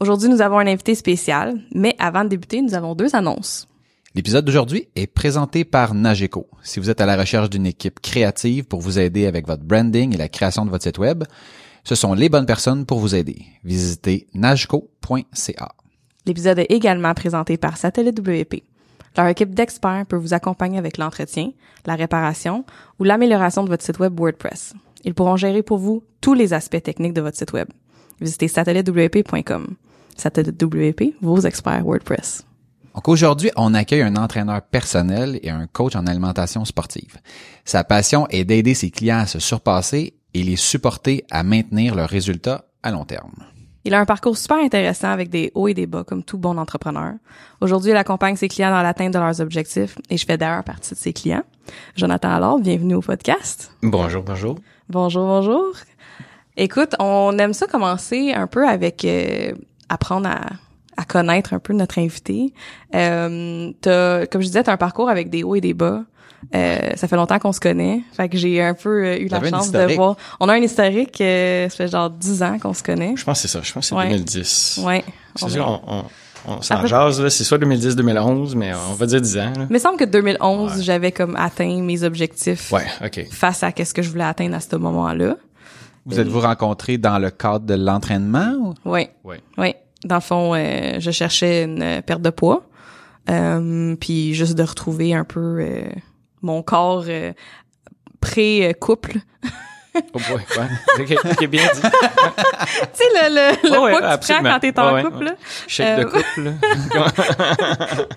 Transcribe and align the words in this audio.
Aujourd'hui, 0.00 0.28
nous 0.28 0.40
avons 0.40 0.58
un 0.60 0.66
invité 0.68 0.94
spécial, 0.94 1.58
mais 1.74 1.96
avant 1.98 2.22
de 2.22 2.28
débuter, 2.28 2.62
nous 2.62 2.74
avons 2.74 2.94
deux 2.94 3.16
annonces. 3.16 3.66
L'épisode 4.14 4.44
d'aujourd'hui 4.44 4.88
est 4.94 5.08
présenté 5.08 5.64
par 5.64 5.92
Nageco. 5.92 6.46
Si 6.62 6.78
vous 6.78 6.88
êtes 6.88 7.00
à 7.00 7.06
la 7.06 7.16
recherche 7.16 7.50
d'une 7.50 7.66
équipe 7.66 7.98
créative 7.98 8.64
pour 8.64 8.80
vous 8.80 9.00
aider 9.00 9.26
avec 9.26 9.48
votre 9.48 9.64
branding 9.64 10.14
et 10.14 10.16
la 10.16 10.28
création 10.28 10.64
de 10.64 10.70
votre 10.70 10.84
site 10.84 10.98
web, 10.98 11.24
ce 11.82 11.96
sont 11.96 12.14
les 12.14 12.28
bonnes 12.28 12.46
personnes 12.46 12.86
pour 12.86 13.00
vous 13.00 13.16
aider. 13.16 13.44
Visitez 13.64 14.28
nageco.ca. 14.34 15.72
L'épisode 16.26 16.60
est 16.60 16.70
également 16.70 17.14
présenté 17.14 17.56
par 17.56 17.76
Satellite 17.76 18.20
WP. 18.20 18.62
Leur 19.16 19.26
équipe 19.26 19.52
d'experts 19.52 20.06
peut 20.06 20.16
vous 20.16 20.32
accompagner 20.32 20.78
avec 20.78 20.96
l'entretien, 20.96 21.50
la 21.86 21.96
réparation 21.96 22.64
ou 23.00 23.04
l'amélioration 23.04 23.64
de 23.64 23.68
votre 23.68 23.84
site 23.84 23.98
web 23.98 24.18
WordPress. 24.18 24.74
Ils 25.04 25.14
pourront 25.14 25.36
gérer 25.36 25.64
pour 25.64 25.78
vous 25.78 26.04
tous 26.20 26.34
les 26.34 26.52
aspects 26.52 26.82
techniques 26.82 27.14
de 27.14 27.20
votre 27.20 27.36
site 27.36 27.52
web. 27.52 27.68
Visitez 28.20 28.46
satellitewp.com. 28.46 29.74
Satellite 30.18 30.62
WP, 30.62 31.14
vos 31.22 31.40
experts 31.40 31.84
WordPress. 31.84 32.44
Donc 32.94 33.08
aujourd'hui, 33.08 33.50
on 33.56 33.74
accueille 33.74 34.02
un 34.02 34.16
entraîneur 34.16 34.60
personnel 34.60 35.38
et 35.42 35.50
un 35.50 35.68
coach 35.68 35.94
en 35.94 36.06
alimentation 36.06 36.64
sportive. 36.64 37.16
Sa 37.64 37.84
passion 37.84 38.26
est 38.28 38.44
d'aider 38.44 38.74
ses 38.74 38.90
clients 38.90 39.20
à 39.20 39.26
se 39.26 39.38
surpasser 39.38 40.14
et 40.34 40.42
les 40.42 40.56
supporter 40.56 41.24
à 41.30 41.44
maintenir 41.44 41.94
leurs 41.94 42.08
résultats 42.08 42.64
à 42.82 42.90
long 42.90 43.04
terme. 43.04 43.32
Il 43.84 43.94
a 43.94 44.00
un 44.00 44.04
parcours 44.04 44.36
super 44.36 44.58
intéressant 44.58 45.08
avec 45.10 45.30
des 45.30 45.52
hauts 45.54 45.68
et 45.68 45.74
des 45.74 45.86
bas 45.86 46.04
comme 46.04 46.24
tout 46.24 46.38
bon 46.38 46.58
entrepreneur. 46.58 47.14
Aujourd'hui, 47.60 47.92
il 47.92 47.96
accompagne 47.96 48.36
ses 48.36 48.48
clients 48.48 48.70
dans 48.70 48.82
l'atteinte 48.82 49.14
de 49.14 49.18
leurs 49.18 49.40
objectifs 49.40 49.96
et 50.10 50.16
je 50.16 50.26
fais 50.26 50.36
d'ailleurs 50.36 50.64
partie 50.64 50.94
de 50.94 50.98
ses 50.98 51.12
clients. 51.12 51.44
Jonathan 51.96 52.30
alors, 52.30 52.58
bienvenue 52.58 52.96
au 52.96 53.00
podcast. 53.00 53.70
Bonjour, 53.82 54.22
bonjour. 54.24 54.58
Bonjour, 54.88 55.24
bonjour. 55.24 55.72
Écoute, 56.56 56.96
on 56.98 57.38
aime 57.38 57.52
ça 57.52 57.66
commencer 57.66 58.32
un 58.32 58.48
peu 58.48 58.68
avec 58.68 59.04
euh, 59.04 59.52
apprendre 59.88 60.28
à, 60.28 60.40
à 60.96 61.04
connaître 61.04 61.54
un 61.54 61.58
peu 61.58 61.72
notre 61.72 61.98
invité. 61.98 62.52
Euh, 62.94 63.70
t'as, 63.80 64.26
comme 64.26 64.40
je 64.42 64.46
disais, 64.46 64.62
tu 64.64 64.70
as 64.70 64.72
un 64.72 64.76
parcours 64.76 65.08
avec 65.08 65.30
des 65.30 65.42
hauts 65.42 65.54
et 65.54 65.60
des 65.60 65.74
bas. 65.74 66.02
Euh, 66.54 66.90
ça 66.94 67.08
fait 67.08 67.16
longtemps 67.16 67.38
qu'on 67.40 67.52
se 67.52 67.58
connaît. 67.60 68.02
Fait 68.12 68.28
que 68.28 68.38
j'ai 68.38 68.62
un 68.62 68.74
peu 68.74 69.04
euh, 69.04 69.18
eu 69.18 69.26
la 69.26 69.42
chance 69.42 69.72
de 69.72 69.94
voir. 69.96 70.16
On 70.38 70.48
a 70.48 70.54
un 70.54 70.58
historique, 70.62 71.20
euh, 71.20 71.68
ça 71.68 71.76
fait 71.76 71.88
genre 71.88 72.10
10 72.10 72.42
ans 72.44 72.58
qu'on 72.60 72.74
se 72.74 72.82
connaît. 72.82 73.14
Je 73.16 73.24
pense 73.24 73.42
que 73.42 73.48
c'est 73.48 73.58
ça. 73.58 73.60
Je 73.62 73.72
pense 73.72 73.86
que 73.86 73.88
c'est 73.88 73.94
Ouais. 73.96 74.08
2010. 74.10 74.80
Ouais. 74.84 75.04
C'est 75.34 75.44
On- 75.46 75.48
sûr, 75.48 75.66
on, 75.86 75.94
on, 75.96 76.04
on 76.46 76.62
s'en 76.62 76.76
Après- 76.76 76.86
jase, 76.86 77.20
là. 77.20 77.28
C'est 77.30 77.42
soit 77.42 77.58
2010-2011, 77.58 78.54
mais 78.54 78.72
on 78.88 78.94
va 78.94 79.06
dire 79.06 79.20
10 79.20 79.36
ans, 79.38 79.52
là. 79.56 79.66
Il 79.68 79.72
me 79.72 79.78
semble 79.80 79.96
que 79.98 80.04
2011, 80.04 80.80
j'avais 80.82 81.10
comme 81.10 81.34
atteint 81.34 81.82
mes 81.82 82.04
objectifs 82.04 82.70
Ouais, 82.72 82.86
OK. 83.04 83.26
face 83.32 83.64
à 83.64 83.72
qu'est-ce 83.72 83.92
que 83.92 84.02
je 84.02 84.08
voulais 84.10 84.22
atteindre 84.24 84.54
à 84.54 84.60
ce 84.60 84.76
moment-là. 84.76 85.36
Vous 86.06 86.20
êtes-vous 86.20 86.40
rencontrés 86.40 86.98
dans 86.98 87.18
le 87.18 87.30
cadre 87.30 87.66
de 87.66 87.74
l'entraînement? 87.74 88.52
ou? 88.60 88.74
Oui. 88.84 89.08
Ouais. 89.24 89.40
Oui. 89.58 89.74
Dans 90.04 90.16
le 90.16 90.20
fond, 90.20 90.54
euh, 90.54 91.00
je 91.00 91.10
cherchais 91.10 91.64
une 91.64 92.02
perte 92.02 92.22
de 92.22 92.30
poids. 92.30 92.64
Euh, 93.30 93.94
puis 93.96 94.32
juste 94.32 94.54
de 94.54 94.62
retrouver 94.62 95.12
un 95.12 95.24
peu 95.24 95.58
euh, 95.60 95.90
mon 96.40 96.62
corps 96.62 97.04
pré-couple. 98.20 99.18
Oh 100.14 100.18
boy, 100.30 100.36
ouais. 100.56 101.02
OK, 101.02 101.16
OK, 101.32 101.46
bien 101.48 101.62
dit. 101.74 101.80
tu 101.82 101.88
sais, 102.92 103.04
le, 103.14 103.34
le, 103.34 103.68
le 103.70 103.78
Ouais, 103.80 103.90
poids 103.98 104.16
que 104.16 104.26
tu 104.26 104.32
prends 104.32 104.42
quand 104.42 104.60
t'es 104.60 104.78
en 104.78 104.86
Ouais, 104.86 104.92
ouais. 104.94 105.02
couple. 105.10 105.24
là. 105.24 105.32
Shake 105.66 105.98
de 105.98 106.02
Euh, 106.02 106.04
couple, 106.04 106.40
là. 106.42 107.08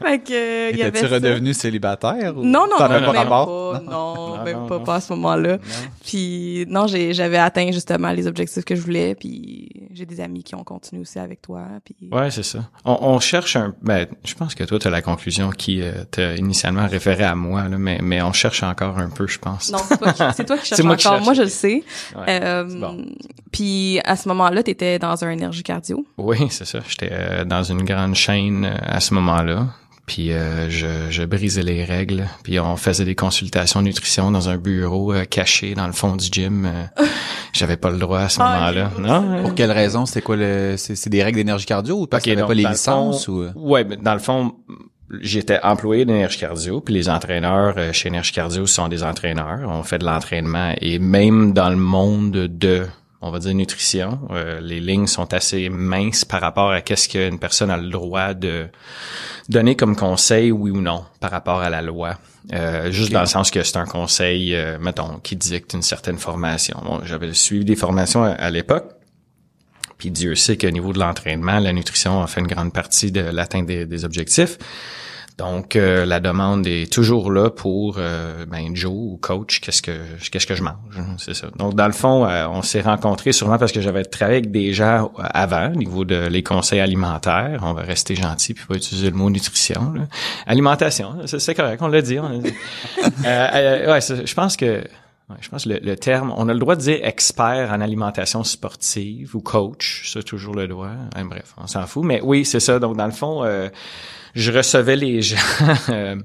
Fait 0.01 0.19
que, 0.19 0.33
euh, 0.33 0.71
y 0.91 0.97
ça. 0.99 1.07
redevenu 1.07 1.53
célibataire? 1.53 2.37
ou 2.37 2.43
Non, 2.43 2.67
non, 2.69 2.77
t'en 2.77 2.89
non, 2.89 2.95
as 2.95 2.99
même 2.99 3.13
pas 3.13 3.25
pas. 3.25 3.45
Non, 3.45 3.81
Non, 4.37 4.43
même 4.43 4.57
non, 4.57 4.67
pas, 4.67 4.77
non. 4.79 4.83
pas 4.83 4.95
à 4.95 5.01
ce 5.01 5.13
moment-là. 5.13 5.57
Puis 6.05 6.65
non, 6.67 6.87
j'ai, 6.87 7.13
j'avais 7.13 7.37
atteint 7.37 7.71
justement 7.71 8.11
les 8.11 8.27
objectifs 8.27 8.65
que 8.65 8.75
je 8.75 8.81
voulais. 8.81 9.15
Puis 9.15 9.69
j'ai 9.93 10.05
des 10.05 10.19
amis 10.21 10.43
qui 10.43 10.55
ont 10.55 10.63
continué 10.63 11.01
aussi 11.01 11.19
avec 11.19 11.41
toi. 11.41 11.63
Puis 11.83 11.95
Ouais, 12.11 12.29
c'est 12.31 12.43
ça. 12.43 12.59
On, 12.85 12.97
on 13.01 13.19
cherche 13.19 13.55
un. 13.55 13.73
Ben, 13.81 14.07
je 14.23 14.33
pense 14.35 14.55
que 14.55 14.63
toi, 14.63 14.77
tu 14.79 14.87
as 14.87 14.91
la 14.91 15.01
conclusion 15.01 15.49
qui 15.51 15.81
euh, 15.81 16.03
t'a 16.09 16.35
initialement 16.35 16.87
référé 16.87 17.23
à 17.23 17.35
moi, 17.35 17.67
là, 17.69 17.77
mais, 17.77 17.99
mais 18.01 18.21
on 18.21 18.33
cherche 18.33 18.63
encore 18.63 18.97
un 18.99 19.09
peu, 19.09 19.27
je 19.27 19.39
pense. 19.39 19.71
non, 19.71 19.79
c'est, 19.79 19.97
qui- 19.97 20.45
toi 20.45 20.57
qui 20.57 20.65
cherches 20.67 20.81
qui 20.81 20.87
encore. 20.87 20.99
cherche, 20.99 21.23
moi, 21.23 21.33
je 21.33 21.41
le 21.43 21.47
sais. 21.49 21.60
Ouais, 21.67 22.25
Euh, 22.29 22.65
c'est 22.69 22.79
bon. 22.79 23.05
Puis 23.51 23.99
à 24.05 24.15
ce 24.15 24.27
moment-là, 24.29 24.63
t'étais 24.63 24.99
dans 24.99 25.23
un 25.23 25.29
énergie 25.31 25.63
cardio. 25.63 26.05
Oui, 26.17 26.37
c'est 26.49 26.65
ça. 26.65 26.79
J'étais 26.87 27.09
euh, 27.11 27.45
dans 27.45 27.63
une 27.63 27.83
grande 27.83 28.15
chaîne 28.15 28.65
euh, 28.65 28.75
à 28.81 28.99
ce 28.99 29.13
moment-là. 29.13 29.67
Puis 30.07 30.33
euh, 30.33 30.69
je, 30.69 31.09
je 31.09 31.23
brisais 31.23 31.61
les 31.63 31.85
règles. 31.85 32.25
Puis 32.43 32.59
on 32.59 32.75
faisait 32.75 33.05
des 33.05 33.15
consultations 33.15 33.81
nutrition 33.81 34.31
dans 34.31 34.49
un 34.49 34.57
bureau 34.57 35.13
euh, 35.13 35.25
caché 35.25 35.73
dans 35.73 35.85
le 35.87 35.93
fond 35.93 36.15
du 36.15 36.27
gym. 36.31 36.65
Euh, 36.65 36.83
J'avais 37.53 37.77
pas 37.77 37.91
le 37.91 37.97
droit 37.97 38.19
à 38.21 38.29
ce 38.29 38.39
Ah, 38.41 38.53
moment-là. 38.71 38.91
Non. 38.97 39.41
Pour 39.43 39.55
quelle 39.55 39.71
raison? 39.71 40.05
C'était 40.05 40.21
quoi 40.21 40.37
le, 40.37 40.75
c'est, 40.77 41.09
des 41.09 41.21
règles 41.23 41.37
d'énergie 41.37 41.65
cardio 41.65 42.01
ou 42.01 42.07
parce 42.07 42.21
Ok, 42.21 42.23
qu'il 42.23 42.31
n'y 42.35 42.41
avait 42.41 42.55
donc, 42.55 42.63
pas 42.63 42.69
les 42.69 42.73
licences 42.75 43.25
fond- 43.25 43.51
ou? 43.55 43.69
Ouais, 43.71 43.83
mais 43.83 43.97
dans 43.97 44.13
le 44.13 44.19
fond, 44.19 44.53
j'étais 45.19 45.59
employé 45.61 46.05
d'énergie 46.05 46.39
cardio, 46.39 46.81
puis 46.81 46.93
les 46.93 47.09
entraîneurs 47.09 47.75
euh, 47.77 47.93
chez 47.93 48.07
énergie 48.07 48.31
cardio 48.31 48.65
sont 48.65 48.87
des 48.87 49.03
entraîneurs. 49.03 49.67
On 49.67 49.83
fait 49.83 49.99
de 49.99 50.05
l'entraînement 50.05 50.73
et 50.79 50.99
même 50.99 51.53
dans 51.53 51.69
le 51.69 51.75
monde 51.75 52.31
de 52.31 52.87
on 53.21 53.29
va 53.29 53.37
dire 53.39 53.53
nutrition, 53.53 54.19
euh, 54.31 54.59
les 54.61 54.79
lignes 54.79 55.05
sont 55.05 55.31
assez 55.33 55.69
minces 55.69 56.25
par 56.25 56.41
rapport 56.41 56.71
à 56.71 56.81
qu'est-ce 56.81 57.07
qu'une 57.07 57.37
personne 57.37 57.69
a 57.69 57.77
le 57.77 57.89
droit 57.89 58.33
de 58.33 58.67
donner 59.47 59.75
comme 59.75 59.95
conseil, 59.95 60.51
oui 60.51 60.71
ou 60.71 60.81
non, 60.81 61.05
par 61.19 61.29
rapport 61.29 61.59
à 61.59 61.69
la 61.69 61.83
loi. 61.83 62.17
Euh, 62.51 62.89
juste 62.91 63.11
dans 63.11 63.21
le 63.21 63.27
sens 63.27 63.51
que 63.51 63.61
c'est 63.61 63.77
un 63.77 63.85
conseil, 63.85 64.55
euh, 64.55 64.79
mettons, 64.79 65.19
qui 65.21 65.35
dicte 65.35 65.73
une 65.73 65.83
certaine 65.83 66.17
formation. 66.17 66.79
Bon, 66.83 67.01
J'avais 67.03 67.31
suivi 67.33 67.63
des 67.63 67.75
formations 67.75 68.23
à, 68.23 68.29
à 68.29 68.49
l'époque, 68.49 68.85
puis 70.01 70.09
Dieu 70.09 70.33
sait 70.33 70.57
qu'au 70.57 70.71
niveau 70.71 70.93
de 70.93 70.99
l'entraînement, 70.99 71.59
la 71.59 71.73
nutrition 71.73 72.23
a 72.23 72.25
fait 72.25 72.41
une 72.41 72.47
grande 72.47 72.73
partie 72.73 73.11
de 73.11 73.21
l'atteinte 73.21 73.67
des, 73.67 73.85
des 73.85 74.03
objectifs. 74.03 74.57
Donc, 75.37 75.75
euh, 75.75 76.07
la 76.07 76.19
demande 76.19 76.65
est 76.65 76.91
toujours 76.91 77.31
là 77.31 77.51
pour 77.51 77.97
euh, 77.99 78.47
ben, 78.47 78.75
Joe 78.75 78.91
ou 78.91 79.19
coach, 79.21 79.59
qu'est-ce 79.59 79.83
que 79.83 79.91
qu'est-ce 80.31 80.47
que 80.47 80.55
je 80.55 80.63
mange, 80.63 80.73
hein, 80.97 81.15
c'est 81.19 81.35
ça. 81.35 81.49
Donc, 81.55 81.75
dans 81.75 81.85
le 81.85 81.93
fond, 81.93 82.25
euh, 82.25 82.47
on 82.47 82.63
s'est 82.63 82.81
rencontrés 82.81 83.31
sûrement 83.31 83.59
parce 83.59 83.71
que 83.71 83.79
j'avais 83.79 84.03
travaillé 84.03 84.39
avec 84.39 84.49
des 84.49 84.73
gens 84.73 85.11
euh, 85.19 85.23
avant, 85.33 85.71
au 85.71 85.75
niveau 85.75 86.03
de 86.03 86.27
les 86.27 86.41
conseils 86.41 86.79
alimentaires. 86.79 87.59
On 87.61 87.73
va 87.73 87.83
rester 87.83 88.15
gentil 88.15 88.55
puis 88.55 88.65
pas 88.65 88.73
utiliser 88.73 89.11
le 89.11 89.15
mot 89.15 89.29
nutrition. 89.29 89.93
là. 89.93 90.07
Alimentation, 90.47 91.13
c'est 91.27 91.53
correct, 91.53 91.79
on 91.79 91.89
l'a 91.89 92.01
dit. 92.01 92.17
On 92.17 92.39
dit. 92.39 92.53
Euh, 93.25 93.47
euh, 93.53 93.93
ouais, 93.93 94.01
je 94.01 94.33
pense 94.33 94.57
que 94.57 94.83
Je 95.39 95.49
pense 95.49 95.63
que 95.63 95.69
le, 95.69 95.79
le 95.81 95.95
terme, 95.95 96.33
on 96.35 96.49
a 96.49 96.53
le 96.53 96.59
droit 96.59 96.75
de 96.75 96.81
dire 96.81 96.99
expert 97.03 97.71
en 97.71 97.81
alimentation 97.81 98.43
sportive 98.43 99.35
ou 99.35 99.41
coach, 99.41 100.11
ça 100.11 100.21
toujours 100.21 100.55
le 100.55 100.67
droit. 100.67 100.91
Hein, 101.15 101.25
bref, 101.25 101.53
on 101.57 101.67
s'en 101.67 101.85
fout. 101.87 102.03
Mais 102.03 102.21
oui, 102.21 102.45
c'est 102.45 102.59
ça. 102.59 102.79
Donc 102.79 102.97
dans 102.97 103.05
le 103.05 103.11
fond, 103.11 103.43
euh, 103.43 103.69
je 104.35 104.51
recevais 104.51 104.95
les 104.95 105.21
gens. 105.21 105.37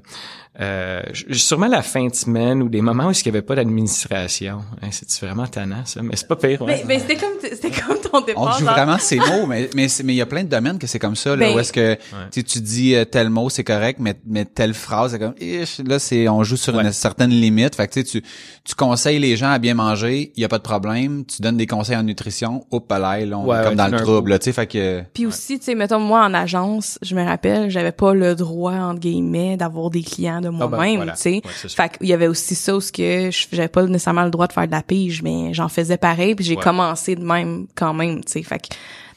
euh, 0.59 1.01
sûrement 1.31 1.67
la 1.67 1.81
fin 1.81 2.07
de 2.07 2.15
semaine 2.15 2.63
ou 2.63 2.69
des 2.69 2.81
moments 2.81 3.07
où 3.07 3.11
il 3.11 3.21
n'y 3.25 3.29
avait 3.29 3.41
pas 3.41 3.55
d'administration. 3.55 4.61
Hein, 4.81 4.87
c'est 4.91 5.25
vraiment 5.25 5.45
tannant, 5.47 5.85
ça? 5.85 6.01
Mais 6.01 6.15
c'est 6.15 6.27
pas 6.27 6.35
pire. 6.35 6.61
ouais. 6.61 6.83
Mais, 6.87 6.95
mais 6.95 6.99
c'était 6.99 7.15
comme 7.15 7.33
c'était 7.41 7.69
comme 7.71 7.97
ton 7.99 8.17
On 8.17 8.21
départ. 8.21 8.57
joue 8.59 8.65
genre- 8.65 8.73
vraiment 8.73 8.97
ces 8.97 9.17
mots, 9.17 9.45
mais 9.47 9.69
mais 9.75 9.87
il 9.87 10.13
y 10.15 10.21
a 10.21 10.25
plein 10.25 10.43
de 10.43 10.49
domaines 10.49 10.79
que 10.79 10.87
c'est 10.87 10.99
comme 10.99 11.15
ça 11.15 11.31
là, 11.35 11.47
Ben- 11.47 11.55
où 11.55 11.59
est-ce 11.59 11.71
que 11.73 11.95
tu 11.95 12.01
sais, 12.31 12.43
tu 12.43 12.59
dis 12.61 12.95
euh, 12.95 13.05
tel 13.05 13.29
mot 13.29 13.49
c'est 13.49 13.63
correct, 13.63 13.99
mais 14.01 14.15
mais 14.25 14.45
telle 14.45 14.73
phrase 14.73 15.11
c'est 15.11 15.19
comme 15.19 15.35
Ish, 15.39 15.79
là 15.85 15.99
c'est 15.99 16.27
on 16.27 16.43
joue 16.43 16.57
sur 16.57 16.79
une 16.79 16.87
Ouais. 16.87 16.91
certaine 16.91 17.29
limite. 17.31 17.75
Fait 17.75 17.87
que 17.87 17.93
tu 17.93 17.99
sais, 18.01 18.05
tu 18.05 18.21
tu 18.63 18.75
cons- 18.75 18.87
conseilles 18.87 19.19
les 19.19 19.35
gens 19.35 19.49
à 19.51 19.59
bien 19.59 19.73
manger, 19.73 20.31
il 20.35 20.41
y 20.41 20.45
a 20.45 20.47
pas 20.47 20.57
de 20.59 20.63
problème. 20.63 21.25
Tu 21.25 21.41
donnes 21.41 21.57
des 21.57 21.67
conseils 21.67 21.97
en 21.97 22.03
nutrition, 22.03 22.65
hop 22.71 22.89
là, 22.89 23.19
là, 23.25 23.37
on 23.37 23.43
est 23.45 23.47
Ouais, 23.49 23.57
comme 23.63 23.69
ouais, 23.71 23.75
dans 23.75 23.87
le 23.89 23.97
trouble, 24.01 24.39
tu 24.39 24.45
sais, 24.45 24.53
fait 24.53 24.65
que 24.65 25.03
Puis 25.13 25.25
aussi, 25.25 25.59
tu 25.59 25.65
sais, 25.65 25.75
mettons, 25.75 25.99
moi, 25.99 26.23
en 26.25 26.33
agence, 26.33 26.97
je 27.01 27.13
me 27.15 27.23
rappelle, 27.23 27.69
j'avais 27.69 27.91
pas 27.91 28.13
le 28.13 28.33
droit, 28.33 28.71
entre 28.73 29.01
guillemets, 29.01 29.57
d'avoir 29.57 29.89
des 29.89 30.01
clients 30.03 30.39
de 30.39 30.46
Ah 30.55 30.67
ben, 30.67 30.69
moi-même, 30.77 30.95
voilà. 30.97 31.13
tu 31.13 31.21
sais. 31.21 31.41
Ouais, 31.43 31.69
fait 31.69 31.97
qu'il 31.97 32.07
y 32.07 32.13
avait 32.13 32.27
aussi 32.27 32.55
ça 32.55 32.75
où 32.75 32.81
ce 32.81 32.91
que 32.91 33.29
j'avais 33.51 33.67
pas 33.67 33.83
nécessairement 33.83 34.23
le 34.25 34.29
droit 34.31 34.47
de 34.47 34.53
faire 34.53 34.65
de 34.67 34.71
la 34.71 34.81
pige, 34.83 35.21
mais 35.23 35.53
j'en 35.53 35.69
faisais 35.69 35.97
pareil, 35.97 36.35
puis 36.35 36.45
j'ai 36.45 36.55
Ouais. 36.55 36.61
commencé 36.63 37.15
de 37.15 37.23
même, 37.23 37.67
quand 37.75 37.93
même, 37.93 38.23
tu 38.23 38.31
sais. 38.33 38.43
Fait 38.43 38.59
que 38.59 38.67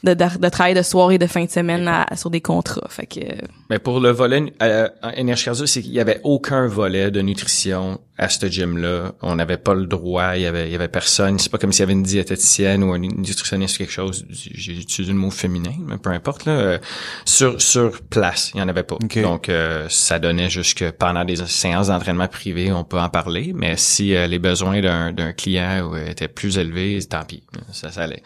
de, 0.05 0.15
de, 0.15 0.25
de 0.39 0.49
travailler 0.49 0.75
de 0.75 0.83
soir 0.83 1.11
et 1.13 1.19
de 1.19 1.27
fin 1.27 1.45
de 1.45 1.51
semaine 1.51 1.87
à- 1.89 2.07
sur 2.17 2.31
des 2.31 2.41
contrats. 2.41 2.87
Fait 2.89 3.07
que, 3.07 3.21
Mais 3.69 3.79
pour 3.79 4.01
le 4.01 4.11
volet 4.11 4.53
euh, 4.63 4.89
en 5.03 5.11
énergie 5.11 5.45
cardio, 5.45 5.67
c'est 5.67 5.83
qu'il 5.83 5.93
y 5.93 6.01
avait 6.01 6.21
aucun 6.25 6.67
volet 6.67 7.11
de 7.11 7.21
nutrition 7.21 8.01
à 8.17 8.29
ce 8.29 8.47
gym-là. 8.47 9.13
On 9.23 9.35
n'avait 9.37 9.57
pas 9.57 9.75
le 9.75 9.87
droit, 9.87 10.37
il 10.37 10.43
y 10.43 10.47
avait, 10.47 10.67
il 10.69 10.73
y 10.73 10.75
avait 10.75 10.89
personne. 10.89 11.39
C'est 11.39 11.51
pas 11.51 11.57
comme 11.59 11.73
s'il 11.73 11.81
y 11.81 11.85
avait 11.85 11.93
une 11.95 12.03
diététicienne 12.03 12.83
ou 12.85 12.93
un 12.93 12.99
nutritionniste 12.99 13.77
ou 13.77 13.79
quelque 13.79 13.93
chose. 13.93 14.27
J'ai 14.31 14.73
utilisé 14.73 15.13
le 15.13 15.19
mot 15.19 15.31
féminin, 15.31 15.73
mais 15.87 15.97
peu 15.99 16.11
importe 16.11 16.45
là. 16.45 16.53
Euh, 16.53 16.79
Sur 17.25 17.61
sur 17.61 18.01
place, 18.03 18.53
il 18.55 18.59
y 18.61 18.63
en 18.63 18.69
avait 18.69 18.83
pas. 18.83 18.97
Ok. 18.97 19.21
Donc 19.23 19.49
euh, 19.49 19.87
ça 19.89 20.19
donnait 20.19 20.51
juste 20.51 20.77
que 20.79 20.91
pendant 20.91 21.25
des 21.25 21.37
séances 21.47 21.89
d'entraînement 21.89 22.29
privées, 22.29 22.73
on 22.73 22.85
peut 22.85 23.01
en 23.01 23.09
parler. 23.09 23.53
Mais 23.55 23.77
si 23.77 24.15
euh, 24.15 24.27
les 24.27 24.39
besoins 24.39 24.81
d'un 24.81 25.13
d'un 25.13 25.33
client 25.33 25.91
euh, 25.95 26.07
étaient 26.11 26.29
plus 26.29 26.59
élevés, 26.59 26.99
tant 27.09 27.25
pis, 27.25 27.43
ça 27.73 27.91
ça 27.91 28.03
allait. 28.03 28.23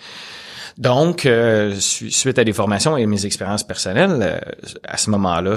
Donc, 0.77 1.25
euh, 1.25 1.75
su- 1.79 2.11
suite 2.11 2.39
à 2.39 2.45
des 2.45 2.53
formations 2.53 2.97
et 2.97 3.07
mes 3.07 3.25
expériences 3.27 3.63
personnelles, 3.63 4.19
euh, 4.21 4.39
à 4.83 4.97
ce 4.97 5.09
moment-là, 5.11 5.55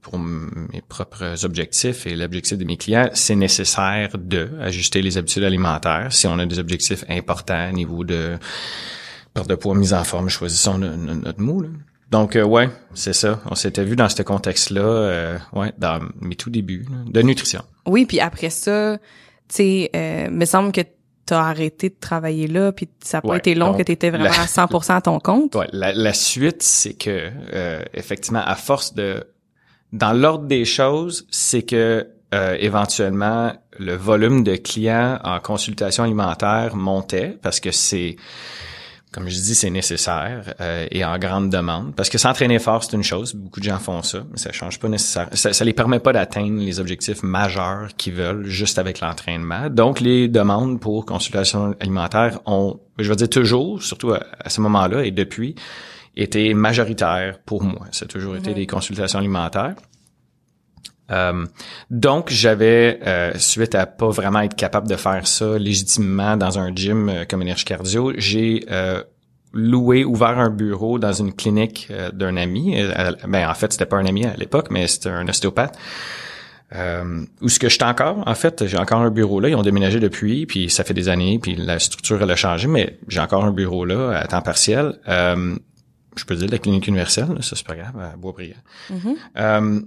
pour 0.00 0.18
mes 0.18 0.80
propres 0.88 1.44
objectifs 1.44 2.06
et 2.06 2.14
l'objectif 2.16 2.56
de 2.56 2.64
mes 2.64 2.76
clients, 2.78 3.10
c'est 3.12 3.34
nécessaire 3.36 4.10
de 4.18 4.48
ajuster 4.60 5.02
les 5.02 5.18
habitudes 5.18 5.44
alimentaires. 5.44 6.08
Si 6.10 6.26
on 6.26 6.38
a 6.38 6.46
des 6.46 6.58
objectifs 6.58 7.04
importants 7.10 7.68
au 7.68 7.72
niveau 7.72 8.02
de 8.04 8.38
perte 9.34 9.48
de 9.48 9.54
poids, 9.56 9.74
mise 9.74 9.92
en 9.92 10.04
forme, 10.04 10.30
choisissons 10.30 10.78
no- 10.78 10.96
no- 10.96 11.14
notre 11.14 11.40
mot. 11.40 11.60
là. 11.60 11.68
Donc, 12.10 12.36
euh, 12.36 12.44
ouais, 12.44 12.70
c'est 12.94 13.12
ça. 13.12 13.40
On 13.50 13.54
s'était 13.56 13.84
vu 13.84 13.94
dans 13.96 14.08
ce 14.08 14.22
contexte-là, 14.22 14.80
euh, 14.80 15.38
ouais, 15.52 15.72
dans 15.76 16.00
mes 16.20 16.36
tout 16.36 16.50
débuts 16.50 16.86
là, 16.88 16.96
de 17.04 17.20
nutrition. 17.22 17.62
oui, 17.86 18.06
puis 18.06 18.20
après 18.20 18.48
ça, 18.50 18.96
tu 19.48 19.56
sais, 19.56 19.90
euh, 19.94 20.30
me 20.30 20.44
semble 20.44 20.72
que 20.72 20.80
t'as 21.26 21.40
arrêté 21.42 21.88
de 21.90 21.96
travailler 22.00 22.46
là, 22.46 22.72
puis 22.72 22.88
ça 23.02 23.18
a 23.18 23.20
pas 23.20 23.28
Ouais, 23.28 23.38
été 23.38 23.54
long 23.54 23.66
donc, 23.68 23.78
que 23.78 23.82
t'étais 23.82 24.10
vraiment 24.10 24.24
la- 24.30 24.42
à 24.42 24.46
100% 24.46 24.94
à 24.94 25.00
ton 25.00 25.18
compte? 25.18 25.54
Ouais, 25.56 25.68
la, 25.72 25.92
la 25.92 26.12
suite, 26.12 26.62
c'est 26.62 26.94
que 26.94 27.30
euh, 27.52 27.82
effectivement, 27.94 28.42
à 28.44 28.54
force 28.54 28.94
de, 28.94 29.24
dans 29.92 30.12
l'ordre 30.12 30.46
des 30.46 30.64
choses, 30.64 31.26
c'est 31.30 31.62
que 31.62 32.08
euh, 32.34 32.56
éventuellement 32.58 33.52
le 33.78 33.94
volume 33.94 34.42
de 34.42 34.56
clients 34.56 35.18
en 35.24 35.38
consultation 35.40 36.04
alimentaire 36.04 36.74
montait 36.76 37.38
parce 37.42 37.60
que 37.60 37.70
c'est 37.70 38.16
comme 39.12 39.28
je 39.28 39.34
dis, 39.36 39.54
c'est 39.54 39.70
nécessaire 39.70 40.54
euh, 40.60 40.86
et 40.90 41.04
en 41.04 41.18
grande 41.18 41.48
demande. 41.50 41.94
Parce 41.94 42.10
que 42.10 42.18
s'entraîner 42.18 42.58
fort, 42.58 42.84
c'est 42.84 42.94
une 42.96 43.02
chose. 43.02 43.34
Beaucoup 43.34 43.60
de 43.60 43.64
gens 43.64 43.78
font 43.78 44.02
ça, 44.02 44.18
mais 44.30 44.36
ça 44.36 44.52
change 44.52 44.78
pas 44.78 44.88
nécessaire. 44.88 45.28
Ça, 45.32 45.52
ça 45.52 45.64
les 45.64 45.72
permet 45.72 46.00
pas 46.00 46.12
d'atteindre 46.12 46.60
les 46.60 46.80
objectifs 46.80 47.22
majeurs 47.22 47.88
qu'ils 47.96 48.14
veulent 48.14 48.46
juste 48.46 48.78
avec 48.78 49.00
l'entraînement. 49.00 49.70
Donc, 49.70 50.00
les 50.00 50.28
demandes 50.28 50.80
pour 50.80 51.06
consultation 51.06 51.74
alimentaire 51.80 52.40
ont, 52.46 52.78
je 52.98 53.08
veux 53.08 53.16
dire 53.16 53.30
toujours, 53.30 53.82
surtout 53.82 54.12
à, 54.12 54.20
à 54.38 54.50
ce 54.50 54.60
moment-là 54.60 55.04
et 55.04 55.12
depuis, 55.12 55.54
été 56.16 56.54
majoritaires 56.54 57.38
pour 57.44 57.62
moi. 57.62 57.86
Ça 57.92 58.04
a 58.04 58.08
toujours 58.08 58.36
été 58.36 58.54
des 58.54 58.66
consultations 58.66 59.18
alimentaires. 59.18 59.76
Euh, 61.10 61.46
donc, 61.90 62.30
j'avais, 62.30 63.00
euh, 63.06 63.32
suite 63.38 63.74
à 63.74 63.86
pas 63.86 64.08
vraiment 64.08 64.40
être 64.40 64.56
capable 64.56 64.88
de 64.88 64.96
faire 64.96 65.26
ça 65.26 65.58
légitimement 65.58 66.36
dans 66.36 66.58
un 66.58 66.74
gym 66.74 67.08
euh, 67.08 67.24
comme 67.28 67.42
Énergie 67.42 67.64
Cardio, 67.64 68.12
j'ai 68.16 68.64
euh, 68.70 69.02
loué, 69.52 70.04
ouvert 70.04 70.38
un 70.38 70.50
bureau 70.50 70.98
dans 70.98 71.12
une 71.12 71.32
clinique 71.32 71.90
d'un 72.12 72.36
ami. 72.36 72.76
Ben, 73.26 73.48
en 73.48 73.54
fait, 73.54 73.72
c'était 73.72 73.86
pas 73.86 73.96
un 73.96 74.06
ami 74.06 74.26
à 74.26 74.34
l'époque, 74.36 74.68
mais 74.70 74.86
c'était 74.86 75.08
un 75.10 75.26
ostéopathe. 75.28 75.78
Euh, 76.74 77.24
où 77.40 77.48
ce 77.48 77.60
que 77.60 77.68
j'étais 77.68 77.84
encore, 77.84 78.24
en 78.26 78.34
fait, 78.34 78.66
j'ai 78.66 78.76
encore 78.76 79.00
un 79.00 79.10
bureau 79.10 79.38
là. 79.38 79.48
Ils 79.48 79.54
ont 79.54 79.62
déménagé 79.62 80.00
depuis, 80.00 80.46
puis 80.46 80.68
ça 80.68 80.82
fait 80.82 80.94
des 80.94 81.08
années, 81.08 81.38
puis 81.38 81.54
la 81.54 81.78
structure 81.78 82.20
elle 82.20 82.30
a 82.30 82.36
changé, 82.36 82.66
mais 82.66 82.98
j'ai 83.06 83.20
encore 83.20 83.44
un 83.44 83.52
bureau 83.52 83.84
là 83.84 84.18
à 84.18 84.26
temps 84.26 84.42
partiel. 84.42 84.98
Euh, 85.06 85.56
je 86.16 86.24
peux 86.24 86.34
dire 86.34 86.48
la 86.50 86.58
clinique 86.58 86.88
universelle, 86.88 87.28
là, 87.28 87.42
ça 87.42 87.54
c'est 87.54 87.66
pas 87.66 87.76
grave, 87.76 87.96
à 88.00 88.16
Boisbriand. 88.16 88.56
Mhm. 88.90 89.16
Euh, 89.36 89.80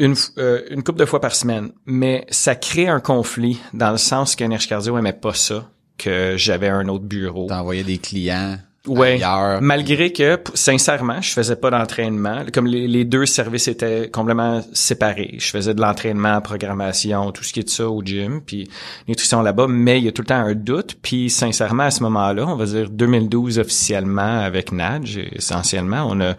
une, 0.00 0.14
euh, 0.38 0.62
une 0.70 0.82
couple 0.82 0.98
de 0.98 1.04
fois 1.04 1.20
par 1.20 1.34
semaine. 1.34 1.70
Mais 1.86 2.26
ça 2.30 2.56
crée 2.56 2.88
un 2.88 3.00
conflit 3.00 3.60
dans 3.72 3.92
le 3.92 3.98
sens 3.98 4.34
qu'Énergie 4.34 4.66
Cardio 4.68 4.98
aimait 4.98 5.12
pas 5.12 5.34
ça, 5.34 5.68
que 5.98 6.34
j'avais 6.36 6.68
un 6.68 6.88
autre 6.88 7.04
bureau. 7.04 7.46
t'envoyais 7.46 7.84
des 7.84 7.98
clients 7.98 8.58
Ouais. 8.86 9.22
ailleurs. 9.22 9.60
Malgré 9.60 10.10
que, 10.10 10.40
sincèrement, 10.54 11.20
je 11.20 11.28
faisais 11.32 11.54
pas 11.54 11.68
d'entraînement. 11.70 12.44
Comme 12.52 12.66
les, 12.66 12.88
les 12.88 13.04
deux 13.04 13.26
services 13.26 13.68
étaient 13.68 14.08
complètement 14.10 14.62
séparés. 14.72 15.34
Je 15.38 15.50
faisais 15.50 15.74
de 15.74 15.82
l'entraînement, 15.82 16.40
programmation, 16.40 17.30
tout 17.30 17.44
ce 17.44 17.52
qui 17.52 17.60
est 17.60 17.64
de 17.64 17.68
ça 17.68 17.90
au 17.90 18.02
gym, 18.02 18.40
puis 18.40 18.70
nutrition 19.06 19.42
là-bas, 19.42 19.66
mais 19.68 19.98
il 19.98 20.04
y 20.04 20.08
a 20.08 20.12
tout 20.12 20.22
le 20.22 20.26
temps 20.28 20.36
un 20.42 20.54
doute. 20.54 20.96
Puis 21.02 21.28
sincèrement, 21.28 21.82
à 21.84 21.90
ce 21.90 22.02
moment-là, 22.04 22.46
on 22.46 22.56
va 22.56 22.64
dire 22.64 22.88
2012 22.88 23.58
officiellement 23.58 24.40
avec 24.40 24.72
Nadj, 24.72 25.18
essentiellement, 25.32 26.06
on 26.08 26.18
a 26.22 26.34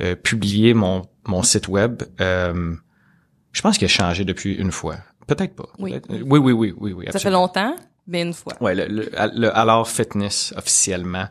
euh, 0.00 0.16
publié 0.16 0.72
mon, 0.72 1.02
mon 1.26 1.42
site 1.42 1.68
web. 1.68 2.02
euh, 2.22 2.72
je 3.52 3.60
pense 3.62 3.78
qu'il 3.78 3.86
a 3.86 3.88
changé 3.88 4.24
depuis 4.24 4.54
une 4.54 4.72
fois. 4.72 4.96
Peut-être 5.26 5.54
pas. 5.54 5.68
Oui. 5.78 5.94
Oui, 6.08 6.38
oui, 6.38 6.52
oui, 6.52 6.74
oui, 6.76 6.92
oui. 6.92 7.06
Ça 7.10 7.18
fait 7.18 7.30
longtemps, 7.30 7.74
mais 8.06 8.22
une 8.22 8.32
fois. 8.32 8.54
Ouais, 8.60 8.74
le, 8.74 8.86
le, 8.86 9.10
le 9.34 9.56
Alors 9.56 9.88
Fitness 9.88 10.52
officiellement 10.56 11.26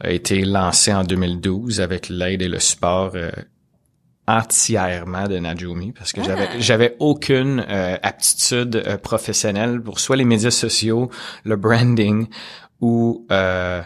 a 0.00 0.10
été 0.10 0.44
lancé 0.44 0.92
en 0.92 1.04
2012 1.04 1.80
avec 1.80 2.08
l'aide 2.08 2.42
et 2.42 2.48
le 2.48 2.60
support 2.60 3.12
euh, 3.14 3.30
entièrement 4.28 5.26
de 5.26 5.38
Najumi 5.38 5.92
parce 5.92 6.12
que 6.12 6.22
j'avais 6.22 6.60
j'avais 6.60 6.96
aucune 7.00 7.64
euh, 7.68 7.96
aptitude 8.02 8.76
euh, 8.76 8.96
professionnelle 8.96 9.80
pour 9.82 9.98
soit 9.98 10.16
les 10.16 10.24
médias 10.24 10.52
sociaux, 10.52 11.10
le 11.44 11.56
branding 11.56 12.28
ou 12.80 13.26
euh, 13.32 13.82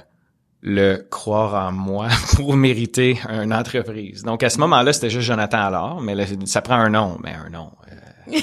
le 0.68 1.06
croire 1.10 1.68
en 1.68 1.70
moi 1.72 2.08
pour 2.34 2.56
mériter 2.56 3.18
une 3.30 3.54
entreprise. 3.54 4.24
Donc 4.24 4.42
à 4.42 4.50
ce 4.50 4.58
moment-là, 4.58 4.92
c'était 4.92 5.10
juste 5.10 5.26
Jonathan 5.28 5.58
alors, 5.60 6.00
mais 6.00 6.14
là, 6.16 6.24
ça 6.44 6.60
prend 6.60 6.74
un 6.74 6.90
nom, 6.90 7.16
mais 7.22 7.32
un 7.32 7.48
nom. 7.50 7.70
euh, 7.90 8.32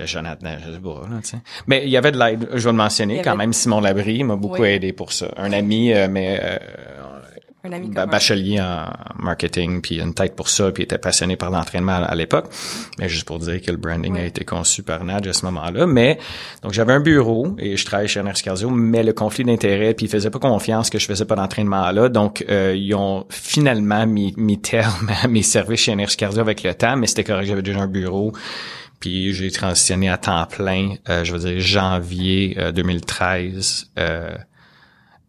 euh, 0.00 0.06
Jonathan, 0.06 0.50
je 0.64 0.72
sais 0.72 0.78
pas, 0.78 1.00
là, 1.10 1.16
tu 1.22 1.30
sais. 1.30 1.38
Mais 1.66 1.82
il 1.84 1.90
y 1.90 1.96
avait 1.96 2.12
de 2.12 2.18
l'aide, 2.18 2.48
je 2.54 2.62
vais 2.64 2.70
le 2.70 2.76
mentionner 2.76 3.22
quand 3.22 3.34
même. 3.36 3.52
Simon 3.52 3.80
Labrie 3.80 4.22
m'a 4.22 4.36
beaucoup 4.36 4.62
Oui. 4.62 4.68
aidé 4.68 4.92
pour 4.92 5.10
ça. 5.12 5.26
Un 5.36 5.52
ami, 5.52 5.92
euh, 5.92 6.06
mais 6.08 6.38
euh, 6.40 6.58
Un 7.66 7.72
ami 7.72 7.88
ba- 7.88 8.02
commun. 8.02 8.12
bachelier 8.12 8.60
en 8.60 8.86
marketing, 9.18 9.80
puis 9.80 10.00
une 10.00 10.14
tête 10.14 10.36
pour 10.36 10.48
ça, 10.48 10.70
puis 10.72 10.84
était 10.84 10.98
passionné 10.98 11.36
par 11.36 11.50
l'entraînement 11.50 11.96
à, 11.96 12.14
l'époque. 12.14 12.46
Mais 12.98 13.08
juste 13.08 13.24
pour 13.26 13.38
dire 13.38 13.60
que 13.60 13.70
le 13.70 13.76
branding 13.76 14.16
a 14.18 14.24
été 14.24 14.44
conçu 14.44 14.82
par 14.82 15.04
Nadj 15.04 15.28
à 15.28 15.32
ce 15.32 15.44
moment-là. 15.46 15.86
Mais 15.86 16.18
donc 16.62 16.72
j'avais 16.72 16.92
un 16.92 17.00
bureau 17.00 17.54
et 17.58 17.76
je 17.76 17.84
travaillais 17.84 18.08
chez 18.08 18.20
Energy 18.20 18.42
Cardio, 18.42 18.70
mais 18.70 19.02
le 19.02 19.12
conflit 19.12 19.44
d'intérêt, 19.44 19.94
puis 19.94 20.06
ils 20.06 20.08
faisaient 20.10 20.30
pas 20.30 20.38
confiance 20.38 20.90
que 20.90 20.98
je 20.98 21.06
faisais 21.06 21.24
pas 21.24 21.34
d'entraînement 21.34 21.90
là. 21.90 22.08
Donc 22.08 22.44
euh, 22.48 22.74
ils 22.76 22.94
ont 22.94 23.26
finalement 23.30 24.06
mis, 24.06 24.32
mis 24.36 24.60
terme 24.60 25.10
à 25.22 25.28
mes 25.28 25.42
services 25.42 25.80
chez 25.80 25.92
Energy 25.92 26.16
Cardio 26.16 26.40
avec 26.40 26.62
le 26.62 26.74
temps, 26.74 26.96
mais 26.96 27.06
c'était 27.06 27.24
correct, 27.24 27.46
j'avais 27.46 27.62
déjà 27.62 27.80
un 27.80 27.86
bureau. 27.88 28.32
Puis 29.00 29.34
j'ai 29.34 29.50
transitionné 29.50 30.08
à 30.08 30.16
temps 30.16 30.46
plein, 30.46 30.94
euh, 31.08 31.22
je 31.22 31.34
veux 31.34 31.38
dire 31.50 31.60
janvier 31.60 32.56
euh, 32.58 32.72
2013, 32.72 33.90
euh, 33.98 34.30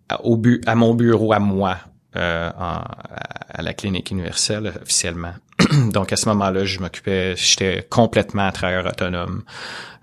à- 0.10 0.24
au 0.24 0.38
bu 0.38 0.62
à 0.65 0.75
mon 0.75 0.94
bureau 0.94 1.34
à 1.34 1.39
moi 1.39 1.77
euh, 2.17 2.50
en- 2.57 2.63
à, 2.63 2.83
à 3.59 3.62
la 3.62 3.74
clinique 3.74 4.12
universelle 4.12 4.74
officiellement. 4.81 5.33
Donc 5.93 6.12
à 6.12 6.15
ce 6.15 6.27
moment-là, 6.29 6.65
je 6.65 6.79
m'occupais, 6.79 7.36
j'étais 7.36 7.86
complètement 7.89 8.51
travailleur 8.51 8.86
autonome, 8.86 9.43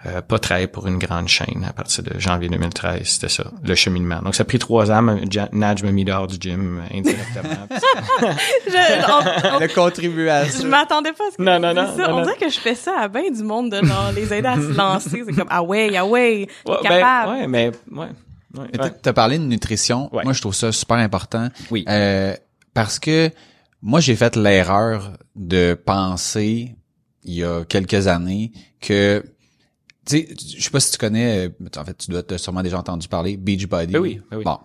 euh, 0.07 0.21
pas 0.21 0.39
travailler 0.39 0.67
pour 0.67 0.87
une 0.87 0.99
grande 0.99 1.29
chaîne 1.29 1.65
à 1.67 1.73
partir 1.73 2.05
de 2.05 2.19
janvier 2.19 2.49
2013, 2.51 3.01
c'était 3.05 3.29
ça, 3.29 3.45
le 3.63 3.75
cheminement. 3.75 4.21
Donc 4.21 4.35
ça 4.35 4.43
a 4.43 4.45
pris 4.45 4.59
trois 4.59 4.91
ans, 4.91 5.01
Nadj 5.53 5.83
m'a 5.83 5.93
mis 5.93 6.05
dehors 6.05 6.27
du 6.27 6.37
gym 6.39 6.83
indirectement. 6.93 7.69
Je, 8.21 9.51
on- 9.51 9.57
on- 9.57 9.61
Le 9.61 9.69
contribuer 9.75 10.31
à 10.31 10.47
ça. 10.47 10.63
je 10.63 10.67
m'attendais 10.67 11.13
pas 11.13 11.25
à 11.29 11.31
ce 11.31 11.37
que 11.37 11.43
Non, 11.43 11.57
tu 11.57 11.63
non, 11.63 11.75
non, 11.75 11.87
ça. 11.97 12.03
non, 12.03 12.15
On 12.15 12.17
non. 12.19 12.23
dirait 12.23 12.37
que 12.37 12.49
je 12.49 12.59
fais 12.61 12.75
ça 12.75 12.93
à 13.01 13.09
bien 13.09 13.31
du 13.31 13.43
monde 13.43 13.71
de 13.71 13.85
genre 13.87 14.11
les 14.15 14.33
aider 14.33 14.49
à 14.49 14.57
se 14.57 14.77
lancer. 14.77 15.23
C'est 15.27 15.35
comme 15.37 15.49
ah 15.51 15.63
ouais, 15.63 15.95
ah 15.97 16.05
ouais, 16.07 16.49
t'es 16.65 16.71
Ouais, 16.73 16.79
ben, 16.83 16.89
capable. 17.01 17.33
ouais, 17.33 17.47
mais 17.47 17.71
ouais. 17.93 18.09
Ouais, 18.57 18.69
t'as- 18.73 18.91
T'as 18.91 19.13
parlé 19.13 19.39
de 19.39 19.45
nutrition. 19.45 20.15
Ouais. 20.15 20.25
Moi, 20.25 20.33
je 20.33 20.41
trouve 20.41 20.55
ça 20.55 20.73
super 20.73 20.97
important. 20.97 21.49
Oui. 21.71 21.85
Euh, 21.89 22.35
parce 22.73 22.99
que 22.99 23.31
moi, 23.83 24.01
j'ai 24.01 24.17
fait 24.17 24.37
l'erreur 24.37 25.13
de 25.37 25.75
penser 25.75 26.75
il 27.25 27.35
y 27.35 27.45
a 27.45 27.65
quelques 27.65 28.07
années 28.07 28.53
que 28.81 29.23
tu 30.07 30.19
sais, 30.19 30.29
je 30.59 30.63
sais 30.63 30.71
pas 30.71 30.81
si 30.81 30.93
tu 30.93 30.99
connais, 30.99 31.47
euh, 31.49 31.69
en 31.79 31.85
fait, 31.87 31.97
tu 31.97 32.11
dois 32.11 32.23
sûrement 32.37 32.63
déjà 32.63 32.79
entendu 32.79 33.09
parler 33.09 33.39
Beachbody. 33.39 33.93
Ben 33.93 33.99
oui, 34.01 34.21
ben 34.31 34.37
oui. 34.39 34.45
Bon. 34.45 34.59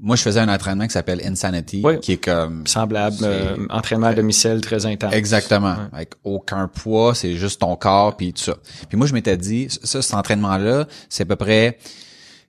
Moi, 0.00 0.16
je 0.16 0.22
faisais 0.22 0.40
un 0.40 0.48
entraînement 0.52 0.86
qui 0.88 0.92
s'appelle 0.92 1.20
Insanity, 1.24 1.80
Oui. 1.84 2.00
qui 2.00 2.12
est 2.12 2.16
comme 2.24 2.66
Semblable, 2.66 3.16
euh, 3.22 3.56
entraînement 3.70 4.08
à 4.08 4.14
domicile 4.14 4.60
très 4.60 4.84
intense. 4.86 5.14
Exactement. 5.14 5.76
Avec 5.92 6.14
aucun 6.24 6.66
poids, 6.66 7.14
c'est 7.14 7.36
juste 7.36 7.60
ton 7.60 7.76
corps 7.76 8.16
puis 8.16 8.32
tout 8.32 8.42
ça. 8.42 8.56
Puis 8.88 8.98
moi, 8.98 9.06
je 9.06 9.14
m'étais 9.14 9.36
dit, 9.36 9.68
ça, 9.70 10.02
cet 10.02 10.14
entraînement-là, 10.14 10.86
c'est 11.08 11.22
à 11.22 11.26
peu 11.26 11.36
près 11.36 11.78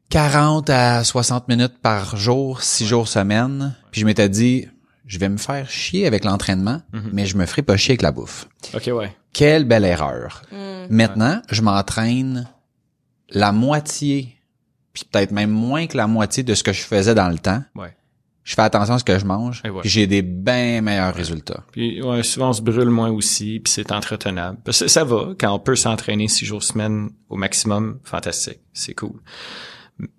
40 0.10 0.70
à 0.70 1.04
60 1.04 1.48
minutes 1.48 1.80
par 1.82 2.16
jour, 2.16 2.62
6 2.62 2.86
jours 2.86 3.08
semaine. 3.08 3.76
Puis 3.92 4.02
je 4.02 4.06
m'étais 4.06 4.30
dit, 4.30 4.68
je 5.06 5.18
vais 5.20 5.30
me 5.30 5.38
faire 5.38 5.70
chier 5.70 6.06
avec 6.08 6.24
l'entraînement, 6.24 6.82
mais 7.12 7.26
je 7.26 7.38
me 7.38 7.46
ferai 7.46 7.62
pas 7.62 7.78
chier 7.78 7.92
avec 7.94 8.02
la 8.02 8.12
bouffe. 8.12 8.48
OK, 8.74 8.90
ouais. 8.94 9.16
Quelle 9.34 9.66
belle 9.66 9.86
erreur. 9.86 10.44
Maintenant, 10.90 11.42
je 11.50 11.62
m'entraîne 11.62 12.48
la 13.32 13.52
moitié, 13.52 14.36
puis 14.94 15.04
peut-être 15.12 15.32
même 15.32 15.50
moins 15.50 15.88
que 15.88 15.98
la 15.98 16.08
moitié 16.08 16.44
de 16.44 16.54
ce 16.54 16.64
que 16.64 16.72
je 16.74 16.82
faisais 16.84 17.16
dans 17.16 17.30
le 17.30 17.40
temps. 17.40 17.64
Ouais. 17.76 17.96
Je 18.44 18.54
fais 18.54 18.62
attention 18.62 18.94
à 18.94 19.00
ce 19.00 19.04
que 19.04 19.18
je 19.18 19.26
mange, 19.26 19.62
Et 19.66 19.70
voilà. 19.70 19.82
puis 19.82 19.90
j'ai 19.90 20.06
des 20.06 20.22
bien 20.22 20.80
meilleurs 20.82 21.16
résultats. 21.16 21.64
Puis 21.72 22.00
ouais, 22.04 22.22
souvent 22.22 22.50
on 22.50 22.54
se 22.54 22.62
brûle 22.62 22.90
moins 22.90 23.10
aussi, 23.10 23.60
puis 23.60 23.74
c'est 23.74 23.92
entretenable. 23.92 24.60
Parce 24.64 24.82
que 24.82 24.88
ça 24.88 25.04
va, 25.04 25.30
quand 25.40 25.52
on 25.52 25.58
peut 25.58 25.76
s'entraîner 25.76 26.28
six 26.28 26.46
jours 26.46 26.62
semaine 26.62 27.10
au 27.28 27.38
maximum, 27.38 27.98
fantastique, 28.04 28.60
c'est 28.72 28.94
cool. 28.94 29.20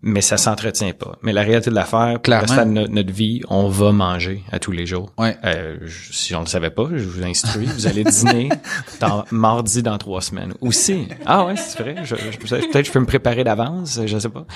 Mais 0.00 0.22
ça 0.22 0.38
s'entretient 0.38 0.92
pas. 0.94 1.18
Mais 1.22 1.34
la 1.34 1.42
réalité 1.42 1.68
de 1.68 1.74
l'affaire, 1.74 2.18
pour 2.22 2.32
le 2.32 2.40
restant 2.40 2.64
de 2.64 2.70
no- 2.70 2.88
notre 2.88 3.12
vie, 3.12 3.42
on 3.50 3.68
va 3.68 3.92
manger 3.92 4.42
à 4.50 4.58
tous 4.58 4.72
les 4.72 4.86
jours. 4.86 5.12
Ouais. 5.18 5.36
Euh, 5.44 5.76
je- 5.84 6.12
si 6.14 6.34
on 6.34 6.38
ne 6.40 6.44
le 6.46 6.48
savait 6.50 6.70
pas, 6.70 6.88
je 6.94 7.04
vous 7.04 7.22
instruis, 7.22 7.66
vous 7.66 7.86
allez 7.86 8.02
dîner 8.04 8.48
dans, 9.00 9.26
mardi 9.30 9.82
dans 9.82 9.98
trois 9.98 10.22
semaines. 10.22 10.54
Aussi. 10.62 11.08
Ah 11.26 11.44
ouais, 11.44 11.56
c'est 11.56 11.78
vrai. 11.82 11.96
Je, 12.04 12.16
je- 12.16 12.38
peut-être 12.38 12.72
que 12.72 12.84
je 12.84 12.92
peux 12.92 13.00
me 13.00 13.06
préparer 13.06 13.44
d'avance, 13.44 14.00
je 14.06 14.18
sais 14.18 14.28
pas. 14.30 14.46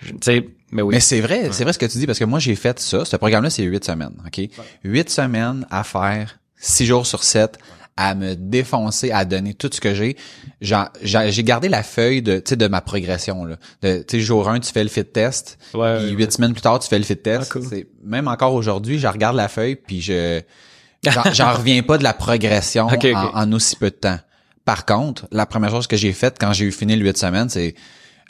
Je- 0.00 0.10
Tu 0.12 0.18
sais, 0.22 0.48
mais 0.70 0.82
oui. 0.82 0.94
Mais 0.94 1.00
c'est 1.00 1.20
vrai, 1.20 1.48
c'est 1.50 1.64
vrai 1.64 1.72
ce 1.72 1.78
que 1.80 1.86
tu 1.86 1.98
dis 1.98 2.06
parce 2.06 2.20
que 2.20 2.24
moi 2.24 2.38
j'ai 2.38 2.54
fait 2.54 2.78
ça. 2.78 3.04
Ce 3.04 3.16
programme-là 3.16 3.50
c'est 3.50 3.64
huit 3.64 3.84
semaines, 3.84 4.14
ok? 4.24 4.48
Huit 4.84 5.10
semaines 5.10 5.66
à 5.72 5.82
faire, 5.82 6.38
six 6.56 6.86
jours 6.86 7.04
sur 7.04 7.24
sept, 7.24 7.58
à 7.98 8.14
me 8.14 8.36
défoncer, 8.36 9.10
à 9.10 9.24
donner 9.24 9.54
tout 9.54 9.68
ce 9.72 9.80
que 9.80 9.92
j'ai. 9.92 10.16
J'ai 10.60 11.42
gardé 11.42 11.68
la 11.68 11.82
feuille 11.82 12.22
de, 12.22 12.36
tu 12.38 12.50
sais, 12.50 12.56
de 12.56 12.68
ma 12.68 12.80
progression 12.80 13.44
là. 13.44 13.56
De, 13.82 13.98
tu 13.98 14.18
sais, 14.18 14.20
jour 14.20 14.48
1, 14.48 14.60
tu 14.60 14.72
fais 14.72 14.84
le 14.84 14.88
fit 14.88 15.04
test. 15.04 15.58
Ouais, 15.74 15.98
puis 15.98 16.06
ouais, 16.06 16.12
huit 16.12 16.32
semaines 16.32 16.52
plus 16.52 16.62
tard, 16.62 16.78
tu 16.78 16.88
fais 16.88 16.98
le 16.98 17.04
fit 17.04 17.16
test. 17.16 17.52
Ah, 17.54 17.58
cool. 17.58 17.84
Même 18.04 18.28
encore 18.28 18.54
aujourd'hui, 18.54 19.00
je 19.00 19.08
regarde 19.08 19.34
la 19.34 19.48
feuille 19.48 19.74
puis 19.74 20.00
je 20.00 20.40
j'en 21.32 21.52
reviens 21.52 21.82
pas 21.82 21.98
de 21.98 22.04
la 22.04 22.12
progression 22.12 22.86
Ok, 22.86 23.04
ok. 23.04 23.14
En, 23.14 23.42
en 23.42 23.52
aussi 23.52 23.74
peu 23.74 23.90
de 23.90 23.96
temps. 23.96 24.18
Par 24.64 24.84
contre, 24.84 25.26
la 25.32 25.46
première 25.46 25.70
chose 25.70 25.88
que 25.88 25.96
j'ai 25.96 26.12
faite 26.12 26.36
quand 26.38 26.52
j'ai 26.52 26.66
eu 26.66 26.72
fini 26.72 26.94
le 26.94 27.04
huit 27.04 27.16
semaines, 27.18 27.48
c'est 27.48 27.74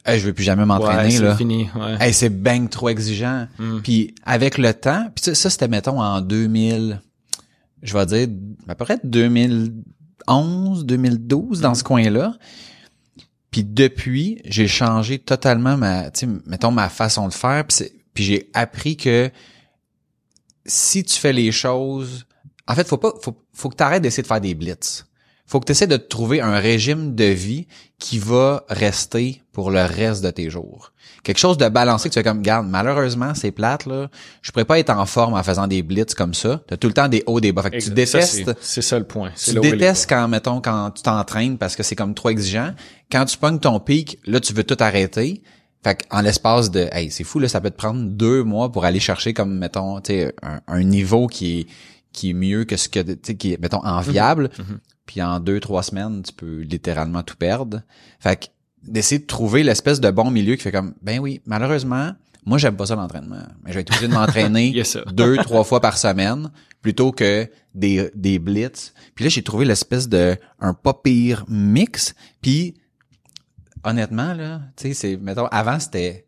Hey, 0.07 0.21
je 0.21 0.27
veux 0.27 0.33
plus 0.33 0.45
jamais 0.45 0.65
m'entraîner 0.65 1.19
ouais, 1.19 1.25
là. 1.25 1.37
fini. 1.37 1.69
Hey, 2.01 2.15
c'est 2.15 2.31
bang 2.31 2.71
trop 2.71 2.89
exigeant. 2.89 3.47
Mm. 3.59 3.81
Puis 3.83 4.15
avec 4.25 4.57
le 4.57 4.73
temps, 4.73 5.11
puis 5.15 5.23
ça, 5.23 5.35
ça, 5.35 5.51
c'était 5.51 5.69
mettons 5.69 6.01
en 6.01 6.23
2000, 6.23 7.03
je 7.82 7.97
vais 7.97 8.06
dire 8.06 8.28
à 8.68 8.75
peu 8.75 8.85
près 8.85 8.99
2011, 9.04 10.85
2012 10.87 11.61
dans 11.61 11.75
ce 11.75 11.85
coin-là. 11.85 12.37
Puis 13.50 13.64
depuis, 13.64 14.40
j'ai 14.44 14.68
changé 14.68 15.18
totalement 15.18 15.76
ma, 15.76 16.11
tu 16.11 16.20
sais, 16.20 16.32
mettons 16.47 16.70
ma 16.70 16.88
façon 16.88 17.28
de 17.28 17.32
faire. 17.32 17.64
Puis 17.66 18.25
j'ai 18.25 18.50
appris 18.52 18.97
que 18.97 19.30
si 20.66 21.02
tu 21.02 21.18
fais 21.18 21.32
les 21.32 21.50
choses, 21.50 22.26
en 22.66 22.75
fait, 22.75 22.87
faut 22.87 22.99
pas, 22.99 23.12
faut, 23.23 23.42
faut 23.52 23.68
que 23.70 23.76
tu 23.76 23.82
arrêtes 23.82 24.02
d'essayer 24.02 24.23
de 24.23 24.28
faire 24.28 24.40
des 24.40 24.54
blitz. 24.54 25.06
Faut 25.49 25.59
que 25.61 25.64
tu 25.64 25.73
essaies 25.73 25.87
de 25.87 25.97
te 25.97 26.07
trouver 26.09 26.40
un 26.40 26.59
régime 26.59 27.14
de 27.17 27.25
vie 27.25 27.67
qui 27.99 28.19
va 28.19 28.64
rester 28.69 29.43
pour 29.52 29.71
le 29.71 29.83
reste 29.83 30.23
de 30.23 30.31
tes 30.31 30.50
jours. 30.50 30.93
Quelque 31.25 31.38
chose 31.38 31.57
de 31.59 31.69
balancé 31.69 32.09
que 32.09 32.14
tu 32.14 32.21
fais 32.21 32.23
comme, 32.23 32.43
garde, 32.43 32.67
malheureusement, 32.69 33.35
c'est 33.35 33.50
plate, 33.50 33.87
là. 33.87 34.09
Je 34.43 34.52
pourrais 34.52 34.67
pas 34.67 34.78
être 34.78 34.90
en 34.90 35.05
forme 35.07 35.35
en 35.35 35.43
faisant 35.43 35.67
des 35.67 35.83
blitz 35.83 36.14
comme 36.14 36.35
ça. 36.35 36.61
T'as 36.69 36.76
tout 36.76 36.87
le 36.87 36.93
temps 36.95 37.09
des 37.09 37.25
hauts, 37.26 37.40
des 37.40 37.52
bas. 37.52 37.62
Fait 37.62 37.71
que 37.71 37.76
tu 37.83 37.90
détestes, 37.95 38.50
c'est- 38.61 38.83
ça 38.83 38.99
le 38.99 39.05
point. 39.07 39.31
Tu 39.37 39.55
détestes 39.73 40.09
quand, 40.09 40.28
mettons, 40.28 40.61
quand 40.61 40.90
tu 40.93 41.02
t'entraînes 41.02 41.59
parce 41.59 41.75
que 41.76 41.83
c'est 41.83 41.97
comme 41.97 42.14
trop 42.14 42.28
exigeant. 42.31 42.73
Quand 43.11 43.25
tu 43.25 43.37
pognes 43.38 43.59
ton 43.59 43.81
pic, 43.81 44.19
là, 44.26 44.38
tu 44.40 44.52
veux 44.52 44.64
tout 44.64 44.76
arrêter. 44.81 45.43
Fait 45.83 45.99
en 46.11 46.21
l'espace 46.21 46.71
de, 46.71 46.88
hey, 46.93 47.11
c'est 47.11 47.25
fou, 47.25 47.38
là, 47.38 47.49
ça 47.49 47.61
peut 47.61 47.71
te 47.71 47.76
prendre 47.76 48.02
deux 48.05 48.43
mois 48.45 48.71
pour 48.71 48.85
aller 48.85 49.00
chercher 49.00 49.33
comme, 49.33 49.57
mettons, 49.59 50.00
tu 50.00 50.25
un, 50.43 50.61
un 50.67 50.83
niveau 50.83 51.26
qui 51.26 51.61
est, 51.61 51.67
qui 52.12 52.31
est 52.31 52.35
mieux 52.35 52.64
que 52.64 52.76
ce 52.76 52.88
que, 52.88 53.00
tu 53.00 53.17
sais, 53.23 53.35
qui 53.37 53.52
est, 53.55 53.61
mettons, 53.61 53.85
enviable. 53.85 54.50
Mhm. 54.59 54.78
Puis 55.09 55.23
en 55.23 55.41
deux, 55.41 55.59
trois 55.59 55.83
semaines, 55.83 56.23
tu 56.23 56.35
peux 56.35 56.61
littéralement 56.61 57.23
tout 57.23 57.35
perdre. 57.35 57.81
Fait 58.21 58.37
que, 58.37 58.47
d'essayer 58.83 59.19
de 59.19 59.27
trouver 59.27 59.62
l'espèce 59.62 60.00
de 60.00 60.11
bon 60.11 60.31
milieu 60.31 60.55
qui 60.55 60.62
fait 60.62 60.71
comme, 60.71 60.95
ben 61.00 61.19
oui, 61.19 61.41
malheureusement, 61.47 62.12
moi, 62.45 62.59
j'aime 62.59 62.77
pas 62.77 62.87
ça 62.87 62.95
l'entraînement. 62.95 63.43
Mais 63.65 63.71
je 63.71 63.75
vais 63.77 63.81
être 63.81 63.91
obligé 63.91 64.07
de 64.07 64.12
m'entraîner 64.12 64.83
deux, 65.12 65.38
trois 65.38 65.65
fois 65.65 65.81
par 65.81 65.97
semaine 65.97 66.50
plutôt 66.83 67.11
que 67.11 67.50
des, 67.75 68.11
des 68.15 68.38
blitz. 68.38 68.93
Puis 69.15 69.25
là, 69.25 69.31
j'ai 69.31 69.43
trouvé 69.43 69.65
l'espèce 69.65 70.11
de 70.11 70.37
un 70.61 70.75
pas 70.75 70.93
pire 70.93 71.47
mix. 71.49 72.15
Puis 72.43 72.75
honnêtement, 73.83 74.35
là, 74.35 74.61
tu 74.77 74.88
sais, 74.88 74.95
c'est, 74.95 75.17
mettons, 75.17 75.47
avant, 75.47 75.81
c'était 75.81 76.27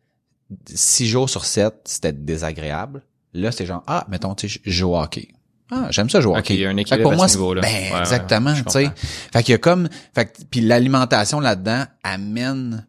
six 0.64 1.06
jours 1.06 1.28
sur 1.28 1.44
sept, 1.44 1.74
c'était 1.84 2.14
désagréable. 2.14 3.02
Là, 3.34 3.52
c'est 3.52 3.66
genre, 3.66 3.84
ah, 3.86 4.06
mettons, 4.08 4.34
tu 4.34 4.48
sais, 4.48 4.60
je 4.64 4.70
joue 4.70 4.88
au 4.88 4.98
hockey. 4.98 5.28
Ah, 5.70 5.86
j'aime 5.90 6.10
ça 6.10 6.20
jouer 6.20 6.32
au 6.32 6.34
Ok, 6.34 6.40
hockey. 6.40 6.54
il 6.54 6.60
y 6.60 6.66
a 6.66 6.70
un 6.70 6.76
équilibre 6.76 7.02
pour 7.04 7.12
à 7.12 7.16
moi, 7.16 7.28
ce 7.28 7.36
niveau-là. 7.36 7.60
ben, 7.62 7.92
Ouais, 7.92 7.98
exactement, 8.00 8.54
tu 8.54 8.62
sais. 8.70 8.90
Fait 9.32 9.42
qu'il 9.42 9.52
y 9.52 9.54
a 9.54 9.58
comme, 9.58 9.88
fait 10.14 10.26
que- 10.26 10.42
puis 10.50 10.60
l'alimentation 10.60 11.38
là-dedans 11.40 11.84
amène 12.02 12.86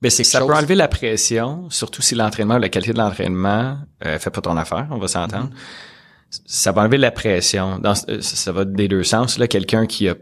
Ben, 0.00 0.10
c'est 0.10 0.22
que 0.24 0.28
ça 0.28 0.40
peut 0.40 0.52
enlever 0.54 0.74
la 0.74 0.88
pression, 0.88 1.68
surtout 1.70 2.02
si 2.02 2.14
l'entraînement, 2.14 2.58
la 2.58 2.68
qualité 2.68 2.92
de 2.92 2.98
l'entraînement 2.98 3.78
euh, 4.04 4.18
fait 4.18 4.30
pas 4.30 4.40
ton 4.40 4.56
affaire, 4.56 4.88
on 4.90 4.98
va 4.98 5.06
s'entendre. 5.08 5.50
Mm-hmm. 5.50 6.40
Ça 6.46 6.72
va 6.72 6.82
enlever 6.82 6.98
la 6.98 7.10
pression. 7.10 7.78
Dans, 7.78 7.92
euh, 8.08 8.20
ça 8.20 8.36
ça 8.36 8.52
va 8.52 8.64
des 8.64 8.88
deux 8.88 9.04
sens. 9.04 9.38
Là, 9.38 9.46
quelqu'un 9.46 9.86
qui 9.86 10.08
a 10.08 10.14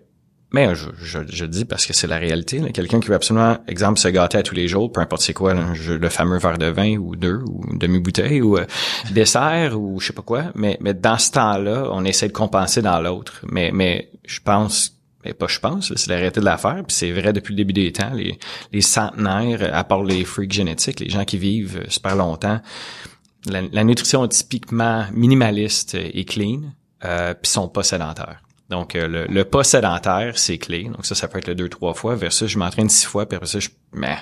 mais 0.52 0.74
je, 0.74 0.88
je, 1.02 1.18
je 1.28 1.44
le 1.44 1.48
dis 1.48 1.64
parce 1.64 1.86
que 1.86 1.92
c'est 1.92 2.06
la 2.06 2.18
réalité. 2.18 2.60
Quelqu'un 2.72 3.00
qui 3.00 3.08
veut 3.08 3.14
absolument, 3.14 3.58
exemple, 3.68 3.98
se 3.98 4.08
gâter 4.08 4.38
à 4.38 4.42
tous 4.42 4.54
les 4.54 4.68
jours, 4.68 4.90
peu 4.90 5.00
importe 5.00 5.22
c'est 5.22 5.32
quoi, 5.34 5.54
je- 5.74 5.92
le 5.92 6.08
fameux 6.08 6.38
verre 6.38 6.58
de 6.58 6.66
vin 6.66 6.96
ou 6.96 7.14
deux, 7.16 7.40
ou 7.46 7.76
demi-bouteille, 7.76 8.42
ou 8.42 8.56
euh, 8.58 8.64
dessert, 9.12 9.78
ou 9.80 10.00
je 10.00 10.08
sais 10.08 10.12
pas 10.12 10.22
quoi. 10.22 10.44
Mais, 10.54 10.76
mais 10.80 10.94
dans 10.94 11.18
ce 11.18 11.30
temps-là, 11.32 11.88
on 11.92 12.04
essaie 12.04 12.28
de 12.28 12.32
compenser 12.32 12.82
dans 12.82 13.00
l'autre. 13.00 13.44
Mais, 13.50 13.70
mais 13.72 14.10
je 14.26 14.40
pense 14.40 14.96
mais 15.22 15.34
pas 15.34 15.48
je 15.48 15.58
pense, 15.58 15.92
c'est 15.96 16.08
la 16.08 16.16
réalité 16.16 16.40
de 16.40 16.46
l'affaire, 16.46 16.82
puis 16.86 16.96
c'est 16.96 17.12
vrai 17.12 17.34
depuis 17.34 17.52
le 17.52 17.56
début 17.58 17.74
des 17.74 17.92
temps. 17.92 18.10
Les, 18.14 18.38
les 18.72 18.80
centenaires, 18.80 19.68
à 19.74 19.84
part 19.84 20.02
les 20.02 20.24
freaks 20.24 20.50
génétiques, 20.52 20.98
les 21.00 21.10
gens 21.10 21.26
qui 21.26 21.36
vivent 21.36 21.76
euh, 21.84 21.90
super 21.90 22.16
longtemps, 22.16 22.58
la, 23.46 23.60
la 23.70 23.84
nutrition 23.84 24.24
est 24.24 24.28
typiquement 24.28 25.04
minimaliste 25.12 25.94
et 25.94 26.24
clean, 26.24 26.62
euh, 27.04 27.34
puis 27.34 27.50
sont 27.52 27.68
pas 27.68 27.82
sédentaires. 27.82 28.40
Donc, 28.70 28.94
euh, 28.94 29.08
le, 29.08 29.26
le 29.26 29.44
pas 29.44 29.64
sédentaire, 29.64 30.38
c'est 30.38 30.58
clé. 30.58 30.84
Donc, 30.84 31.04
ça, 31.04 31.14
ça 31.14 31.28
peut 31.28 31.38
être 31.38 31.48
le 31.48 31.54
deux, 31.54 31.68
trois 31.68 31.94
fois. 31.94 32.14
Versus, 32.14 32.48
je 32.48 32.58
m'entraîne 32.58 32.88
six 32.88 33.06
fois, 33.06 33.26
puis 33.26 33.36
après 33.36 33.48
ça, 33.48 33.58
je, 33.58 33.68
mais, 33.92 34.16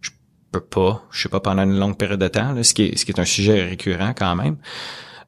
je 0.00 0.10
peux 0.52 0.60
pas, 0.60 1.02
je 1.10 1.22
sais 1.22 1.28
pas, 1.28 1.40
pendant 1.40 1.64
une 1.64 1.78
longue 1.78 1.98
période 1.98 2.20
de 2.20 2.28
temps, 2.28 2.52
là, 2.52 2.62
ce, 2.62 2.72
qui 2.74 2.84
est, 2.84 2.96
ce 2.96 3.04
qui 3.04 3.12
est 3.12 3.20
un 3.20 3.24
sujet 3.24 3.62
récurrent 3.64 4.14
quand 4.16 4.34
même. 4.36 4.56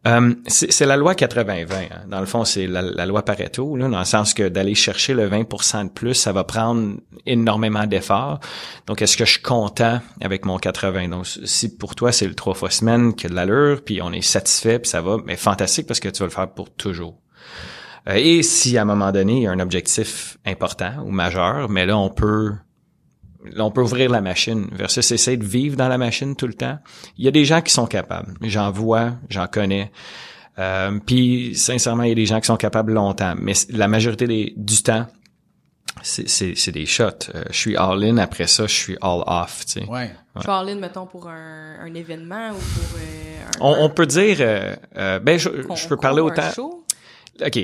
Euh, 0.07 0.35
c'est 0.47 0.73
c'est 0.73 0.87
la 0.87 0.97
loi 0.97 1.12
80-20. 1.12 1.73
hein. 1.75 1.89
Dans 2.09 2.21
le 2.21 2.27
fond, 2.27 2.47
c'est 2.47 2.67
la, 2.67 2.81
la 2.81 3.05
loi 3.05 3.23
Pareto, 3.23 3.77
là, 3.77 3.87
dans 3.87 3.99
le 3.99 4.07
sens 4.07 4.33
que 4.33 4.49
d'aller 4.49 4.75
chercher 4.75 5.12
le 5.12 5.29
20% 5.29 5.85
de 5.85 5.91
plus, 5.91 6.15
ça 6.15 6.33
va 6.33 6.43
prendre 6.45 6.95
énormément 7.27 7.87
d'efforts. 7.87 8.41
Donc, 8.87 9.03
est-ce 9.03 9.19
que 9.19 9.27
je 9.27 9.33
suis 9.33 9.43
content 9.43 10.00
avec 10.23 10.47
mon 10.47 10.57
80? 10.57 11.09
Donc, 11.09 11.27
si 11.27 11.77
pour 11.77 11.95
toi, 11.95 12.12
c'est 12.12 12.27
le 12.27 12.35
trois 12.35 12.55
fois 12.55 12.71
semaine 12.71 13.15
qui 13.15 13.27
a 13.27 13.29
de 13.29 13.35
l'allure, 13.35 13.83
puis 13.85 14.00
on 14.00 14.11
est 14.11 14.23
satisfait, 14.23 14.79
puis 14.79 14.89
ça 14.89 15.03
va, 15.03 15.19
mais 15.27 15.37
fantastique 15.37 15.87
parce 15.87 16.00
que 16.00 16.09
tu 16.09 16.21
vas 16.21 16.27
le 16.27 16.33
faire 16.33 16.50
pour 16.50 16.71
toujours. 16.71 17.19
Euh, 18.09 18.14
et 18.16 18.42
si 18.42 18.78
à 18.78 18.83
un 18.83 18.85
moment 18.85 19.12
donné, 19.12 19.33
il 19.38 19.42
y 19.42 19.47
a 19.47 19.50
un 19.52 19.61
objectif 19.61 20.38
important 20.47 20.92
ou 21.04 21.11
majeur, 21.11 21.69
mais 21.69 21.87
là, 21.87 21.97
on 21.99 22.09
peut 22.11 22.52
là, 23.52 23.64
on 23.64 23.71
peut 23.71 23.83
ouvrir 23.83 24.11
la 24.11 24.21
machine 24.21 24.69
versus 24.73 25.11
essayer 25.12 25.37
de 25.37 25.45
vivre 25.45 25.76
dans 25.76 25.88
la 25.88 25.99
machine 25.99 26.37
tout 26.37 26.47
le 26.47 26.54
temps. 26.54 26.78
Il 27.16 27.25
y 27.25 27.28
a 27.28 27.30
des 27.30 27.45
gens 27.45 27.61
qui 27.62 27.73
sont 27.73 27.87
capables. 27.87 28.35
J'en 28.42 28.71
vois, 28.71 29.12
j'en 29.28 29.47
connais. 29.47 29.90
Euh, 30.59 30.99
Puis, 31.07 31.54
sincèrement, 31.54 32.02
il 32.02 32.11
y 32.11 32.12
a 32.12 32.16
des 32.16 32.26
gens 32.26 32.38
qui 32.40 32.47
sont 32.47 32.57
capables 32.59 32.92
longtemps. 32.92 33.35
Mais 33.38 33.54
la 33.71 33.88
majorité 33.88 34.26
des, 34.26 34.52
du 34.57 34.83
temps, 34.83 35.07
c'est- 36.02 36.28
c'est 36.28 36.54
c'est 36.54 36.73
des 36.73 36.85
shots. 36.87 37.30
Euh, 37.35 37.45
je 37.50 37.57
suis 37.57 37.76
all-in, 37.76 38.19
après 38.19 38.47
ça, 38.47 38.66
je 38.66 38.75
suis 38.75 38.97
all-off. 39.00 39.64
tu 39.64 39.80
sais. 39.80 39.87
Ouais. 39.87 40.11
Je 40.37 40.40
suis 40.42 40.66
ligne, 40.66 40.78
mettons, 40.80 41.07
pour 41.07 41.28
un, 41.28 41.76
un 41.80 41.95
événement 41.95 42.50
ou 42.50 42.54
pour 42.59 42.99
euh, 42.99 43.42
un, 43.47 43.80
On, 43.80 43.85
on 43.87 43.90
peut 43.90 44.07
dire... 44.07 44.37
euh, 44.40 44.76
euh, 44.97 45.19
ben, 45.19 45.38
je, 45.38 45.49
je 45.75 45.88
peux 45.88 45.97
parler 45.97 46.21
autant... 46.21 46.42
OK. 47.47 47.59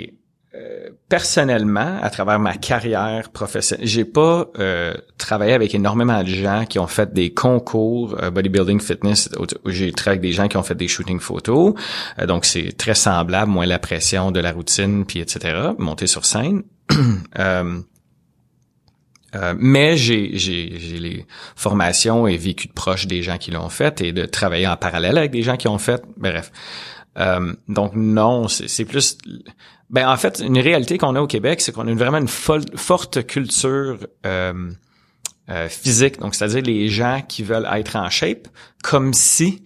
Euh, 0.57 0.91
personnellement, 1.09 1.99
à 2.03 2.11
travers 2.11 2.39
ma 2.39 2.55
carrière 2.55 3.31
professionnelle, 3.31 3.87
j'ai 3.87 4.05
pas 4.05 4.47
euh, 4.59 4.95
travaillé 5.19 5.53
avec 5.53 5.75
énormément 5.75 6.23
de 6.23 6.29
gens 6.29 6.65
qui 6.65 6.79
ont 6.79 6.87
fait 6.87 7.13
des 7.13 7.33
concours 7.33 8.17
euh, 8.23 8.31
bodybuilding 8.31 8.81
fitness. 8.81 9.29
J'ai 9.67 9.93
travaillé 9.93 10.19
avec 10.19 10.23
des 10.23 10.33
gens 10.33 10.49
qui 10.49 10.57
ont 10.57 10.63
fait 10.63 10.75
des 10.75 10.89
shootings 10.89 11.21
photos, 11.21 11.75
Euh, 12.19 12.27
donc 12.27 12.45
c'est 12.45 12.77
très 12.77 12.95
semblable, 12.95 13.51
moins 13.51 13.67
la 13.67 13.79
pression 13.79 14.31
de 14.31 14.41
la 14.41 14.53
routine, 14.53 15.05
puis 15.05 15.21
etc. 15.21 15.71
Monter 15.79 16.07
sur 16.07 16.25
scène. 16.25 16.63
Mais 19.59 19.99
j'ai, 19.99 20.31
j'ai, 20.39 20.79
j'ai 20.79 20.99
les 20.99 21.27
formations 21.57 22.27
et 22.27 22.39
vécu 22.39 22.69
de 22.69 22.73
proche 22.73 23.07
des 23.07 23.23
gens 23.23 23.37
qui 23.37 23.51
l'ont 23.51 23.69
fait 23.69 24.01
et 24.01 24.13
de 24.13 24.25
travailler 24.25 24.67
en 24.67 24.79
parallèle 24.79 25.19
avec 25.19 25.31
des 25.31 25.43
gens 25.43 25.59
qui 25.59 25.67
l'ont 25.67 25.77
fait. 25.77 26.03
Bref. 26.17 26.51
Donc 27.69 27.93
non, 27.95 28.49
c'est, 28.49 28.67
c'est 28.67 28.87
plus... 28.87 29.19
Ben 29.90 30.09
en 30.09 30.16
fait, 30.16 30.43
une 30.45 30.59
réalité 30.59 30.99
qu'on 30.99 31.14
a 31.14 31.21
au 31.21 31.26
Québec, 31.26 31.61
c'est 31.61 31.73
qu'on 31.73 31.87
a 31.87 31.95
vraiment 31.95 32.19
une 32.19 32.28
forte 32.28 33.26
culture 33.26 33.99
euh, 34.25 34.71
euh, 35.49 35.69
physique. 35.69 36.19
Donc, 36.19 36.35
c'est-à-dire 36.35 36.62
les 36.62 36.88
gens 36.88 37.23
qui 37.26 37.43
veulent 37.43 37.69
être 37.73 37.97
en 37.97 38.11
shape, 38.11 38.49
comme 38.83 39.12
si 39.12 39.62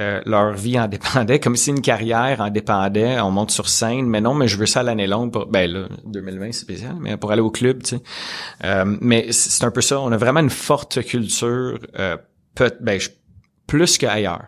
euh, 0.00 0.20
leur 0.26 0.52
vie 0.52 0.78
en 0.78 0.86
dépendait, 0.86 1.40
comme 1.40 1.56
si 1.56 1.70
une 1.70 1.80
carrière 1.80 2.40
en 2.40 2.50
dépendait. 2.50 3.18
On 3.20 3.32
monte 3.32 3.50
sur 3.50 3.68
scène, 3.68 4.06
mais 4.06 4.20
non, 4.20 4.32
mais 4.32 4.46
je 4.46 4.56
veux 4.56 4.66
ça 4.66 4.84
l'année 4.84 5.08
longue. 5.08 5.32
Pour, 5.32 5.46
ben 5.46 5.68
là, 5.68 5.88
2020 6.04 6.52
c'est 6.52 6.60
spécial, 6.60 6.94
mais 7.00 7.16
pour 7.16 7.32
aller 7.32 7.40
au 7.40 7.50
club, 7.50 7.82
tu 7.82 7.96
sais. 7.96 8.02
Euh, 8.64 8.96
mais 9.00 9.32
c'est 9.32 9.64
un 9.64 9.72
peu 9.72 9.80
ça. 9.80 10.00
On 10.00 10.12
a 10.12 10.16
vraiment 10.16 10.40
une 10.40 10.50
forte 10.50 11.02
culture, 11.04 11.80
euh, 11.98 12.16
peut, 12.54 12.70
ben, 12.80 13.00
plus 13.66 13.98
qu'ailleurs. 13.98 14.46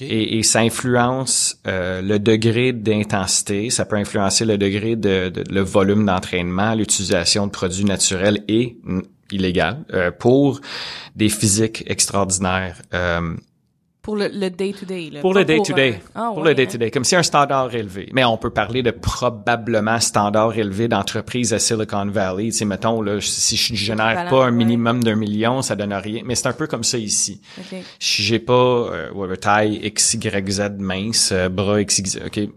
Et, 0.00 0.38
et, 0.38 0.42
ça 0.42 0.60
influence 0.60 1.58
euh, 1.66 2.02
le 2.02 2.18
degré 2.18 2.72
d'intensité, 2.72 3.70
ça 3.70 3.84
peut 3.84 3.96
influencer 3.96 4.44
le 4.44 4.58
degré 4.58 4.96
de, 4.96 5.28
de 5.28 5.44
le 5.50 5.60
volume 5.60 6.06
d'entraînement, 6.06 6.74
l'utilisation 6.74 7.46
de 7.46 7.52
produits 7.52 7.84
naturels 7.84 8.42
et 8.48 8.76
illégaux 9.30 9.84
pour 10.18 10.60
des 11.14 11.28
physiques 11.28 11.84
extraordinaires. 11.86 12.80
Pour 14.06 14.14
le, 14.14 14.28
day-to-day. 14.28 15.14
Pour 15.20 15.34
le 15.34 15.44
day-to-day. 15.44 15.98
Ah, 16.14 16.30
pour 16.32 16.44
le 16.44 16.54
day-to-day. 16.54 16.92
Comme 16.92 17.02
si 17.02 17.16
un 17.16 17.24
standard 17.24 17.74
élevé. 17.74 18.08
Mais 18.12 18.22
on 18.24 18.36
peut 18.36 18.50
parler 18.50 18.84
de 18.84 18.92
probablement 18.92 19.98
standard 19.98 20.56
élevé 20.56 20.86
d'entreprise 20.86 21.52
à 21.52 21.58
Silicon 21.58 22.06
Valley. 22.06 22.44
Tu 22.44 22.52
sais, 22.52 22.64
mettons, 22.64 23.02
là, 23.02 23.20
si 23.20 23.56
je 23.56 23.74
génère 23.74 24.28
pas 24.30 24.44
un 24.44 24.52
minimum 24.52 25.02
d'un 25.02 25.16
million, 25.16 25.60
ça 25.60 25.74
donne 25.74 25.92
rien. 25.92 26.22
Mais 26.24 26.36
c'est 26.36 26.46
un 26.46 26.52
peu 26.52 26.68
comme 26.68 26.84
ça 26.84 26.98
ici. 26.98 27.40
Si 27.98 28.22
j'ai 28.22 28.38
pas, 28.38 28.52
euh, 28.52 29.36
taille 29.40 29.80
X, 29.82 30.14
Y, 30.14 30.50
Z 30.52 30.62
mince, 30.78 31.30
euh, 31.32 31.48
bras 31.48 31.80
X, 31.80 31.98
Y, 31.98 32.22
OK. 32.26 32.48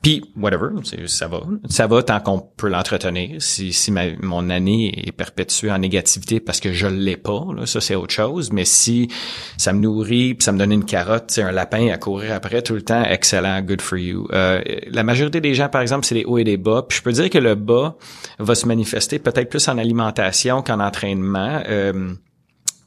Puis, 0.00 0.24
whatever, 0.38 0.68
ça 1.04 1.28
va. 1.28 1.42
Ça 1.68 1.86
va 1.86 2.02
tant 2.02 2.20
qu'on 2.20 2.40
peut 2.40 2.70
l'entretenir. 2.70 3.42
Si, 3.42 3.74
si 3.74 3.92
ma, 3.92 4.04
mon 4.22 4.48
année 4.48 5.06
est 5.06 5.12
perpétuée 5.12 5.70
en 5.70 5.80
négativité 5.80 6.40
parce 6.40 6.60
que 6.60 6.72
je 6.72 6.86
l'ai 6.86 7.18
pas, 7.18 7.44
là, 7.54 7.66
ça 7.66 7.82
c'est 7.82 7.94
autre 7.94 8.14
chose. 8.14 8.52
Mais 8.52 8.64
si 8.64 9.10
ça 9.58 9.74
me 9.74 9.80
nourrit 9.80 10.32
puis 10.32 10.44
ça 10.44 10.52
me 10.52 10.58
donne 10.58 10.72
une 10.72 10.86
carotte, 10.94 11.24
c'est 11.26 11.42
un 11.42 11.50
lapin 11.50 11.88
à 11.88 11.96
courir 11.96 12.34
après 12.34 12.62
tout 12.62 12.74
le 12.74 12.82
temps, 12.82 13.02
excellent, 13.02 13.60
good 13.62 13.80
for 13.80 13.98
you. 13.98 14.28
Euh, 14.32 14.62
la 14.86 15.02
majorité 15.02 15.40
des 15.40 15.52
gens, 15.52 15.68
par 15.68 15.82
exemple, 15.82 16.06
c'est 16.06 16.14
des 16.14 16.24
hauts 16.24 16.38
et 16.38 16.44
des 16.44 16.56
bas. 16.56 16.84
Puis 16.88 16.98
je 16.98 17.02
peux 17.02 17.10
dire 17.10 17.28
que 17.30 17.38
le 17.38 17.56
bas 17.56 17.96
va 18.38 18.54
se 18.54 18.64
manifester 18.66 19.18
peut-être 19.18 19.50
plus 19.50 19.66
en 19.66 19.76
alimentation 19.76 20.62
qu'en 20.62 20.78
entraînement. 20.78 21.62
Euh, 21.68 22.14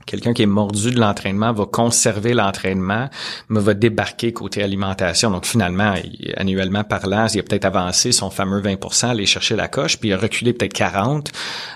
quelqu'un 0.08 0.34
qui 0.34 0.42
est 0.42 0.48
mordu 0.48 0.90
de 0.90 1.00
l'entraînement 1.00 1.54
va 1.54 1.66
conserver 1.66 2.34
l'entraînement, 2.34 3.10
mais 3.50 3.60
va 3.60 3.74
débarquer 3.76 4.34
côté 4.34 4.64
alimentation. 4.64 5.30
Donc 5.30 5.46
finalement, 5.46 5.94
annuellement 6.38 6.84
parlant, 6.84 7.28
il 7.28 7.40
a 7.40 7.44
peut-être 7.44 7.66
avancé 7.66 8.12
son 8.12 8.32
fameux 8.32 8.62
20% 8.62 9.10
aller 9.10 9.26
chercher 9.26 9.56
la 9.56 9.68
coche, 9.68 10.00
puis 10.00 10.10
il 10.10 10.14
a 10.14 10.18
reculé 10.18 10.54
peut-être 10.54 10.74
40. 10.74 11.32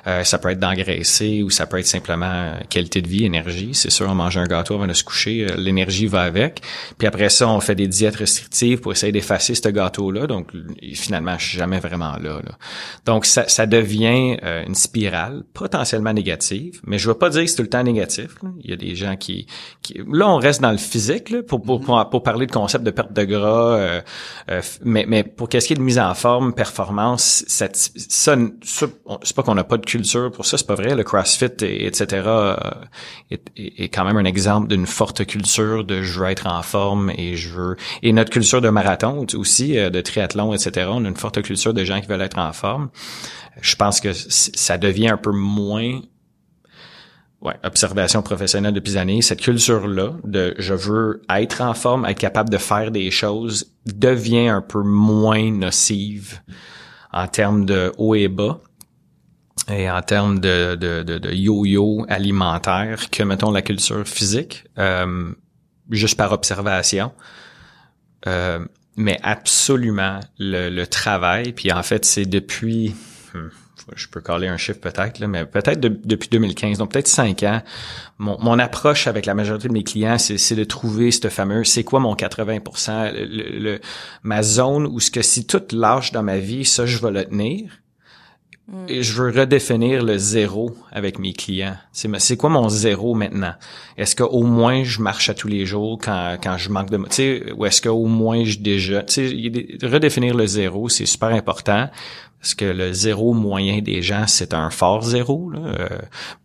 Euh, 0.08 0.24
ça 0.24 0.40
peut 0.40 0.50
être 0.50 0.60
d'engraisser 0.60 1.44
ou 1.44 1.50
ça 1.50 1.68
peut 1.68 1.78
être 1.78 1.86
simplement 1.86 2.54
qualité 2.70 3.02
de 3.02 3.08
vie, 3.08 3.26
énergie. 3.26 3.72
C'est 3.74 3.92
sûr, 3.92 4.08
on 4.10 4.16
mange 4.16 4.38
un 4.38 4.48
gâteau 4.48 4.76
avant 4.76 4.88
de 4.88 4.94
se 4.94 5.04
coucher, 5.04 5.46
euh, 5.50 5.56
l'énergie 5.58 6.08
va 6.08 6.22
avec. 6.22 6.62
Puis 6.98 7.08
après 7.08 7.30
ça, 7.30 7.50
on 7.50 7.60
fait 7.60 7.76
des 7.76 7.88
diètes 7.88 8.16
restrictives 8.16 8.80
pour 8.80 8.94
essayer 8.94 9.12
d'effacer 9.12 9.56
ce 9.56 9.68
gâteau-là. 9.68 10.26
Donc 10.26 10.48
finalement, 10.94 11.38
je 11.38 11.50
suis 11.50 11.58
jamais 11.58 11.80
vraiment 11.80 12.16
là. 12.18 12.42
Donc 13.06 13.26
ça, 13.26 13.48
ça 13.50 13.66
devient 13.66 14.38
euh, 14.44 14.64
une 14.66 14.76
spirale 14.76 15.44
potentiellement 15.54 16.14
négative, 16.14 16.80
mais 16.86 16.98
je 16.98 17.10
veux 17.10 17.18
pas 17.18 17.30
dire 17.30 17.42
que 17.42 17.48
c'est 17.48 17.58
tout 17.58 17.64
le 17.64 17.70
temps 17.70 17.84
négatif 17.84 18.21
il 18.64 18.70
y 18.70 18.74
a 18.74 18.76
des 18.76 18.96
gens 18.96 19.16
qui, 19.16 19.48
là 19.96 20.30
on 20.30 20.38
reste 20.38 20.62
dans 20.62 20.72
le 20.72 20.78
physique 20.78 21.30
là, 21.30 21.44
pour, 21.44 21.62
pour, 21.62 21.82
pour, 21.82 22.24
parler 22.24 22.46
de 22.46 22.52
concept 22.52 22.84
de 22.84 22.92
perte 22.92 23.14
de 23.14 23.24
gras, 23.24 23.76
euh, 23.78 24.02
euh, 24.50 24.62
mais, 24.84 25.06
mais 25.08 25.24
pour 25.24 25.50
qu'est-ce 25.50 25.68
qui 25.68 25.74
est 25.74 25.78
de 25.78 25.82
mise 25.82 26.00
en 26.00 26.14
forme, 26.14 26.54
performance, 26.54 27.44
ça, 27.48 27.68
ça, 27.74 28.36
c'est 28.64 29.36
pas 29.36 29.44
qu'on 29.44 29.56
n'a 29.56 29.64
pas 29.64 29.78
de 29.78 29.86
culture 29.86 30.32
pour 30.32 30.46
ça, 30.46 30.58
c'est 30.58 30.68
pas 30.68 30.76
vrai. 30.76 30.96
Le 30.96 31.04
CrossFit 31.04 31.52
et, 31.62 31.86
etc. 31.86 32.24
Euh, 32.26 32.56
est, 33.30 33.42
est, 33.56 33.90
quand 33.90 34.06
même 34.06 34.18
un 34.18 34.26
exemple 34.26 34.68
d'une 34.68 34.86
forte 34.86 35.26
culture 35.26 35.84
de 35.84 36.02
je 36.02 36.20
veux 36.20 36.30
être 36.30 36.48
en 36.48 36.62
forme 36.62 37.12
et 37.18 37.36
je 37.36 37.50
veux 37.50 37.76
et 38.04 38.14
notre 38.14 38.30
culture 38.30 38.62
de 38.62 38.70
marathon 38.70 39.26
aussi, 39.36 39.74
de 39.74 40.02
triathlon, 40.02 40.54
etc. 40.54 40.88
On 40.92 41.06
a 41.06 41.08
une 41.08 41.16
forte 41.16 41.42
culture 41.42 41.74
de 41.74 41.84
gens 41.84 42.02
qui 42.02 42.08
veulent 42.08 42.22
être 42.22 42.40
en 42.40 42.54
forme. 42.54 42.90
Je 43.62 43.76
pense 43.76 44.00
que 44.00 44.14
ça 44.14 44.78
devient 44.78 45.10
un 45.10 45.18
peu 45.18 45.32
moins 45.32 46.00
ouais, 47.42 47.56
observation 47.64 48.22
professionnelle 48.22 48.74
depuis 48.74 48.92
des 48.92 48.98
années, 48.98 49.22
cette 49.22 49.42
culture-là 49.42 50.14
de 50.24 50.56
je 50.58 50.74
veux 50.74 51.22
être 51.30 51.62
en 51.62 51.74
forme, 51.74 52.06
être 52.06 52.20
capable 52.20 52.50
de 52.50 52.58
faire 52.58 52.92
des 52.92 53.12
choses, 53.12 53.72
devient 53.86 54.48
un 54.48 54.62
peu 54.62 54.82
moins 54.84 55.52
nocive 55.52 56.42
en 57.12 57.28
termes 57.28 57.66
de 57.66 57.92
haut 57.98 58.16
et 58.16 58.28
bas 58.28 58.60
et 59.70 59.90
en 59.90 60.02
termes 60.02 60.40
de, 60.40 60.76
de, 60.76 61.04
de, 61.04 61.32
yo-yo 61.32 62.06
alimentaire 62.10 63.10
que, 63.10 63.24
mettons, 63.24 63.52
la 63.52 63.62
culture 63.62 64.08
physique, 64.08 64.66
euh, 64.78 65.32
juste 65.90 66.18
par 66.18 66.32
observation. 66.32 67.12
Euh, 68.28 68.66
mais 68.98 69.20
absolument 69.24 70.20
le, 70.40 70.86
travail, 70.86 71.54
puis 71.54 71.72
en 71.72 71.84
fait, 71.84 72.06
c'est 72.06 72.26
depuis... 72.26 72.96
Hmm, 73.34 73.48
je 73.96 74.08
peux 74.08 74.22
coller 74.22 74.48
un 74.48 74.58
chiffre 74.58 74.80
peut-être, 74.80 75.20
mais 75.26 75.46
peut-être 75.46 75.80
depuis 75.80 76.30
2015, 76.30 76.78
donc 76.78 76.92
peut-être 76.92 77.08
cinq 77.08 77.44
ans, 77.44 77.62
mon, 78.18 78.38
mon, 78.40 78.60
approche 78.60 79.08
avec 79.08 79.26
la 79.26 79.34
majorité 79.34 79.68
de 79.68 79.74
mes 79.74 79.84
clients, 79.84 80.18
c'est 80.18 80.56
de 80.56 80.64
trouver 80.64 81.12
ce 81.12 81.28
fameux, 81.30 81.64
c'est 81.64 81.84
quoi 81.84 82.00
mon 82.00 82.16
80%, 82.16 83.12
le, 83.14 83.80
ma 84.24 84.44
zone 84.44 84.86
où 84.86 85.00
ce 85.00 85.12
que 85.12 85.22
si 85.22 85.46
tout 85.46 85.62
lâche 85.72 86.12
dans 86.12 86.24
ma 86.24 86.38
vie, 86.38 86.66
ça, 86.66 86.86
je 86.86 86.98
vais 87.00 87.12
le 87.12 87.26
tenir. 87.26 87.72
Je 88.88 89.14
veux 89.14 89.32
redéfinir 89.38 90.04
le 90.04 90.18
zéro 90.18 90.76
avec 90.92 91.20
mes 91.20 91.34
clients. 91.34 91.76
C'est 91.92 92.38
quoi 92.38 92.50
mon 92.50 92.70
zéro 92.70 93.14
maintenant? 93.16 93.54
Est-ce 93.98 94.16
qu'au 94.16 94.44
moins 94.44 94.84
je 94.84 95.02
marche 95.02 95.30
à 95.30 95.34
tous 95.34 95.48
les 95.48 95.66
jours 95.66 96.00
quand, 96.02 96.38
quand 96.42 96.58
je 96.58 96.70
manque 96.70 96.90
de... 96.90 96.98
Tu 96.98 97.08
sais, 97.10 97.52
ou 97.54 97.66
est-ce 97.66 97.82
qu'au 97.82 98.06
moins 98.06 98.44
je 98.46 98.60
déjà... 98.60 99.04
Tu 99.04 99.30
sais, 99.30 99.88
redéfinir 99.88 100.36
le 100.36 100.48
zéro, 100.48 100.88
c'est 100.88 101.06
super 101.06 101.30
important. 101.30 101.90
Parce 102.40 102.56
que 102.56 102.66
le 102.66 102.92
zéro 102.92 103.34
moyen 103.34 103.82
des 103.82 104.02
gens, 104.02 104.26
c'est 104.28 104.54
un 104.54 104.70
fort 104.70 105.04
zéro. 105.04 105.52
Là. 105.52 105.60
Euh, 105.60 105.88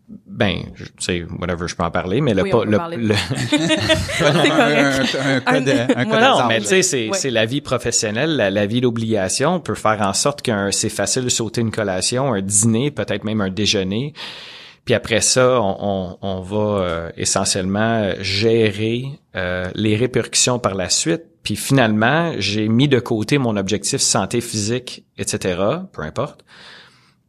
ben, 0.09 0.67
tu 0.77 0.85
sais, 1.01 1.25
whatever, 1.41 1.67
je 1.67 1.75
peux 1.75 1.83
en 1.83 1.91
parler, 1.91 2.21
mais 2.21 2.33
le 2.33 2.43
oui, 2.43 2.51
pas 2.51 2.65
le, 2.65 2.79
le 2.97 3.15
un, 5.47 5.89
un, 5.97 6.05
non, 6.05 6.47
mais 6.47 6.61
tu 6.61 6.67
sais, 6.67 6.83
c'est 6.83 7.11
c'est 7.13 7.31
la 7.31 7.45
vie 7.45 7.61
professionnelle, 7.61 8.37
la, 8.37 8.67
vie 8.67 8.81
d'obligation 8.81 9.59
peut 9.59 9.75
faire 9.75 10.01
en 10.03 10.13
sorte 10.13 10.43
que 10.43 10.71
c'est 10.71 10.91
facile 10.91 11.25
de 11.25 11.29
sauter 11.29 11.61
une 11.61 11.73
collation, 11.73 12.33
un 12.33 12.41
dîner, 12.41 12.93
peut-être 12.93 13.25
même 13.25 13.41
un 13.41 13.51
déjeuner. 13.51 14.13
Puis 14.85 14.95
après 14.95 15.21
ça, 15.21 15.61
on, 15.61 15.77
on, 15.81 16.19
on 16.23 16.41
va 16.41 16.83
euh, 16.83 17.11
essentiellement 17.17 18.13
gérer 18.21 19.07
euh, 19.35 19.69
les 19.75 19.97
répercussions 19.97 20.61
par 20.61 20.77
la 20.77 20.89
suite. 20.89 21.23
Puis 21.43 21.57
finalement, 21.57 22.33
j'ai 22.39 22.69
mis 22.69 22.87
de 22.87 23.01
côté 23.01 23.39
mon 23.39 23.57
objectif 23.57 24.01
santé 24.01 24.41
physique, 24.41 25.05
etc., 25.19 25.59
peu 25.93 26.03
importe, 26.03 26.45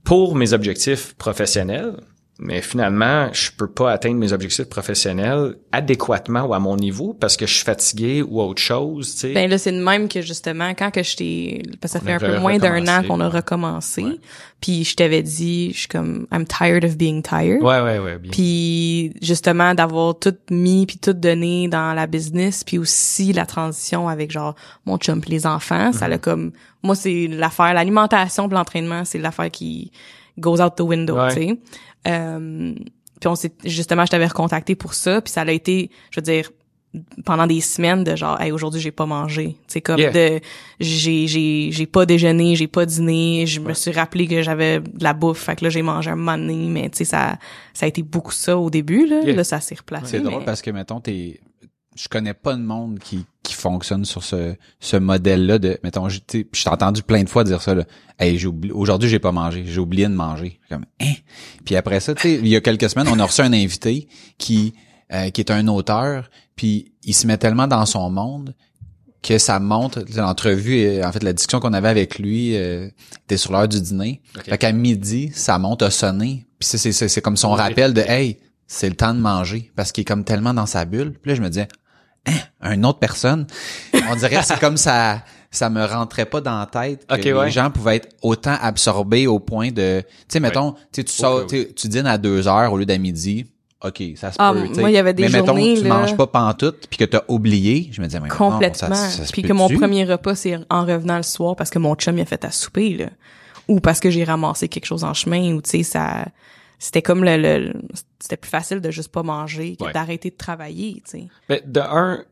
pour 0.03 0.35
mes 0.35 0.53
objectifs 0.53 1.15
professionnels 1.15 1.95
mais 2.39 2.61
finalement, 2.61 3.29
je 3.33 3.49
peux 3.51 3.67
pas 3.67 3.91
atteindre 3.91 4.17
mes 4.17 4.31
objectifs 4.31 4.69
professionnels 4.69 5.55
adéquatement 5.71 6.43
ou 6.43 6.53
à 6.53 6.59
mon 6.59 6.75
niveau 6.75 7.15
parce 7.19 7.35
que 7.35 7.47
je 7.47 7.53
suis 7.53 7.63
fatigué 7.65 8.21
ou 8.21 8.39
autre 8.41 8.61
chose, 8.61 9.13
tu 9.13 9.19
sais. 9.21 9.33
Ben 9.33 9.49
là, 9.49 9.57
c'est 9.57 9.71
de 9.71 9.83
même 9.83 10.07
que 10.07 10.21
justement, 10.21 10.69
quand 10.75 10.91
que 10.91 11.01
je 11.01 11.15
t'ai, 11.15 11.63
parce 11.81 11.93
que 11.93 11.99
ça 11.99 12.05
fait 12.05 12.13
un 12.13 12.19
peu 12.19 12.39
moins 12.39 12.57
d'un 12.57 12.87
an 12.87 13.03
qu'on 13.03 13.19
a 13.21 13.29
recommencé, 13.29 14.05
puis 14.61 14.83
je 14.83 14.95
t'avais 14.95 15.23
dit, 15.23 15.71
je 15.73 15.79
suis 15.79 15.87
comme, 15.87 16.27
I'm 16.31 16.45
tired 16.45 16.85
of 16.85 16.95
being 16.97 17.23
tired. 17.23 17.61
Ouais, 17.61 17.81
ouais, 17.81 17.97
ouais. 17.97 18.17
Bien. 18.19 18.31
Puis 18.31 19.13
justement, 19.21 19.73
d'avoir 19.73 20.17
tout 20.19 20.35
mis 20.51 20.85
puis 20.85 20.97
tout 20.97 21.13
donné 21.13 21.67
dans 21.67 21.93
la 21.93 22.05
business, 22.05 22.63
puis 22.63 22.77
aussi 22.77 23.33
la 23.33 23.47
transition 23.47 24.07
avec 24.07 24.31
genre 24.31 24.55
mon 24.85 24.97
chum 24.97 25.21
les 25.27 25.47
enfants, 25.47 25.91
ça 25.91 26.05
mm-hmm. 26.05 26.09
l'a 26.09 26.17
comme, 26.19 26.51
moi 26.83 26.95
c'est 26.95 27.27
l'affaire, 27.27 27.73
l'alimentation 27.73 28.47
l'entraînement, 28.47 29.03
c'est 29.05 29.17
l'affaire 29.17 29.51
qui 29.51 29.91
goes 30.39 30.61
out 30.61 30.75
the 30.75 30.81
window, 30.81 31.17
tu 31.29 31.35
sais. 31.35 31.59
Euh, 32.07 32.73
puis 33.19 33.27
on 33.27 33.35
s'est 33.35 33.51
justement, 33.65 34.05
je 34.05 34.11
t'avais 34.11 34.27
recontacté 34.27 34.75
pour 34.75 34.93
ça, 34.93 35.21
puis 35.21 35.31
ça 35.31 35.41
a 35.41 35.51
été, 35.51 35.89
je 36.11 36.19
veux 36.19 36.23
dire, 36.23 36.51
pendant 37.25 37.47
des 37.47 37.61
semaines 37.61 38.03
de 38.03 38.15
genre, 38.15 38.39
hey, 38.39 38.51
aujourd'hui 38.51 38.79
j'ai 38.79 38.91
pas 38.91 39.05
mangé, 39.05 39.55
c'est 39.67 39.81
comme 39.81 39.97
de, 39.97 40.39
j'ai 40.79 41.27
j'ai 41.27 41.69
j'ai 41.71 41.85
pas 41.85 42.05
déjeuné, 42.05 42.55
j'ai 42.55 42.67
pas 42.67 42.85
dîné, 42.85 43.45
je 43.45 43.59
me 43.59 43.73
suis 43.73 43.91
rappelé 43.91 44.27
que 44.27 44.41
j'avais 44.41 44.79
de 44.79 45.03
la 45.03 45.13
bouffe, 45.13 45.43
fait 45.43 45.55
que 45.57 45.65
là 45.65 45.69
j'ai 45.69 45.81
mangé 45.81 46.09
un 46.09 46.15
moment 46.15 46.37
donné, 46.37 46.67
mais 46.69 46.89
tu 46.89 46.99
sais 46.99 47.05
ça 47.05 47.37
ça 47.73 47.85
a 47.85 47.89
été 47.89 48.03
beaucoup 48.03 48.31
ça 48.31 48.57
au 48.57 48.69
début 48.69 49.05
là, 49.05 49.21
là 49.21 49.43
ça 49.43 49.59
s'est 49.59 49.75
replacé. 49.75 50.17
C'est 50.17 50.21
drôle 50.21 50.45
parce 50.45 50.61
que 50.61 50.71
mettons 50.71 50.99
t'es 50.99 51.39
je 51.97 52.07
connais 52.07 52.33
pas 52.33 52.53
de 52.53 52.61
monde 52.61 52.99
qui, 52.99 53.25
qui 53.43 53.53
fonctionne 53.53 54.05
sur 54.05 54.23
ce, 54.23 54.55
ce 54.79 54.97
modèle-là 54.97 55.59
de, 55.59 55.79
mettons, 55.83 56.09
je 56.09 56.19
t'ai 56.19 56.47
entendu 56.67 57.01
plein 57.01 57.23
de 57.23 57.29
fois 57.29 57.43
dire 57.43 57.61
ça, 57.61 57.73
là. 57.73 57.85
Hey, 58.19 58.37
j'ai 58.37 58.47
oublié, 58.47 58.73
aujourd'hui, 58.73 59.09
j'ai 59.09 59.19
pas 59.19 59.31
mangé. 59.31 59.63
J'ai 59.65 59.79
oublié 59.79 60.05
de 60.05 60.13
manger. 60.13 60.59
Comme, 60.69 60.85
hein? 61.01 61.13
Puis 61.65 61.75
après 61.75 61.99
ça, 61.99 62.13
tu 62.15 62.21
sais, 62.21 62.35
il 62.35 62.47
y 62.47 62.55
a 62.55 62.61
quelques 62.61 62.89
semaines, 62.89 63.07
on 63.09 63.19
a 63.19 63.25
reçu 63.25 63.41
un 63.41 63.53
invité 63.53 64.07
qui, 64.37 64.73
euh, 65.13 65.29
qui 65.29 65.41
est 65.41 65.51
un 65.51 65.67
auteur, 65.67 66.29
puis 66.55 66.93
il 67.03 67.13
se 67.13 67.27
met 67.27 67.37
tellement 67.37 67.67
dans 67.67 67.85
son 67.85 68.09
monde 68.09 68.55
que 69.21 69.37
ça 69.37 69.59
monte 69.59 69.97
l'entrevue 70.15 71.03
en 71.03 71.11
fait 71.11 71.23
la 71.23 71.33
discussion 71.33 71.59
qu'on 71.59 71.73
avait 71.73 71.89
avec 71.89 72.19
lui 72.19 72.55
euh, 72.55 72.87
était 73.25 73.37
sur 73.37 73.51
l'heure 73.51 73.67
du 73.67 73.81
dîner. 73.81 74.21
Fait 74.45 74.57
qu'à 74.57 74.71
midi, 74.71 75.31
ça 75.33 75.59
monte 75.59 75.81
à 75.81 75.91
sonner. 75.91 76.45
Puis 76.59 76.69
c'est 76.69 76.91
c'est 76.91 77.07
c'est 77.07 77.21
comme 77.21 77.37
son 77.37 77.51
rappel 77.51 77.93
de 77.93 78.01
hey, 78.01 78.37
c'est 78.67 78.89
le 78.89 78.95
temps 78.95 79.13
de 79.13 79.19
manger 79.19 79.71
parce 79.75 79.91
qu'il 79.91 80.03
est 80.03 80.05
comme 80.05 80.23
tellement 80.23 80.53
dans 80.53 80.65
sa 80.65 80.85
bulle. 80.85 81.13
Puis 81.21 81.31
là 81.31 81.35
je 81.35 81.41
me 81.41 81.49
disais 81.49 81.67
hein, 82.61 82.73
une 82.73 82.85
autre 82.85 82.99
personne, 82.99 83.47
on 84.09 84.15
dirait 84.15 84.41
c'est 84.43 84.59
comme 84.59 84.77
ça 84.77 85.23
ça 85.49 85.69
me 85.69 85.83
rentrait 85.85 86.25
pas 86.25 86.41
dans 86.41 86.59
la 86.59 86.65
tête 86.65 87.07
que 87.07 87.15
les 87.15 87.33
ouais. 87.33 87.49
gens 87.51 87.71
pouvaient 87.71 87.95
être 87.95 88.09
autant 88.21 88.55
absorbés 88.61 89.27
au 89.27 89.39
point 89.39 89.71
de 89.71 90.01
tu 90.01 90.07
sais 90.27 90.39
mettons 90.39 90.73
tu 90.73 90.77
sais, 90.91 91.03
tu 91.05 91.13
sors 91.13 91.41
Ok, 91.41 91.47
tu 91.47 91.57
sais, 91.61 91.73
tu 91.73 91.87
dînes 91.87 92.05
à 92.07 92.17
deux 92.17 92.47
heures 92.47 92.71
au 92.73 92.77
lieu 92.77 92.85
d'à 92.85 92.97
midi. 92.97 93.45
OK, 93.85 94.01
ça 94.15 94.31
se 94.31 94.37
Ah, 94.39 94.53
peut. 94.53 94.67
tu 94.67 94.73
sais. 94.73 94.81
moi, 94.81 94.89
il 94.89 94.93
y 94.93 94.97
avait 94.97 95.13
des 95.13 95.23
Mais 95.23 95.29
mettons 95.29 95.45
journées, 95.55 95.75
tu 95.77 95.83
là- 95.83 95.89
manges 95.99 96.17
pas 96.17 96.25
pantoute 96.25 96.87
puis 96.89 96.97
que 96.97 97.05
t'as 97.05 97.21
oublié, 97.27 97.89
je 97.91 98.01
me 98.01 98.07
disais 98.07 98.19
mais 98.19 98.27
non, 98.27 98.35
Complètement. 98.35 98.95
ça- 98.95 99.09
ça 99.09 99.25
se 99.25 99.31
Puis 99.31 99.43
que 99.43 99.53
mon 99.53 99.69
premier 99.69 100.03
repas, 100.03 100.33
c'est 100.35 100.57
en 100.71 100.83
revenant 100.83 101.17
le 101.17 101.23
soir 101.23 101.55
parce 101.55 101.69
que 101.69 101.77
mon 101.79 101.93
chum 101.95 102.17
il 102.17 102.21
a 102.21 102.25
fait 102.25 102.43
à 102.43 102.49
souper, 102.51 102.95
là. 102.97 103.05
Ou 103.67 103.79
parce 103.79 103.99
que 103.99 104.09
j'ai 104.09 104.23
ramassé 104.23 104.67
quelque 104.67 104.85
chose 104.87 105.03
en 105.03 105.13
chemin, 105.13 105.53
ou 105.53 105.61
tu 105.61 105.69
sais, 105.69 105.83
ça... 105.83 106.25
C'était 106.79 107.01
comme 107.01 107.23
le... 107.23 107.37
le- 107.37 107.73
c'était 108.19 108.37
plus 108.37 108.49
facile 108.49 108.81
de 108.81 108.91
juste 108.91 109.11
pas 109.11 109.23
manger 109.23 109.75
que 109.75 109.85
Ouais. 109.85 109.93
d'arrêter 109.93 110.29
de 110.31 110.35
travailler, 110.37 111.01
tu 111.05 111.11
sais. 111.19 111.27
Mais 111.49 111.61
de 111.65 111.79
un, 111.79 112.23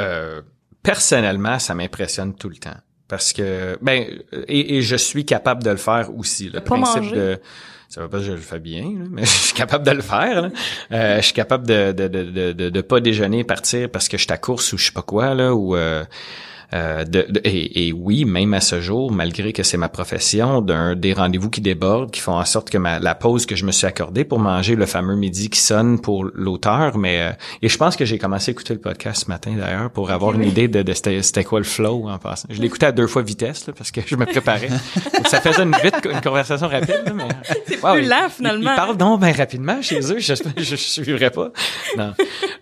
euh, 0.00 0.42
personnellement, 0.82 1.58
ça 1.58 1.74
m'impressionne 1.74 2.34
tout 2.34 2.48
le 2.48 2.56
temps. 2.56 2.76
Parce 3.08 3.32
que, 3.32 3.78
ben, 3.82 4.04
et, 4.48 4.76
et 4.76 4.82
je 4.82 4.96
suis 4.96 5.24
capable 5.24 5.62
de 5.62 5.70
le 5.70 5.76
faire 5.76 6.14
aussi. 6.16 6.46
Le 6.48 6.60
pas 6.60 6.74
principe 6.76 7.02
manger. 7.02 7.16
de, 7.16 7.40
ça 7.88 8.00
veut 8.00 8.08
pas 8.08 8.18
que 8.18 8.24
je 8.24 8.32
le 8.32 8.38
fais 8.38 8.58
bien, 8.58 8.82
là, 8.82 9.04
mais 9.08 9.22
je 9.24 9.30
suis 9.30 9.54
capable 9.54 9.86
de 9.86 9.92
le 9.92 10.02
faire. 10.02 10.42
là. 10.42 10.50
Euh, 10.90 11.16
je 11.18 11.22
suis 11.22 11.32
capable 11.34 11.66
de 11.68 11.92
de, 11.92 12.08
de, 12.08 12.24
de, 12.24 12.52
de, 12.52 12.68
de 12.68 12.80
pas 12.80 12.98
déjeuner, 13.00 13.44
partir 13.44 13.88
parce 13.90 14.08
que 14.08 14.16
je 14.16 14.22
suis 14.24 14.32
à 14.32 14.38
course 14.38 14.72
ou 14.72 14.78
je 14.78 14.86
sais 14.86 14.92
pas 14.92 15.02
quoi 15.02 15.34
là, 15.34 15.54
ou 15.54 15.76
euh, 15.76 16.04
euh, 16.74 17.04
de, 17.04 17.26
de- 17.28 17.40
et, 17.44 17.88
et 17.88 17.92
oui, 17.92 18.24
même 18.24 18.52
à 18.54 18.60
ce 18.60 18.80
jour, 18.80 19.12
malgré 19.12 19.52
que 19.52 19.62
c'est 19.62 19.76
ma 19.76 19.88
profession, 19.88 20.60
d'un 20.60 20.94
des 20.96 21.12
rendez-vous 21.12 21.50
qui 21.50 21.60
débordent, 21.60 22.10
qui 22.10 22.20
font 22.20 22.32
en 22.38 22.44
sorte 22.44 22.70
que 22.70 22.78
ma, 22.78 22.98
la 22.98 23.14
pause 23.14 23.46
que 23.46 23.54
je 23.56 23.64
me 23.64 23.72
suis 23.72 23.86
accordée 23.86 24.24
pour 24.24 24.38
manger 24.38 24.74
le 24.74 24.86
fameux 24.86 25.16
midi 25.16 25.48
qui 25.50 25.60
sonne 25.60 26.00
pour 26.00 26.24
l'auteur, 26.34 26.96
mais 26.98 27.20
euh, 27.20 27.32
et 27.62 27.68
je 27.68 27.76
pense 27.78 27.96
que 27.96 28.04
j'ai 28.04 28.18
commencé 28.18 28.50
à 28.50 28.52
écouter 28.52 28.74
le 28.74 28.80
podcast 28.80 29.24
ce 29.26 29.30
matin 29.30 29.52
d'ailleurs 29.56 29.90
pour 29.90 30.10
avoir 30.10 30.34
une 30.34 30.44
idée 30.44 30.68
de, 30.68 30.82
de 30.82 30.92
c'était, 30.92 31.44
quoi 31.44 31.58
le 31.60 31.64
flow 31.64 32.08
en 32.08 32.18
passant. 32.18 32.48
Je 32.50 32.60
l'écoutais 32.60 32.86
à 32.86 32.92
deux 32.92 33.06
fois 33.06 33.22
vitesse 33.22 33.66
là, 33.66 33.72
parce 33.76 33.90
que 33.90 34.00
je 34.06 34.16
me 34.16 34.26
préparais. 34.26 34.68
Donc, 34.68 35.26
ça 35.28 35.40
faisait 35.40 35.62
une 35.62 35.76
vite 35.82 35.94
une 36.10 36.20
conversation 36.20 36.68
rapide, 36.68 37.02
là, 37.06 37.12
mais 37.14 37.24
C'est 37.66 37.82
Wow, 37.84 37.94
plus 37.94 38.04
ils- 38.04 38.30
finalement. 38.30 38.70
Ils 38.72 38.76
parlent 38.76 38.96
donc 38.96 39.20
bien 39.20 39.32
rapidement 39.32 39.80
chez 39.82 40.00
eux. 40.12 40.18
Je 40.18 40.34
je, 40.34 40.62
je 40.64 40.76
suivrai 40.76 41.30
pas. 41.30 41.50
Non. 41.96 42.12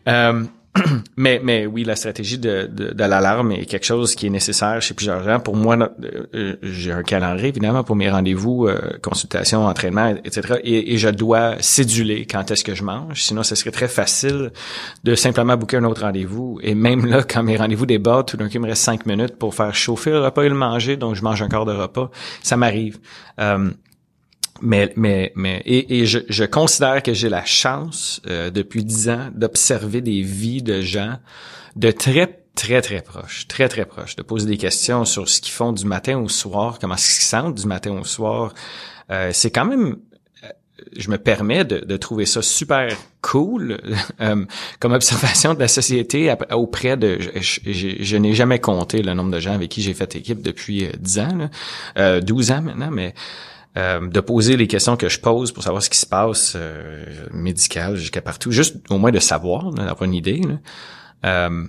Euh, 0.08 0.44
mais 1.16 1.40
mais 1.44 1.66
oui, 1.66 1.84
la 1.84 1.94
stratégie 1.94 2.38
de, 2.38 2.68
de, 2.70 2.90
de 2.92 3.04
l'alarme 3.04 3.52
est 3.52 3.64
quelque 3.66 3.86
chose 3.86 4.14
qui 4.16 4.26
est 4.26 4.30
nécessaire 4.30 4.82
chez 4.82 4.92
plusieurs 4.94 5.22
gens. 5.22 5.38
Pour 5.38 5.54
moi, 5.56 5.76
no- 5.76 5.86
euh, 6.34 6.56
j'ai 6.62 6.90
un 6.90 7.02
calendrier 7.02 7.48
évidemment 7.50 7.84
pour 7.84 7.94
mes 7.94 8.10
rendez-vous, 8.10 8.66
euh, 8.66 8.98
consultations, 9.02 9.64
entraînement, 9.66 10.14
etc. 10.24 10.54
Et, 10.64 10.94
et 10.94 10.98
je 10.98 11.08
dois 11.10 11.54
céduler 11.60 12.26
quand 12.26 12.50
est-ce 12.50 12.64
que 12.64 12.74
je 12.74 12.82
mange. 12.82 13.22
Sinon, 13.22 13.44
ce 13.44 13.54
serait 13.54 13.70
très 13.70 13.86
facile 13.88 14.50
de 15.04 15.14
simplement 15.14 15.56
booker 15.56 15.76
un 15.76 15.84
autre 15.84 16.02
rendez-vous. 16.02 16.58
Et 16.62 16.74
même 16.74 17.06
là, 17.06 17.22
quand 17.22 17.44
mes 17.44 17.56
rendez-vous 17.56 17.86
débordent, 17.86 18.26
tout 18.26 18.36
d'un 18.36 18.46
coup, 18.46 18.54
il 18.54 18.60
me 18.60 18.66
reste 18.68 18.82
cinq 18.82 19.06
minutes 19.06 19.36
pour 19.36 19.54
faire 19.54 19.74
chauffer 19.74 20.10
le 20.10 20.20
repas 20.24 20.42
et 20.42 20.48
le 20.48 20.54
manger, 20.56 20.96
donc 20.96 21.14
je 21.14 21.22
mange 21.22 21.40
un 21.40 21.48
quart 21.48 21.64
de 21.66 21.72
repas. 21.72 22.10
Ça 22.42 22.56
m'arrive. 22.56 22.98
Euh, 23.40 23.70
mais 24.64 24.92
mais 24.96 25.32
mais 25.36 25.62
et, 25.64 26.00
et 26.00 26.06
je, 26.06 26.18
je 26.28 26.44
considère 26.44 27.02
que 27.02 27.12
j'ai 27.14 27.28
la 27.28 27.44
chance 27.44 28.20
euh, 28.26 28.50
depuis 28.50 28.84
dix 28.84 29.08
ans 29.08 29.28
d'observer 29.34 30.00
des 30.00 30.22
vies 30.22 30.62
de 30.62 30.80
gens 30.80 31.18
de 31.76 31.90
très 31.90 32.40
très 32.54 32.80
très 32.82 33.02
proches, 33.02 33.46
très 33.48 33.68
très 33.68 33.84
proches, 33.84 34.16
de 34.16 34.22
poser 34.22 34.46
des 34.48 34.56
questions 34.56 35.04
sur 35.04 35.28
ce 35.28 35.40
qu'ils 35.40 35.52
font 35.52 35.72
du 35.72 35.84
matin 35.86 36.18
au 36.18 36.28
soir, 36.28 36.78
comment 36.80 36.94
est-ce 36.94 37.14
qu'ils 37.16 37.24
sentent 37.26 37.54
du 37.56 37.66
matin 37.66 37.90
au 37.92 38.04
soir. 38.04 38.54
Euh, 39.10 39.30
c'est 39.32 39.50
quand 39.50 39.64
même 39.64 39.96
euh, 40.44 40.48
je 40.96 41.10
me 41.10 41.18
permets 41.18 41.64
de, 41.64 41.80
de 41.80 41.96
trouver 41.96 42.26
ça 42.26 42.42
super 42.42 42.96
cool 43.22 43.80
euh, 44.20 44.44
comme 44.80 44.92
observation 44.92 45.54
de 45.54 45.58
la 45.60 45.68
société 45.68 46.32
auprès 46.52 46.96
de 46.96 47.18
je, 47.20 47.58
je- 47.72 47.96
je- 48.02 48.16
n'ai 48.16 48.34
jamais 48.34 48.60
compté 48.60 49.02
le 49.02 49.12
nombre 49.14 49.32
de 49.32 49.40
gens 49.40 49.54
avec 49.54 49.70
qui 49.70 49.82
j'ai 49.82 49.94
fait 49.94 50.14
équipe 50.16 50.40
depuis 50.42 50.86
euh, 50.86 50.92
10 50.98 51.18
ans 51.18 51.36
là, 51.36 51.50
euh, 51.98 52.20
12 52.20 52.50
ans 52.52 52.62
maintenant 52.62 52.90
mais 52.92 53.14
euh, 53.76 54.06
de 54.08 54.20
poser 54.20 54.56
les 54.56 54.66
questions 54.66 54.96
que 54.96 55.08
je 55.08 55.20
pose 55.20 55.52
pour 55.52 55.62
savoir 55.62 55.82
ce 55.82 55.90
qui 55.90 55.98
se 55.98 56.06
passe 56.06 56.54
euh, 56.56 57.04
médical 57.32 57.96
jusqu'à 57.96 58.22
partout, 58.22 58.50
juste 58.50 58.76
au 58.90 58.98
moins 58.98 59.10
de 59.10 59.18
savoir, 59.18 59.72
d'avoir 59.72 60.02
une 60.04 60.14
idée. 60.14 60.40
là. 60.40 60.58
Euh, 61.24 61.64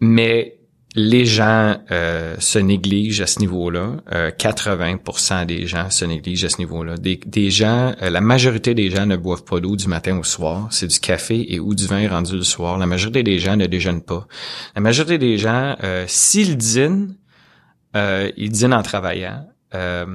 mais 0.00 0.58
les 0.96 1.26
gens 1.26 1.76
euh, 1.90 2.36
se 2.38 2.58
négligent 2.58 3.20
à 3.20 3.26
ce 3.26 3.40
niveau-là. 3.40 3.96
Euh, 4.12 4.30
80% 4.30 5.44
des 5.46 5.66
gens 5.66 5.90
se 5.90 6.04
négligent 6.04 6.44
à 6.44 6.48
ce 6.48 6.58
niveau-là. 6.58 6.96
Des, 6.96 7.16
des 7.26 7.50
gens, 7.50 7.94
euh, 8.00 8.10
la 8.10 8.20
majorité 8.20 8.74
des 8.74 8.90
gens 8.90 9.04
ne 9.04 9.16
boivent 9.16 9.44
pas 9.44 9.58
d'eau 9.58 9.74
du 9.74 9.88
matin 9.88 10.16
au 10.18 10.22
soir. 10.22 10.68
C'est 10.70 10.86
du 10.86 11.00
café 11.00 11.52
et 11.52 11.58
ou 11.58 11.74
du 11.74 11.86
vin 11.86 12.08
rendu 12.08 12.36
le 12.36 12.44
soir. 12.44 12.78
La 12.78 12.86
majorité 12.86 13.24
des 13.24 13.40
gens 13.40 13.56
ne 13.56 13.66
déjeunent 13.66 14.02
pas. 14.04 14.26
La 14.76 14.80
majorité 14.80 15.18
des 15.18 15.36
gens, 15.36 15.76
euh, 15.82 16.04
s'ils 16.06 16.56
dînent, 16.56 17.16
euh, 17.96 18.30
ils 18.36 18.50
dînent 18.50 18.74
en 18.74 18.82
travaillant. 18.82 19.48
Euh, 19.74 20.06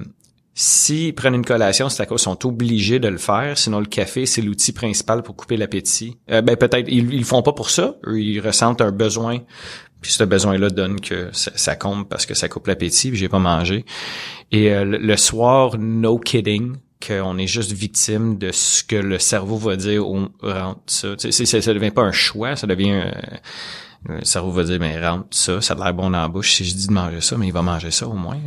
S'ils 0.62 1.16
prennent 1.16 1.36
une 1.36 1.46
collation, 1.46 1.88
c'est 1.88 2.04
à 2.04 2.06
cause 2.06 2.20
sont 2.20 2.46
obligés 2.46 3.00
de 3.00 3.08
le 3.08 3.18
faire. 3.18 3.58
Sinon, 3.58 3.80
le 3.80 3.86
café, 3.86 4.26
c'est 4.26 4.42
l'outil 4.42 4.74
principal 4.74 5.24
pour 5.24 5.38
couper 5.38 5.56
l'appétit. 5.56 6.18
Euh, 6.30 6.42
ben 6.42 6.58
peut-être 6.58 6.90
ils, 6.90 7.14
ils 7.14 7.20
le 7.20 7.24
font 7.24 7.42
pas 7.42 7.54
pour 7.54 7.70
ça. 7.70 7.96
Ils 8.12 8.42
ressentent 8.42 8.82
un 8.82 8.92
besoin. 8.92 9.40
Puis 10.02 10.12
ce 10.12 10.26
besoin-là 10.26 10.70
donne 10.70 11.00
que 11.00 11.30
ça, 11.32 11.52
ça 11.56 11.78
compte 11.78 12.10
parce 12.10 12.26
que 12.26 12.34
ça 12.34 12.50
coupe 12.50 12.68
l'appétit. 12.68 13.08
Puis 13.10 13.18
j'ai 13.18 13.30
pas 13.30 13.40
mangé. 13.40 13.86
Et 14.52 14.74
euh, 14.74 14.84
le, 14.84 15.16
soir, 15.16 15.78
no 15.78 16.20
kidding, 16.20 16.76
qu'on 17.08 17.38
est 17.38 17.48
juste 17.48 17.72
victime 17.72 18.38
de 18.38 18.52
ce 18.52 18.84
que 18.84 18.98
le 18.98 19.18
cerveau 19.18 19.56
va 19.56 19.78
dire. 19.78 20.06
On 20.06 20.30
rentre 20.42 20.82
ça. 20.88 21.16
Tu 21.16 21.22
sais, 21.22 21.32
c'est- 21.32 21.46
ça, 21.46 21.62
ça 21.62 21.74
devient 21.74 21.92
pas 21.92 22.02
un 22.04 22.12
choix. 22.12 22.58
Ça 22.58 22.68
devient 22.68 23.00
euh, 23.06 23.12
le 24.08 24.24
cerveau 24.24 24.52
va 24.52 24.64
dire, 24.64 24.80
mais 24.80 25.06
rentre 25.06 25.26
ça, 25.32 25.62
ça 25.62 25.74
a 25.74 25.84
l'air 25.84 25.94
bon 25.94 26.10
dans 26.10 26.22
la 26.22 26.28
bouche. 26.28 26.54
Si 26.54 26.66
je 26.66 26.74
dis 26.74 26.88
de 26.88 26.94
manger 26.94 27.22
ça, 27.22 27.38
mais 27.38 27.48
il 27.48 27.54
va 27.54 27.62
manger 27.62 27.92
ça 27.92 28.08
au 28.08 28.14
moins. 28.14 28.40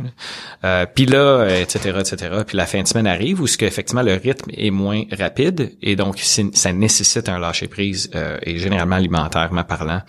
Euh, 0.63 0.85
puis 0.93 1.05
là, 1.05 1.17
euh, 1.17 1.61
etc., 1.61 1.99
etc. 1.99 2.41
Puis 2.45 2.57
la 2.57 2.65
fin 2.65 2.81
de 2.81 2.87
semaine 2.87 3.07
arrive 3.07 3.39
où 3.39 3.47
ce 3.47 3.57
que 3.57 3.65
effectivement 3.65 4.01
le 4.01 4.13
rythme 4.13 4.49
est 4.55 4.71
moins 4.71 5.03
rapide 5.11 5.73
et 5.81 5.95
donc 5.95 6.19
ça 6.19 6.73
nécessite 6.73 7.29
un 7.29 7.39
lâcher 7.39 7.67
prise 7.67 8.09
euh, 8.15 8.37
et 8.41 8.57
généralement 8.57 8.95
alimentairement 8.95 9.63
parlant. 9.63 10.01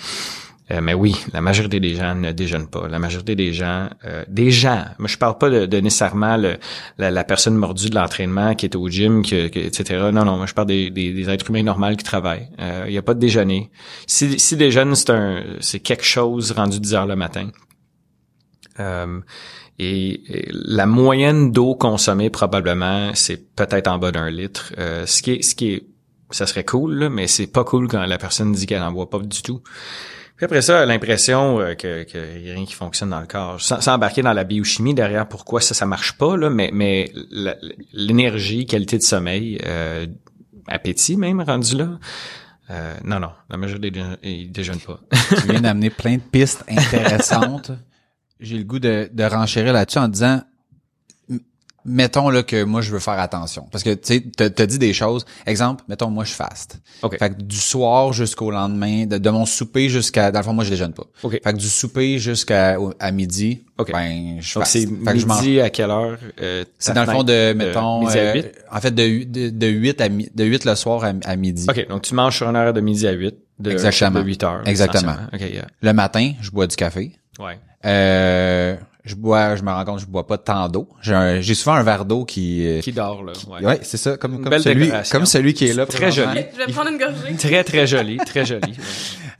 Euh, 0.71 0.81
mais 0.81 0.95
oui, 0.95 1.15
la 1.35 1.43
majorité 1.43 1.79
des 1.79 1.95
gens 1.95 2.15
ne 2.15 2.33
déjeunent 2.33 2.69
pas. 2.71 2.89
La 2.89 2.99
majorité 2.99 3.37
des 3.37 3.53
gens, 3.53 3.91
euh, 4.07 4.25
des 4.29 4.51
gens. 4.51 4.83
Moi, 4.99 5.09
je 5.09 5.19
parle 5.19 5.37
pas 5.37 5.51
de, 5.51 5.67
de 5.67 5.77
nécessairement 5.79 6.39
le- 6.39 6.57
la, 6.97 7.11
la 7.11 7.23
personne 7.23 7.55
mordue 7.55 7.91
de 7.91 7.95
l'entraînement 7.95 8.55
qui 8.55 8.65
est 8.65 8.75
au 8.75 8.89
gym, 8.89 9.23
que, 9.23 9.49
que- 9.49 9.59
etc. 9.59 10.09
Non, 10.11 10.25
non. 10.25 10.39
Moi, 10.39 10.47
je 10.47 10.55
parle 10.55 10.69
des, 10.69 10.89
des, 10.91 11.13
des 11.13 11.29
êtres 11.29 11.51
humains 11.51 11.63
normaux 11.63 11.95
qui 11.97 12.05
travaillent. 12.05 12.49
Il 12.87 12.91
n'y 12.93 12.97
a 12.97 13.03
pas 13.03 13.13
de 13.13 13.21
déjeuner. 13.21 13.71
Si, 14.07 14.39
si 14.39 14.57
déjeune, 14.57 14.95
c'est 14.95 15.11
un, 15.11 15.43
c'est 15.61 15.81
quelque 15.81 16.05
chose 16.05 16.53
rendu 16.53 16.81
10 16.81 16.95
heures 16.95 17.07
le 17.07 17.17
matin. 17.17 17.51
Euh, 18.81 19.21
et, 19.79 20.23
et 20.35 20.49
la 20.53 20.87
moyenne 20.87 21.53
d'eau 21.53 21.75
consommée 21.75 22.31
probablement, 22.31 23.11
c'est 23.15 23.55
peut-être 23.55 23.89
en 23.89 23.99
bas 23.99 24.13
d'un 24.13 24.31
litre. 24.31 24.73
Euh, 24.79 25.05
ce 25.07 25.21
qui 25.23 25.33
est, 25.33 25.43
ce 25.43 25.55
qui 25.55 25.73
est, 25.73 25.87
ça 26.31 26.47
serait 26.47 26.65
cool, 26.65 26.95
là, 26.95 27.11
mais 27.11 27.27
c'est 27.27 27.47
pas 27.49 27.65
cool 27.65 27.87
quand 27.89 28.05
la 28.07 28.19
personne 28.19 28.53
dit 28.53 28.67
qu'elle 28.67 28.83
en 28.83 28.93
boit 28.93 29.11
pas 29.11 29.19
du 29.19 29.43
tout. 29.43 29.63
Puis 30.37 30.47
après 30.47 30.63
ça, 30.63 30.85
l'impression 30.85 31.61
euh, 31.61 31.75
que 31.75 32.03
qu'il 32.03 32.43
y 32.43 32.51
a 32.51 32.55
rien 32.55 32.65
qui 32.65 32.75
fonctionne 32.75 33.11
dans 33.11 33.21
le 33.21 33.27
corps. 33.27 33.61
Sans, 33.61 33.81
sans 33.81 33.95
embarquer 33.95 34.23
dans 34.23 34.33
la 34.33 34.45
biochimie 34.45 34.95
derrière 34.95 35.29
pourquoi 35.29 35.61
ça, 35.61 35.75
ça 35.75 35.87
marche 35.87 36.19
pas, 36.19 36.37
là, 36.37 36.51
mais, 36.51 36.71
mais 36.73 37.13
l'énergie, 37.93 38.67
qualité 38.67 38.99
de 38.99 39.03
sommeil, 39.03 39.59
euh, 39.65 40.07
appétit 40.67 41.17
même 41.17 41.41
rendu 41.41 41.77
là. 41.77 41.99
Euh, 42.71 42.95
non, 43.05 43.21
non, 43.21 43.31
la 43.51 43.57
majorité 43.59 43.91
des 43.91 44.01
gens, 44.01 44.17
ils 44.23 44.51
déjeunent 44.51 44.81
pas. 44.81 44.99
tu 45.41 45.47
viens 45.49 45.61
d'amener 45.61 45.91
plein 45.91 46.17
de 46.17 46.23
pistes 46.23 46.65
intéressantes. 46.69 47.71
J'ai 48.41 48.59
le 48.59 48.65
goût 48.65 48.81
de, 48.81 49.09
de 49.13 49.25
renchérir 49.25 49.73
là-dessus 49.73 49.99
en 49.99 50.09
disant, 50.09 50.43
mettons 51.85 52.31
là 52.31 52.43
que 52.43 52.63
moi 52.65 52.81
je 52.81 52.91
veux 52.91 52.99
faire 52.99 53.19
attention, 53.19 53.67
parce 53.71 53.85
que 53.85 53.91
tu 53.95 54.15
sais, 54.37 54.51
t'as 54.51 54.67
dit 54.67 54.79
des 54.79 54.93
choses. 54.93 55.25
Exemple, 55.47 55.85
mettons 55.89 56.11
moi 56.11 56.25
je 56.25 56.33
faste. 56.33 56.81
OK. 57.03 57.19
Fait 57.19 57.31
que 57.31 57.43
du 57.43 57.57
soir 57.57 58.13
jusqu'au 58.13 58.51
lendemain, 58.51 59.07
de, 59.07 59.19
de 59.19 59.31
mon 59.31 59.45
souper 59.47 59.89
jusqu'à, 59.89 60.31
dans 60.33 60.39
le 60.41 60.45
fond 60.45 60.53
moi 60.53 60.65
je 60.65 60.71
déjeune 60.71 60.93
pas. 60.95 61.05
Fait 61.29 61.41
que 61.41 61.53
du 61.59 61.69
souper 61.69 62.19
jusqu'à 62.19 62.77
à 62.99 63.11
midi, 63.11 63.65
OK. 63.79 63.93
ben 63.93 64.39
je 64.41 64.53
faste. 64.53 64.73
c'est 64.73 64.87
Fait 64.87 65.13
que 65.13 65.19
je 65.19 65.27
mange. 65.27 65.41
midi 65.43 65.61
à 65.61 65.71
quelle 65.71 65.91
heure 65.91 66.19
euh, 66.41 66.65
C'est 66.79 66.95
dans 66.95 67.03
le 67.03 67.07
fond 67.07 67.25
fenêtre 67.27 67.53
de, 67.53 67.53
mettons, 67.67 68.01
midi 68.01 68.19
à 68.19 68.23
euh, 68.23 68.35
8? 68.35 68.47
en 68.73 68.81
fait 68.81 68.91
de, 68.95 69.25
de, 69.25 69.51
de 69.51 69.67
8 69.67 70.01
à 70.01 70.09
mi- 70.09 70.31
de 70.35 70.45
8 70.45 70.65
le 70.65 70.75
soir 70.75 71.05
à, 71.05 71.13
à 71.25 71.37
midi. 71.37 71.67
OK, 71.69 71.89
donc 71.89 72.03
tu 72.03 72.15
manges 72.15 72.37
sur 72.37 72.49
une 72.49 72.57
heure 72.57 72.73
de 72.73 72.81
midi 72.81 73.07
à 73.07 73.13
8. 73.13 73.35
de, 73.59 73.71
Exactement. 73.71 74.21
de 74.21 74.25
8 74.25 74.43
heures. 74.45 74.63
Exactement. 74.67 75.17
yeah. 75.39 75.67
Le 75.83 75.93
matin, 75.93 76.33
je 76.41 76.51
bois 76.51 76.67
du 76.67 76.77
café. 76.77 77.13
Ouais. 77.39 77.59
Euh, 77.85 78.77
je 79.05 79.15
bois, 79.15 79.57
je 79.57 79.63
me 79.63 79.71
rends 79.71 79.85
compte, 79.85 80.01
je 80.01 80.07
bois 80.07 80.27
pas 80.27 80.39
tant 80.39 80.69
d'eau. 80.69 80.89
J'ai 81.03 81.15
un- 81.15 81.41
j'ai 81.41 81.55
souvent 81.55 81.75
un 81.77 81.83
verre 81.83 82.05
d'eau 82.05 82.25
qui, 82.25 82.67
euh, 82.67 82.81
Qui 82.81 82.93
dort, 82.93 83.23
là. 83.23 83.33
Ouais. 83.49 83.65
ouais, 83.67 83.81
c'est 83.83 83.97
ça, 83.99 84.17
comme, 84.17 84.35
Une 84.35 84.41
comme 84.43 84.51
belle 84.51 84.63
celui, 84.63 84.85
décoration. 84.87 85.19
comme 85.19 85.27
celui 85.27 85.53
qui 85.55 85.67
est 85.67 85.75
là. 85.75 85.85
Très 85.87 86.11
joli. 86.11 86.41
Je 86.53 86.65
vais 86.67 86.73
prendre 86.73 86.91
une 86.91 86.99
gorgée. 86.99 87.37
Très, 87.37 87.65
très 87.65 87.87
joli, 87.87 88.17
très 88.19 88.47
joli. 88.47 88.75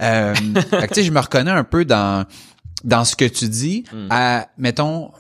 Euh, 0.03 0.35
fait 0.35 0.89
que, 0.89 0.95
tu 0.95 0.95
sais, 1.01 1.03
je 1.05 1.13
me 1.13 1.21
reconnais 1.21 1.51
un 1.51 1.65
peu 1.65 1.85
dans 1.85 2.25
dans 2.83 3.05
ce 3.07 3.17
que 3.17 3.25
tu 3.25 3.49
dis, 3.49 3.85
Hmm. 3.93 4.09
à 4.11 4.49
mettons 4.59 5.11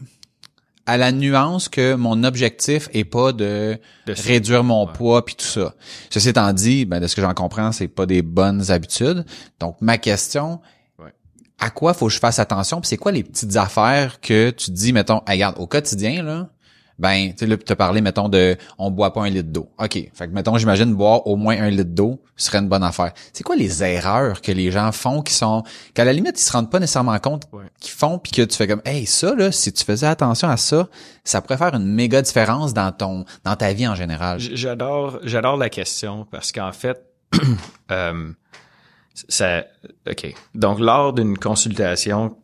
à 0.87 0.99
la 0.99 1.13
nuance 1.13 1.71
que 1.71 1.95
mon 1.95 2.25
objectif 2.25 2.91
est 2.93 3.05
pas 3.05 3.33
de, 3.33 3.79
réduire 4.07 4.63
mon 4.65 4.87
poids 4.87 5.25
puis 5.25 5.35
tout 5.35 5.47
ça. 5.47 5.75
Ceci 6.11 6.29
étant 6.29 6.53
dit, 6.53 6.85
ben 6.85 7.01
de 7.01 7.07
ce 7.07 7.17
que 7.17 7.23
j'en 7.23 7.33
comprends, 7.33 7.73
c'est 7.73 7.89
pas 7.89 8.05
des 8.05 8.21
bonnes 8.21 8.71
habitudes. 8.71 9.25
Donc 9.61 9.77
ma 9.81 9.97
question. 9.97 10.61
À 11.65 11.71
quoi 11.71 11.95
faut 11.95 12.07
que 12.09 12.13
je 12.13 12.19
fasse 12.19 12.39
attention 12.39 12.81
Puis 12.81 12.89
c'est 12.89 12.97
quoi 12.97 13.13
les 13.13 13.25
petites 13.25 13.57
affaires 13.57 14.21
que 14.21 14.51
tu 14.51 14.71
dis 14.71 14.93
mettons, 14.93 15.23
Hey, 15.27 15.35
regarde 15.37 15.57
au 15.59 15.67
quotidien 15.67 16.23
là, 16.23 16.49
ben 16.99 17.31
tu 17.31 17.39
sais 17.39 17.47
là 17.47 17.57
te 17.57 17.73
parler 17.73 18.01
mettons 18.01 18.29
de 18.29 18.57
on 18.79 18.91
boit 18.91 19.13
pas 19.13 19.23
un 19.23 19.29
litre 19.31 19.49
d'eau. 19.51 19.69
OK, 19.79 19.93
fait 19.95 20.11
que 20.29 20.33
mettons 20.33 20.57
j'imagine 20.59 20.95
boire 20.95 21.27
au 21.27 21.35
moins 21.37 21.61
un 21.61 21.69
litre 21.71 21.91
d'eau 21.91 22.23
serait 22.37 22.59
une 22.59 22.69
bonne 22.69 22.85
affaire. 22.85 23.13
C'est 23.33 23.43
quoi 23.43 23.57
les 23.57 23.83
erreurs 23.83 24.41
que 24.43 24.53
les 24.53 24.71
gens 24.71 24.93
font 24.93 25.21
qui 25.23 25.33
sont 25.35 25.65
qu'à 25.95 26.05
la 26.05 26.13
limite 26.13 26.39
ils 26.39 26.45
se 26.45 26.53
rendent 26.53 26.71
pas 26.71 26.79
nécessairement 26.79 27.19
compte 27.19 27.45
Ouais. 27.53 27.65
qu'ils 27.81 27.93
font 27.93 28.19
puis 28.19 28.31
que 28.31 28.43
tu 28.43 28.57
fais 28.57 28.69
comme 28.69 28.83
hey 28.85 29.07
ça 29.07 29.35
là 29.35 29.51
si 29.51 29.73
tu 29.73 29.85
faisais 29.85 30.07
attention 30.07 30.49
à 30.49 30.57
ça, 30.57 30.89
ça 31.25 31.41
pourrait 31.41 31.59
faire 31.59 31.75
une 31.75 31.87
méga 31.87 32.23
différence 32.23 32.75
dans 32.75 32.93
ton 32.93 33.25
dans 33.43 33.57
ta 33.57 33.73
vie 33.73 33.89
en 33.89 33.95
général? 33.97 34.39
J'adore, 34.39 35.19
j'adore 35.25 35.57
la 35.57 35.71
question 35.71 36.27
parce 36.31 36.53
qu'en 36.53 36.73
fait, 36.73 37.03
euh, 37.91 38.31
ça, 39.15 39.65
ok. 40.11 40.35
Donc, 40.55 40.81
lors 40.81 41.13
d'une 41.13 41.39
consultation 41.39 42.37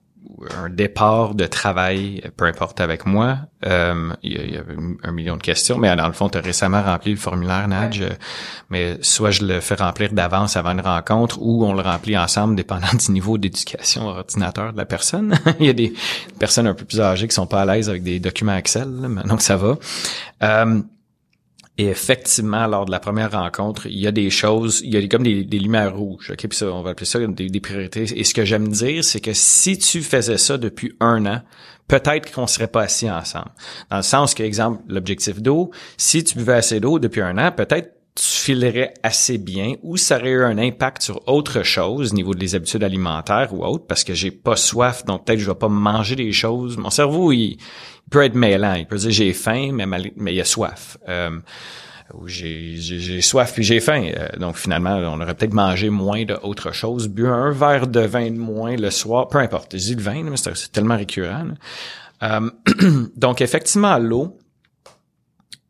un 0.57 0.71
départ 0.71 1.35
de 1.35 1.45
travail, 1.47 2.23
peu 2.37 2.45
importe 2.47 2.81
avec 2.81 3.05
moi, 3.05 3.39
euh, 3.67 4.11
il 4.23 4.33
y, 4.33 4.37
a- 4.39 4.43
il 4.45 4.55
y 4.55 4.57
avait 4.57 4.75
un 5.03 5.13
million 5.13 5.37
de 5.37 5.43
questions, 5.43 5.77
mais 5.77 5.95
dans 5.97 6.07
le 6.07 6.13
fond, 6.15 6.29
tu 6.31 6.39
as 6.39 6.41
récemment 6.41 6.83
rempli 6.83 7.11
le 7.11 7.19
formulaire, 7.19 7.67
Nadj, 7.69 8.03
euh, 8.03 8.09
mais 8.71 8.97
soit 9.03 9.33
je 9.33 9.45
le 9.45 9.61
fais 9.61 9.75
remplir 9.75 10.13
d'avance 10.13 10.57
avant 10.57 10.71
une 10.71 10.81
rencontre 10.81 11.39
ou 11.43 11.65
on 11.67 11.75
le 11.75 11.83
remplit 11.83 12.17
ensemble 12.17 12.55
dépendant 12.55 12.87
du 12.99 13.13
niveau 13.13 13.37
d'éducation 13.39 14.07
ordinateur 14.07 14.73
de 14.73 14.79
la 14.79 14.87
personne. 14.87 15.35
il 15.61 15.67
y 15.67 15.71
a 15.71 15.75
des 15.75 15.93
personnes 16.39 16.69
un 16.69 16.75
peu 16.75 16.85
plus 16.85 17.01
âgées 17.01 17.29
qui 17.29 17.35
sont 17.35 17.47
pas 17.47 17.63
à 17.63 17.67
l'aise 17.67 17.89
avec 17.91 18.03
des 18.03 18.19
documents 18.21 18.57
Excel, 18.57 18.89
que 19.37 19.43
ça 19.43 19.57
va. 19.57 19.77
Euh, 20.43 20.81
et 21.81 21.87
effectivement, 21.87 22.67
lors 22.67 22.85
de 22.85 22.91
la 22.91 23.01
première 23.01 23.33
rencontre, 23.33 23.87
il 23.87 23.99
y 23.99 24.07
a 24.07 24.13
des 24.13 24.29
choses, 24.29 24.83
il 24.85 24.93
y 24.93 24.99
a 24.99 25.09
comme 25.09 25.23
des, 25.23 25.59
lumières 25.59 25.97
rouges. 25.97 26.31
Ok, 26.31 26.47
puis 26.47 26.59
ça, 26.59 26.67
on 26.67 26.83
va 26.83 26.91
appeler 26.91 27.07
ça 27.07 27.19
des, 27.27 27.61
priorités. 27.61 28.03
Et 28.17 28.23
ce 28.23 28.35
que 28.35 28.45
j'aime 28.45 28.69
dire, 28.69 29.03
c'est 29.03 29.21
que 29.21 29.33
si 29.33 29.79
tu 29.79 30.03
faisais 30.03 30.37
ça 30.37 30.59
depuis 30.59 30.95
un 31.01 31.25
an, 31.25 31.41
peut-être 31.89 32.35
qu'on 32.35 32.47
serait 32.47 32.69
pas 32.69 32.83
assis 32.83 33.11
ensemble. 33.11 33.53
Dans 33.91 33.97
le 33.97 34.03
sens 34.03 34.35
que, 34.35 34.43
exemple, 34.43 34.83
l'objectif 34.89 35.41
d'eau, 35.41 35.71
si 35.97 36.23
tu 36.23 36.37
buvais 36.37 36.53
assez 36.53 36.81
d'eau 36.81 36.99
depuis 36.99 37.23
un 37.23 37.39
an, 37.39 37.51
peut-être 37.51 37.95
tu 38.15 38.27
filerais 38.27 38.93
assez 39.03 39.39
bien 39.39 39.77
ou 39.83 39.97
ça 39.97 40.19
aurait 40.19 40.31
eu 40.31 40.45
un 40.45 40.59
impact 40.59 41.01
sur 41.01 41.27
autre 41.29 41.63
chose 41.63 42.13
au 42.13 42.15
niveau 42.15 42.35
des 42.35 42.55
habitudes 42.55 42.85
alimentaires 42.85 43.55
ou 43.55 43.65
autre 43.65 43.87
parce 43.87 44.05
que 44.05 44.13
j'ai 44.13 44.33
pas 44.33 44.57
soif 44.57 45.05
donc 45.05 45.25
peut-être 45.25 45.39
je 45.39 45.47
vais 45.47 45.55
pas 45.55 45.69
manger 45.69 46.17
des 46.17 46.33
choses 46.33 46.77
mon 46.77 46.91
cerveau 46.91 47.31
il 47.31 47.57
peut 48.11 48.25
être 48.25 48.35
mêlant 48.35 48.75
il 48.75 48.87
peut 48.87 48.97
dire 48.97 49.11
j'ai 49.11 49.33
faim 49.33 49.71
mais 49.73 49.87
mal- 49.87 50.11
mais 50.17 50.33
il 50.33 50.37
y 50.37 50.41
a 50.41 50.45
soif 50.45 50.99
euh, 51.09 51.31
ou 52.15 52.27
j'ai 52.27 52.75
j'ai 52.77 52.99
j'ai 52.99 53.21
soif 53.23 53.53
puis 53.55 53.63
j'ai 53.63 53.81
faim 53.81 54.03
Euh, 54.17 54.29
donc 54.39 54.57
finalement 54.57 54.97
on 54.97 55.21
aurait 55.21 55.35
peut-être 55.35 55.55
mangé 55.55 55.91
moins 55.91 56.25
d'autre 56.25 56.73
chose 56.73 57.09
bu 57.09 57.27
un 57.29 57.51
verre 57.53 57.87
de 57.87 58.01
vin 58.01 58.31
de 58.31 58.37
moins 58.39 58.77
le 58.77 58.91
soir 58.91 59.29
peu 59.29 59.39
importe 59.39 59.73
je 59.73 59.79
dis 59.79 59.95
le 59.95 60.03
vin 60.03 60.23
mais 60.25 60.37
c'est 60.37 60.73
tellement 60.73 60.97
récurrent. 60.97 61.49
Euh, 62.23 62.51
donc 63.17 63.41
effectivement 63.41 63.97
l'eau 63.99 64.37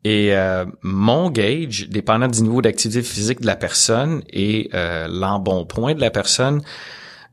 et 0.03 0.35
euh, 0.35 0.65
mon 0.81 1.29
gauge, 1.29 1.87
dépendant 1.89 2.27
du 2.27 2.41
niveau 2.41 2.61
d'activité 2.61 3.03
physique 3.03 3.41
de 3.41 3.45
la 3.45 3.55
personne 3.55 4.23
et 4.31 4.69
euh, 4.73 5.07
l'embonpoint 5.07 5.93
de 5.93 6.01
la 6.01 6.09
personne, 6.09 6.63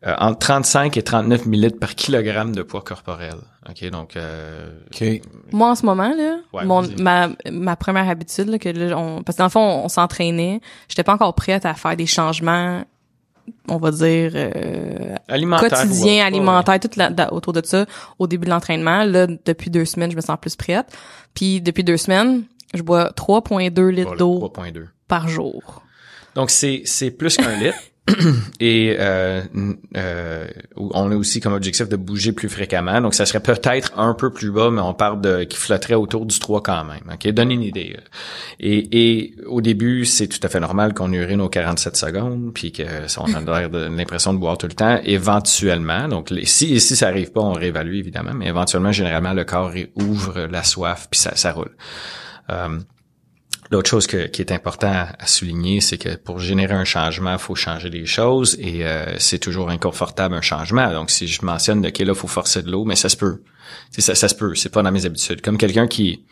euh, 0.07 0.15
entre 0.19 0.39
35 0.41 0.97
et 0.99 1.03
39 1.03 1.47
millilitres 1.47 1.79
par 1.79 1.95
kilogramme 1.95 2.55
de 2.55 2.63
poids 2.63 2.83
corporel. 2.83 3.37
OK, 3.71 3.91
donc... 3.91 4.17
Euh, 4.17 4.71
OK. 4.87 5.05
Moi, 5.53 5.71
en 5.71 5.75
ce 5.75 5.85
moment, 5.85 6.15
là, 6.15 6.39
Ouais, 6.53 6.65
mon, 6.65 6.83
ma, 7.01 7.29
ma 7.51 7.77
première 7.77 8.09
habitude, 8.09 8.49
là, 8.49 8.59
que 8.59 8.69
là, 8.69 8.97
on, 8.99 9.23
parce 9.23 9.37
que 9.37 9.41
dans 9.41 9.47
le 9.47 9.51
fond, 9.51 9.83
on, 9.85 9.89
s'entraînait. 9.89 10.61
J'étais 10.89 11.03
pas 11.05 11.13
encore 11.15 11.35
prête 11.35 11.67
à 11.67 11.75
faire 11.75 11.95
des 11.97 12.07
changements, 12.07 12.83
on 13.69 13.77
va 13.77 13.91
dire, 13.91 14.33
euh, 14.35 15.15
alimentaire. 15.29 15.69
quotidien, 15.71 16.25
ou- 16.25 16.27
alimentaire, 16.27 16.81
tout 16.81 16.91
la- 16.97 17.11
da- 17.11 17.33
autour 17.33 17.53
de 17.53 17.61
ça, 17.65 17.85
au 18.19 18.27
début 18.27 18.47
de 18.47 18.51
l'entraînement. 18.51 19.05
Là, 19.05 19.27
depuis 19.45 19.71
deux 19.71 19.85
semaines, 19.85 20.11
je 20.11 20.17
me 20.17 20.23
sens 20.23 20.39
plus 20.41 20.57
prête. 20.57 20.87
Puis, 21.35 21.61
depuis 21.61 21.85
deux 21.85 21.97
semaines, 21.99 22.45
je 22.75 22.83
bois 22.83 23.13
3,2 23.15 23.89
litres 23.91 24.09
Voilà, 24.09 24.19
d'eau 24.19 24.39
3.2. 24.55 24.87
par 25.09 25.29
jour. 25.29 25.83
Donc, 26.35 26.51
c'est, 26.51 26.83
c'est 26.85 27.11
plus 27.11 27.37
qu'un 27.37 27.57
litre. 27.59 27.77
Et 28.61 28.97
euh, 28.99 29.43
euh, 29.97 30.47
on 30.77 31.11
a 31.11 31.17
aussi 31.17 31.41
comme 31.41 31.53
objectif 31.53 31.89
de 31.89 31.97
bouger 31.97 32.33
plus 32.33 32.49
fréquemment. 32.49 33.01
Donc, 33.01 33.15
ça 33.15 33.27
serait 33.27 33.41
peut-être 33.41 33.99
un 33.99 34.15
peu 34.15 34.31
plus 34.31 34.51
bas, 34.51 34.71
mais 34.71 34.81
on 34.81 34.95
parle 34.95 35.21
de 35.21 35.45
qui 35.45 35.57
flotterait 35.57 35.95
autour 35.95 36.27
du 36.27 36.39
3 36.39 36.63
quand 36.63 36.85
même. 36.85 37.13
OK? 37.13 37.29
Donne 37.33 37.51
une 37.51 37.63
idée. 37.63 37.97
Et, 38.61 38.89
et 39.17 39.35
au 39.47 39.61
début, 39.61 40.05
c'est 40.05 40.29
tout 40.29 40.41
à 40.43 40.49
fait 40.49 40.61
normal 40.61 40.95
qu'on 40.95 41.13
urine 41.13 41.41
aux 41.41 41.49
47 41.49 41.97
secondes, 41.97 42.53
puis 42.55 42.73
que 42.73 42.85
ça, 43.07 43.23
on 43.23 43.35
a 43.35 43.69
l'impression 43.89 44.33
de 44.33 44.39
boire 44.39 44.59
tout 44.59 44.67
le 44.67 44.75
temps. 44.75 45.01
Éventuellement, 45.05 46.09
donc 46.09 46.33
si, 46.45 46.81
si 46.81 46.97
ça 46.97 47.09
arrive 47.09 47.33
pas, 47.33 47.41
on 47.41 47.53
réévalue 47.53 47.97
évidemment, 47.97 48.35
mais 48.35 48.47
éventuellement, 48.47 48.93
généralement, 48.93 49.33
le 49.33 49.45
corps 49.45 49.73
ouvre 49.95 50.49
la 50.51 50.63
soif, 50.63 51.09
puis 51.11 51.21
ça, 51.21 51.35
ça 51.37 51.53
roule. 51.53 51.75
Euh, 52.51 52.79
L'autre 53.71 53.89
chose 53.91 54.07
que- 54.07 54.27
qui 54.29 54.41
est 54.43 54.53
important 54.53 54.91
à, 54.91 55.09
à 55.19 55.27
souligner, 55.27 55.81
c'est 55.81 55.99
que 55.99 56.17
pour 56.17 56.39
générer 56.39 56.75
un 56.75 56.85
changement, 56.85 57.33
il 57.35 57.39
faut 57.39 57.55
changer 57.55 57.91
les 57.91 58.07
choses 58.07 58.57
et 58.61 58.87
euh, 58.87 59.17
c'est 59.19 59.39
toujours 59.39 59.69
inconfortable 59.71 60.35
un 60.35 60.41
changement. 60.41 60.91
Donc, 60.93 61.11
si 61.11 61.27
je 61.29 61.45
mentionne 61.45 61.83
de 61.83 62.05
là, 62.05 62.15
faut 62.15 62.29
forcer 62.29 62.63
de 62.63 62.71
l'eau, 62.71 62.85
mais 62.85 62.97
ça 62.97 63.09
se 63.09 63.17
peut. 63.17 63.43
Ça, 63.99 64.15
ça 64.15 64.29
se 64.29 64.35
peut. 64.35 64.55
C'est 64.55 64.71
pas 64.73 64.83
dans 64.83 64.93
mes 64.93 65.05
habitudes. 65.05 65.43
Comme 65.43 65.59
quelqu'un 65.59 65.87
qui 65.87 66.25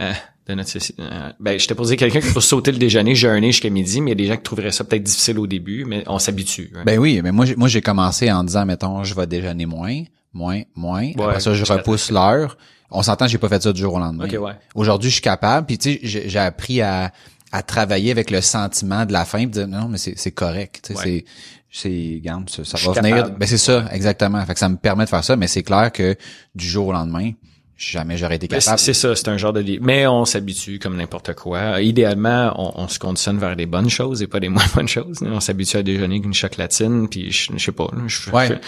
euh, 0.00 0.12
de 0.46 0.54
notre 0.54 0.70
soci- 0.70 0.94
euh, 0.98 1.30
ben, 1.38 1.60
je 1.60 1.68
t'ai 1.68 1.74
posé 1.74 1.96
quelqu'un 1.96 2.20
qui 2.20 2.32
pour 2.32 2.42
sauter 2.42 2.72
le 2.72 2.78
déjeuner, 2.78 3.14
jeûner 3.14 3.52
jusqu'à 3.52 3.68
midi, 3.68 4.00
mais 4.00 4.12
il 4.12 4.18
y 4.18 4.22
a 4.22 4.24
des 4.24 4.26
gens 4.26 4.36
qui 4.36 4.42
trouveraient 4.42 4.70
ça 4.72 4.84
peut-être 4.84 5.02
difficile 5.02 5.38
au 5.38 5.46
début, 5.46 5.84
mais 5.84 6.02
on 6.06 6.18
s'habitue. 6.18 6.72
hein. 6.74 6.82
Ben 6.86 6.98
oui, 6.98 7.20
mais 7.22 7.30
moi 7.32 7.44
j'ai- 7.44 7.56
moi 7.56 7.68
j'ai 7.68 7.82
commencé 7.82 8.32
en 8.32 8.42
disant 8.42 8.64
mettons 8.64 9.04
je 9.04 9.14
vais 9.14 9.26
déjeuner 9.26 9.66
moins, 9.66 10.02
moins, 10.32 10.62
moins. 10.74 11.10
Après 11.28 11.40
ça 11.40 11.52
je 11.52 11.64
repousse 11.74 12.10
l'heure. 12.10 12.56
On 12.90 13.02
s'entend, 13.02 13.26
j'ai 13.28 13.38
pas 13.38 13.48
fait 13.48 13.62
ça 13.62 13.72
du 13.72 13.80
jour 13.80 13.94
au 13.94 13.98
lendemain. 13.98 14.24
Ok, 14.26 14.36
ouais. 14.40 14.52
Aujourd'hui, 14.74 15.10
je 15.10 15.14
suis 15.14 15.22
capable. 15.22 15.66
Puis 15.66 15.78
tu 15.78 15.92
sais, 15.92 16.00
j'ai 16.02 16.38
appris 16.38 16.80
à, 16.82 17.12
à 17.52 17.62
travailler 17.62 18.10
avec 18.10 18.30
le 18.30 18.40
sentiment 18.40 19.06
de 19.06 19.12
la 19.12 19.24
faim, 19.24 19.38
puis 19.40 19.50
dire 19.50 19.68
non, 19.68 19.88
mais 19.88 19.98
c'est 19.98 20.30
correct. 20.32 20.92
Ouais. 20.94 21.02
c'est 21.02 21.24
c'est 21.72 22.20
garde, 22.22 22.50
ça, 22.50 22.64
ça 22.64 22.76
va 22.78 23.00
venir. 23.00 23.16
capable. 23.16 23.38
Ben 23.38 23.46
c'est 23.46 23.56
ça, 23.58 23.84
exactement. 23.92 24.44
Fait 24.44 24.54
que 24.54 24.58
ça 24.58 24.68
me 24.68 24.76
permet 24.76 25.04
de 25.04 25.08
faire 25.08 25.22
ça, 25.22 25.36
mais 25.36 25.46
c'est 25.46 25.62
clair 25.62 25.92
que 25.92 26.16
du 26.56 26.66
jour 26.66 26.88
au 26.88 26.92
lendemain, 26.92 27.30
jamais 27.76 28.16
j'aurais 28.18 28.34
été 28.36 28.48
Ben, 28.48 28.58
capable. 28.58 28.80
c'est 28.80 28.92
ça, 28.92 29.14
c'est 29.14 29.28
un 29.28 29.36
genre 29.38 29.52
de 29.52 29.78
mais 29.80 30.04
on 30.08 30.24
s'habitue 30.24 30.80
comme 30.80 30.96
n'importe 30.96 31.32
quoi. 31.34 31.80
Idéalement, 31.80 32.52
on, 32.56 32.82
on 32.82 32.88
se 32.88 32.98
conditionne 32.98 33.38
vers 33.38 33.54
des 33.54 33.66
bonnes 33.66 33.88
choses 33.88 34.20
et 34.20 34.26
pas 34.26 34.40
des 34.40 34.48
moins 34.50 34.64
bonnes 34.74 34.88
choses. 34.88 35.18
On 35.22 35.38
s'habitue 35.38 35.76
à 35.76 35.84
déjeuner 35.84 36.16
avec 36.16 36.24
une 36.26 36.34
chocolatine, 36.34 37.08
puis 37.08 37.30
je, 37.30 37.52
je 37.56 37.64
sais 37.64 37.70
pas, 37.72 37.88
je, 38.08 38.30
Ouais. 38.32 38.60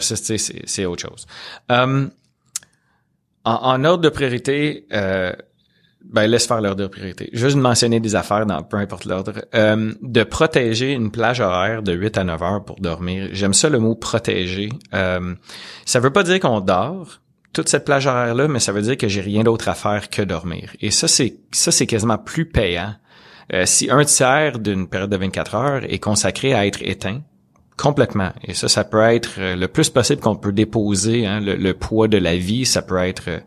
c'est 0.00 0.36
c'est 0.66 0.84
autre 0.84 1.02
chose. 1.08 1.26
Um, 1.70 2.10
en, 3.44 3.54
en 3.54 3.84
ordre 3.84 4.02
de 4.02 4.08
priorité, 4.08 4.86
euh, 4.92 5.32
ben 6.04 6.26
laisse 6.26 6.46
faire 6.46 6.60
l'ordre 6.60 6.82
de 6.82 6.86
priorité. 6.86 7.30
Juste 7.32 7.56
mentionner 7.56 7.98
des 8.00 8.14
affaires 8.14 8.46
dans 8.46 8.62
peu 8.62 8.76
importe 8.76 9.04
l'ordre. 9.04 9.32
Euh, 9.54 9.92
de 10.02 10.22
protéger 10.22 10.92
une 10.92 11.10
plage 11.10 11.40
horaire 11.40 11.82
de 11.82 11.92
8 11.92 12.18
à 12.18 12.24
9 12.24 12.42
heures 12.42 12.64
pour 12.64 12.80
dormir. 12.80 13.28
J'aime 13.32 13.54
ça 13.54 13.68
le 13.68 13.78
mot 13.78 13.94
protéger. 13.94 14.68
Euh, 14.92 15.34
ça 15.84 16.00
veut 16.00 16.12
pas 16.12 16.22
dire 16.22 16.40
qu'on 16.40 16.60
dort 16.60 17.20
toute 17.52 17.68
cette 17.68 17.84
plage 17.84 18.06
horaire 18.06 18.34
là, 18.34 18.48
mais 18.48 18.60
ça 18.60 18.72
veut 18.72 18.82
dire 18.82 18.96
que 18.96 19.08
j'ai 19.08 19.20
rien 19.20 19.44
d'autre 19.44 19.68
à 19.68 19.74
faire 19.74 20.10
que 20.10 20.22
dormir. 20.22 20.70
Et 20.80 20.90
ça 20.90 21.08
c'est 21.08 21.38
ça 21.52 21.72
c'est 21.72 21.86
quasiment 21.86 22.18
plus 22.18 22.46
payant. 22.46 22.94
Euh, 23.52 23.66
si 23.66 23.90
un 23.90 24.04
tiers 24.04 24.58
d'une 24.58 24.88
période 24.88 25.10
de 25.10 25.16
24 25.16 25.54
heures 25.54 25.84
est 25.84 25.98
consacré 25.98 26.54
à 26.54 26.66
être 26.66 26.82
éteint 26.82 27.22
complètement. 27.76 28.32
Et 28.42 28.54
ça, 28.54 28.68
ça 28.68 28.84
peut 28.84 29.02
être 29.02 29.32
euh, 29.38 29.56
le 29.56 29.68
plus 29.68 29.90
possible 29.90 30.20
qu'on 30.20 30.36
peut 30.36 30.52
déposer 30.52 31.26
hein, 31.26 31.40
le, 31.40 31.72
poids 31.74 32.08
de 32.08 32.18
la 32.18 32.36
vie. 32.36 32.66
Ça 32.66 32.82
peut 32.82 32.98
être 32.98 33.28
euh, 33.28 33.40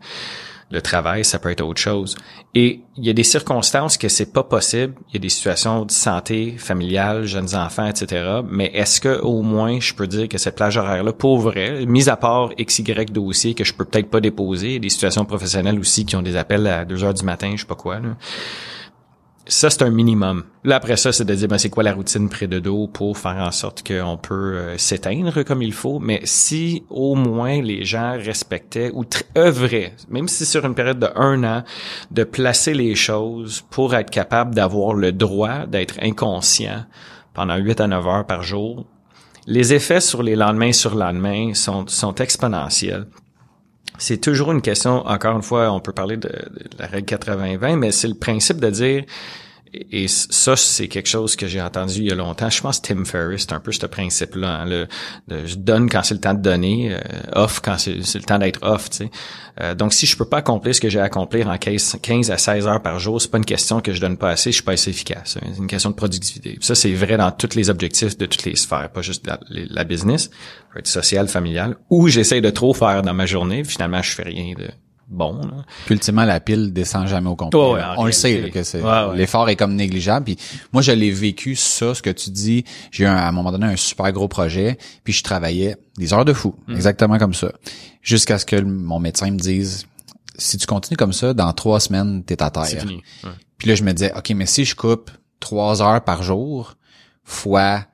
le 0.70 0.82
travail, 0.82 1.24
ça 1.24 1.38
peut 1.38 1.50
être 1.50 1.62
autre 1.62 1.80
chose. 1.80 2.16
Et 2.54 2.82
il 2.96 3.06
y 3.06 3.10
a 3.10 3.14
des 3.14 3.22
circonstances 3.22 3.96
que 3.96 4.08
c'est 4.08 4.32
pas 4.32 4.42
possible. 4.42 4.94
Il 5.08 5.14
y 5.14 5.16
a 5.16 5.20
des 5.20 5.28
situations 5.28 5.84
de 5.84 5.90
santé 5.90 6.56
familiale, 6.58 7.24
jeunes 7.24 7.54
enfants, 7.54 7.86
etc. 7.86 8.40
Mais 8.50 8.70
est-ce 8.74 9.00
que 9.00 9.20
au 9.20 9.42
moins 9.42 9.80
je 9.80 9.94
peux 9.94 10.06
dire 10.06 10.28
que 10.28 10.36
cette 10.36 10.56
plage 10.56 10.76
horaire-là, 10.76 11.12
pour 11.12 11.38
vrai, 11.38 11.86
mis 11.86 12.08
à 12.08 12.16
part 12.16 12.50
XY 12.60 13.06
dossier 13.06 13.54
que 13.54 13.64
je 13.64 13.72
peux 13.72 13.84
peut-être 13.84 14.10
pas 14.10 14.20
déposer, 14.20 14.78
des 14.78 14.90
situations 14.90 15.24
professionnelles 15.24 15.78
aussi 15.78 16.04
qui 16.04 16.16
ont 16.16 16.22
des 16.22 16.36
appels 16.36 16.66
à 16.66 16.84
2 16.84 17.04
heures 17.04 17.14
du 17.14 17.24
matin, 17.24 17.52
je 17.54 17.60
sais 17.60 17.66
pas 17.66 17.74
quoi. 17.74 18.00
Ça, 19.48 19.70
c'est 19.70 19.82
un 19.82 19.90
minimum. 19.90 20.44
Là, 20.62 20.76
après 20.76 20.98
ça, 20.98 21.10
c'est 21.10 21.24
de 21.24 21.34
dire, 21.34 21.48
ben, 21.48 21.56
c'est 21.56 21.70
quoi 21.70 21.82
la 21.82 21.94
routine 21.94 22.28
près 22.28 22.46
de 22.46 22.58
dos 22.58 22.86
pour 22.86 23.16
faire 23.16 23.36
en 23.36 23.50
sorte 23.50 23.86
qu'on 23.86 24.18
peut 24.18 24.34
euh, 24.34 24.78
s'éteindre 24.78 25.42
comme 25.42 25.62
il 25.62 25.72
faut. 25.72 25.98
Mais 25.98 26.20
si 26.24 26.84
au 26.90 27.14
moins 27.14 27.62
les 27.62 27.84
gens 27.84 28.12
respectaient 28.12 28.90
ou 28.92 29.04
œuvraient, 29.36 29.94
même 30.10 30.28
si 30.28 30.44
sur 30.44 30.66
une 30.66 30.74
période 30.74 30.98
de 30.98 31.08
un 31.16 31.42
an, 31.44 31.64
de 32.10 32.24
placer 32.24 32.74
les 32.74 32.94
choses 32.94 33.62
pour 33.70 33.94
être 33.94 34.10
capable 34.10 34.54
d'avoir 34.54 34.92
le 34.92 35.12
droit 35.12 35.66
d'être 35.66 35.94
inconscient 36.02 36.84
pendant 37.32 37.56
8 37.56 37.80
à 37.80 37.86
9 37.86 38.06
heures 38.06 38.26
par 38.26 38.42
jour, 38.42 38.84
les 39.46 39.72
effets 39.72 40.00
sur 40.00 40.22
les 40.22 40.36
lendemains 40.36 40.72
sur 40.72 40.94
lendemain 40.94 41.54
sont, 41.54 41.86
sont 41.86 42.14
exponentiels 42.16 43.06
c'est 43.98 44.18
toujours 44.18 44.52
une 44.52 44.62
question, 44.62 45.06
encore 45.06 45.36
une 45.36 45.42
fois, 45.42 45.70
on 45.72 45.80
peut 45.80 45.92
parler 45.92 46.16
de, 46.16 46.30
la 46.78 46.86
règle 46.86 47.14
80-20, 47.14 47.76
mais 47.76 47.92
c'est 47.92 48.08
le 48.08 48.14
principe 48.14 48.58
de 48.58 48.70
dire, 48.70 49.04
et 49.72 50.08
ça, 50.08 50.56
c'est 50.56 50.88
quelque 50.88 51.08
chose 51.08 51.36
que 51.36 51.46
j'ai 51.46 51.60
entendu 51.60 51.98
il 51.98 52.08
y 52.08 52.12
a 52.12 52.14
longtemps. 52.14 52.48
Je 52.48 52.60
pense 52.60 52.80
Tim 52.80 53.04
Ferriss, 53.04 53.42
c'est 53.42 53.52
un 53.52 53.60
peu 53.60 53.72
ce 53.72 53.84
principe-là. 53.86 54.60
Hein, 54.60 54.66
le, 54.66 54.88
je 55.46 55.56
donne 55.56 55.90
quand 55.90 56.02
c'est 56.02 56.14
le 56.14 56.20
temps 56.20 56.34
de 56.34 56.40
donner, 56.40 56.94
euh, 56.94 56.98
off 57.32 57.60
quand 57.60 57.76
c'est 57.78 57.94
le 57.96 58.22
temps 58.22 58.38
d'être 58.38 58.60
off. 58.62 58.90
Tu 58.90 58.96
sais. 58.96 59.10
Euh, 59.60 59.74
donc, 59.74 59.92
si 59.92 60.06
je 60.06 60.16
peux 60.16 60.24
pas 60.24 60.38
accomplir 60.38 60.74
ce 60.74 60.80
que 60.80 60.88
j'ai 60.88 61.00
à 61.00 61.04
accomplir 61.04 61.48
en 61.48 61.58
15, 61.58 61.98
15, 62.00 62.30
à 62.30 62.38
16 62.38 62.66
heures 62.66 62.82
par 62.82 62.98
jour, 62.98 63.20
c'est 63.20 63.30
pas 63.30 63.38
une 63.38 63.44
question 63.44 63.80
que 63.80 63.92
je 63.92 64.00
donne 64.00 64.16
pas 64.16 64.30
assez, 64.30 64.50
je 64.50 64.56
suis 64.56 64.64
pas 64.64 64.72
assez 64.72 64.90
efficace. 64.90 65.38
C'est 65.38 65.58
une 65.58 65.66
question 65.66 65.90
de 65.90 65.96
productivité. 65.96 66.58
ça, 66.60 66.74
c'est 66.74 66.92
vrai 66.92 67.16
dans 67.16 67.30
tous 67.30 67.54
les 67.54 67.70
objectifs 67.70 68.16
de 68.16 68.26
toutes 68.26 68.44
les 68.44 68.56
sphères, 68.56 68.90
pas 68.90 69.02
juste 69.02 69.28
la, 69.50 69.84
business, 69.84 70.30
être 70.76 70.86
social, 70.86 71.28
familial, 71.28 71.76
ou 71.90 72.08
j'essaie 72.08 72.40
de 72.40 72.50
trop 72.50 72.74
faire 72.74 73.02
dans 73.02 73.14
ma 73.14 73.26
journée, 73.26 73.64
finalement, 73.64 74.02
je 74.02 74.12
fais 74.12 74.22
rien 74.22 74.54
de 74.56 74.68
bon. 75.08 75.38
Là. 75.38 75.64
Puis 75.86 75.94
ultimement, 75.94 76.24
la 76.24 76.40
pile 76.40 76.72
descend 76.72 77.06
jamais 77.06 77.28
au 77.28 77.36
complet. 77.36 77.58
on 77.96 78.04
le 78.04 78.12
sait 78.12 78.50
que 78.50 78.62
c'est 78.62 78.82
l'effort 79.14 79.48
est 79.48 79.56
comme 79.56 79.74
négligeable. 79.74 80.24
Puis 80.24 80.38
moi, 80.72 80.82
je 80.82 80.92
l'ai 80.92 81.10
vécu 81.10 81.56
ça, 81.56 81.94
ce 81.94 82.02
que 82.02 82.10
tu 82.10 82.30
dis. 82.30 82.64
J'ai 82.90 83.04
eu 83.04 83.06
à 83.06 83.26
un 83.26 83.32
moment 83.32 83.52
donné 83.52 83.66
un 83.66 83.76
super 83.76 84.12
gros 84.12 84.28
projet, 84.28 84.78
puis 85.04 85.12
je 85.12 85.22
travaillais 85.22 85.76
des 85.96 86.12
heures 86.12 86.24
de 86.24 86.32
fou, 86.32 86.54
mm. 86.66 86.74
exactement 86.74 87.18
comme 87.18 87.34
ça, 87.34 87.52
jusqu'à 88.02 88.38
ce 88.38 88.46
que 88.46 88.60
mon 88.60 88.98
médecin 89.00 89.30
me 89.30 89.38
dise 89.38 89.86
si 90.36 90.56
tu 90.56 90.66
continues 90.66 90.96
comme 90.96 91.12
ça, 91.12 91.34
dans 91.34 91.52
trois 91.52 91.80
semaines, 91.80 92.22
t'es 92.22 92.40
à 92.42 92.50
terre. 92.50 92.64
Fini. 92.64 93.02
Puis 93.58 93.68
là, 93.68 93.74
je 93.74 93.82
me 93.82 93.92
disais, 93.92 94.12
ok, 94.16 94.30
mais 94.30 94.46
si 94.46 94.64
je 94.64 94.76
coupe 94.76 95.10
trois 95.40 95.82
heures 95.82 96.02
par 96.02 96.22
jour 96.22 96.76
fois 97.24 97.84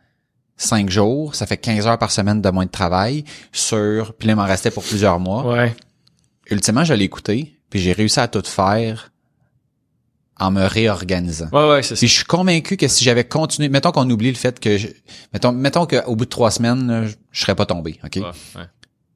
cinq 0.57 0.91
jours, 0.91 1.35
ça 1.35 1.47
fait 1.47 1.57
15 1.57 1.87
heures 1.87 1.99
par 1.99 2.11
semaine 2.11 2.41
de 2.41 2.51
moins 2.51 2.67
de 2.67 2.71
travail 2.71 3.25
sur, 3.51 4.15
puis 4.15 4.29
là, 4.29 4.35
il 4.35 4.37
m'en 4.37 4.45
restait 4.45 4.71
pour 4.71 4.85
plusieurs 4.85 5.19
mois. 5.19 5.47
Ouais 5.47 5.75
ultimement, 6.51 6.85
je 6.85 6.95
l'ai 6.95 7.05
écouté, 7.05 7.59
puis 7.71 7.81
j'ai 7.81 7.93
réussi 7.93 8.21
à 8.21 8.29
tout 8.29 8.43
faire 8.45 9.11
en 10.39 10.51
me 10.51 10.65
réorganisant. 10.65 11.49
Ouais, 11.53 11.69
ouais, 11.69 11.83
c'est 11.83 11.95
Puis 11.95 12.09
je 12.09 12.15
suis 12.15 12.25
convaincu 12.25 12.77
que 12.77 12.89
si 12.89 13.05
j'avais 13.05 13.25
continué, 13.25 13.69
mettons 13.69 13.93
qu'on 13.93 14.09
oublie 14.11 14.31
le 14.31 14.37
fait 14.37 14.59
que, 14.59 14.79
je, 14.79 14.89
mettons, 15.33 15.53
mettons 15.53 15.87
qu'au 15.87 16.17
bout 16.17 16.25
de 16.25 16.31
trois 16.31 16.51
semaines, 16.51 17.15
je, 17.31 17.41
serais 17.41 17.55
pas 17.55 17.67
tombé, 17.67 18.01
ok? 18.05 18.19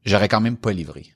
J'aurais 0.05 0.29
quand 0.29 0.41
même 0.41 0.57
pas 0.57 0.73
livré. 0.73 1.07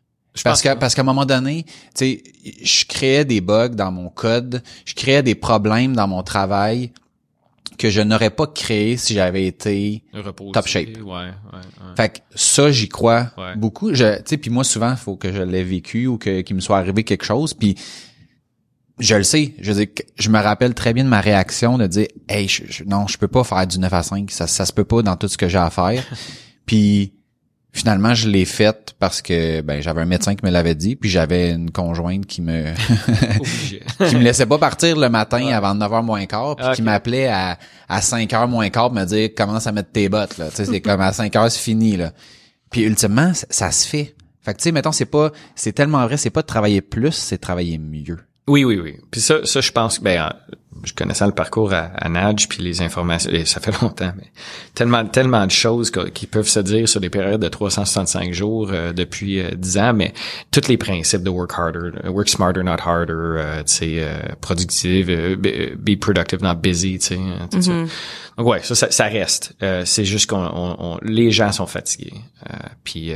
parce 0.42 0.60
que 0.60 0.74
parce 0.74 0.94
qu'à 0.94 1.02
un 1.02 1.04
moment 1.04 1.24
donné, 1.24 1.64
tu 1.64 1.72
sais, 1.94 2.22
je 2.62 2.84
créais 2.86 3.24
des 3.24 3.40
bugs 3.40 3.68
dans 3.68 3.92
mon 3.92 4.08
code, 4.08 4.62
je 4.84 4.94
créais 4.94 5.22
des 5.22 5.34
problèmes 5.34 5.94
dans 5.94 6.08
mon 6.08 6.22
travail 6.22 6.90
que 7.82 7.90
je 7.90 8.00
n'aurais 8.00 8.30
pas 8.30 8.46
créé 8.46 8.96
si 8.96 9.12
j'avais 9.14 9.44
été 9.44 10.04
top 10.52 10.68
shape. 10.68 10.98
Ouais, 10.98 11.02
ouais, 11.04 11.32
Fait 11.96 12.10
que 12.10 12.18
ça, 12.32 12.70
j'y 12.70 12.88
crois 12.88 13.32
beaucoup. 13.56 13.92
Je, 13.92 14.18
tu 14.18 14.22
sais, 14.26 14.36
puis 14.36 14.52
moi 14.52 14.62
souvent, 14.62 14.92
il 14.92 14.96
faut 14.96 15.16
que 15.16 15.32
je 15.32 15.42
l'ai 15.42 15.64
vécu 15.64 16.06
ou 16.06 16.16
que 16.16 16.42
qu'il 16.42 16.54
me 16.54 16.60
soit 16.60 16.78
arrivé 16.78 17.02
quelque 17.02 17.24
chose. 17.24 17.54
Puis 17.54 17.74
je 19.00 19.16
le 19.16 19.24
sais. 19.24 19.54
Je 19.60 19.72
veux 19.72 19.88
je 20.14 20.30
me 20.30 20.38
rappelle 20.38 20.74
très 20.74 20.92
bien 20.92 21.02
de 21.02 21.08
ma 21.08 21.20
réaction 21.20 21.76
de 21.76 21.88
dire, 21.88 22.06
hey, 22.28 22.48
non, 22.86 23.08
je 23.08 23.18
peux 23.18 23.26
pas 23.26 23.42
faire 23.42 23.66
du 23.66 23.80
9 23.80 23.92
à 23.92 24.02
5. 24.04 24.30
Ça, 24.30 24.46
ça 24.46 24.64
se 24.64 24.72
peut 24.72 24.84
pas 24.84 25.02
dans 25.02 25.16
tout 25.16 25.26
ce 25.26 25.36
que 25.36 25.48
j'ai 25.48 25.58
à 25.58 25.70
faire. 25.70 26.04
puis 26.66 27.14
Finalement, 27.74 28.12
je 28.12 28.28
l'ai 28.28 28.44
faite 28.44 28.94
parce 28.98 29.22
que 29.22 29.62
ben 29.62 29.80
j'avais 29.80 30.02
un 30.02 30.06
médecin 30.06 30.34
qui 30.34 30.44
me 30.44 30.50
l'avait 30.50 30.74
dit, 30.74 30.94
puis 30.94 31.08
j'avais 31.08 31.52
une 31.52 31.70
conjointe 31.70 32.26
qui 32.26 32.42
me 32.42 32.74
qui 34.08 34.16
me 34.16 34.22
laissait 34.22 34.44
pas 34.44 34.58
partir 34.58 34.98
le 34.98 35.08
matin 35.08 35.46
avant 35.46 35.74
9h 35.74 36.04
moins 36.04 36.26
quart, 36.26 36.56
puis 36.56 36.66
qui 36.74 36.82
m'appelait 36.82 37.28
à 37.28 37.58
à 37.88 38.00
5h 38.00 38.46
moins 38.46 38.68
quart 38.68 38.90
pour 38.90 38.98
me 39.00 39.06
dire 39.06 39.30
commence 39.34 39.66
à 39.66 39.72
mettre 39.72 39.90
tes 39.90 40.10
bottes 40.10 40.36
là, 40.36 40.50
tu 40.50 40.56
sais 40.56 40.64
c'est 40.66 40.80
comme 40.82 41.00
à 41.00 41.12
5h 41.12 41.48
c'est 41.48 41.60
fini 41.60 41.96
là. 41.96 42.12
Puis 42.70 42.82
ultimement, 42.82 43.32
ça, 43.32 43.46
ça 43.48 43.70
se 43.70 43.88
fait. 43.88 44.14
Fait 44.42 44.52
que 44.52 44.58
tu 44.58 44.64
sais 44.64 44.72
mettons 44.72 44.92
c'est 44.92 45.06
pas 45.06 45.30
c'est 45.54 45.72
tellement 45.72 46.04
vrai, 46.04 46.18
c'est 46.18 46.30
pas 46.30 46.42
de 46.42 46.46
travailler 46.46 46.82
plus, 46.82 47.12
c'est 47.12 47.36
de 47.36 47.40
travailler 47.40 47.78
mieux. 47.78 48.18
Oui, 48.48 48.64
oui, 48.64 48.78
oui. 48.82 48.96
Puis 49.10 49.22
ça, 49.22 49.44
ça 49.44 49.62
je 49.62 49.72
pense 49.72 49.98
que 49.98 50.04
ben, 50.04 50.30
je 50.84 50.92
connaissais 50.94 51.26
le 51.26 51.32
parcours 51.32 51.72
à, 51.72 51.90
à 51.94 52.08
Nadge, 52.08 52.48
puis 52.48 52.62
les 52.62 52.82
informations, 52.82 53.30
et 53.30 53.44
ça 53.44 53.60
fait 53.60 53.72
longtemps, 53.82 54.12
mais 54.16 54.32
tellement, 54.74 55.04
tellement 55.04 55.46
de 55.46 55.50
choses 55.50 55.92
qui 56.14 56.26
peuvent 56.26 56.48
se 56.48 56.60
dire 56.60 56.88
sur 56.88 57.00
des 57.00 57.10
périodes 57.10 57.40
de 57.40 57.48
365 57.48 58.32
jours 58.32 58.70
euh, 58.72 58.92
depuis 58.92 59.40
euh, 59.40 59.50
10 59.54 59.78
ans, 59.78 59.92
mais 59.92 60.12
tous 60.50 60.68
les 60.68 60.76
principes 60.76 61.22
de 61.22 61.30
work 61.30 61.52
harder, 61.56 61.90
work 62.08 62.28
smarter, 62.28 62.62
not 62.62 62.76
harder, 62.84 63.12
euh, 63.16 63.62
tu 63.62 63.72
sais, 63.72 63.96
euh, 63.98 64.18
productive, 64.40 65.08
euh, 65.10 65.36
be, 65.36 65.98
productive, 65.98 66.42
not 66.42 66.56
busy, 66.56 66.98
tu 66.98 67.06
sais, 67.06 67.16
mm-hmm. 67.16 67.88
Donc 68.38 68.46
ouais, 68.46 68.60
ça, 68.62 68.74
ça, 68.74 69.04
reste. 69.04 69.54
c'est 69.84 70.06
juste 70.06 70.30
qu'on 70.30 70.98
les 71.02 71.30
gens 71.30 71.52
sont 71.52 71.66
fatigués, 71.66 72.14
puis 72.82 73.12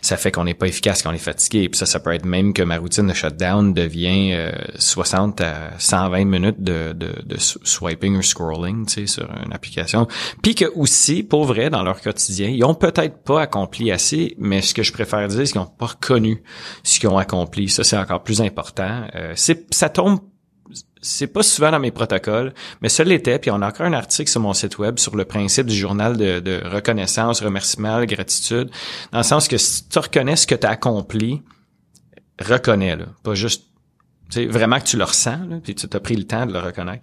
ça 0.00 0.16
fait 0.16 0.32
qu'on 0.32 0.44
n'est 0.44 0.54
pas 0.54 0.66
efficace 0.66 1.02
quand 1.02 1.10
on 1.10 1.12
est 1.12 1.18
fatigué. 1.18 1.68
Puis 1.68 1.76
ça, 1.76 1.84
ça 1.84 2.00
peut 2.00 2.14
être 2.14 2.24
même 2.24 2.54
que 2.54 2.62
ma 2.62 2.78
routine 2.78 3.06
de 3.06 3.12
shutdown 3.12 3.74
devient 3.74 4.34
60 4.78 5.42
à 5.42 5.72
120 5.76 6.24
minutes 6.24 6.62
de 6.62 6.87
de, 6.92 7.36
swiping 7.38 8.16
ou 8.16 8.22
scrolling, 8.22 8.86
tu 8.86 8.92
sais, 8.92 9.06
sur 9.06 9.28
une 9.44 9.52
application. 9.52 10.06
Puis 10.42 10.54
que 10.54 10.66
aussi, 10.74 11.22
pour 11.22 11.44
vrai, 11.44 11.70
dans 11.70 11.82
leur 11.82 12.00
quotidien, 12.00 12.48
ils 12.48 12.64
ont 12.64 12.74
peut-être 12.74 13.22
pas 13.22 13.42
accompli 13.42 13.90
assez, 13.90 14.34
mais 14.38 14.62
ce 14.62 14.74
que 14.74 14.82
je 14.82 14.92
préfère 14.92 15.26
dire, 15.28 15.46
c'est 15.46 15.52
qu'ils 15.52 15.60
ont 15.60 15.66
pas 15.66 15.86
reconnu 15.86 16.42
ce 16.82 17.00
qu'ils 17.00 17.08
ont 17.08 17.18
accompli. 17.18 17.68
Ça, 17.68 17.84
c'est 17.84 17.98
encore 17.98 18.22
plus 18.22 18.40
important. 18.40 19.06
Euh, 19.14 19.34
ça 19.34 19.88
tombe 19.88 20.20
c'est 21.00 21.28
pas 21.28 21.42
souvent 21.42 21.70
dans 21.70 21.78
mes 21.78 21.90
protocoles, 21.90 22.52
mais 22.80 22.88
ça 22.88 23.04
l'était. 23.04 23.38
Puis 23.38 23.50
on 23.50 23.62
a 23.62 23.68
encore 23.68 23.86
un 23.86 23.92
article 23.92 24.28
sur 24.28 24.40
mon 24.40 24.52
site 24.52 24.78
web 24.78 24.98
sur 24.98 25.16
le 25.16 25.24
principe 25.24 25.66
du 25.66 25.76
journal 25.76 26.16
de, 26.16 26.40
de 26.40 26.60
reconnaissance, 26.64 27.40
remerciement, 27.40 28.04
gratitude, 28.04 28.70
dans 29.12 29.18
le 29.18 29.24
sens 29.24 29.48
que 29.48 29.58
si 29.58 29.88
tu 29.88 29.98
reconnais 29.98 30.36
ce 30.36 30.46
que 30.46 30.54
tu 30.54 30.66
as 30.66 30.70
accompli, 30.70 31.42
reconnais-le, 32.40 33.06
pas 33.22 33.34
juste 33.34 33.67
sais, 34.30 34.46
vraiment 34.46 34.78
que 34.78 34.84
tu 34.84 34.96
le 34.96 35.04
ressens, 35.04 35.38
puis 35.62 35.74
tu 35.74 35.86
as 35.90 36.00
pris 36.00 36.16
le 36.16 36.24
temps 36.24 36.46
de 36.46 36.52
le 36.52 36.58
reconnaître. 36.58 37.02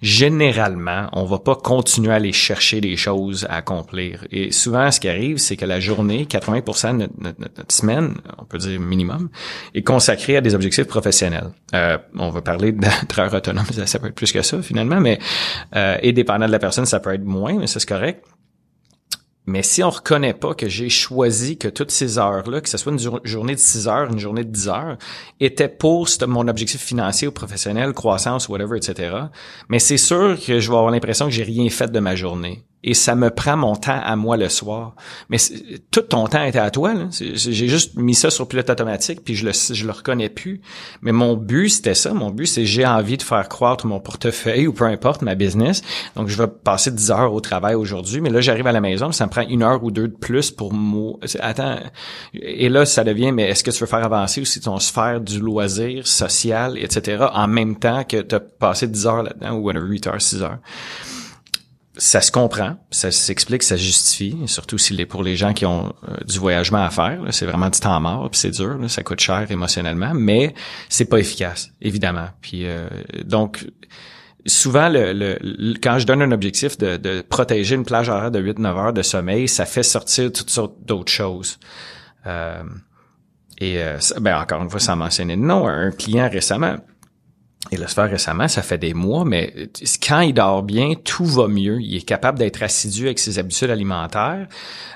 Généralement, 0.00 1.08
on 1.12 1.24
va 1.24 1.38
pas 1.38 1.54
continuer 1.54 2.12
à 2.12 2.16
aller 2.16 2.32
chercher 2.32 2.80
des 2.80 2.96
choses 2.96 3.46
à 3.48 3.56
accomplir. 3.56 4.26
Et 4.30 4.52
souvent, 4.52 4.90
ce 4.90 4.98
qui 4.98 5.08
arrive, 5.08 5.38
c'est 5.38 5.56
que 5.56 5.64
la 5.64 5.80
journée, 5.80 6.24
80% 6.24 6.98
de 6.98 7.08
notre, 7.18 7.72
semaine, 7.72 8.14
on 8.38 8.44
peut 8.44 8.58
dire 8.58 8.80
minimum, 8.80 9.28
est 9.74 9.82
consacrée 9.82 10.36
à 10.36 10.40
des 10.40 10.54
objectifs 10.54 10.86
professionnels. 10.86 11.50
Euh, 11.74 11.98
on 12.16 12.30
va 12.30 12.42
parler 12.42 12.72
d'être 12.72 13.34
autonome, 13.34 13.66
ça, 13.66 13.98
peut 13.98 14.08
être 14.08 14.14
plus 14.14 14.32
que 14.32 14.42
ça 14.42 14.60
finalement, 14.62 15.00
mais 15.00 15.18
euh, 15.76 15.96
et 16.02 16.12
dépendant 16.12 16.46
de 16.46 16.52
la 16.52 16.58
personne, 16.58 16.86
ça 16.86 17.00
peut 17.00 17.14
être 17.14 17.24
moins, 17.24 17.58
mais 17.58 17.66
ça 17.66 17.80
c'est 17.80 17.88
correct. 17.88 18.24
Mais 19.46 19.62
si 19.62 19.82
on 19.82 19.90
reconnaît 19.90 20.34
pas 20.34 20.54
que 20.54 20.68
j'ai 20.68 20.88
choisi 20.88 21.58
que 21.58 21.66
toutes 21.66 21.90
ces 21.90 22.18
heures-là, 22.18 22.60
que 22.60 22.68
ce 22.68 22.78
soit 22.78 22.92
une 22.92 23.20
journée 23.24 23.54
de 23.54 23.60
6 23.60 23.88
heures, 23.88 24.12
une 24.12 24.20
journée 24.20 24.44
de 24.44 24.50
10 24.50 24.68
heures, 24.68 24.98
étaient 25.40 25.68
pour 25.68 26.08
mon 26.28 26.46
objectif 26.46 26.80
financier 26.80 27.26
ou 27.26 27.32
professionnel, 27.32 27.92
croissance, 27.92 28.48
whatever, 28.48 28.76
etc. 28.76 29.16
Mais 29.68 29.80
c'est 29.80 29.96
sûr 29.96 30.38
que 30.38 30.60
je 30.60 30.70
vais 30.70 30.76
avoir 30.76 30.92
l'impression 30.92 31.26
que 31.26 31.32
j'ai 31.32 31.42
rien 31.42 31.68
fait 31.70 31.90
de 31.90 31.98
ma 31.98 32.14
journée 32.14 32.62
et 32.84 32.94
ça 32.94 33.14
me 33.14 33.30
prend 33.30 33.56
mon 33.56 33.76
temps 33.76 34.00
à 34.02 34.16
moi 34.16 34.36
le 34.36 34.48
soir. 34.48 34.94
Mais 35.28 35.38
tout 35.90 36.02
ton 36.02 36.26
temps 36.26 36.42
était 36.42 36.58
à 36.58 36.70
toi. 36.70 36.94
J'ai 37.10 37.68
juste 37.68 37.96
mis 37.96 38.14
ça 38.14 38.30
sur 38.30 38.48
pilote 38.48 38.70
automatique, 38.70 39.22
puis 39.24 39.34
je 39.34 39.46
le, 39.46 39.52
le 39.86 39.92
reconnais 39.92 40.28
plus. 40.28 40.60
Mais 41.00 41.12
mon 41.12 41.36
but, 41.36 41.68
c'était 41.68 41.94
ça. 41.94 42.12
Mon 42.12 42.30
but, 42.30 42.46
c'est 42.46 42.66
j'ai 42.66 42.84
envie 42.84 43.16
de 43.16 43.22
faire 43.22 43.48
croître 43.48 43.86
mon 43.86 44.00
portefeuille 44.00 44.66
ou 44.66 44.72
peu 44.72 44.84
importe 44.84 45.22
ma 45.22 45.34
business. 45.34 45.82
Donc, 46.16 46.28
je 46.28 46.36
vais 46.36 46.48
passer 46.48 46.90
10 46.90 47.10
heures 47.12 47.32
au 47.32 47.40
travail 47.40 47.74
aujourd'hui, 47.74 48.20
mais 48.20 48.30
là, 48.30 48.40
j'arrive 48.40 48.66
à 48.66 48.72
la 48.72 48.80
maison, 48.80 49.12
ça 49.12 49.26
me 49.26 49.30
prend 49.30 49.42
une 49.42 49.62
heure 49.62 49.82
ou 49.84 49.90
deux 49.90 50.08
de 50.08 50.16
plus 50.16 50.50
pour 50.50 50.72
moi. 50.72 51.18
Attends. 51.40 51.78
Et 52.34 52.68
là, 52.68 52.84
ça 52.84 53.04
devient, 53.04 53.32
mais 53.32 53.44
est-ce 53.44 53.62
que 53.62 53.70
tu 53.70 53.78
veux 53.78 53.86
faire 53.86 54.04
avancer 54.04 54.40
aussi 54.40 54.60
ton 54.60 54.78
sphère 54.78 55.20
du 55.20 55.38
loisir 55.38 56.06
social, 56.06 56.76
etc., 56.78 57.26
en 57.32 57.46
même 57.46 57.76
temps 57.76 58.04
que 58.04 58.22
tu 58.22 58.34
as 58.34 58.40
passé 58.40 58.88
10 58.88 59.06
heures 59.06 59.22
là-dedans, 59.22 59.56
ou 59.56 59.70
8 59.70 60.06
heures, 60.08 60.20
6 60.20 60.42
heures? 60.42 60.58
Ça 61.98 62.22
se 62.22 62.32
comprend, 62.32 62.76
ça 62.90 63.10
s'explique, 63.10 63.62
ça 63.62 63.76
justifie, 63.76 64.36
surtout 64.46 64.78
s'il 64.78 65.00
est 65.00 65.06
pour 65.06 65.22
les 65.22 65.36
gens 65.36 65.52
qui 65.52 65.66
ont 65.66 65.94
euh, 66.08 66.16
du 66.24 66.38
voyagement 66.38 66.82
à 66.82 66.90
faire. 66.90 67.20
C'est 67.30 67.44
vraiment 67.44 67.68
du 67.68 67.78
temps 67.80 68.00
mort, 68.00 68.30
puis 68.30 68.40
c'est 68.40 68.50
dur, 68.50 68.78
ça 68.88 69.02
coûte 69.02 69.20
cher 69.20 69.50
émotionnellement, 69.50 70.12
mais 70.14 70.54
c'est 70.88 71.04
pas 71.04 71.18
efficace, 71.18 71.70
évidemment. 71.82 72.28
Puis 72.40 72.66
euh, 72.66 72.88
donc 73.24 73.66
souvent, 74.46 74.88
le, 74.90 75.74
quand 75.82 75.98
je 75.98 76.06
donne 76.06 76.22
un 76.22 76.32
objectif 76.32 76.78
de, 76.78 77.20
protéger 77.20 77.74
une 77.74 77.84
plage 77.84 78.08
horaire 78.08 78.30
de 78.30 78.40
8-9 78.40 78.66
heures 78.66 78.92
de 78.94 79.02
sommeil, 79.02 79.46
ça 79.46 79.66
fait 79.66 79.82
sortir 79.82 80.32
toutes 80.32 80.50
sortes 80.50 80.76
d'autres 80.84 81.12
choses. 81.12 81.58
Euh, 82.26 82.62
et 83.58 83.78
ben 84.20 84.40
encore 84.40 84.62
une 84.62 84.70
fois, 84.70 84.80
ça 84.80 84.96
m'a 84.96 85.04
mentionné 85.04 85.36
non 85.36 85.68
un 85.68 85.92
client 85.92 86.28
récemment 86.28 86.78
il 87.70 87.78
l'a 87.78 87.86
fait 87.86 88.02
récemment, 88.02 88.48
ça 88.48 88.60
fait 88.60 88.76
des 88.76 88.92
mois, 88.92 89.24
mais 89.24 89.68
quand 90.06 90.20
il 90.20 90.34
dort 90.34 90.62
bien, 90.62 90.92
tout 91.04 91.24
va 91.24 91.46
mieux. 91.48 91.80
Il 91.80 91.96
est 91.96 92.06
capable 92.06 92.38
d'être 92.38 92.62
assidu 92.62 93.06
avec 93.06 93.18
ses 93.18 93.38
habitudes 93.38 93.70
alimentaires. 93.70 94.46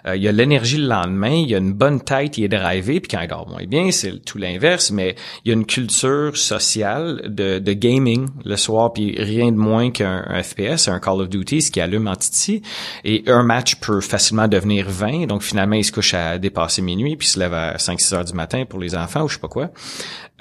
Euh, 0.06 0.16
il 0.16 0.26
a 0.26 0.32
l'énergie 0.32 0.78
le 0.78 0.88
lendemain, 0.88 1.30
il 1.30 1.54
a 1.54 1.58
une 1.58 1.72
bonne 1.72 2.00
tête, 2.00 2.36
il 2.38 2.44
est 2.44 2.48
drivé, 2.48 3.00
puis 3.00 3.08
quand 3.08 3.22
il 3.22 3.28
dort 3.28 3.48
moins 3.48 3.64
bien, 3.64 3.90
c'est 3.92 4.22
tout 4.24 4.38
l'inverse, 4.38 4.90
mais 4.90 5.14
il 5.44 5.48
y 5.48 5.50
a 5.52 5.54
une 5.54 5.64
culture 5.64 6.36
sociale 6.36 7.22
de, 7.26 7.58
de 7.60 7.72
gaming 7.72 8.28
le 8.44 8.56
soir, 8.56 8.92
puis 8.92 9.14
rien 9.16 9.52
de 9.52 9.56
moins 9.56 9.90
qu'un 9.90 10.24
FPS, 10.42 10.88
un 10.88 10.98
Call 10.98 11.20
of 11.20 11.28
Duty, 11.28 11.62
ce 11.62 11.70
qui 11.70 11.80
allume 11.80 12.08
en 12.08 12.16
titi. 12.16 12.62
Et 13.04 13.22
un 13.26 13.42
match 13.42 13.76
peut 13.76 14.00
facilement 14.00 14.48
devenir 14.48 14.86
20, 14.90 15.26
donc 15.26 15.42
finalement, 15.42 15.76
il 15.76 15.84
se 15.84 15.92
couche 15.92 16.14
à 16.14 16.38
dépasser 16.38 16.82
minuit, 16.82 17.16
puis 17.16 17.28
se 17.28 17.38
lève 17.38 17.54
à 17.54 17.76
5-6 17.76 18.14
heures 18.14 18.24
du 18.24 18.34
matin 18.34 18.64
pour 18.68 18.80
les 18.80 18.94
enfants, 18.96 19.22
ou 19.22 19.28
je 19.28 19.34
sais 19.34 19.40
pas 19.40 19.48
quoi. 19.48 19.70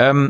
Euh, 0.02 0.30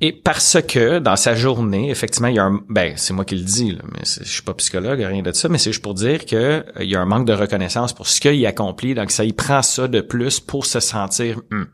et 0.00 0.12
parce 0.12 0.56
que 0.66 0.98
dans 0.98 1.16
sa 1.16 1.34
journée, 1.34 1.90
effectivement, 1.90 2.28
il 2.28 2.36
y 2.36 2.38
a 2.38 2.44
un 2.44 2.60
ben 2.68 2.94
c'est 2.96 3.12
moi 3.12 3.24
qui 3.24 3.36
le 3.36 3.44
dis, 3.44 3.72
là, 3.72 3.82
mais 3.92 4.00
je 4.04 4.24
suis 4.24 4.42
pas 4.42 4.54
psychologue, 4.54 5.00
rien 5.00 5.22
de 5.22 5.32
ça, 5.32 5.48
mais 5.48 5.58
c'est 5.58 5.72
juste 5.72 5.82
pour 5.82 5.94
dire 5.94 6.24
que 6.24 6.36
euh, 6.36 6.62
il 6.80 6.90
y 6.90 6.96
a 6.96 7.00
un 7.00 7.04
manque 7.04 7.26
de 7.26 7.34
reconnaissance 7.34 7.92
pour 7.92 8.06
ce 8.06 8.20
qu'il 8.20 8.44
accomplit, 8.46 8.94
donc 8.94 9.10
ça 9.10 9.24
il 9.24 9.34
prend 9.34 9.62
ça 9.62 9.88
de 9.88 10.00
plus 10.00 10.40
pour 10.40 10.64
se 10.64 10.80
sentir 10.80 11.40
hum, 11.52 11.66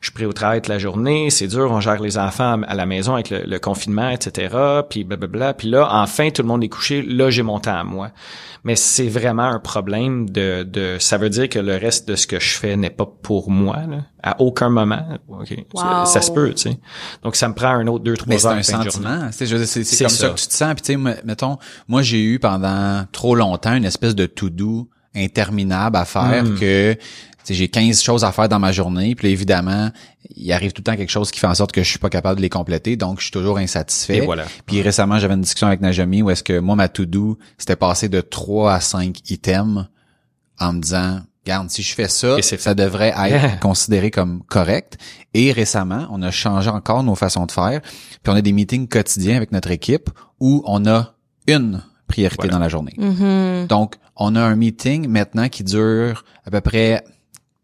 je 0.00 0.06
suis 0.06 0.12
pris 0.12 0.26
au 0.26 0.32
travail 0.32 0.60
toute 0.60 0.68
la 0.68 0.78
journée, 0.78 1.30
c'est 1.30 1.48
dur, 1.48 1.70
on 1.70 1.80
gère 1.80 2.00
les 2.00 2.18
enfants 2.18 2.62
à 2.66 2.74
la 2.74 2.86
maison 2.86 3.14
avec 3.14 3.30
le, 3.30 3.58
confinement, 3.58 4.08
etc. 4.08 4.54
Puis 4.88 5.04
blablabla. 5.04 5.54
Puis 5.54 5.68
là, 5.68 5.88
enfin, 5.90 6.30
tout 6.30 6.42
le 6.42 6.48
monde 6.48 6.62
est 6.62 6.68
couché, 6.68 7.02
là, 7.02 7.30
j'ai 7.30 7.42
mon 7.42 7.58
temps 7.58 7.76
à 7.76 7.84
moi 7.84 8.10
mais 8.64 8.76
c'est 8.76 9.08
vraiment 9.08 9.44
un 9.44 9.60
problème 9.60 10.28
de, 10.28 10.62
de 10.62 10.96
ça 10.98 11.16
veut 11.16 11.30
dire 11.30 11.48
que 11.48 11.58
le 11.58 11.76
reste 11.76 12.08
de 12.08 12.16
ce 12.16 12.26
que 12.26 12.40
je 12.40 12.50
fais 12.50 12.76
n'est 12.76 12.90
pas 12.90 13.06
pour 13.06 13.50
moi 13.50 13.78
là, 13.88 14.04
à 14.22 14.40
aucun 14.40 14.68
moment 14.68 15.02
ça, 16.04 16.20
se 16.20 16.30
peut 16.30 16.52
tu 16.54 16.70
sais 16.70 16.80
donc 17.22 17.36
ça 17.36 17.48
me 17.48 17.54
prend 17.54 17.68
un 17.68 17.86
autre 17.86 18.04
deux 18.04 18.16
trois 18.16 18.28
mais 18.28 18.38
c'est 18.38 18.48
un 18.48 18.62
sentiment 18.62 19.28
c'est 19.30 19.46
c'est 19.46 20.04
comme 20.04 20.08
ça. 20.08 20.28
que 20.30 20.40
tu 20.40 20.48
te 20.48 20.52
sens 20.52 20.74
puis 20.74 20.82
tu 20.82 21.02
sais 21.02 21.22
mettons 21.24 21.58
moi 21.86 22.02
j'ai 22.02 22.22
eu 22.22 22.38
pendant 22.38 23.04
trop 23.12 23.34
longtemps 23.34 23.74
une 23.74 23.84
espèce 23.84 24.14
de 24.14 24.26
to 24.26 24.50
do 24.50 24.88
interminable 25.14 25.96
à 25.96 26.04
faire 26.04 26.44
hmm. 26.44 26.58
que 26.58 26.96
j'ai 27.54 27.68
15 27.68 28.02
choses 28.02 28.24
à 28.24 28.32
faire 28.32 28.48
dans 28.48 28.58
ma 28.58 28.72
journée, 28.72 29.14
puis 29.14 29.28
évidemment, 29.28 29.90
il 30.36 30.52
arrive 30.52 30.72
tout 30.72 30.80
le 30.80 30.84
temps 30.84 30.96
quelque 30.96 31.10
chose 31.10 31.30
qui 31.30 31.40
fait 31.40 31.46
en 31.46 31.54
sorte 31.54 31.72
que 31.72 31.82
je 31.82 31.88
suis 31.88 31.98
pas 31.98 32.10
capable 32.10 32.36
de 32.36 32.42
les 32.42 32.48
compléter, 32.48 32.96
donc 32.96 33.18
je 33.18 33.24
suis 33.24 33.32
toujours 33.32 33.58
insatisfait. 33.58 34.18
Et 34.18 34.20
voilà. 34.20 34.46
Puis 34.66 34.82
récemment, 34.82 35.18
j'avais 35.18 35.34
une 35.34 35.42
discussion 35.42 35.66
avec 35.66 35.80
Najami 35.80 36.22
où 36.22 36.30
est-ce 36.30 36.42
que 36.42 36.58
moi, 36.58 36.76
ma 36.76 36.88
to-do, 36.88 37.38
c'était 37.56 37.76
passé 37.76 38.08
de 38.08 38.20
3 38.20 38.74
à 38.74 38.80
5 38.80 39.30
items 39.30 39.86
en 40.58 40.72
me 40.72 40.80
disant, 40.80 41.20
regarde, 41.44 41.70
si 41.70 41.82
je 41.82 41.94
fais 41.94 42.08
ça, 42.08 42.36
ça 42.42 42.74
devrait 42.74 43.14
être 43.16 43.60
considéré 43.60 44.10
comme 44.10 44.42
correct. 44.44 44.98
Et 45.34 45.52
récemment, 45.52 46.06
on 46.10 46.22
a 46.22 46.30
changé 46.30 46.68
encore 46.68 47.02
nos 47.02 47.14
façons 47.14 47.46
de 47.46 47.52
faire, 47.52 47.80
puis 47.82 48.32
on 48.32 48.34
a 48.34 48.42
des 48.42 48.52
meetings 48.52 48.88
quotidiens 48.88 49.36
avec 49.36 49.52
notre 49.52 49.70
équipe 49.70 50.10
où 50.40 50.62
on 50.66 50.86
a 50.86 51.14
une 51.46 51.82
priorité 52.06 52.48
dans 52.48 52.58
la 52.58 52.68
journée. 52.68 52.94
Mm-hmm. 52.98 53.66
Donc, 53.68 53.96
on 54.16 54.34
a 54.34 54.40
un 54.40 54.56
meeting 54.56 55.08
maintenant 55.08 55.48
qui 55.48 55.62
dure 55.62 56.24
à 56.44 56.50
peu 56.50 56.60
près 56.60 57.04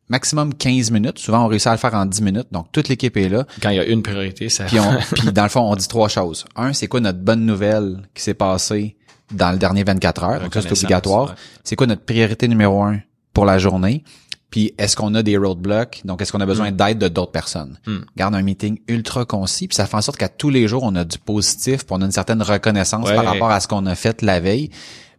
maximum 0.08 0.54
15 0.54 0.90
minutes. 0.90 1.18
Souvent, 1.18 1.44
on 1.44 1.48
réussit 1.48 1.68
à 1.68 1.72
le 1.72 1.78
faire 1.78 1.94
en 1.94 2.06
10 2.06 2.22
minutes. 2.22 2.48
Donc, 2.52 2.70
toute 2.72 2.88
l'équipe 2.88 3.16
est 3.16 3.28
là. 3.28 3.46
Quand 3.62 3.70
il 3.70 3.76
y 3.76 3.80
a 3.80 3.84
une 3.84 4.02
priorité, 4.02 4.48
ça... 4.48 4.64
Puis, 4.64 4.78
puis 5.14 5.32
dans 5.32 5.42
le 5.42 5.48
fond, 5.48 5.60
on 5.60 5.76
dit 5.76 5.88
trois 5.88 6.08
choses. 6.08 6.44
Un, 6.56 6.72
c'est 6.72 6.86
quoi 6.86 7.00
notre 7.00 7.20
bonne 7.20 7.44
nouvelle 7.44 8.02
qui 8.14 8.22
s'est 8.22 8.34
passée 8.34 8.96
dans 9.32 9.52
le 9.52 9.58
dernier 9.58 9.84
24 9.84 10.24
heures? 10.24 10.40
Donc, 10.40 10.54
ça, 10.54 10.62
c'est 10.62 10.72
obligatoire. 10.72 11.34
C'est 11.62 11.76
quoi 11.76 11.86
notre 11.86 12.04
priorité 12.04 12.48
numéro 12.48 12.82
un 12.82 13.00
pour 13.32 13.44
la 13.44 13.58
journée? 13.58 14.04
Puis, 14.50 14.72
est-ce 14.78 14.94
qu'on 14.94 15.12
a 15.14 15.22
des 15.24 15.36
roadblocks? 15.36 16.02
Donc, 16.04 16.22
est-ce 16.22 16.30
qu'on 16.30 16.40
a 16.40 16.46
besoin 16.46 16.70
hmm. 16.70 16.76
d'aide 16.76 16.98
de 16.98 17.08
d'autres 17.08 17.32
personnes? 17.32 17.76
Hmm. 17.86 18.02
Garde 18.16 18.36
un 18.36 18.42
meeting 18.42 18.78
ultra 18.86 19.24
concis. 19.24 19.66
Puis, 19.66 19.74
ça 19.74 19.86
fait 19.86 19.96
en 19.96 20.00
sorte 20.00 20.16
qu'à 20.16 20.28
tous 20.28 20.50
les 20.50 20.68
jours, 20.68 20.84
on 20.84 20.94
a 20.94 21.04
du 21.04 21.18
positif. 21.18 21.84
Puis, 21.84 21.88
on 21.90 22.00
a 22.02 22.04
une 22.04 22.12
certaine 22.12 22.40
reconnaissance 22.40 23.10
par 23.10 23.24
rapport 23.24 23.50
à 23.50 23.58
ce 23.58 23.66
qu'on 23.66 23.84
a 23.86 23.96
fait 23.96 24.22
la 24.22 24.38
veille. 24.38 24.70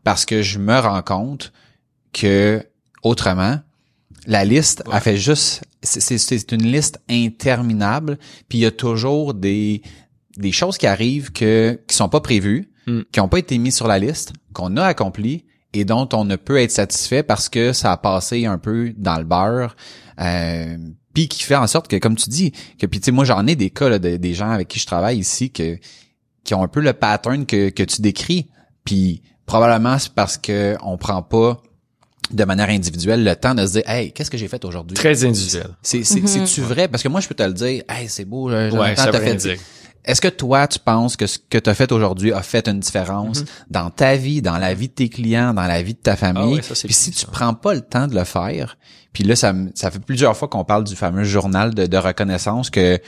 Parce 0.06 0.24
que 0.24 0.42
je 0.42 0.58
me 0.58 0.80
rends 0.80 1.02
compte 1.02 1.52
que, 2.14 2.66
autrement, 3.04 3.60
la 4.26 4.46
liste, 4.46 4.84
a 4.92 5.00
fait 5.00 5.18
juste, 5.18 5.64
c'est 5.82 6.52
une 6.52 6.64
liste 6.64 7.00
interminable, 7.10 8.18
puis 8.50 8.60
il 8.60 8.62
y 8.62 8.66
a 8.66 8.72
toujours 8.72 9.34
des 9.34 9.82
des 10.38 10.52
choses 10.52 10.78
qui 10.78 10.88
arrivent 10.88 11.32
que 11.32 11.80
qui 11.88 11.96
sont 11.96 12.10
pas 12.10 12.20
prévues, 12.20 12.70
hmm. 12.88 13.02
qui 13.12 13.20
ont 13.20 13.30
pas 13.30 13.40
été 13.40 13.58
mises 13.58 13.76
sur 13.76 13.88
la 13.88 14.00
liste, 14.00 14.34
qu'on 14.54 14.78
a 14.78 14.84
accompli 14.84 15.46
et 15.74 15.86
dont 15.86 16.08
on 16.14 16.26
ne 16.26 16.36
peut 16.36 16.60
être 16.60 16.72
satisfait 16.72 17.24
parce 17.24 17.50
que 17.50 17.74
ça 17.74 17.92
a 17.92 17.98
passé 17.98 18.46
un 18.46 18.58
peu 18.58 18.94
dans 18.98 19.18
le 19.18 19.24
beurre. 19.24 19.76
Euh, 20.20 20.78
puis 21.14 21.28
qui 21.28 21.44
fait 21.44 21.56
en 21.56 21.68
sorte 21.68 21.88
que, 21.88 21.96
comme 21.98 22.16
tu 22.16 22.30
dis, 22.30 22.52
que 22.78 22.86
puis 22.86 23.00
tu 23.00 23.06
sais, 23.06 23.12
moi 23.12 23.26
j'en 23.26 23.48
ai 23.48 23.56
des 23.56 23.70
cas 23.70 23.90
là, 23.90 24.00
des 24.00 24.34
gens 24.34 24.50
avec 24.50 24.68
qui 24.68 24.80
je 24.80 24.86
travaille 24.86 25.18
ici 25.18 25.52
que 25.52 25.78
qui 26.44 26.54
ont 26.54 26.64
un 26.64 26.68
peu 26.68 26.82
le 26.82 26.94
pattern 26.94 27.46
que, 27.46 27.70
que 27.70 27.84
tu 27.84 28.02
décris. 28.02 28.50
Puis 28.84 29.22
probablement 29.46 29.98
c'est 29.98 30.14
parce 30.14 30.38
que 30.38 30.78
on 30.84 30.98
prend 30.98 31.22
pas 31.22 31.62
de 32.32 32.44
manière 32.44 32.70
individuelle 32.70 33.24
le 33.24 33.36
temps 33.36 33.54
de 33.54 33.66
se 33.66 33.74
dire 33.74 33.84
hey 33.90 34.12
qu'est-ce 34.12 34.32
que 34.32 34.38
j'ai 34.38 34.48
fait 34.48 34.64
aujourd'hui? 34.66 34.96
Très 34.96 35.24
individuel. 35.24 35.70
C'est 35.82 36.04
c'est 36.04 36.22
mm-hmm. 36.22 36.54
tu 36.54 36.62
vrai? 36.62 36.88
Parce 36.88 37.04
que 37.04 37.08
moi 37.08 37.22
je 37.22 37.28
peux 37.28 37.36
te 37.36 37.44
le 37.44 37.54
dire 37.54 37.84
hey 37.90 38.08
c'est 38.08 38.26
beau 38.26 38.50
ouais, 38.50 38.96
ça 38.96 39.12
fait 39.12 39.60
est-ce 40.08 40.22
que 40.22 40.28
toi 40.28 40.68
tu 40.68 40.78
penses 40.78 41.16
que 41.16 41.26
ce 41.26 41.40
que 41.40 41.58
tu 41.58 41.68
as 41.68 41.74
fait 41.74 41.92
aujourd'hui 41.92 42.32
a 42.32 42.44
fait 42.44 42.68
une 42.68 42.80
différence 42.80 43.42
mm-hmm. 43.42 43.72
dans 43.72 43.90
ta 43.90 44.16
vie 44.16 44.42
dans 44.42 44.58
la 44.58 44.74
vie 44.74 44.88
de 44.88 44.94
tes 44.94 45.10
clients 45.10 45.54
dans 45.54 45.66
la 45.66 45.82
vie 45.82 45.94
de 45.94 46.00
ta 46.00 46.16
famille? 46.16 46.62
Ah 46.62 46.74
puis 46.84 46.94
si 46.94 47.12
tu 47.12 47.26
prends 47.26 47.54
pas 47.54 47.74
le 47.74 47.82
temps 47.82 48.08
de 48.08 48.16
le 48.16 48.24
faire 48.24 48.78
puis 49.14 49.24
là 49.24 49.36
ça 49.36 49.54
ça 49.74 49.92
fait 49.92 50.00
plusieurs 50.00 50.36
fois 50.36 50.48
qu'on 50.48 50.64
parle 50.64 50.84
du 50.84 50.96
fameux 50.96 51.24
journal 51.24 51.74
de, 51.74 51.86
de 51.86 51.98
reconnaissance 51.98 52.70
que 52.70 53.00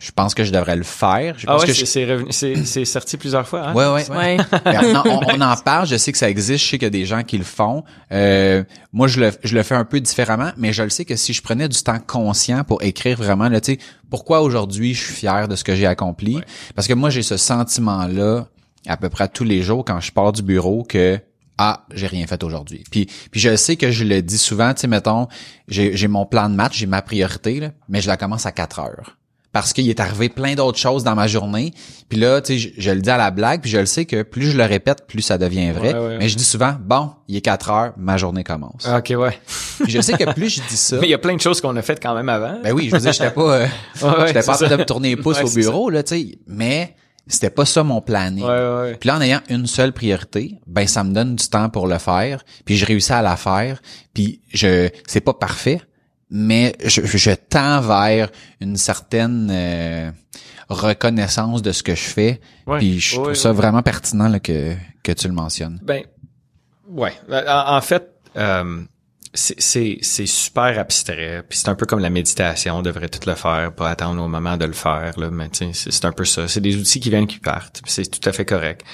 je 0.00 0.10
pense 0.12 0.34
que 0.34 0.44
je 0.44 0.50
devrais 0.50 0.76
le 0.76 0.82
faire. 0.82 1.38
Je 1.38 1.44
ah 1.46 1.58
ouais, 1.58 1.72
c'est 1.72 2.84
sorti 2.86 3.18
plusieurs 3.18 3.46
fois. 3.46 3.68
Hein? 3.68 3.74
Ouais, 3.74 3.86
ouais. 3.86 4.10
ouais. 4.10 4.38
on, 5.04 5.40
en 5.42 5.56
parle. 5.58 5.86
Je 5.86 5.96
sais 5.96 6.10
que 6.10 6.16
ça 6.16 6.30
existe. 6.30 6.64
Je 6.64 6.70
sais 6.70 6.78
qu'il 6.78 6.86
y 6.86 6.88
a 6.88 6.90
des 6.90 7.04
gens 7.04 7.22
qui 7.22 7.36
le 7.36 7.44
font. 7.44 7.84
Euh, 8.10 8.64
moi, 8.94 9.08
je 9.08 9.20
le, 9.20 9.30
je 9.44 9.54
le 9.54 9.62
fais 9.62 9.74
un 9.74 9.84
peu 9.84 10.00
différemment, 10.00 10.52
mais 10.56 10.72
je 10.72 10.82
le 10.82 10.88
sais 10.88 11.04
que 11.04 11.16
si 11.16 11.34
je 11.34 11.42
prenais 11.42 11.68
du 11.68 11.82
temps 11.82 11.98
conscient 11.98 12.64
pour 12.64 12.82
écrire 12.82 13.18
vraiment, 13.18 13.50
là, 13.50 13.60
tu 13.60 13.74
sais, 13.74 13.78
pourquoi 14.08 14.40
aujourd'hui 14.40 14.94
je 14.94 15.04
suis 15.04 15.12
fier 15.12 15.48
de 15.48 15.54
ce 15.54 15.64
que 15.64 15.74
j'ai 15.74 15.86
accompli, 15.86 16.40
parce 16.74 16.88
que 16.88 16.94
moi 16.94 17.10
j'ai 17.10 17.22
ce 17.22 17.36
sentiment-là 17.36 18.48
à 18.86 18.96
peu 18.96 19.10
près 19.10 19.28
tous 19.28 19.44
les 19.44 19.62
jours 19.62 19.84
quand 19.84 20.00
je 20.00 20.10
pars 20.10 20.32
du 20.32 20.42
bureau 20.42 20.82
que 20.82 21.20
ah, 21.58 21.84
j'ai 21.92 22.06
rien 22.06 22.26
fait 22.26 22.42
aujourd'hui. 22.42 22.84
Puis, 22.90 23.06
puis 23.30 23.38
je 23.38 23.54
sais 23.54 23.76
que 23.76 23.90
je 23.90 24.04
le 24.04 24.22
dis 24.22 24.38
souvent, 24.38 24.72
tu 24.72 24.80
sais, 24.80 24.86
mettons, 24.86 25.28
j'ai 25.68 26.08
mon 26.08 26.24
plan 26.24 26.48
de 26.48 26.54
match, 26.54 26.78
j'ai 26.78 26.86
ma 26.86 27.02
priorité, 27.02 27.60
là, 27.60 27.72
mais 27.90 28.00
je 28.00 28.08
la 28.08 28.16
commence 28.16 28.46
à 28.46 28.52
4 28.52 28.78
heures 28.78 29.19
parce 29.52 29.72
qu'il 29.72 29.88
est 29.88 30.00
arrivé 30.00 30.28
plein 30.28 30.54
d'autres 30.54 30.78
choses 30.78 31.02
dans 31.02 31.14
ma 31.14 31.26
journée. 31.26 31.72
Puis 32.08 32.18
là, 32.18 32.40
tu 32.40 32.58
sais, 32.58 32.72
je, 32.76 32.90
le 32.90 33.00
dis 33.00 33.10
à 33.10 33.16
la 33.16 33.30
blague, 33.30 33.60
puis 33.62 33.70
je 33.70 33.78
le 33.78 33.86
sais 33.86 34.04
que 34.04 34.22
plus 34.22 34.50
je 34.50 34.56
le 34.56 34.64
répète, 34.64 35.06
plus 35.06 35.22
ça 35.22 35.38
devient 35.38 35.72
vrai. 35.72 35.94
Mais 36.18 36.28
je 36.28 36.36
dis 36.36 36.44
souvent, 36.44 36.76
bon, 36.80 37.10
il 37.28 37.36
est 37.36 37.40
4 37.40 37.70
heures, 37.70 37.92
ma 37.96 38.16
journée 38.16 38.44
commence. 38.44 38.84
Ah, 38.84 38.98
ok, 38.98 39.14
ouais. 39.18 39.38
Puis 39.82 39.92
je 39.92 40.00
sais 40.00 40.12
que 40.12 40.32
plus 40.32 40.50
je 40.50 40.60
dis 40.68 40.76
ça. 40.76 40.96
Mais 41.00 41.06
il 41.06 41.10
y 41.10 41.14
a 41.14 41.18
plein 41.18 41.34
de 41.34 41.40
choses 41.40 41.60
qu'on 41.60 41.76
a 41.76 41.82
faites 41.82 42.02
quand 42.02 42.14
même 42.14 42.28
avant. 42.28 42.60
Ben 42.62 42.72
oui, 42.72 42.88
je 42.88 42.96
veux 42.96 43.00
dire, 43.00 43.12
j'étais 43.12 43.30
pas, 43.30 43.54
euh, 43.54 43.66
j'étais 44.26 44.42
pas 44.42 44.54
en 44.54 44.56
train 44.56 44.68
de 44.68 44.76
me 44.76 44.84
tourner 44.84 45.08
les 45.10 45.16
pouces 45.16 45.42
au 45.42 45.50
bureau, 45.50 45.90
là, 45.90 46.02
tu 46.02 46.16
sais. 46.16 46.38
Mais 46.46 46.94
c'était 47.26 47.50
pas 47.50 47.64
ça 47.64 47.82
mon 47.82 48.00
planning. 48.00 48.46
Puis 48.98 49.08
là, 49.08 49.16
en 49.16 49.20
ayant 49.20 49.40
une 49.48 49.66
seule 49.66 49.92
priorité, 49.92 50.60
ben 50.66 50.86
ça 50.86 51.04
me 51.04 51.12
donne 51.12 51.36
du 51.36 51.48
temps 51.48 51.68
pour 51.68 51.86
le 51.86 51.98
faire. 51.98 52.44
Puis 52.64 52.76
je 52.76 52.86
réussis 52.86 53.12
à 53.12 53.22
la 53.22 53.36
faire. 53.36 53.80
Puis 54.14 54.40
je, 54.52 54.88
c'est 55.06 55.20
pas 55.20 55.34
parfait, 55.34 55.80
mais 56.30 56.76
je, 56.84 57.02
je 57.04 57.30
tends 57.30 57.80
vers 57.80 58.30
une 58.60 58.76
certaine 58.76 59.48
euh, 59.50 60.10
reconnaissance 60.68 61.62
de 61.62 61.72
ce 61.72 61.82
que 61.82 61.94
je 61.94 62.00
fais. 62.00 62.40
puis 62.78 63.00
je 63.00 63.16
trouve 63.16 63.34
ça 63.34 63.52
vraiment 63.52 63.82
pertinent 63.82 64.28
là, 64.28 64.38
que, 64.38 64.74
que 65.02 65.12
tu 65.12 65.26
le 65.26 65.34
mentionnes. 65.34 65.80
Ben, 65.82 66.04
ouais. 66.88 67.12
En, 67.48 67.80
fait, 67.80 68.08
euh, 68.36 68.82
c'est 69.34 70.00
super 70.02 70.78
abstrait. 70.78 71.42
Puis 71.48 71.58
c'est 71.58 71.68
un 71.68 71.74
peu 71.74 71.86
comme 71.86 71.98
la 71.98 72.10
méditation, 72.10 72.76
on 72.76 72.82
devrait 72.82 73.08
tout 73.08 73.28
le 73.28 73.34
faire, 73.34 73.72
pas 73.72 73.90
attendre 73.90 74.22
au 74.22 74.28
moment 74.28 74.56
de 74.56 74.66
le 74.66 74.72
faire. 74.72 75.18
Là, 75.18 75.30
mais 75.30 75.48
c'est 75.52 76.04
un 76.04 76.12
peu 76.12 76.24
ça. 76.24 76.46
C'est 76.46 76.60
des 76.60 76.76
outils 76.76 77.00
qui 77.00 77.10
viennent 77.10 77.26
qui 77.26 77.40
partent. 77.40 77.82
C'est 77.86 78.08
tout 78.08 78.26
à 78.28 78.32
fait 78.32 78.44
correct. 78.44 78.84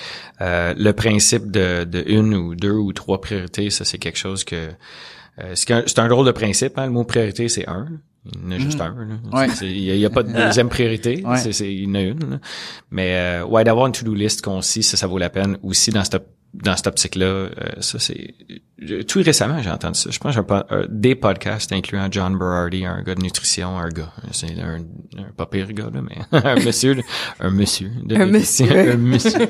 Euh, 0.41 0.75
le 0.77 0.93
principe 0.93 1.51
de, 1.51 1.85
de 1.85 2.03
une 2.07 2.35
ou 2.35 2.55
deux 2.55 2.73
ou 2.73 2.95
trois 2.95 3.21
priorités, 3.21 3.69
ça 3.69 3.85
c'est 3.85 3.99
quelque 3.99 4.19
chose 4.19 4.45
que 4.45 4.71
euh, 5.43 5.53
c'est 5.55 5.73
un, 5.73 6.05
un, 6.05 6.09
drôle 6.09 6.27
de 6.27 6.33
principe. 6.33 6.79
Hein? 6.79 6.87
Le 6.87 6.93
mot 6.93 7.05
priorité, 7.05 7.49
c'est 7.49 7.69
un. 7.69 7.87
Il 8.25 8.43
y 8.43 8.47
en 8.47 8.51
a 8.51 8.59
juste 8.59 8.81
mhm. 8.81 9.31
un. 9.33 9.47
Il 9.63 9.97
n'y 9.97 10.05
a, 10.05 10.11
pas 10.11 10.23
de 10.23 10.33
deuxième 10.47 10.69
priorité. 10.69 11.23
C'est, 11.37 11.73
il 11.73 11.85
y 11.85 11.87
en 11.87 11.95
a 11.95 12.01
une. 12.01 12.41
Mais 12.91 13.17
euh, 13.17 13.45
ouais, 13.45 13.65
d'avoir 13.65 13.87
une 13.87 13.93
to-do 13.93 14.15
list 14.15 14.43
concise, 14.43 14.89
ça, 14.89 14.97
ça 14.97 15.07
vaut 15.07 15.19
la 15.19 15.31
peine 15.31 15.59
aussi 15.63 15.91
dans 15.91 16.05
cette 16.05 16.23
dans 16.63 16.77
cette 16.77 16.87
optique-là. 16.87 17.27
Euh, 17.27 17.51
ça, 17.81 17.99
c'est 17.99 18.35
tout 19.07 19.23
récemment, 19.23 19.61
j'ai 19.63 19.71
entendu 19.71 19.99
ça. 19.99 20.11
Je 20.11 20.19
pense 20.19 20.37
que 20.37 20.43
j'ai 20.43 20.87
des 20.89 21.15
podcasts 21.15 21.73
incluant 21.73 22.09
John 22.11 22.39
Berardi, 22.39 22.85
un 22.85 23.03
gars 23.03 23.15
de 23.15 23.23
nutrition, 23.23 23.79
un 23.79 23.89
gars. 23.89 24.13
C'est 24.33 24.59
un, 24.61 24.81
un 25.19 25.33
pas 25.37 25.47
pire 25.47 25.73
gars, 25.73 25.91
là, 25.93 26.01
mais 26.03 26.17
un 26.33 26.57
monsieur, 26.57 26.97
un 27.41 27.51
monsieur. 27.51 27.91
un 28.11 28.27
monsieur. 28.27 28.93
un 28.93 28.97
monsieur. 28.97 29.49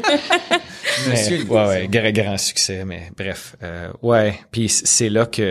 Monsieur 1.11 1.44
Mais, 1.44 1.51
ouais, 1.55 1.66
ouais, 1.66 1.88
grand, 1.88 2.11
grand 2.12 2.38
succès, 2.38 2.84
mais 2.84 3.11
bref, 3.16 3.57
euh, 3.62 3.90
ouais. 4.03 4.38
Puis 4.51 4.68
c'est 4.68 5.09
là 5.09 5.26
que, 5.26 5.42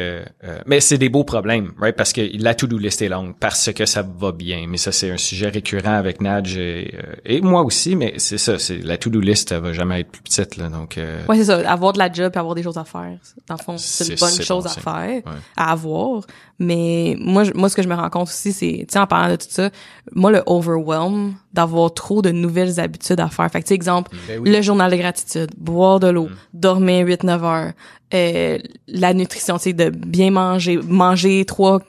euh, 0.44 0.60
mais 0.66 0.80
c'est 0.80 0.98
des 0.98 1.10
beaux 1.10 1.24
problèmes, 1.24 1.72
right? 1.80 1.96
Parce 1.96 2.14
que 2.14 2.22
la 2.42 2.54
to-do 2.56 2.78
list 2.78 3.02
est 3.02 3.10
longue, 3.10 3.36
parce 3.40 3.72
que 3.74 3.86
ça 3.86 4.02
va 4.04 4.32
bien. 4.32 4.66
Mais 4.68 4.78
ça, 4.78 4.92
c'est 4.92 5.12
un 5.12 5.18
sujet 5.18 5.50
récurrent 5.50 5.94
avec 5.96 6.22
Nadj 6.22 6.58
et, 6.58 6.94
euh, 6.96 7.14
et 7.26 7.42
moi 7.42 7.64
aussi. 7.64 7.96
Mais 7.96 8.14
c'est 8.18 8.38
ça, 8.38 8.58
c'est 8.60 8.78
la 8.78 8.98
to-do 8.98 9.20
list, 9.20 9.52
elle 9.52 9.60
va 9.62 9.74
jamais 9.74 10.02
être 10.02 10.12
plus 10.12 10.22
petite, 10.22 10.58
là. 10.58 10.70
Donc, 10.70 10.98
euh, 10.98 11.22
Ouais, 11.28 11.38
c'est 11.38 11.46
ça. 11.46 11.58
Avoir 11.70 11.94
de 11.94 12.00
la 12.00 12.12
job 12.12 12.32
et 12.34 12.38
avoir 12.38 12.56
des 12.56 12.64
choses 12.64 12.78
à 12.78 12.86
faire. 12.86 13.18
Dans 13.48 13.56
le 13.58 13.64
fond, 13.64 13.78
c'est 13.78 14.08
une 14.10 14.16
bonne 14.20 14.42
chose 14.42 14.64
bon 14.64 14.70
à 14.70 14.74
faire, 14.74 15.10
Ouais. 15.26 15.40
à 15.58 15.72
avoir. 15.72 16.22
Mais 16.60 17.18
moi, 17.20 17.44
je- 17.44 17.52
moi, 17.54 17.68
ce 17.70 17.76
que 17.76 17.82
je 17.84 17.88
me 17.90 17.96
rends 17.96 18.10
compte 18.10 18.28
aussi, 18.30 18.54
c'est, 18.54 18.72
tu 18.80 18.86
sais, 18.90 19.00
en 19.00 19.08
parlant 19.08 19.32
de 19.32 19.36
tout 19.36 19.48
ça, 19.50 19.70
moi, 20.14 20.32
le 20.32 20.42
overwhelm 20.46 21.34
d'avoir 21.54 21.94
trop 21.94 22.22
de 22.22 22.32
nouvelles 22.32 22.80
habitudes 22.80 23.20
à 23.20 23.28
faire. 23.30 23.50
Fait 23.52 23.60
que, 23.60 23.66
tu 23.66 23.70
sais, 23.70 23.76
exemple, 23.76 24.12
Ben 24.28 24.40
oui. 24.40 24.50
le 24.52 24.62
journal 24.62 24.90
de 24.92 24.96
gratitude, 24.96 25.52
boire 25.58 26.00
de 26.00 26.08
l'eau, 26.08 26.30
dormir 26.54 27.06
8-9 27.06 27.44
heures, 27.44 27.72
euh, 28.14 28.58
la 28.88 29.14
nutrition, 29.14 29.58
tu 29.58 29.64
sais, 29.64 29.74
de 29.74 29.90
bien 29.90 30.32
manger, 30.32 30.78
manger 30.78 31.44
trois 31.46 31.82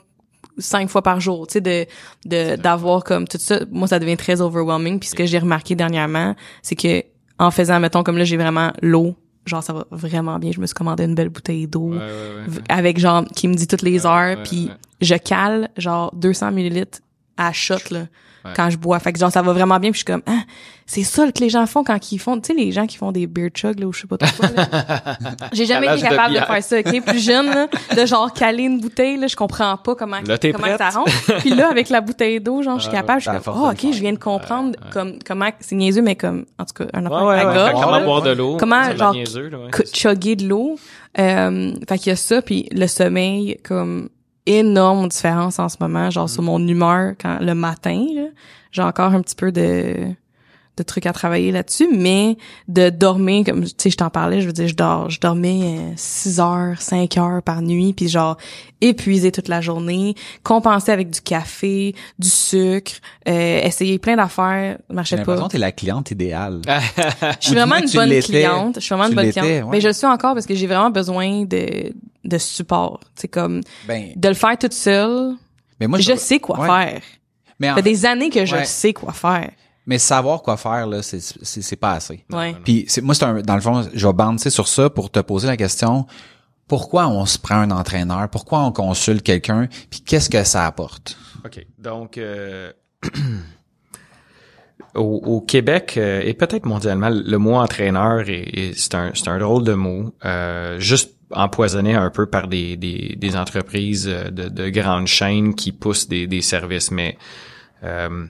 cinq 0.59 0.89
fois 0.89 1.01
par 1.03 1.19
jour, 1.19 1.45
tu 1.47 1.53
sais, 1.53 1.61
de, 1.61 1.85
de, 2.25 2.55
d'avoir 2.55 3.03
comme 3.03 3.27
tout 3.27 3.37
ça. 3.39 3.59
Moi, 3.71 3.87
ça 3.87 3.99
devient 3.99 4.17
très 4.17 4.41
overwhelming. 4.41 4.99
Puis 4.99 5.09
ce 5.09 5.15
que 5.15 5.25
j'ai 5.25 5.37
remarqué 5.39 5.75
dernièrement, 5.75 6.35
c'est 6.63 6.75
que 6.75 7.03
en 7.39 7.51
faisant, 7.51 7.79
mettons, 7.79 8.01
comme 8.03 8.17
là, 8.17 8.23
j'ai 8.23 8.37
vraiment 8.37 8.71
l'eau. 8.81 9.15
Genre, 9.47 9.63
ça 9.63 9.73
va 9.73 9.85
vraiment 9.91 10.37
bien. 10.39 10.51
Je 10.51 10.59
me 10.59 10.65
suis 10.67 10.73
commandé 10.75 11.03
une 11.05 11.15
belle 11.15 11.29
bouteille 11.29 11.67
d'eau 11.67 11.91
ouais, 11.91 11.97
ouais, 11.97 12.01
ouais. 12.01 12.43
v- 12.47 12.61
avec 12.69 12.99
genre, 12.99 13.25
qui 13.35 13.47
me 13.47 13.53
dit 13.55 13.67
toutes 13.67 13.81
les 13.81 14.05
heures. 14.05 14.37
puis 14.43 14.69
je 15.01 15.15
cale, 15.15 15.69
genre, 15.77 16.13
200 16.15 16.51
millilitres 16.51 16.99
à 17.37 17.53
shot, 17.53 17.75
là, 17.91 18.07
Ouais. 18.45 18.51
quand 18.55 18.69
je 18.69 18.77
bois. 18.77 18.99
Fait 18.99 19.13
que 19.13 19.19
genre, 19.19 19.31
ça 19.31 19.41
va 19.41 19.53
vraiment 19.53 19.79
bien. 19.79 19.91
Puis 19.91 19.99
je 19.99 20.05
suis 20.05 20.13
comme, 20.13 20.23
ah, 20.27 20.43
c'est 20.85 21.03
ça 21.03 21.29
que 21.31 21.39
les 21.41 21.49
gens 21.49 21.65
font 21.65 21.83
quand 21.83 22.11
ils 22.11 22.17
font, 22.17 22.39
tu 22.39 22.47
sais, 22.47 22.53
les 22.53 22.71
gens 22.71 22.87
qui 22.87 22.95
font 22.95 23.11
des 23.11 23.27
beer 23.27 23.49
chug, 23.53 23.79
là, 23.79 23.87
ou 23.87 23.93
je 23.93 24.01
sais 24.01 24.07
pas 24.07 24.17
trop 24.17 24.29
quoi. 24.37 24.49
J'ai 25.51 25.65
jamais 25.65 25.87
été 25.87 25.97
de 25.97 26.01
capable 26.01 26.33
de, 26.33 26.39
faire 26.39 26.63
ça, 26.63 26.79
ok? 26.79 27.05
Plus 27.05 27.19
jeune, 27.19 27.47
là, 27.47 27.67
de 27.95 28.05
genre 28.05 28.31
caler 28.31 28.63
une 28.63 28.79
bouteille, 28.79 29.17
là, 29.17 29.27
je 29.27 29.35
comprends 29.35 29.75
pas 29.75 29.95
comment, 29.95 30.17
Là, 30.25 30.37
comment 30.37 30.77
ça 30.77 30.89
rentre. 30.91 31.11
Puis 31.39 31.49
là, 31.49 31.69
avec 31.69 31.89
la 31.89 31.99
bouteille 31.99 32.39
d'eau, 32.39 32.63
genre, 32.63 32.79
je 32.79 32.83
suis 32.83 32.91
capable, 32.91 33.21
je 33.21 33.29
suis 33.29 33.39
comme, 33.39 33.53
oh, 33.61 33.69
ok, 33.69 33.91
je 33.91 33.99
viens 33.99 34.13
de 34.13 34.17
comprendre 34.17 34.77
comme, 34.91 35.19
comment, 35.25 35.49
c'est 35.59 35.75
niaiseux, 35.75 36.01
mais 36.01 36.15
comme, 36.15 36.45
en 36.57 36.63
tout 36.63 36.85
cas, 36.85 36.89
un 36.93 37.05
affaire 37.05 37.25
ouais, 37.25 37.43
gorge, 37.43 37.83
Comment 37.83 38.01
boire 38.05 38.21
de 38.21 38.31
l'eau? 38.31 38.57
Comment, 38.57 38.95
genre, 38.95 39.15
chugger 39.93 40.37
de 40.37 40.47
l'eau? 40.47 40.77
Euh, 41.19 41.73
fait 41.89 41.97
qu'il 41.97 42.09
y 42.11 42.13
a 42.13 42.15
ça, 42.15 42.41
puis 42.41 42.69
le 42.71 42.87
sommeil, 42.87 43.57
comme 43.63 44.09
énorme 44.47 45.09
différence 45.09 45.59
en 45.59 45.69
ce 45.69 45.77
moment, 45.79 46.09
genre 46.09 46.29
sur 46.29 46.41
mon 46.41 46.65
humeur 46.65 47.13
quand 47.21 47.39
le 47.41 47.53
matin, 47.53 48.05
j'ai 48.71 48.81
encore 48.81 49.13
un 49.13 49.21
petit 49.21 49.35
peu 49.35 49.51
de 49.51 50.13
de 50.77 50.83
trucs 50.83 51.05
à 51.07 51.13
travailler 51.13 51.51
là-dessus, 51.51 51.89
mais 51.91 52.37
de 52.67 52.89
dormir, 52.89 53.43
comme 53.45 53.63
tu 53.65 53.71
sais, 53.77 53.89
je 53.89 53.97
t'en 53.97 54.09
parlais, 54.09 54.41
je 54.41 54.47
veux 54.47 54.53
dire, 54.53 54.67
je 54.67 54.75
dors, 54.75 55.09
je 55.09 55.19
dormais 55.19 55.93
6 55.95 56.39
heures, 56.39 56.79
5 56.81 57.17
heures 57.17 57.41
par 57.41 57.61
nuit, 57.61 57.93
puis 57.93 58.07
genre 58.07 58.37
épuisé 58.79 59.31
toute 59.31 59.47
la 59.47 59.59
journée, 59.59 60.13
compenser 60.43 60.91
avec 60.91 61.09
du 61.09 61.19
café, 61.21 61.95
du 62.19 62.29
sucre, 62.29 62.91
euh, 63.27 63.59
essayer 63.63 63.97
plein 63.97 64.15
d'affaires, 64.15 64.77
marchait 64.89 65.23
pas. 65.23 65.47
t'es 65.49 65.57
la 65.57 65.71
cliente 65.71 66.11
idéale. 66.11 66.61
Je 67.41 67.47
suis 67.47 67.55
vraiment 67.55 67.77
une 67.77 67.89
bonne 67.89 68.19
cliente. 68.21 68.75
Je 68.75 68.79
suis 68.81 68.93
vraiment 68.95 69.05
Tu 69.05 69.09
une 69.11 69.15
bonne 69.15 69.31
cliente. 69.31 69.45
ouais. 69.47 69.63
Mais 69.71 69.81
je 69.81 69.87
le 69.87 69.93
suis 69.93 70.05
encore 70.07 70.33
parce 70.35 70.45
que 70.45 70.53
j'ai 70.55 70.67
vraiment 70.67 70.91
besoin 70.91 71.43
de, 71.45 71.91
de 72.23 72.37
support. 72.37 72.99
C'est 73.15 73.27
comme, 73.27 73.61
Ben, 73.87 74.11
de 74.15 74.27
le 74.29 74.35
faire 74.35 74.57
toute 74.57 74.73
seule. 74.73 75.33
mais 75.79 75.87
moi, 75.87 75.99
je 75.99 76.15
sais 76.15 76.39
quoi 76.39 76.59
ouais. 76.59 76.67
faire. 76.67 77.01
Mais, 77.59 77.67
Ça 77.67 77.73
en 77.73 77.75
fait 77.77 77.81
fait- 77.81 77.89
des 77.89 78.05
années 78.05 78.29
que 78.29 78.45
je 78.45 78.55
ouais. 78.55 78.65
sais 78.65 78.93
quoi 78.93 79.11
faire. 79.13 79.49
Mais 79.87 79.97
savoir 79.97 80.43
quoi 80.43 80.55
faire, 80.57 80.85
là, 80.85 81.01
c'est, 81.01 81.19
c'est, 81.19 81.61
c'est 81.63 81.75
pas 81.75 81.93
assez. 81.93 82.23
Ouais. 82.31 82.55
Puis 82.63 82.85
c'est 82.87 83.01
moi 83.01 83.15
c'est 83.15 83.25
un 83.25 83.41
dans 83.41 83.55
le 83.55 83.61
fond, 83.61 83.87
je 83.93 84.05
vais 84.07 84.13
banter 84.13 84.49
sur 84.51 84.67
ça 84.67 84.89
pour 84.91 85.09
te 85.09 85.19
poser 85.19 85.47
la 85.47 85.57
question 85.57 86.05
pourquoi 86.67 87.07
on 87.07 87.25
se 87.25 87.37
prend 87.39 87.55
un 87.55 87.71
entraîneur, 87.71 88.27
pourquoi 88.29 88.59
on 88.65 88.73
consulte 88.73 89.23
quelqu'un, 89.23 89.69
puis 89.89 90.01
qu'est-ce 90.01 90.29
que 90.29 90.43
ça 90.43 90.65
apporte? 90.65 91.17
OK. 91.45 91.65
Donc, 91.79 92.17
euh, 92.17 92.73
au, 94.95 95.01
au 95.25 95.41
Québec 95.41 95.93
euh, 95.97 96.21
et 96.25 96.33
peut-être 96.33 96.65
mondialement, 96.65 97.09
le 97.09 97.37
mot 97.37 97.55
entraîneur, 97.55 98.27
est, 98.29 98.49
est- 98.53 98.73
c'est 98.77 98.95
un, 98.95 99.11
c'est 99.13 99.27
un 99.29 99.37
drôle 99.39 99.63
de 99.63 99.73
mot. 99.73 100.13
Euh, 100.25 100.79
juste 100.79 101.13
empoisonné 101.31 101.93
un 101.95 102.09
peu 102.09 102.25
par 102.25 102.47
des, 102.47 102.77
des, 102.77 103.15
des 103.17 103.35
entreprises 103.35 104.07
euh, 104.07 104.29
de, 104.29 104.49
de 104.49 104.69
grandes 104.69 105.07
chaînes 105.07 105.55
qui 105.55 105.71
poussent 105.71 106.07
des, 106.07 106.25
des 106.27 106.41
services. 106.41 106.89
Mais 106.91 107.17
euh, 107.83 108.25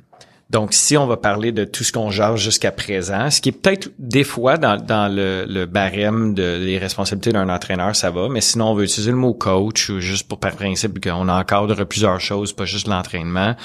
donc, 0.50 0.74
si 0.74 0.96
on 0.96 1.08
va 1.08 1.18
parler 1.18 1.52
de 1.52 1.66
tout 1.66 1.84
ce 1.84 1.92
qu'on 1.92 2.10
gère 2.10 2.38
jusqu'à 2.38 2.72
présent, 2.72 3.30
ce 3.30 3.42
qui 3.42 3.50
est 3.50 3.52
peut-être 3.52 3.90
des 4.00 4.24
fois 4.24 4.58
dans, 4.58 5.14
le, 5.14 5.66
barème 5.66 6.34
de, 6.34 6.64
des 6.64 6.78
responsabilités 6.78 7.34
d'un 7.34 7.50
entraîneur, 7.50 7.96
ça 7.96 8.12
va, 8.12 8.30
mais 8.30 8.40
sinon 8.40 8.70
on 8.70 8.74
veut 8.74 8.86
utiliser 8.86 9.12
le 9.12 9.18
mot 9.18 9.34
coach 9.34 9.90
ou 9.90 10.00
juste 10.00 10.28
pour 10.28 10.40
par 10.40 10.56
principe 10.56 11.04
qu'on 11.04 11.28
encadre 11.28 11.84
plusieurs 11.84 12.22
choses, 12.22 12.54
pas 12.54 12.64
juste 12.64 12.88
l'entraînement. 12.88 13.56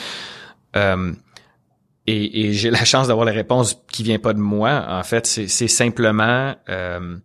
Euh, 0.75 1.13
et, 2.09 2.47
et 2.47 2.53
j'ai 2.53 2.71
la 2.71 2.85
chance 2.85 3.07
d'avoir 3.07 3.27
la 3.27 3.33
réponse 3.33 3.81
qui 3.93 4.03
vient 4.03 4.19
pas 4.19 4.33
de 4.33 4.41
moi. 4.41 4.85
En 4.89 5.05
fait, 5.05 5.25
c'est 5.27 5.69
simplement 5.69 6.57
euh, 6.69 7.17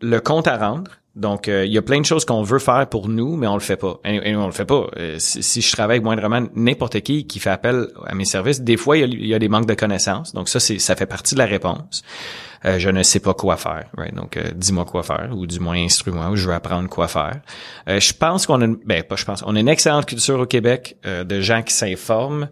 le 0.00 0.20
compte 0.20 0.48
à 0.48 0.56
rendre. 0.56 0.90
Donc, 1.16 1.46
euh, 1.46 1.64
il 1.64 1.72
y 1.72 1.78
a 1.78 1.82
plein 1.82 2.00
de 2.00 2.04
choses 2.04 2.24
qu'on 2.24 2.42
veut 2.42 2.58
faire 2.58 2.88
pour 2.88 3.08
nous, 3.08 3.36
mais 3.36 3.46
on 3.46 3.54
le 3.54 3.60
fait 3.60 3.76
pas. 3.76 4.00
Et, 4.04 4.30
et 4.30 4.36
on 4.36 4.46
le 4.46 4.52
fait 4.52 4.64
pas. 4.64 4.88
Euh, 4.96 5.16
si, 5.18 5.60
je 5.60 5.72
travaille 5.72 5.96
avec 5.96 6.04
moindrement 6.04 6.46
n'importe 6.56 7.00
qui 7.00 7.26
qui 7.26 7.38
fait 7.38 7.50
appel 7.50 7.88
à 8.06 8.14
mes 8.14 8.24
services, 8.24 8.62
des 8.62 8.76
fois, 8.76 8.96
il 8.96 9.14
y 9.22 9.28
y 9.28 9.34
a 9.34 9.38
des 9.38 9.48
manques 9.48 9.66
de 9.66 9.74
connaissances. 9.74 10.32
Donc, 10.32 10.48
ça, 10.48 10.58
ça 10.58 10.96
fait 10.96 11.06
partie 11.06 11.34
de 11.34 11.38
la 11.38 11.46
réponse. 11.46 12.02
Euh, 12.66 12.78
je 12.78 12.88
ne 12.88 13.02
sais 13.02 13.20
pas 13.20 13.34
quoi 13.34 13.56
faire. 13.56 13.84
right? 13.96 14.14
Donc, 14.14 14.36
euh, 14.36 14.50
dis-moi 14.54 14.84
quoi 14.84 15.02
faire, 15.02 15.30
ou 15.36 15.46
du 15.46 15.60
moins 15.60 15.76
instruis-moi, 15.76 16.30
ou 16.30 16.36
je 16.36 16.48
veux 16.48 16.54
apprendre 16.54 16.88
quoi 16.88 17.08
faire. 17.08 17.40
Euh, 17.88 18.00
je 18.00 18.12
pense 18.14 18.46
qu'on 18.46 18.60
a, 18.62 18.64
une, 18.64 18.76
ben 18.86 19.02
pas 19.02 19.16
je 19.16 19.24
pense, 19.24 19.42
on 19.46 19.54
a 19.54 19.60
une 19.60 19.68
excellente 19.68 20.06
culture 20.06 20.40
au 20.40 20.46
Québec 20.46 20.96
euh, 21.04 21.24
de 21.24 21.40
gens 21.40 21.62
qui 21.62 21.74
s'informent. 21.74 22.48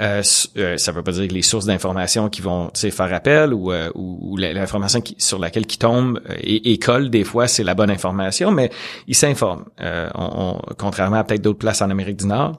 Euh, 0.00 0.22
euh, 0.56 0.76
ça 0.78 0.90
veut 0.92 1.02
pas 1.02 1.12
dire 1.12 1.28
que 1.28 1.34
les 1.34 1.42
sources 1.42 1.66
d'information 1.66 2.28
qui 2.28 2.42
vont 2.42 2.70
faire 2.74 3.12
appel 3.14 3.52
ou, 3.54 3.72
ou, 3.72 4.18
ou 4.32 4.36
l'information 4.36 5.00
qui, 5.00 5.14
sur 5.18 5.38
laquelle 5.38 5.66
qui 5.66 5.78
tombe 5.78 6.20
et, 6.38 6.72
et 6.72 6.78
des 7.08 7.24
fois 7.24 7.46
c'est 7.46 7.62
la 7.62 7.74
bonne 7.74 7.90
information, 7.90 8.50
mais 8.50 8.70
ils 9.06 9.14
s'informent. 9.14 9.64
On- 9.80 10.10
on- 10.14 10.60
contrairement 10.78 11.16
à 11.16 11.24
peut-être 11.24 11.42
d'autres 11.42 11.58
places 11.58 11.82
en 11.82 11.90
Amérique 11.90 12.16
du 12.16 12.26
Nord, 12.26 12.58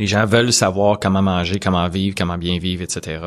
les 0.00 0.06
gens 0.06 0.24
veulent 0.24 0.52
savoir 0.52 0.98
comment 0.98 1.20
manger, 1.22 1.60
comment 1.60 1.86
vivre, 1.88 2.14
comment 2.16 2.38
bien 2.38 2.58
vivre, 2.58 2.82
etc. 2.82 3.22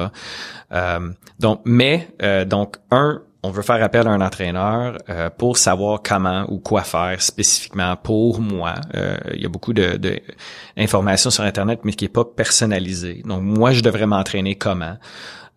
Euh, 0.71 1.09
donc, 1.39 1.61
mais 1.65 2.09
euh, 2.23 2.45
donc 2.45 2.77
un, 2.89 3.21
on 3.43 3.51
veut 3.51 3.61
faire 3.61 3.81
appel 3.83 4.07
à 4.07 4.09
un 4.09 4.21
entraîneur 4.21 4.97
euh, 5.07 5.29
pour 5.29 5.57
savoir 5.57 6.01
comment 6.01 6.45
ou 6.49 6.57
quoi 6.57 6.81
faire 6.81 7.21
spécifiquement 7.21 7.95
pour 7.95 8.41
moi. 8.41 8.73
Euh, 8.95 9.17
il 9.35 9.41
y 9.41 9.45
a 9.45 9.49
beaucoup 9.49 9.73
de, 9.73 9.97
de 9.97 10.19
informations 10.75 11.29
sur 11.29 11.43
Internet, 11.43 11.81
mais 11.83 11.93
qui 11.93 12.05
est 12.05 12.09
pas 12.09 12.25
personnalisé. 12.25 13.21
Donc, 13.23 13.43
moi, 13.43 13.71
je 13.71 13.81
devrais 13.81 14.07
m'entraîner 14.07 14.55
comment? 14.55 14.97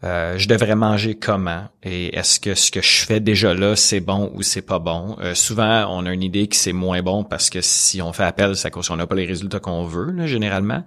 Euh, 0.06 0.38
je 0.38 0.46
devrais 0.46 0.76
manger 0.76 1.16
comment 1.16 1.64
et 1.82 2.16
est-ce 2.16 2.38
que 2.38 2.54
ce 2.54 2.70
que 2.70 2.80
je 2.80 3.04
fais 3.04 3.18
déjà 3.18 3.54
là 3.54 3.74
c'est 3.74 3.98
bon 4.00 4.30
ou 4.34 4.42
c'est 4.42 4.62
pas 4.62 4.78
bon? 4.78 5.16
Euh, 5.20 5.34
souvent 5.34 5.86
on 5.90 6.06
a 6.06 6.12
une 6.12 6.22
idée 6.22 6.46
que 6.46 6.54
c'est 6.54 6.72
moins 6.72 7.02
bon 7.02 7.24
parce 7.24 7.50
que 7.50 7.60
si 7.60 8.00
on 8.00 8.12
fait 8.12 8.22
appel 8.22 8.54
c'est 8.56 8.68
à 8.68 8.70
cause 8.70 8.86
qu'on 8.88 8.96
n'a 8.96 9.06
pas 9.06 9.16
les 9.16 9.26
résultats 9.26 9.58
qu'on 9.58 9.84
veut 9.84 10.12
là, 10.12 10.26
généralement 10.26 10.84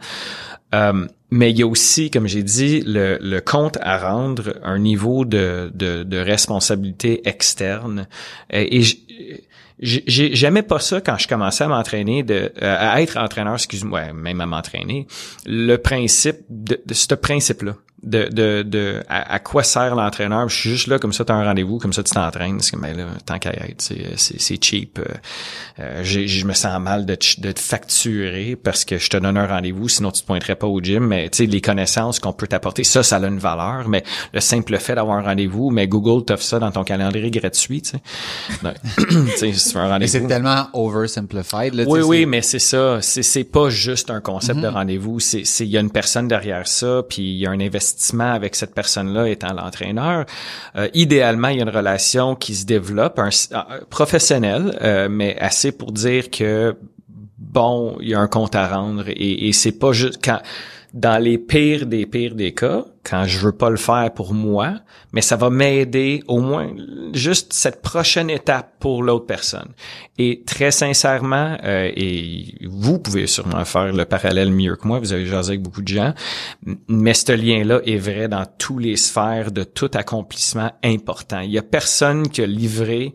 euh, 0.73 1.05
mais 1.31 1.51
il 1.51 1.57
y 1.59 1.63
a 1.63 1.67
aussi, 1.67 2.09
comme 2.11 2.27
j'ai 2.27 2.43
dit, 2.43 2.81
le, 2.85 3.17
le 3.21 3.41
compte 3.41 3.77
à 3.81 3.97
rendre, 3.97 4.55
un 4.63 4.79
niveau 4.79 5.25
de, 5.25 5.71
de, 5.73 6.03
de 6.03 6.17
responsabilité 6.17 7.27
externe. 7.27 8.07
Et, 8.51 8.81
j'ai- 9.79 10.35
j'aimais 10.35 10.63
pas 10.63 10.79
ça 10.79 11.01
quand 11.01 11.17
je 11.17 11.27
commençais 11.27 11.63
à 11.63 11.67
m'entraîner, 11.67 12.23
de 12.23 12.51
euh, 12.61 12.75
à 12.79 13.01
être 13.01 13.17
entraîneur, 13.17 13.53
excuse-moi, 13.55 14.13
même 14.13 14.41
à 14.41 14.45
m'entraîner. 14.45 15.07
Le 15.45 15.77
principe 15.77 16.37
de, 16.49 16.79
de 16.85 16.93
ce 16.93 17.13
principe-là. 17.15 17.75
De, 18.01 18.29
de, 18.31 18.63
de 18.63 19.03
à, 19.09 19.33
à 19.33 19.39
quoi 19.39 19.61
sert 19.63 19.93
l'entraîneur? 19.95 20.47
Je 20.47 20.55
suis 20.57 20.69
juste 20.69 20.87
là 20.87 20.99
comme 20.99 21.11
ça 21.11 21.25
tu 21.25 21.31
as 21.31 21.35
un 21.35 21.43
rendez-vous 21.43 21.79
comme 21.79 21.91
ça 21.91 22.01
tu 22.01 22.13
t'entraînes 22.13 22.59
c'est 22.61 22.71
comme 22.71 22.81
ben 22.81 22.95
là 22.95 23.05
tant 23.25 23.39
qu'à 23.39 23.51
être 23.51 23.81
c'est 23.81 24.13
c'est 24.15 24.39
c'est 24.39 24.63
cheap 24.63 24.99
Euh, 24.99 25.03
euh, 25.79 26.01
je 26.03 26.45
me 26.45 26.53
sens 26.53 26.79
mal 26.81 27.05
de 27.05 27.15
te, 27.15 27.39
de 27.41 27.51
te 27.51 27.59
facturer 27.59 28.55
parce 28.55 28.85
que 28.85 28.97
je 28.97 29.09
te 29.09 29.17
donne 29.17 29.37
un 29.37 29.47
rendez-vous, 29.47 29.87
sinon 29.89 30.11
tu 30.11 30.21
te 30.21 30.27
pointerais 30.27 30.55
pas 30.55 30.67
au 30.67 30.81
gym. 30.81 31.07
Mais 31.07 31.29
tu 31.29 31.37
sais, 31.37 31.45
les 31.45 31.61
connaissances 31.61 32.19
qu'on 32.19 32.33
peut 32.33 32.47
t'apporter, 32.47 32.83
ça, 32.83 33.01
ça 33.03 33.17
a 33.17 33.25
une 33.27 33.39
valeur. 33.39 33.87
Mais 33.87 34.03
le 34.33 34.39
simple 34.41 34.77
fait 34.77 34.95
d'avoir 34.95 35.17
un 35.17 35.21
rendez-vous, 35.21 35.69
mais 35.69 35.87
Google 35.87 36.25
t'offre 36.25 36.43
ça 36.43 36.59
dans 36.59 36.71
ton 36.71 36.83
calendrier 36.83 37.31
gratuit, 37.31 37.81
tu 37.81 37.91
sais. 37.91 37.99
Tu 39.39 39.45
veux 39.45 39.51
un 39.51 39.51
Et 39.51 39.53
c'est 39.57 39.77
rendez-vous. 40.19 40.27
tellement 40.27 40.67
oversimplified 40.73 41.73
là, 41.73 41.83
Oui, 41.87 42.01
oui, 42.01 42.19
c'est- 42.19 42.25
mais 42.25 42.41
c'est 42.41 42.59
ça. 42.59 42.99
C'est, 43.01 43.23
c'est 43.23 43.43
pas 43.45 43.69
juste 43.69 44.09
un 44.09 44.21
concept 44.21 44.59
de 44.59 44.67
rendez-vous. 44.67 45.19
C'est, 45.19 45.45
c'est, 45.45 45.65
il 45.65 45.69
y 45.71 45.77
a 45.77 45.81
une 45.81 45.91
personne 45.91 46.27
derrière 46.27 46.67
ça, 46.67 47.03
puis 47.07 47.21
il 47.23 47.37
y 47.37 47.45
a 47.45 47.49
un 47.51 47.59
investissement 47.59 47.88
avec 48.19 48.55
cette 48.55 48.73
personne-là 48.73 49.27
étant 49.27 49.53
l'entraîneur. 49.53 50.25
Euh, 50.75 50.87
idéalement, 50.93 51.49
il 51.49 51.57
y 51.57 51.59
a 51.59 51.63
une 51.63 51.69
relation 51.69 52.35
qui 52.35 52.55
se 52.55 52.65
développe, 52.65 53.19
un, 53.19 53.29
professionnelle, 53.89 54.77
euh, 54.81 55.07
mais 55.09 55.37
assez 55.39 55.71
pour 55.71 55.91
dire 55.91 56.29
que 56.29 56.75
bon, 57.37 57.97
il 58.01 58.09
y 58.09 58.13
a 58.13 58.19
un 58.19 58.27
compte 58.27 58.55
à 58.55 58.67
rendre 58.67 59.07
et, 59.07 59.47
et 59.47 59.53
c'est 59.53 59.77
pas 59.77 59.91
juste 59.91 60.19
quand 60.23 60.39
dans 60.93 61.21
les 61.21 61.37
pires 61.37 61.85
des 61.85 62.05
pires 62.05 62.35
des 62.35 62.53
cas, 62.53 62.85
quand 63.03 63.25
je 63.25 63.39
veux 63.39 63.51
pas 63.51 63.69
le 63.69 63.77
faire 63.77 64.11
pour 64.13 64.33
moi, 64.33 64.75
mais 65.13 65.21
ça 65.21 65.35
va 65.35 65.49
m'aider 65.49 66.23
au 66.27 66.39
moins 66.39 66.69
juste 67.13 67.53
cette 67.53 67.81
prochaine 67.81 68.29
étape 68.29 68.75
pour 68.79 69.03
l'autre 69.03 69.25
personne. 69.25 69.69
Et 70.17 70.43
très 70.45 70.71
sincèrement, 70.71 71.57
euh, 71.63 71.89
et 71.95 72.55
vous 72.67 72.99
pouvez 72.99 73.25
sûrement 73.25 73.63
faire 73.65 73.93
le 73.93 74.05
parallèle 74.05 74.51
mieux 74.51 74.75
que 74.75 74.87
moi, 74.87 74.99
vous 74.99 75.13
avez 75.13 75.25
jasé 75.25 75.51
avec 75.51 75.61
beaucoup 75.61 75.81
de 75.81 75.87
gens, 75.87 76.13
mais 76.87 77.13
ce 77.13 77.31
lien-là 77.31 77.79
est 77.85 77.97
vrai 77.97 78.27
dans 78.27 78.45
tous 78.57 78.77
les 78.77 78.97
sphères 78.97 79.51
de 79.51 79.63
tout 79.63 79.91
accomplissement 79.93 80.71
important. 80.83 81.39
Il 81.39 81.51
y 81.51 81.57
a 81.57 81.63
personne 81.63 82.27
qui 82.29 82.41
a 82.41 82.45
livré 82.45 83.13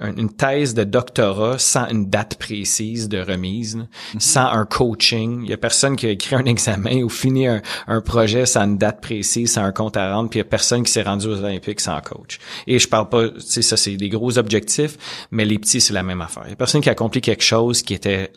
une 0.00 0.30
thèse 0.30 0.74
de 0.74 0.84
doctorat 0.84 1.58
sans 1.58 1.88
une 1.88 2.08
date 2.08 2.36
précise 2.36 3.08
de 3.08 3.18
remise, 3.18 3.76
mm-hmm. 3.76 4.20
sans 4.20 4.46
un 4.46 4.66
coaching. 4.66 5.40
Il 5.42 5.50
y 5.50 5.54
a 5.54 5.56
personne 5.56 5.96
qui 5.96 6.06
a 6.06 6.10
écrit 6.10 6.36
un 6.36 6.44
examen 6.46 7.02
ou 7.02 7.08
fini 7.08 7.46
un, 7.46 7.62
un 7.86 8.00
projet 8.00 8.46
sans 8.46 8.64
une 8.64 8.78
date 8.78 9.00
précise, 9.06 9.52
sans 9.52 9.62
un 9.62 9.72
compte 9.72 9.96
à 9.96 10.12
rendre, 10.12 10.28
puis 10.28 10.38
il 10.38 10.42
y 10.42 10.46
a 10.46 10.48
personne 10.48 10.82
qui 10.82 10.90
s'est 10.90 11.02
rendu 11.02 11.26
aux 11.26 11.38
Olympiques 11.38 11.80
sans 11.80 12.00
coach. 12.00 12.38
Et 12.66 12.78
je 12.78 12.88
parle 12.88 13.08
pas, 13.08 13.28
tu 13.28 13.40
sais, 13.40 13.62
ça 13.62 13.76
c'est 13.76 13.96
des 13.96 14.08
gros 14.08 14.36
objectifs, 14.38 14.96
mais 15.30 15.44
les 15.44 15.58
petits 15.58 15.80
c'est 15.80 15.94
la 15.94 16.02
même 16.02 16.20
affaire. 16.20 16.42
Il 16.46 16.50
y 16.50 16.52
a 16.52 16.56
personne 16.56 16.80
qui 16.80 16.88
a 16.88 16.92
accompli 16.92 17.20
quelque 17.20 17.44
chose 17.44 17.82
qui 17.82 17.94
était 17.94 18.32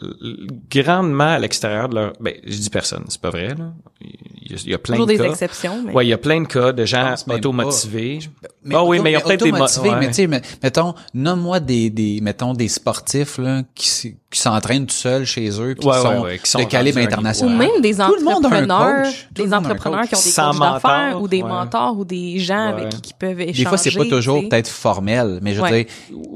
grandement 0.69 1.33
à 1.35 1.39
l'extérieur 1.39 1.89
de 1.89 1.95
leur, 1.95 2.13
ben 2.19 2.35
je 2.45 2.57
dis 2.57 2.69
personne, 2.69 3.05
c'est 3.09 3.21
pas 3.21 3.31
vrai 3.31 3.49
là. 3.49 3.73
Il 4.01 4.69
y 4.69 4.73
a, 4.73 4.79
plein 4.79 4.97
de 4.97 5.05
des 5.05 5.17
cas. 5.17 5.25
exceptions. 5.25 5.83
Mais... 5.85 5.93
Ouais, 5.93 6.05
il 6.05 6.09
y 6.09 6.13
a 6.13 6.17
plein 6.17 6.41
de 6.41 6.47
cas 6.47 6.71
de 6.71 6.83
gens 6.85 7.13
automotivés. 7.27 8.19
Mais, 8.63 8.75
ah 8.75 8.83
oui, 8.83 8.99
mais 8.99 9.11
il 9.11 9.13
y 9.13 9.15
a 9.15 9.21
peut-être 9.21 9.43
des 9.43 9.51
mais 9.51 10.07
tu 10.07 10.13
sais, 10.13 10.27
mettons, 10.27 10.95
nomme-moi 11.13 11.59
des, 11.59 11.89
des, 11.89 12.19
mettons 12.21 12.53
des 12.53 12.67
sportifs 12.67 13.37
là 13.37 13.61
qui 13.75 14.15
qui 14.31 14.39
s'entraînent 14.39 14.85
tout 14.85 14.95
seuls 14.95 15.25
chez 15.25 15.49
eux 15.59 15.75
puis 15.75 15.89
qui, 16.43 16.49
sont 16.49 16.59
de 16.59 16.65
calibre 16.65 16.99
international. 16.99 17.55
Ou 17.55 17.57
même 17.57 17.81
des 17.81 17.99
entrepreneurs, 17.99 19.07
des 19.31 19.53
entrepreneurs 19.53 20.07
qui 20.07 20.15
ont 20.15 20.19
des 20.19 20.31
coachs 20.31 20.58
d'affaires 20.59 21.21
ou 21.21 21.27
des 21.27 21.43
mentors 21.43 21.97
ou 21.97 22.05
des 22.05 22.39
gens 22.39 22.67
avec 22.67 22.89
qui, 22.89 23.01
qui 23.01 23.13
peuvent 23.13 23.39
échanger. 23.41 23.63
Des 23.63 23.69
fois, 23.69 23.77
c'est 23.77 23.91
pas 23.91 24.05
toujours 24.05 24.47
peut-être 24.47 24.67
formel, 24.67 25.39
mais 25.41 25.53
je 25.53 25.61
veux 25.61 25.69
dire, 25.69 25.85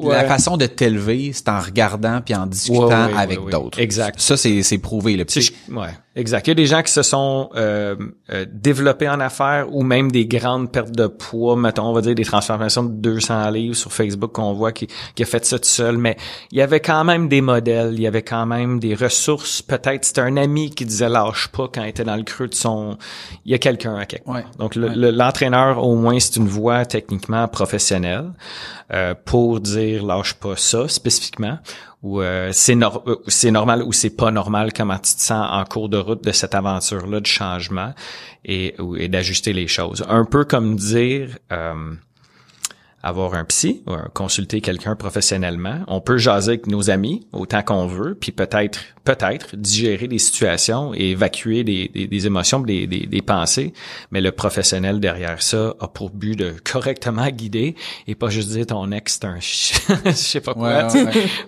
la 0.03 0.25
façon 0.25 0.57
de 0.57 0.65
t'élever, 0.65 1.31
c'est 1.33 1.49
en 1.49 1.59
regardant 1.59 2.21
puis 2.21 2.35
en 2.35 2.45
discutant 2.45 3.09
avec 3.15 3.39
d'autres. 3.49 3.79
Exact. 3.79 4.19
Ça, 4.19 4.37
c'est, 4.37 4.63
c'est 4.63 4.77
prouvé. 4.77 5.17
Le 5.17 5.25
petit. 5.25 5.51
Ouais. 6.15 6.21
Exact. 6.21 6.45
Il 6.45 6.51
y 6.51 6.51
a 6.51 6.55
des 6.55 6.67
gens 6.67 6.83
qui 6.83 6.91
se 6.91 7.01
sont 7.01 7.49
euh, 7.55 7.95
euh, 8.31 8.45
développés 8.51 9.09
en 9.09 9.19
affaires 9.19 9.73
ou 9.73 9.81
même 9.81 10.11
des 10.11 10.27
grandes 10.27 10.71
pertes 10.71 10.91
de 10.91 11.07
poids, 11.07 11.55
mettons, 11.55 11.87
on 11.87 11.93
va 11.93 12.01
dire 12.01 12.13
des 12.13 12.23
transformations 12.23 12.83
de 12.83 12.91
200 12.91 13.49
livres 13.49 13.75
sur 13.75 13.91
Facebook 13.91 14.31
qu'on 14.33 14.53
voit 14.53 14.71
qui, 14.71 14.87
qui 15.15 15.23
a 15.23 15.25
fait 15.25 15.43
ça 15.43 15.57
tout 15.57 15.67
seul, 15.67 15.97
mais 15.97 16.15
il 16.51 16.59
y 16.59 16.61
avait 16.61 16.81
quand 16.81 17.03
même 17.03 17.29
des 17.29 17.41
modèles, 17.41 17.93
il 17.93 18.01
y 18.01 18.07
avait 18.07 18.21
quand 18.21 18.45
même 18.45 18.79
des 18.79 18.93
ressources. 18.93 19.63
Peut-être 19.63 20.05
c'était 20.05 20.21
un 20.21 20.37
ami 20.37 20.69
qui 20.69 20.85
disait 20.85 21.09
lâche 21.09 21.47
pas 21.47 21.67
quand 21.73 21.81
il 21.81 21.89
était 21.89 22.03
dans 22.03 22.15
le 22.15 22.23
creux 22.23 22.47
de 22.47 22.53
son. 22.53 22.97
Il 23.45 23.51
y 23.51 23.55
a 23.55 23.59
quelqu'un 23.59 23.95
à 23.95 24.05
quelque 24.05 24.25
part. 24.25 24.43
Donc 24.59 24.75
l'entraîneur 24.75 25.83
au 25.83 25.95
moins 25.95 26.19
c'est 26.19 26.35
une 26.35 26.47
voie 26.47 26.85
techniquement 26.85 27.47
professionnelle 27.47 28.33
euh, 28.93 29.15
pour 29.25 29.59
dire 29.61 30.05
lâche 30.05 30.35
pas 30.35 30.55
ça 30.57 30.87
spécifiquement 30.87 31.57
ou 32.03 32.21
euh, 32.21 32.49
c'est 32.51 32.75
euh, 32.75 33.15
c'est 33.27 33.49
normal 33.49 33.81
ou 33.81 33.93
c'est 33.93 34.15
pas 34.15 34.29
normal 34.29 34.73
comment 34.73 34.99
tu 34.99 35.15
te 35.15 35.33
en 35.33 35.63
cours 35.63 35.89
de 35.89 35.97
route 35.97 36.23
de 36.23 36.31
cette 36.31 36.53
aventure 36.53 37.07
là 37.07 37.21
de 37.21 37.25
changement 37.25 37.93
et, 38.43 38.75
et 38.97 39.07
d'ajuster 39.07 39.53
les 39.53 39.67
choses. 39.67 40.05
Un 40.09 40.25
peu 40.25 40.43
comme 40.43 40.75
dire 40.75 41.37
euh, 41.51 41.93
avoir 43.03 43.33
un 43.33 43.43
psy 43.45 43.83
ou 43.85 43.93
consulter 44.13 44.61
quelqu'un 44.61 44.95
professionnellement. 44.95 45.81
On 45.87 46.01
peut 46.01 46.17
jaser 46.17 46.53
avec 46.53 46.67
nos 46.67 46.89
amis 46.89 47.27
autant 47.33 47.61
qu'on 47.61 47.85
veut, 47.85 48.15
puis 48.15 48.31
peut-être 48.31 48.79
peut-être 49.03 49.55
digérer 49.57 50.07
des 50.07 50.17
situations 50.17 50.93
et 50.93 51.11
évacuer 51.11 51.63
des, 51.63 51.89
des, 51.93 52.07
des 52.07 52.25
émotions, 52.25 52.61
des, 52.61 52.87
des, 52.87 53.05
des, 53.05 53.21
pensées. 53.21 53.73
Mais 54.11 54.21
le 54.21 54.31
professionnel 54.31 54.99
derrière 54.99 55.41
ça 55.41 55.73
a 55.79 55.87
pour 55.87 56.09
but 56.09 56.37
de 56.37 56.53
correctement 56.63 57.27
guider 57.27 57.75
et 58.07 58.15
pas 58.15 58.29
juste 58.29 58.49
dire 58.49 58.65
ton 58.67 58.91
ex 58.91 59.13
c'est 59.13 59.25
un 59.25 59.39
je 60.05 60.11
sais 60.11 60.39
pas 60.41 60.53
quoi 60.53 60.87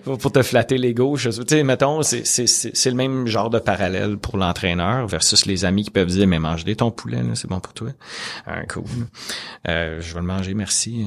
pour 0.04 0.32
te 0.32 0.42
flatter 0.42 0.78
l'ego. 0.78 1.16
Tu 1.16 1.30
sais, 1.32 1.62
mettons, 1.62 2.02
c'est, 2.02 2.26
c'est, 2.26 2.46
c'est, 2.46 2.90
le 2.90 2.96
même 2.96 3.26
genre 3.26 3.50
de 3.50 3.58
parallèle 3.58 4.18
pour 4.18 4.36
l'entraîneur 4.36 5.06
versus 5.06 5.46
les 5.46 5.64
amis 5.64 5.84
qui 5.84 5.90
peuvent 5.90 6.08
dire 6.08 6.26
mais 6.26 6.38
mange-les 6.38 6.76
ton 6.76 6.90
poulet, 6.90 7.18
c'est 7.34 7.48
bon 7.48 7.60
pour 7.60 7.72
toi. 7.72 7.88
Un 8.46 8.64
cool. 8.66 8.84
Euh, 9.68 10.00
je 10.00 10.14
vais 10.14 10.20
le 10.20 10.26
manger, 10.26 10.54
merci. 10.54 11.06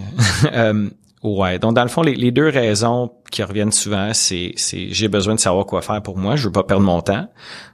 Euh, 0.54 0.90
ouais. 1.24 1.60
Donc 1.60 1.76
dans 1.76 1.84
le 1.84 1.90
fond, 1.90 2.02
les, 2.02 2.32
deux 2.32 2.50
raisons 2.50 3.12
qui 3.32 3.44
reviennent 3.44 3.72
souvent, 3.72 4.14
c'est 4.14 4.54
c'est 4.56 4.88
j'ai 4.92 5.08
besoin 5.08 5.36
de 5.36 5.40
savoir 5.40 5.66
quoi 5.66 5.82
faire 5.82 6.02
pour 6.02 6.18
moi. 6.18 6.36
Je 6.36 6.46
veux 6.46 6.52
pas 6.52 6.64
perdre 6.64 6.84
mon 6.84 7.02
temps. 7.02 7.28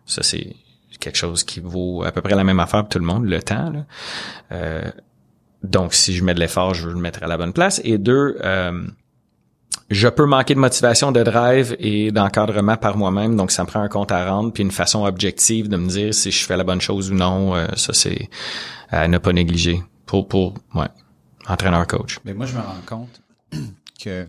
Ça 0.05 0.23
c'est 0.23 0.55
quelque 0.99 1.17
chose 1.17 1.43
qui 1.43 1.59
vaut 1.59 2.03
à 2.03 2.11
peu 2.11 2.21
près 2.21 2.35
la 2.35 2.43
même 2.43 2.59
affaire 2.59 2.81
pour 2.81 2.89
tout 2.89 2.99
le 2.99 3.05
monde, 3.05 3.25
le 3.25 3.41
temps. 3.41 3.71
Euh, 4.51 4.83
donc 5.63 5.93
si 5.93 6.15
je 6.15 6.23
mets 6.23 6.33
de 6.33 6.39
l'effort, 6.39 6.73
je 6.73 6.87
veux 6.87 6.93
le 6.93 6.99
mettre 6.99 7.23
à 7.23 7.27
la 7.27 7.37
bonne 7.37 7.53
place. 7.53 7.81
Et 7.83 7.97
deux, 7.97 8.37
euh, 8.43 8.85
je 9.89 10.07
peux 10.07 10.25
manquer 10.25 10.55
de 10.55 10.59
motivation, 10.59 11.11
de 11.11 11.21
drive 11.23 11.75
et 11.79 12.11
d'encadrement 12.11 12.77
par 12.77 12.97
moi-même, 12.97 13.35
donc 13.35 13.51
ça 13.51 13.63
me 13.63 13.67
prend 13.67 13.81
un 13.81 13.89
compte 13.89 14.11
à 14.11 14.29
rendre 14.29 14.51
puis 14.51 14.63
une 14.63 14.71
façon 14.71 15.05
objective 15.05 15.69
de 15.69 15.77
me 15.77 15.87
dire 15.87 16.13
si 16.13 16.31
je 16.31 16.45
fais 16.45 16.57
la 16.57 16.63
bonne 16.63 16.81
chose 16.81 17.11
ou 17.11 17.15
non. 17.15 17.53
ça 17.75 17.93
c'est 17.93 18.29
à 18.89 19.07
ne 19.07 19.17
pas 19.17 19.33
négliger 19.33 19.83
pour 20.05 20.27
pour 20.27 20.55
ouais 20.73 20.87
entraîneur 21.47 21.85
coach. 21.87 22.19
Mais 22.25 22.33
moi 22.33 22.45
je 22.45 22.55
me 22.55 22.61
rends 22.61 22.75
compte 22.85 23.21
que 24.03 24.27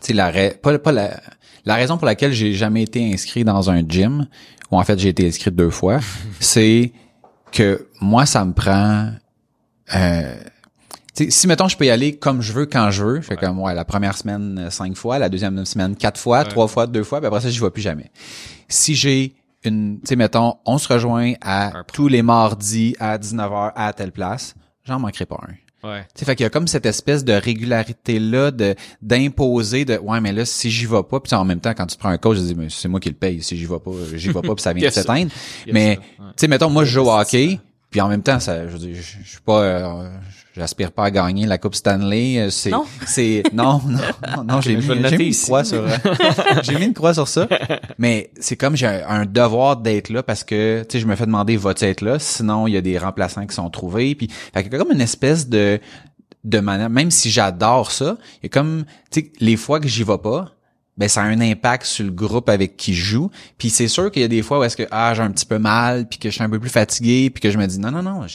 tu 0.00 0.12
la 0.12 0.32
pas, 0.50 0.78
pas 0.78 0.92
la, 0.92 1.20
la 1.64 1.74
raison 1.74 1.96
pour 1.96 2.06
laquelle 2.06 2.32
j'ai 2.32 2.54
jamais 2.54 2.82
été 2.82 3.12
inscrit 3.12 3.44
dans 3.44 3.70
un 3.70 3.86
gym 3.86 4.26
ou 4.70 4.78
en 4.78 4.84
fait 4.84 4.98
j'ai 4.98 5.10
été 5.10 5.26
inscrit 5.26 5.50
deux 5.50 5.70
fois, 5.70 6.00
c'est 6.40 6.92
que 7.50 7.86
moi 8.00 8.26
ça 8.26 8.44
me 8.44 8.52
prend 8.52 9.10
euh, 9.94 10.36
si 11.14 11.46
mettons 11.46 11.68
je 11.68 11.76
peux 11.76 11.84
y 11.84 11.90
aller 11.90 12.16
comme 12.16 12.40
je 12.40 12.52
veux 12.52 12.66
quand 12.66 12.90
je 12.90 13.04
veux, 13.04 13.20
fait 13.20 13.36
comme 13.36 13.58
ouais 13.60 13.74
la 13.74 13.84
première 13.84 14.16
semaine 14.16 14.58
euh, 14.58 14.70
cinq 14.70 14.96
fois, 14.96 15.18
la 15.18 15.28
deuxième 15.28 15.64
semaine 15.66 15.94
quatre 15.94 16.18
fois, 16.18 16.44
trois 16.44 16.68
fois, 16.68 16.86
deux 16.86 17.04
fois, 17.04 17.20
puis 17.20 17.26
après 17.26 17.40
ça 17.40 17.50
j'y 17.50 17.60
vais 17.60 17.70
plus 17.70 17.82
jamais. 17.82 18.10
Si 18.68 18.94
j'ai 18.94 19.34
une, 19.64 20.00
tu 20.00 20.08
sais 20.08 20.16
mettons 20.16 20.54
on 20.64 20.78
se 20.78 20.90
rejoint 20.90 21.34
à 21.42 21.84
tous 21.92 22.08
les 22.08 22.22
mardis 22.22 22.96
à 22.98 23.18
19h 23.18 23.72
à 23.76 23.92
telle 23.92 24.12
place, 24.12 24.54
j'en 24.84 24.98
manquerai 24.98 25.26
pas 25.26 25.40
un. 25.48 25.52
Ouais. 25.84 26.06
Tu 26.14 26.24
fait 26.24 26.36
qu'il 26.36 26.44
y 26.44 26.46
a 26.46 26.50
comme 26.50 26.68
cette 26.68 26.86
espèce 26.86 27.24
de 27.24 27.32
régularité 27.32 28.20
là 28.20 28.52
de 28.52 28.76
d'imposer 29.00 29.84
de 29.84 29.98
ouais 29.98 30.20
mais 30.20 30.32
là 30.32 30.44
si 30.44 30.70
j'y 30.70 30.86
vais 30.86 31.02
pas 31.02 31.18
puis 31.18 31.34
en 31.34 31.44
même 31.44 31.58
temps 31.58 31.74
quand 31.74 31.86
tu 31.86 31.96
prends 31.96 32.10
un 32.10 32.18
coach 32.18 32.36
je 32.36 32.42
dis 32.42 32.54
mais 32.54 32.68
c'est 32.70 32.88
moi 32.88 33.00
qui 33.00 33.08
le 33.08 33.16
paye 33.16 33.42
si 33.42 33.56
j'y 33.56 33.66
vais 33.66 33.80
pas 33.80 33.90
j'y 34.14 34.28
vais 34.28 34.42
pas 34.42 34.54
puis 34.54 34.62
ça 34.62 34.72
vient 34.72 34.88
de 34.88 34.92
s'éteindre. 34.92 35.32
Mais 35.72 35.96
tu 35.96 36.22
sais 36.36 36.48
mettons 36.48 36.70
moi 36.70 36.84
je 36.84 36.92
joue 36.92 37.02
au 37.02 37.10
hockey 37.10 37.58
puis 37.90 38.00
en 38.00 38.08
même 38.08 38.22
temps 38.22 38.38
ça 38.38 38.68
je 38.68 38.76
dis 38.76 38.94
je, 38.94 39.00
suis 39.02 39.40
pas 39.44 39.62
euh, 39.62 40.10
j'aspire 40.56 40.92
pas 40.92 41.04
à 41.04 41.10
gagner 41.10 41.46
la 41.46 41.58
coupe 41.58 41.74
Stanley 41.74 42.38
euh, 42.38 42.50
c'est 42.50 42.72
c'est 43.06 43.42
non 43.52 43.80
non 43.86 44.44
non, 44.44 44.60
j'ai 44.60 44.76
mis, 44.76 44.86
mis 44.86 45.28
une 45.28 45.34
croix 45.34 45.64
sur 45.64 45.84
j'ai 46.62 46.78
mis 46.78 46.86
une 46.86 46.94
croix 46.94 47.14
sur 47.14 47.28
ça. 47.28 47.48
Mais 47.98 48.30
c'est 48.38 48.56
comme 48.56 48.76
j'ai 48.76 48.86
un 48.86 49.24
devoir 49.24 49.76
d'être 49.76 50.10
là 50.10 50.22
parce 50.22 50.44
que 50.44 50.82
tu 50.82 50.92
sais 50.92 51.00
je 51.00 51.06
me 51.06 51.16
fais 51.16 51.26
demander 51.26 51.56
vas-tu 51.56 51.84
être 51.84 52.00
là? 52.00 52.18
Sinon 52.18 52.66
il 52.66 52.72
y 52.74 52.76
a 52.76 52.80
des 52.80 52.98
remplaçants 52.98 53.46
qui 53.46 53.54
sont 53.54 53.70
trouvés. 53.70 54.14
Puis 54.14 54.28
fait 54.28 54.62
qu'il 54.62 54.72
y 54.72 54.76
a 54.76 54.78
comme 54.78 54.92
une 54.92 55.00
espèce 55.00 55.48
de 55.48 55.80
de 56.44 56.60
manière 56.60 56.90
même 56.90 57.10
si 57.10 57.30
j'adore 57.30 57.92
ça 57.92 58.16
il 58.42 58.44
y 58.44 58.46
a 58.46 58.48
comme 58.48 58.84
tu 59.10 59.20
sais 59.20 59.32
les 59.38 59.56
fois 59.56 59.78
que 59.78 59.86
j'y 59.86 60.02
vais 60.02 60.18
pas 60.18 60.52
ben 60.96 61.08
ça 61.08 61.22
a 61.22 61.24
un 61.24 61.40
impact 61.40 61.84
sur 61.84 62.04
le 62.04 62.10
groupe 62.10 62.48
avec 62.48 62.76
qui 62.76 62.94
je 62.94 63.04
joue. 63.04 63.30
Puis 63.58 63.70
c'est 63.70 63.88
sûr 63.88 64.10
qu'il 64.10 64.22
y 64.22 64.24
a 64.24 64.28
des 64.28 64.42
fois 64.42 64.58
où 64.58 64.64
est-ce 64.64 64.76
que 64.76 64.86
ah 64.90 65.14
j'ai 65.14 65.22
un 65.22 65.30
petit 65.30 65.46
peu 65.46 65.58
mal, 65.58 66.08
puis 66.08 66.18
que 66.18 66.28
je 66.28 66.34
suis 66.34 66.44
un 66.44 66.50
peu 66.50 66.60
plus 66.60 66.70
fatigué, 66.70 67.30
puis 67.30 67.40
que 67.40 67.50
je 67.50 67.58
me 67.58 67.66
dis 67.66 67.78
non 67.78 67.90
non 67.90 68.02
non, 68.02 68.26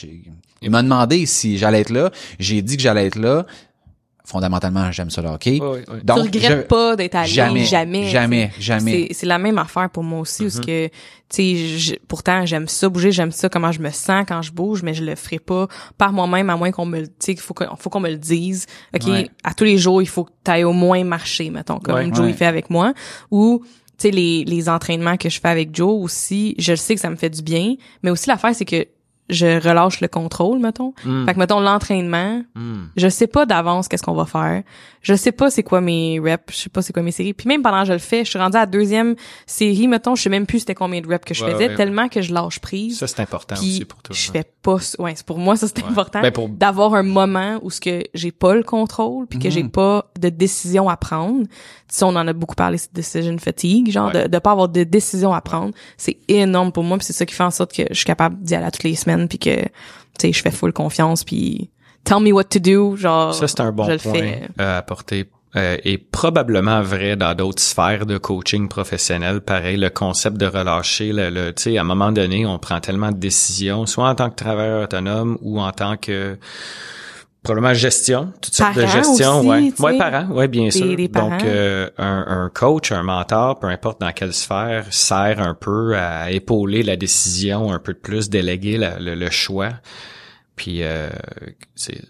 il 0.60 0.70
m'a 0.70 0.82
demandé 0.82 1.24
si 1.26 1.56
j'allais 1.56 1.80
être 1.80 1.90
là, 1.90 2.10
j'ai 2.38 2.62
dit 2.62 2.76
que 2.76 2.82
j'allais 2.82 3.06
être 3.06 3.18
là. 3.18 3.46
Fondamentalement, 4.28 4.92
j'aime 4.92 5.08
ça 5.08 5.22
le 5.22 5.28
hockey. 5.28 5.58
Donc, 6.04 6.30
tu 6.30 6.38
regrettes 6.38 6.68
pas 6.68 6.96
d'être 6.96 7.14
allé? 7.14 7.30
Jamais, 7.30 7.64
jamais, 7.64 8.10
jamais, 8.10 8.50
jamais. 8.58 9.08
C'est 9.12 9.24
la 9.24 9.38
même 9.38 9.56
affaire 9.56 9.88
pour 9.88 10.02
moi 10.02 10.20
aussi, 10.20 10.42
parce 10.42 10.56
mm-hmm. 10.56 10.66
que 10.66 10.88
tu 11.30 11.80
sais, 11.80 12.00
pourtant 12.08 12.44
j'aime 12.44 12.68
ça 12.68 12.90
bouger, 12.90 13.10
j'aime 13.10 13.32
ça 13.32 13.48
comment 13.48 13.72
je 13.72 13.80
me 13.80 13.88
sens 13.88 14.26
quand 14.28 14.42
je 14.42 14.52
bouge, 14.52 14.82
mais 14.82 14.92
je 14.92 15.02
le 15.02 15.14
ferai 15.14 15.38
pas 15.38 15.66
par 15.96 16.12
moi-même 16.12 16.50
à 16.50 16.56
moins 16.56 16.70
qu'on 16.72 16.84
me, 16.84 17.06
tu 17.06 17.12
sais, 17.20 17.36
faut 17.36 17.54
qu'on 17.54 17.74
faut 17.76 17.88
qu'on 17.88 18.00
me 18.00 18.10
le 18.10 18.18
dise. 18.18 18.66
Ok, 18.94 19.08
à 19.44 19.54
tous 19.54 19.64
les 19.64 19.78
jours, 19.78 20.02
il 20.02 20.08
faut 20.08 20.24
que 20.24 20.32
tu 20.44 20.50
ailles 20.50 20.64
au 20.64 20.74
moins 20.74 21.02
marcher, 21.04 21.48
mettons, 21.48 21.78
comme 21.78 22.14
Joe 22.14 22.28
il 22.28 22.34
fait 22.34 22.44
avec 22.44 22.68
moi, 22.68 22.92
ou 23.30 23.62
tu 23.64 23.70
sais 23.96 24.10
les 24.10 24.44
les 24.44 24.68
entraînements 24.68 25.16
que 25.16 25.30
je 25.30 25.40
fais 25.40 25.48
avec 25.48 25.74
Joe 25.74 26.04
aussi, 26.04 26.54
je 26.58 26.74
sais 26.74 26.94
que 26.94 27.00
ça 27.00 27.08
me 27.08 27.16
fait 27.16 27.30
du 27.30 27.40
bien, 27.40 27.76
mais 28.02 28.10
aussi 28.10 28.28
l'affaire 28.28 28.54
c'est 28.54 28.66
que 28.66 28.86
je 29.28 29.60
relâche 29.60 30.00
le 30.00 30.08
contrôle, 30.08 30.58
mettons. 30.58 30.94
Mm. 31.04 31.26
Fait 31.26 31.34
que, 31.34 31.38
mettons, 31.38 31.60
l'entraînement, 31.60 32.42
mm. 32.54 32.84
je 32.96 33.08
sais 33.08 33.26
pas 33.26 33.46
d'avance 33.46 33.88
qu'est-ce 33.88 34.02
qu'on 34.02 34.14
va 34.14 34.26
faire. 34.26 34.62
Je 35.02 35.14
sais 35.14 35.32
pas 35.32 35.50
c'est 35.50 35.62
quoi 35.62 35.80
mes 35.80 36.18
reps, 36.18 36.42
je 36.50 36.56
sais 36.56 36.68
pas 36.68 36.82
c'est 36.82 36.92
quoi 36.92 37.02
mes 37.02 37.12
séries. 37.12 37.34
Puis 37.34 37.48
même 37.48 37.62
pendant 37.62 37.82
que 37.82 37.88
je 37.88 37.92
le 37.92 37.98
fais, 37.98 38.24
je 38.24 38.30
suis 38.30 38.38
rendue 38.38 38.56
à 38.56 38.60
la 38.60 38.66
deuxième 38.66 39.14
série, 39.46 39.86
mettons, 39.86 40.14
je 40.14 40.22
sais 40.22 40.30
même 40.30 40.46
plus 40.46 40.60
c'était 40.60 40.74
combien 40.74 41.00
de 41.00 41.08
reps 41.08 41.24
que 41.24 41.34
je 41.34 41.44
faisais, 41.44 41.74
tellement 41.74 42.08
que 42.08 42.20
je 42.22 42.32
lâche 42.32 42.58
prise. 42.58 42.98
Ça, 42.98 43.06
c'est 43.06 43.20
important 43.20 43.54
aussi 43.54 43.84
pour 43.84 44.02
toi. 44.02 44.14
Je 44.14 44.30
fais 44.30 44.44
pas, 44.62 44.76
ouais, 44.98 45.12
c'est 45.14 45.26
pour 45.26 45.38
moi, 45.38 45.56
ça, 45.56 45.66
c'est 45.68 45.84
important. 45.84 46.20
Ben, 46.20 46.32
d'avoir 46.50 46.94
un 46.94 47.02
moment 47.02 47.58
où 47.62 47.70
ce 47.70 47.80
que 47.80 48.02
j'ai 48.14 48.32
pas 48.32 48.54
le 48.54 48.62
contrôle, 48.62 49.26
puis 49.26 49.38
que 49.38 49.50
j'ai 49.50 49.62
mm. 49.62 49.70
pas 49.70 50.10
de 50.18 50.28
décision 50.28 50.88
à 50.88 50.96
prendre. 50.96 51.46
Si 51.88 52.04
on 52.04 52.08
en 52.08 52.26
a 52.26 52.32
beaucoup 52.32 52.54
parlé, 52.54 52.78
c'est 52.78 52.92
decision 52.92 53.38
fatigue, 53.38 53.90
genre 53.90 54.10
de, 54.10 54.26
de 54.26 54.38
pas 54.38 54.52
avoir 54.52 54.68
de 54.68 54.84
décision 54.84 55.32
à 55.32 55.40
prendre. 55.40 55.72
C'est 55.96 56.18
énorme 56.28 56.72
pour 56.72 56.84
moi, 56.84 56.98
puis 56.98 57.06
c'est 57.06 57.12
ça 57.12 57.24
qui 57.26 57.34
fait 57.34 57.44
en 57.44 57.50
sorte 57.50 57.74
que 57.74 57.84
je 57.88 57.94
suis 57.94 58.04
capable 58.04 58.42
d'y 58.42 58.54
aller 58.54 58.66
à 58.66 58.70
toutes 58.70 58.84
les 58.84 58.94
semaines 58.94 59.17
puis 59.26 59.38
que 59.38 59.62
tu 59.62 59.68
sais, 60.20 60.32
je 60.32 60.42
fais 60.42 60.50
full 60.50 60.72
confiance 60.72 61.24
puis 61.24 61.70
tell 62.04 62.20
me 62.20 62.30
what 62.32 62.44
to 62.44 62.58
do, 62.58 62.96
genre 62.96 63.34
Ça, 63.34 63.48
c'est 63.48 63.60
un 63.60 63.72
bon 63.72 63.84
je 63.86 63.92
le 63.92 63.98
point 63.98 64.12
fais. 64.12 64.48
à 64.58 64.76
apporter. 64.78 65.26
Euh, 65.56 65.78
et 65.82 65.96
probablement 65.96 66.82
vrai 66.82 67.16
dans 67.16 67.34
d'autres 67.34 67.62
sphères 67.62 68.04
de 68.04 68.18
coaching 68.18 68.68
professionnel. 68.68 69.40
Pareil, 69.40 69.78
le 69.78 69.88
concept 69.88 70.36
de 70.36 70.44
relâcher, 70.44 71.10
le, 71.12 71.30
le 71.30 71.54
tu 71.54 71.62
sais, 71.62 71.78
à 71.78 71.80
un 71.80 71.84
moment 71.84 72.12
donné, 72.12 72.44
on 72.44 72.58
prend 72.58 72.80
tellement 72.80 73.10
de 73.10 73.16
décisions, 73.16 73.86
soit 73.86 74.08
en 74.08 74.14
tant 74.14 74.28
que 74.28 74.36
travailleur 74.36 74.84
autonome 74.84 75.38
ou 75.40 75.58
en 75.58 75.72
tant 75.72 75.96
que 75.96 76.36
probablement 77.48 77.74
gestion, 77.74 78.32
toutes 78.40 78.54
sortes 78.54 78.76
de 78.76 78.86
gestion, 78.86 79.38
aussi, 79.40 79.48
ouais, 79.48 79.72
ouais, 79.78 79.98
parents, 79.98 80.26
ouais, 80.32 80.48
bien 80.48 80.64
Des- 80.64 80.70
sûr. 80.70 80.96
des. 80.96 81.08
Donc 81.08 81.42
euh, 81.44 81.88
un, 81.98 82.24
un 82.28 82.50
coach, 82.52 82.92
un 82.92 83.02
mentor, 83.02 83.58
peu 83.58 83.66
importe 83.68 84.00
dans 84.00 84.12
quelle 84.12 84.32
sphère, 84.34 84.86
sert 84.90 85.40
un 85.40 85.54
peu 85.54 85.96
à 85.96 86.30
épauler 86.30 86.82
la 86.82 86.96
décision, 86.96 87.72
un 87.72 87.78
peu 87.78 87.94
de 87.94 87.98
plus, 87.98 88.28
déléguer 88.28 88.76
la- 88.76 88.98
le, 88.98 89.14
le 89.14 89.30
choix. 89.30 89.70
Puis 90.56 90.82
euh, 90.82 91.08
c'est 91.74 92.00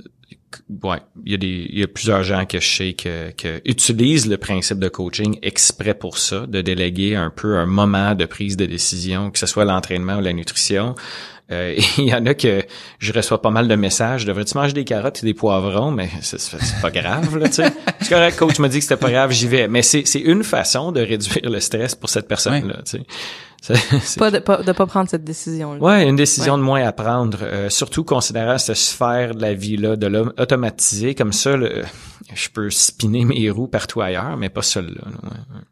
ouais, 0.82 0.98
il 1.24 1.32
y 1.32 1.34
a 1.34 1.38
des 1.38 1.66
il 1.70 1.78
y 1.78 1.82
a 1.82 1.86
plusieurs 1.88 2.22
gens 2.22 2.46
que 2.46 2.58
je 2.60 2.66
sais 2.68 2.92
que, 2.94 3.30
que 3.32 3.60
utilisent 3.64 4.26
le 4.28 4.38
principe 4.38 4.78
de 4.78 4.88
coaching 4.88 5.38
exprès 5.42 5.94
pour 5.94 6.18
ça, 6.18 6.46
de 6.46 6.60
déléguer 6.62 7.14
un 7.16 7.30
peu 7.30 7.56
un 7.58 7.66
moment 7.66 8.14
de 8.14 8.24
prise 8.24 8.56
de 8.56 8.66
décision, 8.66 9.30
que 9.30 9.38
ce 9.38 9.46
soit 9.46 9.64
l'entraînement 9.66 10.16
ou 10.16 10.20
la 10.22 10.32
nutrition. 10.32 10.94
Euh, 11.50 11.74
il 11.98 12.04
y 12.04 12.14
en 12.14 12.24
a 12.26 12.34
que 12.34 12.62
je 12.98 13.12
reçois 13.12 13.40
pas 13.40 13.50
mal 13.50 13.68
de 13.68 13.74
messages. 13.74 14.24
Devrais-tu 14.26 14.56
manger 14.56 14.74
des 14.74 14.84
carottes 14.84 15.22
et 15.22 15.26
des 15.26 15.34
poivrons? 15.34 15.90
Mais 15.90 16.10
c'est 16.20 16.38
c'est 16.38 16.80
pas 16.82 16.90
grave, 16.90 17.36
là, 17.38 17.48
tu 17.48 17.54
sais. 17.54 17.72
C'est 18.00 18.10
correct, 18.10 18.38
coach 18.38 18.58
m'a 18.58 18.68
dit 18.68 18.78
que 18.78 18.84
c'était 18.84 18.96
pas 18.96 19.10
grave, 19.10 19.30
j'y 19.32 19.48
vais. 19.48 19.66
Mais 19.68 19.82
c'est 19.82 20.02
c'est 20.06 20.20
une 20.20 20.44
façon 20.44 20.92
de 20.92 21.00
réduire 21.00 21.50
le 21.50 21.58
stress 21.60 21.94
pour 21.94 22.08
cette 22.10 22.28
personne-là, 22.28 22.76
tu 22.84 22.98
sais. 22.98 23.02
C'est- 23.60 23.74
c'est- 24.02 24.20
Pas 24.20 24.30
de 24.30 24.38
pas, 24.38 24.58
de 24.62 24.72
pas 24.72 24.86
prendre 24.86 25.08
cette 25.10 25.24
décision. 25.24 25.72
là. 25.74 25.80
Ouais, 25.80 26.08
une 26.08 26.14
décision 26.16 26.56
de 26.58 26.62
moins 26.62 26.84
à 26.86 26.92
prendre, 26.92 27.38
euh, 27.42 27.68
surtout 27.70 28.04
considérant 28.04 28.56
cette 28.58 28.76
sphère 28.76 29.34
de 29.34 29.42
la 29.42 29.52
vie-là, 29.54 29.96
de 29.96 30.06
l'homme 30.06 30.32
automatisé 30.38 31.14
comme 31.16 31.32
ça, 31.32 31.56
le- 31.56 31.82
je 32.34 32.48
peux 32.48 32.70
spinner 32.70 33.24
mes 33.24 33.50
roues 33.50 33.66
partout 33.68 34.00
ailleurs, 34.00 34.36
mais 34.36 34.48
pas 34.48 34.62
celle-là. 34.62 35.02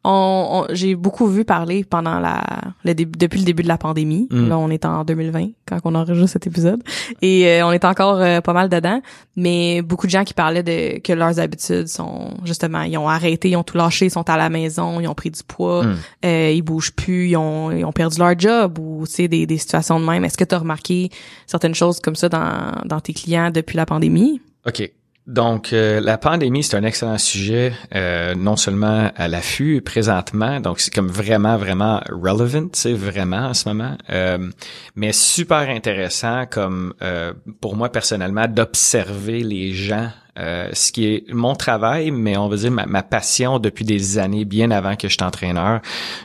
On, 0.05 0.67
on- 0.69 0.75
j'ai 0.75 0.95
beaucoup 0.95 1.27
vu 1.27 1.45
parler 1.45 1.85
pendant 1.85 2.19
la 2.21 2.43
le 2.85 2.95
début 2.95 3.19
depuis 3.19 3.39
le 3.41 3.45
début 3.45 3.63
de 3.63 3.69
la 3.69 3.79
pandémie. 3.79 4.29
Mm. 4.31 4.49
Là, 4.49 4.59
on 4.59 4.71
est 4.71 4.85
en 4.85 5.05
2020 5.05 5.49
quand 5.67 5.79
on 5.85 5.95
enregistre 5.95 6.31
cet 6.31 6.47
épisode 6.47 6.83
et 7.23 7.47
euh, 7.49 7.67
on 7.67 7.73
est 7.73 7.85
encore 7.85 8.17
euh, 8.21 8.41
pas 8.41 8.53
mal 8.53 8.69
dedans, 8.69 9.01
mais 9.37 9.83
beaucoup 9.83 10.07
de 10.07 10.13
gens 10.13 10.25
qui 10.25 10.35
parlaient 10.35 10.63
de 10.63 10.99
que 11.01 11.13
leurs 11.13 11.39
habitudes 11.41 11.89
sont 11.89 12.35
justement 12.45 12.83
ils 12.83 12.97
ont 12.99 13.09
arrêté, 13.09 13.51
ils 13.51 13.57
ont 13.57 13.65
tout 13.65 13.77
lâché, 13.77 14.07
ils 14.07 14.11
sont 14.11 14.29
à 14.31 14.37
la 14.37 14.49
maison, 14.49 15.01
ils 15.01 15.09
ont 15.09 15.15
pris 15.15 15.31
du 15.31 15.43
poids, 15.47 15.85
Mm. 15.85 15.97
euh, 16.27 16.51
ils 16.55 16.63
bougent 16.63 16.93
plus, 16.93 17.29
ils 17.31 17.37
ont 17.37 17.71
ils 17.71 17.85
ont 17.85 17.93
perdu 17.93 18.19
leur 18.19 18.39
job 18.39 18.79
ou 18.79 19.05
c'est 19.07 19.29
des 19.29 19.47
des 19.47 19.59
situations 19.59 19.99
de 20.01 20.05
même. 20.05 20.25
Est-ce 20.25 20.37
que 20.39 20.45
tu 20.45 20.55
as 20.55 20.59
remarqué 20.59 21.11
certaines 21.47 21.75
choses 21.75 22.01
comme 22.01 22.17
ça 22.17 22.29
dans 22.29 22.73
dans 22.85 23.01
tes 23.01 23.13
clients 23.13 23.51
depuis 23.51 23.77
la 23.77 23.87
pandémie? 23.87 24.41
OK. 24.67 24.91
Donc, 25.27 25.73
euh, 25.73 26.01
la 26.01 26.19
pandémie, 26.19 26.63
c'est 26.63 26.77
un 26.77 26.85
excellent 26.85 27.19
sujet, 27.19 27.73
euh, 27.97 28.37
non 28.37 28.55
seulement 28.55 29.11
à 29.17 29.27
l'affût 29.27 29.83
présentement, 29.83 30.61
donc 30.61 30.79
c'est 30.79 30.95
comme 30.95 31.09
vraiment, 31.09 31.57
vraiment 31.57 32.01
relevant, 32.09 32.69
c'est 32.73 32.93
vraiment 32.93 33.49
en 33.49 33.55
ce 33.55 33.69
moment, 33.69 33.97
euh, 34.11 34.51
mais 34.95 35.13
super 35.13 35.69
intéressant 35.69 36.47
comme 36.47 36.95
euh, 37.03 37.33
pour 37.61 37.75
moi 37.75 37.91
personnellement 37.91 38.47
d'observer 38.47 39.43
les 39.43 39.73
gens, 39.73 40.11
euh, 40.39 40.69
ce 40.73 40.93
qui 40.93 41.07
est 41.07 41.33
mon 41.33 41.55
travail, 41.55 42.11
mais 42.11 42.37
on 42.37 42.49
va 42.49 42.57
dire 42.57 42.71
ma, 42.71 42.87
ma 42.87 43.03
passion 43.03 43.59
depuis 43.59 43.85
des 43.85 44.19
années, 44.19 44.45
bien 44.45 44.71
avant 44.71 44.97
que 44.97 45.09
je 45.09 45.15
suis 45.15 45.23
entraîneur, 45.25 45.81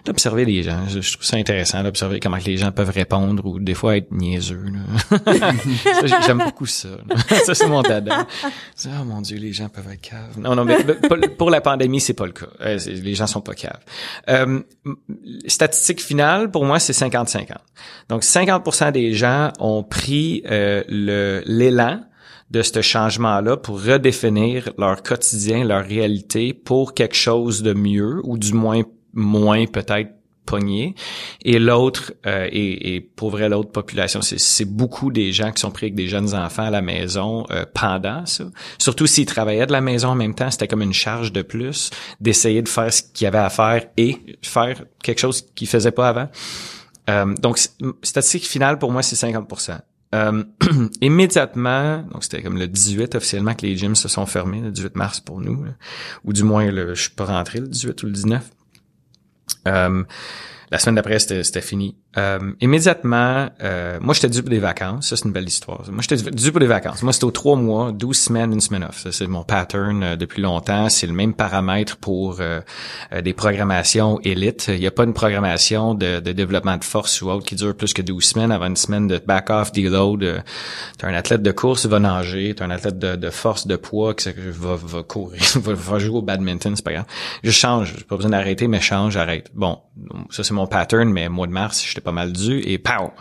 d'observer 0.05 0.45
les 0.45 0.64
gens. 0.64 0.88
Je, 0.89 1.01
je 1.01 1.14
trouve 1.14 1.26
ça 1.26 1.38
intéressant 1.38 1.84
d'observer 1.84 2.20
comment 2.20 2.38
les 2.45 2.57
gens 2.57 2.72
peuvent 2.72 2.89
répondre 2.89 3.45
ou 3.45 3.59
des 3.59 3.74
fois 3.74 3.97
être 3.97 4.12
niaiseux. 4.12 4.64
J'aime 6.26 6.39
beaucoup 6.39 6.66
ça. 6.66 6.89
là. 6.89 7.38
ça, 7.45 7.53
c'est 7.53 7.68
mon 7.68 7.82
dada. 7.82 8.28
Oh 8.86 9.03
mon 9.05 9.22
Dieu, 9.22 9.38
les 9.38 9.53
gens 9.53 9.70
peuvent 9.70 9.91
être 9.91 10.01
caves. 10.01 10.38
Non, 10.38 10.55
non, 10.55 10.66
mais 10.66 10.78
pour 11.38 11.49
la 11.49 11.62
pandémie, 11.62 11.99
c'est 12.01 12.14
pas 12.14 12.26
le 12.26 12.32
cas. 12.32 12.47
Euh, 12.62 12.78
Les 12.86 13.16
gens 13.16 13.28
sont 13.28 13.41
pas 13.41 13.53
caves. 13.53 13.80
Euh, 14.30 14.62
statistique 15.47 16.01
finale, 16.01 16.51
pour 16.51 16.66
moi, 16.66 16.80
c'est 16.80 16.93
50-50. 16.93 17.47
Donc, 18.09 18.24
50% 18.24 18.91
des 18.91 19.14
gens 19.14 19.51
ont 19.59 19.84
pris 19.84 20.43
euh, 20.49 20.84
le 20.88 21.43
l'élan 21.45 22.01
de 22.52 22.62
ce 22.62 22.82
changement-là 22.82 23.58
pour 23.58 23.82
redéfinir 23.84 24.72
leur 24.78 25.02
quotidien, 25.04 25.64
leur 25.64 25.86
réalité 25.86 26.54
pour 26.54 26.93
quelque 26.93 27.16
chose 27.16 27.64
de 27.64 27.74
mieux 27.74 28.22
ou 28.24 28.38
du 28.38 28.54
moins 28.54 28.84
moins 29.14 29.66
peut-être 29.66 30.12
pogné. 30.45 30.95
Et 31.43 31.60
l'autre, 31.60 32.14
euh, 32.26 32.47
et, 32.52 32.95
et 32.95 33.02
pour 33.02 33.30
vrai, 33.30 33.47
l'autre 33.47 33.72
population, 33.72 34.22
c'est, 34.22 34.66
beaucoup 34.66 35.12
des 35.12 35.32
gens 35.32 35.52
qui 35.52 35.62
sont 35.62 35.72
pris 35.72 35.88
avec 35.88 35.95
des 35.95 36.08
jeunes 36.08 36.34
enfants 36.34 36.64
à 36.64 36.70
la 36.70 36.82
maison 36.82 37.45
euh, 37.52 37.66
pendant 37.74 38.26
ça. 38.26 38.45
Surtout 38.78 39.08
s'ils 39.08 39.26
travaillaient 39.26 39.68
de 39.68 39.72
la 39.72 39.82
maison 39.82 40.10
en 40.10 40.16
même 40.16 40.36
temps, 40.36 40.52
c'était 40.52 40.68
comme 40.68 40.82
une 40.82 40.93
charge 40.93 41.32
de 41.32 41.41
plus 41.41 41.89
d'essayer 42.20 42.62
de 42.62 42.70
faire 42.70 42.91
ce 42.91 43.02
qu'il 43.02 43.26
y 43.26 43.28
avait 43.28 43.38
à 43.38 43.49
faire 43.49 43.86
et 43.97 44.18
faire 44.41 44.84
quelque 45.04 45.20
chose 45.20 45.45
qu'ils 45.56 45.68
faisaient 45.68 45.91
pas 45.91 46.10
avant. 46.10 46.30
Euh, 47.10 47.34
donc, 47.36 47.60
statistique 48.04 48.47
finale, 48.47 48.78
pour 48.78 48.91
moi, 48.91 49.04
c'est 49.04 49.16
50 49.16 49.47
euh, 50.14 50.43
immédiatement, 51.01 52.03
donc 52.12 52.24
c'était 52.24 52.41
comme 52.41 52.57
le 52.57 52.68
18 52.68 53.16
officiellement 53.16 53.53
que 53.53 53.66
les 53.66 53.78
gyms 53.78 53.95
se 53.95 54.07
sont 54.07 54.26
fermés, 54.26 54.62
le 54.62 54.72
18 54.72 54.95
mars 54.95 55.20
pour 55.20 55.39
nous, 55.39 55.64
là. 55.64 55.72
ou 56.26 56.34
du 56.34 56.43
moins, 56.43 56.70
le, 56.70 56.93
je 56.95 57.01
suis 57.03 57.12
pas 57.12 57.26
rentré 57.26 57.59
le 57.59 57.68
18 57.68 58.03
ou 58.03 58.05
le 58.07 58.12
19. 58.12 58.49
Euh, 59.68 60.03
la 60.72 60.80
semaine 60.80 60.95
d'après, 60.95 61.20
c'était 61.20 61.43
c'était 61.43 61.62
fini. 61.62 61.97
Euh, 62.18 62.39
immédiatement, 62.59 63.49
euh, 63.64 63.97
moi, 64.01 64.14
j'étais 64.14 64.30
dû 64.30 64.41
pour 64.41 64.49
des 64.49 64.59
vacances. 64.59 65.07
Ça, 65.07 65.16
c'est 65.16 65.26
une 65.26 65.32
belle 65.32 65.47
histoire. 65.47 65.84
Moi, 65.89 66.01
j'étais 66.01 66.30
dû 66.32 66.51
pour 66.51 66.59
des 66.59 66.68
vacances. 66.68 67.03
Moi, 67.03 67.14
c'était 67.14 67.26
aux 67.26 67.32
trois 67.32 67.55
mois, 67.55 67.91
12 67.91 68.18
semaines, 68.18 68.53
une 68.53 68.62
semaine 68.62 68.84
off. 68.84 68.99
Ça, 68.99 69.12
c'est 69.12 69.28
mon 69.28 69.43
pattern 69.43 70.03
euh, 70.03 70.16
depuis 70.16 70.41
longtemps. 70.41 70.89
C'est 70.89 71.07
le 71.07 71.14
même 71.14 71.34
paramètre 71.34 71.97
pour 71.97 72.38
euh, 72.39 72.59
euh, 73.14 73.22
des 73.22 73.34
programmations 73.34 74.20
élites. 74.24 74.68
Il 74.68 74.80
n'y 74.80 74.88
a 74.88 74.91
pas 74.91 75.03
une 75.03 75.14
programmation 75.14 75.93
de, 75.93 76.20
de 76.20 76.32
développement 76.32 76.78
de 76.78 76.84
force 76.84 77.22
ou 77.22 77.30
autre 77.30 77.45
qui 77.45 77.55
dure 77.55 77.76
plus 77.76 77.93
que 77.93 78.01
12 78.01 78.24
semaines 78.24 78.51
avant 78.51 78.68
une 78.68 78.76
semaine 78.76 79.07
de 79.07 79.22
back-off, 79.26 79.72
deload. 79.72 80.24
Euh, 80.24 80.39
T'as 80.97 81.07
un 81.07 81.14
athlète 81.14 81.41
de 81.41 81.51
course, 81.51 81.86
va 81.86 81.99
nager. 81.99 82.53
T'as 82.55 82.66
un 82.66 82.72
athlète 82.72 82.99
de, 82.99 83.16
de 83.16 83.30
force, 83.30 83.68
de 83.68 83.76
poids 83.76 84.14
qui 84.14 84.30
va, 84.38 84.76
va 84.76 85.03
courir, 85.03 85.41
va, 85.55 85.74
va 85.74 85.99
jouer 85.99 86.18
au 86.18 86.22
badminton, 86.22 86.76
c'est 86.76 86.86
pas 86.86 86.93
grave. 86.93 87.05
Je 87.43 87.51
change. 87.51 87.93
J'ai 87.97 88.03
pas 88.03 88.18
besoin 88.18 88.32
d'arrêter, 88.32 88.68
mais 88.68 88.82
change, 88.82 89.14
j'arrête. 89.14 89.49
Bon, 89.53 89.80
ça, 90.30 90.43
c'est 90.43 90.53
mon 90.53 90.68
pattern, 90.68 91.09
mais 91.09 91.30
mois 91.30 91.47
de 91.47 91.51
mars, 91.51 91.82
pas 92.02 92.12
mal 92.12 92.34
dû 92.34 92.62
et 92.66 92.78
pow, 92.78 93.12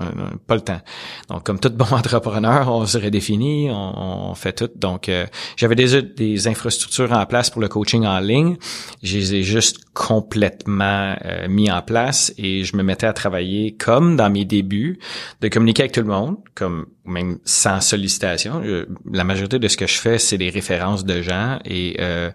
pas 0.47 0.55
le 0.55 0.61
temps. 0.61 0.81
Donc, 1.29 1.45
comme 1.45 1.59
tout 1.59 1.71
bon 1.71 1.85
entrepreneur, 1.91 2.69
on 2.69 2.87
se 2.87 2.99
redéfinit, 2.99 3.69
on, 3.71 4.35
fait 4.35 4.53
tout. 4.53 4.71
Donc, 4.77 5.09
euh, 5.09 5.27
j'avais 5.57 5.75
déjà 5.75 6.01
des 6.01 6.49
infrastructures 6.49 7.13
en 7.13 7.27
place 7.27 7.51
pour 7.51 7.61
le 7.61 7.69
coaching 7.69 8.07
en 8.07 8.21
ligne. 8.21 8.57
Je 9.03 9.19
les 9.19 9.35
ai 9.37 9.43
juste 9.43 9.79
complètement 9.95 11.17
euh, 11.25 11.49
mis 11.49 11.71
en 11.71 11.83
place 11.83 12.33
et 12.39 12.65
je 12.65 12.77
me 12.77 12.83
mettais 12.83 13.07
à 13.07 13.13
travailler 13.13 13.77
comme 13.77 14.17
dans 14.17 14.31
mes 14.31 14.45
débuts, 14.45 14.99
de 15.41 15.49
communiquer 15.49 15.83
avec 15.83 15.93
tout 15.93 16.01
le 16.01 16.07
monde, 16.07 16.37
comme 16.55 16.87
même 17.05 17.39
sans 17.45 17.81
sollicitation. 17.81 18.63
La 19.11 19.25
majorité 19.25 19.59
de 19.59 19.69
ce 19.69 19.77
que 19.77 19.87
je 19.87 19.99
fais, 19.99 20.19
c'est 20.19 20.39
des 20.39 20.51
références 20.51 21.05
de 21.05 21.23
gens 21.23 21.59
et 21.65 21.97
euh, 22.01 22.31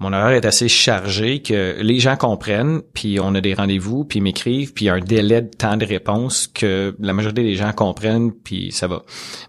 mon 0.00 0.14
horaire 0.14 0.30
est 0.30 0.46
assez 0.46 0.68
chargé 0.68 1.42
que 1.42 1.76
les 1.80 1.98
gens 2.00 2.16
comprennent, 2.16 2.80
puis 2.94 3.20
on 3.20 3.34
a 3.34 3.42
des 3.42 3.52
rendez-vous, 3.52 4.04
puis 4.04 4.18
ils 4.18 4.22
m'écrivent, 4.22 4.72
puis 4.72 4.86
il 4.86 4.88
y 4.88 4.90
a 4.90 4.94
un 4.94 5.00
délai 5.00 5.42
de 5.42 5.50
temps 5.50 5.76
de 5.76 5.84
réponse 5.84 6.46
que 6.46 6.96
la 6.98 7.12
majorité 7.12 7.42
des 7.42 7.54
gens 7.54 7.72
comprennent, 7.72 8.32
puis 8.32 8.72
ça 8.72 8.86
va. 8.86 9.02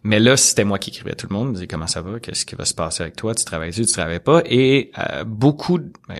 Mais 0.04 0.20
là, 0.20 0.36
c'était 0.36 0.66
moi 0.66 0.78
qui 0.78 0.90
écrivais 0.90 1.16
tout 1.16 1.28
le 1.30 1.36
monde, 1.36 1.54
disais 1.54 1.68
comment 1.68 1.88
ça 1.88 2.02
va, 2.02 2.20
qu'est-ce 2.20 2.46
qui 2.46 2.56
va 2.56 2.66
se 2.66 2.74
passer 2.74 3.04
avec 3.04 3.16
toi, 3.16 3.34
tu 3.34 3.46
travailles-tu, 3.46 3.86
tu 3.86 3.94
travailles 3.94 4.20
pas, 4.20 4.44
et 4.46 4.92
euh, 5.00 5.24
beaucoup, 5.24 5.80
ben, 5.80 6.20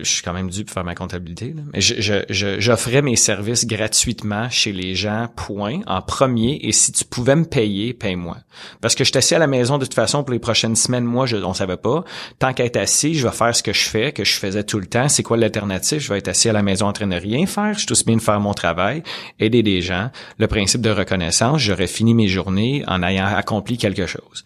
je 0.00 0.04
suis 0.10 0.22
quand 0.22 0.32
même 0.32 0.50
dû 0.50 0.64
pour 0.64 0.74
faire 0.74 0.84
ma 0.84 0.94
comptabilité, 0.94 1.52
là. 1.56 1.62
mais 1.72 1.80
je, 1.80 2.00
je- 2.00 2.24
je- 2.28 2.60
j'offrais 2.60 3.02
mes 3.02 3.16
services 3.16 3.66
gratuitement 3.66 4.48
chez 4.50 4.72
les 4.72 4.94
gens, 4.94 5.28
point, 5.36 5.80
en 5.86 6.02
premier, 6.02 6.58
et 6.62 6.72
si 6.72 6.92
tu 6.92 7.04
pouvais 7.04 7.36
me 7.36 7.44
payer, 7.44 7.92
paye-moi. 7.94 8.36
Parce 8.80 8.94
que 8.94 9.04
je 9.04 9.10
suis 9.10 9.18
assis 9.18 9.34
à 9.34 9.38
la 9.38 9.46
maison 9.46 9.78
de 9.78 9.84
toute 9.84 9.94
façon 9.94 10.22
pour 10.24 10.32
les 10.32 10.38
prochaines 10.38 10.76
semaines, 10.76 11.04
moi, 11.04 11.26
je, 11.26 11.36
on 11.36 11.54
savait 11.54 11.76
pas. 11.76 12.04
Tant 12.38 12.52
qu'à 12.52 12.64
être 12.64 12.76
assis, 12.76 13.14
je 13.14 13.26
vais 13.26 13.32
faire 13.34 13.54
ce 13.54 13.62
que 13.62 13.72
je 13.72 13.88
fais, 13.88 14.12
que 14.12 14.24
je 14.24 14.34
faisais 14.34 14.64
tout 14.64 14.78
le 14.78 14.86
temps. 14.86 15.08
C'est 15.08 15.22
quoi 15.22 15.36
l'alternative? 15.36 15.98
Je 16.00 16.08
vais 16.12 16.18
être 16.18 16.28
assis 16.28 16.48
à 16.48 16.52
la 16.52 16.62
maison 16.62 16.86
en 16.86 16.92
train 16.92 17.06
de 17.06 17.16
rien 17.16 17.46
faire. 17.46 17.74
Je 17.74 17.80
suis 17.80 17.92
aussi 17.92 18.04
bien 18.04 18.16
de 18.16 18.22
faire 18.22 18.40
mon 18.40 18.54
travail, 18.54 19.02
aider 19.38 19.62
des 19.62 19.80
gens. 19.82 20.10
Le 20.38 20.46
principe 20.46 20.80
de 20.82 20.90
reconnaissance, 20.90 21.60
j'aurais 21.60 21.86
fini 21.86 22.14
mes 22.14 22.28
journées 22.28 22.82
en 22.86 23.02
ayant 23.02 23.26
accompli 23.26 23.78
quelque 23.78 24.06
chose. 24.06 24.44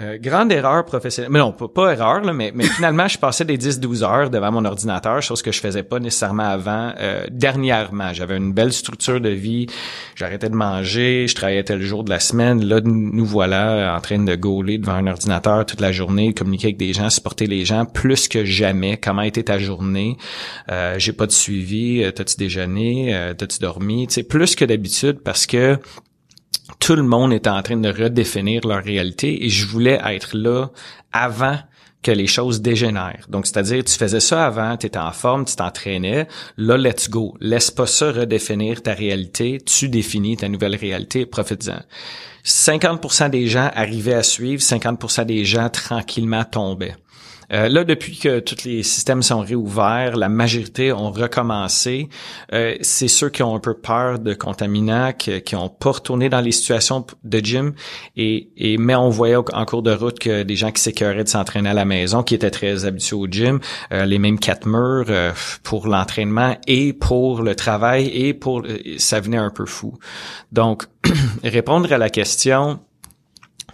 Euh, 0.00 0.16
grande 0.18 0.50
erreur 0.50 0.86
professionnelle. 0.86 1.30
Mais 1.30 1.38
non, 1.38 1.52
pas, 1.52 1.92
erreur, 1.92 2.22
là, 2.22 2.32
mais, 2.32 2.50
finalement, 2.76 3.08
je 3.08 3.18
passais 3.18 3.44
des 3.44 3.58
10-12 3.58 4.02
heures 4.02 4.30
devant 4.30 4.50
mon 4.50 4.64
ordinateur, 4.64 5.20
chose 5.20 5.42
que 5.42 5.52
je 5.52 5.60
faisais 5.60 5.82
pas 5.82 6.00
nécessairement 6.00 6.48
avant. 6.48 6.94
Euh, 6.98 7.26
dernièrement, 7.30 8.14
j'avais 8.14 8.38
une 8.38 8.54
belle 8.54 8.72
structure 8.72 9.20
de 9.20 9.28
vie. 9.28 9.66
J'arrêtais 10.14 10.48
de 10.48 10.54
manger, 10.54 11.26
je 11.28 11.34
travaillais 11.34 11.62
tel 11.62 11.82
jour 11.82 12.04
de 12.04 12.10
la 12.10 12.20
semaine. 12.20 12.64
Là, 12.64 12.80
nous 12.82 13.26
voilà 13.26 13.94
en 13.94 14.00
train 14.00 14.18
de 14.18 14.34
gauler 14.34 14.78
devant 14.78 14.94
un 14.94 15.06
ordinateur 15.06 15.66
toute 15.66 15.82
la 15.82 15.92
journée, 15.92 16.32
communiquer 16.32 16.68
avec 16.68 16.78
des 16.78 16.94
gens, 16.94 17.10
supporter 17.10 17.46
les 17.46 17.66
gens 17.66 17.84
plus 17.84 18.28
que 18.28 18.46
jamais. 18.46 18.96
Comment 18.96 19.22
était 19.22 19.42
ta 19.42 19.58
journée? 19.58 20.16
Euh, 20.70 20.94
J'ai 20.96 21.12
pas 21.12 21.26
de 21.26 21.32
suivi. 21.32 22.02
Euh, 22.02 22.12
T'as-tu 22.12 22.36
déjeuné? 22.36 23.14
Euh, 23.14 23.34
T'as-tu 23.34 23.58
dormi? 23.58 24.06
Sais, 24.08 24.22
plus 24.22 24.56
que 24.56 24.64
d'habitude 24.64 25.18
parce 25.22 25.46
que 25.46 25.78
tout 26.82 26.96
le 26.96 27.04
monde 27.04 27.32
était 27.32 27.48
en 27.48 27.62
train 27.62 27.76
de 27.76 27.88
redéfinir 27.88 28.66
leur 28.66 28.82
réalité 28.82 29.44
et 29.44 29.48
je 29.48 29.66
voulais 29.66 30.00
être 30.04 30.36
là 30.36 30.66
avant 31.12 31.56
que 32.02 32.10
les 32.10 32.26
choses 32.26 32.60
dégénèrent. 32.60 33.26
Donc, 33.28 33.46
c'est-à-dire, 33.46 33.84
tu 33.84 33.94
faisais 33.94 34.18
ça 34.18 34.44
avant, 34.44 34.76
tu 34.76 34.88
étais 34.88 34.98
en 34.98 35.12
forme, 35.12 35.44
tu 35.44 35.54
t'entraînais. 35.54 36.26
Là, 36.56 36.76
let's 36.76 37.08
go. 37.08 37.36
Laisse 37.40 37.70
pas 37.70 37.86
ça 37.86 38.10
redéfinir 38.10 38.82
ta 38.82 38.94
réalité. 38.94 39.60
Tu 39.64 39.88
définis 39.88 40.36
ta 40.36 40.48
nouvelle 40.48 40.74
réalité, 40.74 41.24
profites-en. 41.24 41.82
50% 42.44 43.30
des 43.30 43.46
gens 43.46 43.70
arrivaient 43.76 44.14
à 44.14 44.24
suivre, 44.24 44.60
50% 44.60 45.24
des 45.24 45.44
gens 45.44 45.68
tranquillement 45.68 46.42
tombaient. 46.42 46.96
Euh, 47.52 47.68
là, 47.68 47.84
depuis 47.84 48.18
que 48.18 48.40
tous 48.40 48.64
les 48.64 48.82
systèmes 48.82 49.22
sont 49.22 49.40
réouverts, 49.40 50.16
la 50.16 50.28
majorité 50.28 50.92
ont 50.92 51.10
recommencé. 51.10 52.08
Euh, 52.52 52.76
c'est 52.80 53.08
ceux 53.08 53.28
qui 53.28 53.42
ont 53.42 53.54
un 53.54 53.60
peu 53.60 53.74
peur 53.74 54.18
de 54.18 54.34
contaminants, 54.34 55.12
qui, 55.12 55.42
qui 55.42 55.56
ont 55.56 55.68
pas 55.68 55.92
retourné 55.92 56.28
dans 56.28 56.40
les 56.40 56.52
situations 56.52 57.06
de 57.24 57.38
gym. 57.38 57.72
Et, 58.16 58.50
et 58.56 58.78
mais 58.78 58.94
on 58.94 59.10
voyait 59.10 59.36
en 59.36 59.64
cours 59.64 59.82
de 59.82 59.92
route 59.92 60.18
que 60.18 60.42
des 60.42 60.56
gens 60.56 60.70
qui 60.70 60.82
s'écœuraient 60.82 61.24
de 61.24 61.28
s'entraîner 61.28 61.70
à 61.70 61.74
la 61.74 61.84
maison, 61.84 62.22
qui 62.22 62.34
étaient 62.34 62.50
très 62.50 62.84
habitués 62.84 63.16
au 63.16 63.26
gym, 63.26 63.60
euh, 63.92 64.04
les 64.04 64.18
mêmes 64.18 64.38
quatre 64.38 64.66
murs 64.66 65.06
pour 65.62 65.86
l'entraînement 65.86 66.56
et 66.66 66.92
pour 66.92 67.42
le 67.42 67.54
travail 67.54 68.08
et 68.08 68.34
pour 68.34 68.62
ça 68.98 69.20
venait 69.20 69.36
un 69.36 69.50
peu 69.50 69.66
fou. 69.66 69.98
Donc 70.52 70.86
répondre 71.44 71.92
à 71.92 71.98
la 71.98 72.10
question 72.10 72.80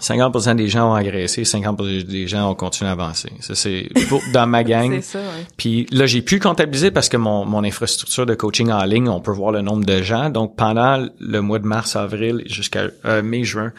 50% 0.01 0.57
des 0.57 0.69
gens 0.69 0.93
ont 0.93 0.95
agressé, 0.95 1.43
50% 1.43 2.05
des 2.05 2.29
gens 2.29 2.51
ont 2.51 2.55
continué 2.55 2.89
à 2.89 2.93
avancer. 2.93 3.33
Ça, 3.41 3.55
c'est 3.55 3.89
dans 4.33 4.47
ma 4.47 4.65
gang. 4.65 4.93
c'est 4.97 5.03
ça, 5.03 5.19
ouais. 5.19 5.47
Puis 5.57 5.87
là, 5.91 6.07
j'ai 6.07 6.23
pu 6.23 6.39
comptabiliser 6.39 6.91
parce 6.91 7.09
que 7.09 7.17
mon, 7.17 7.45
mon 7.45 7.65
infrastructure 7.65 8.25
de 8.25 8.35
coaching 8.35 8.71
en 8.71 8.85
ligne, 8.85 9.09
on 9.09 9.21
peut 9.21 9.33
voir 9.33 9.53
le 9.53 9.61
nombre 9.61 9.85
de 9.85 10.03
gens. 10.03 10.31
Donc, 10.31 10.57
pendant 10.57 11.07
le 11.19 11.41
mois 11.41 11.59
de 11.59 11.67
mars, 11.67 11.97
avril 11.97 12.43
jusqu'à 12.47 12.89
euh, 13.05 13.23
mai, 13.23 13.45
juin, 13.45 13.73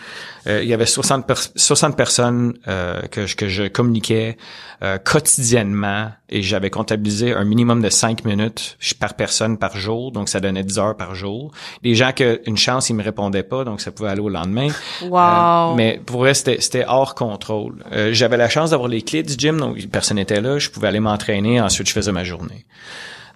euh, 0.47 0.63
il 0.63 0.70
y 0.70 0.74
avait 0.74 0.86
60, 0.86 1.26
60 1.55 1.95
personnes 1.95 2.53
euh, 2.67 3.01
que, 3.11 3.26
je, 3.26 3.36
que 3.36 3.47
je 3.47 3.63
communiquais 3.63 4.38
euh, 4.84 4.97
quotidiennement 4.97 6.11
et 6.30 6.42
j'avais 6.42 6.70
comptabilisé 6.70 7.34
un 7.34 7.44
minimum 7.44 7.82
de 7.82 7.90
5 7.90 8.26
minutes 8.26 8.78
par 9.00 9.16
personne 9.16 9.58
par 9.58 9.78
jour. 9.78 10.12
Donc, 10.12 10.30
ça 10.30 10.40
donnait 10.40 10.64
10 10.64 10.80
heures 10.80 10.98
par 10.98 11.16
jour. 11.16 11.52
Les 11.84 11.96
gens 11.96 12.12
que 12.12 12.42
une 12.46 12.58
chance, 12.58 12.90
ils 12.90 12.96
me 12.96 13.04
répondaient 13.04 13.44
pas, 13.44 13.64
donc 13.64 13.82
ça 13.82 13.92
pouvait 13.92 14.10
aller 14.10 14.22
au 14.22 14.30
lendemain. 14.30 14.70
Wow. 15.02 15.76
mais 15.76 16.02
pour 16.06 16.20
vrai, 16.20 16.34
c'était, 16.34 16.62
c'était 16.62 16.86
hors 16.88 17.16
contrôle. 17.16 17.84
Euh, 17.92 18.14
j'avais 18.14 18.38
la 18.38 18.50
chance 18.50 18.72
d'avoir 18.72 18.90
les 18.90 19.02
clés 19.02 19.24
du 19.24 19.34
gym, 19.38 19.58
donc 19.58 19.78
personne 19.88 20.18
n'était 20.18 20.42
là. 20.42 20.60
Je 20.60 20.70
pouvais 20.70 20.88
aller 20.88 21.00
m'entraîner, 21.00 21.62
ensuite 21.62 21.88
je 21.88 21.94
faisais 21.94 22.12
ma 22.12 22.24
journée. 22.24 22.66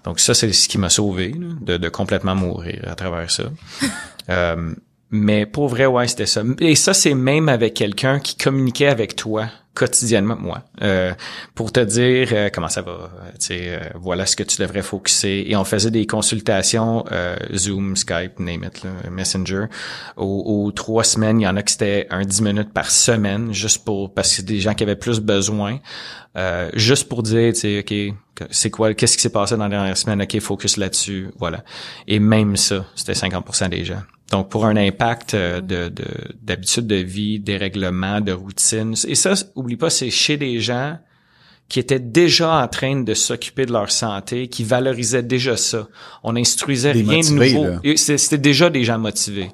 Donc 0.03 0.19
ça, 0.19 0.33
c'est 0.33 0.51
ce 0.51 0.67
qui 0.67 0.77
m'a 0.77 0.89
sauvé 0.89 1.29
là, 1.29 1.47
de, 1.61 1.77
de, 1.77 1.89
complètement 1.89 2.35
mourir 2.35 2.81
à 2.85 2.95
travers 2.95 3.31
ça. 3.31 3.43
euh, 4.29 4.73
mais 5.11 5.45
pour 5.45 5.67
vrai, 5.67 5.85
ouais, 5.85 6.07
c'était 6.07 6.25
ça. 6.25 6.41
Et 6.59 6.75
ça, 6.75 6.93
c'est 6.93 7.13
même 7.13 7.47
avec 7.47 7.75
quelqu'un 7.75 8.19
qui 8.19 8.35
communiquait 8.35 8.87
avec 8.87 9.15
toi 9.15 9.47
quotidiennement, 9.73 10.37
moi, 10.39 10.63
euh, 10.81 11.13
pour 11.55 11.71
te 11.71 11.79
dire 11.79 12.29
euh, 12.31 12.49
comment 12.53 12.67
ça 12.67 12.81
va, 12.81 12.91
euh, 12.91 13.07
euh, 13.51 13.79
voilà 13.95 14.25
ce 14.25 14.35
que 14.35 14.43
tu 14.43 14.61
devrais 14.61 14.83
focuser. 14.83 15.49
Et 15.49 15.55
on 15.55 15.63
faisait 15.63 15.91
des 15.91 16.05
consultations 16.05 17.05
euh, 17.11 17.35
Zoom, 17.55 17.95
Skype, 17.95 18.39
name 18.39 18.63
it, 18.65 18.83
là, 18.83 18.91
Messenger. 19.09 19.65
Aux, 20.17 20.71
trois 20.75 21.03
semaines, 21.03 21.41
il 21.41 21.43
y 21.43 21.47
en 21.47 21.55
a 21.55 21.63
qui 21.63 21.73
c'était 21.73 22.07
un 22.11 22.23
10 22.23 22.41
minutes 22.41 22.73
par 22.73 22.91
semaine, 22.91 23.53
juste 23.53 23.83
pour 23.83 24.13
parce 24.13 24.29
que 24.29 24.35
c'est 24.35 24.45
des 24.45 24.59
gens 24.59 24.73
qui 24.73 24.83
avaient 24.83 24.95
plus 24.95 25.19
besoin, 25.19 25.79
juste 26.73 27.09
pour 27.09 27.23
dire, 27.23 27.53
ok, 27.79 27.93
c'est 28.51 28.69
quoi, 28.69 28.93
qu'est-ce 28.93 29.17
qui 29.17 29.23
s'est 29.23 29.29
passé 29.31 29.55
dans 29.57 29.63
la 29.63 29.69
dernière 29.69 29.97
semaine, 29.97 30.21
ok, 30.21 30.39
focus 30.39 30.77
là-dessus, 30.77 31.29
voilà. 31.37 31.63
Et 32.07 32.19
même 32.19 32.55
ça, 32.57 32.85
c'était 32.95 33.13
50% 33.13 33.69
des 33.69 33.85
gens. 33.85 34.01
Donc, 34.33 34.49
pour 34.49 34.65
un 34.65 34.75
impact 34.77 35.35
de, 35.35 35.59
de, 35.61 36.05
d'habitude 36.41 36.87
de 36.87 36.95
vie, 36.95 37.39
des 37.39 37.55
règlements, 37.55 38.19
de 38.19 38.31
routine. 38.31 38.95
Et 39.07 39.13
ça, 39.13 39.35
oublie 39.53 39.75
pas, 39.75 39.91
c'est 39.91 40.09
chez 40.09 40.37
des 40.37 40.59
gens 40.59 40.97
qui 41.69 41.79
étaient 41.79 41.99
déjà 41.99 42.63
en 42.63 42.67
train 42.67 43.03
de 43.03 43.13
s'occuper 43.13 43.67
de 43.67 43.71
leur 43.71 43.91
santé, 43.91 44.47
qui 44.47 44.63
valorisaient 44.63 45.21
déjà 45.21 45.55
ça. 45.55 45.87
On 46.23 46.35
instruisait 46.35 46.93
Des 46.93 47.03
rien 47.03 47.17
motivés, 47.17 47.53
de 47.53 47.59
nouveau. 47.59 47.95
C'était 47.95 48.39
déjà 48.39 48.71
des 48.71 48.83
gens 48.83 48.97
motivés. 48.97 49.51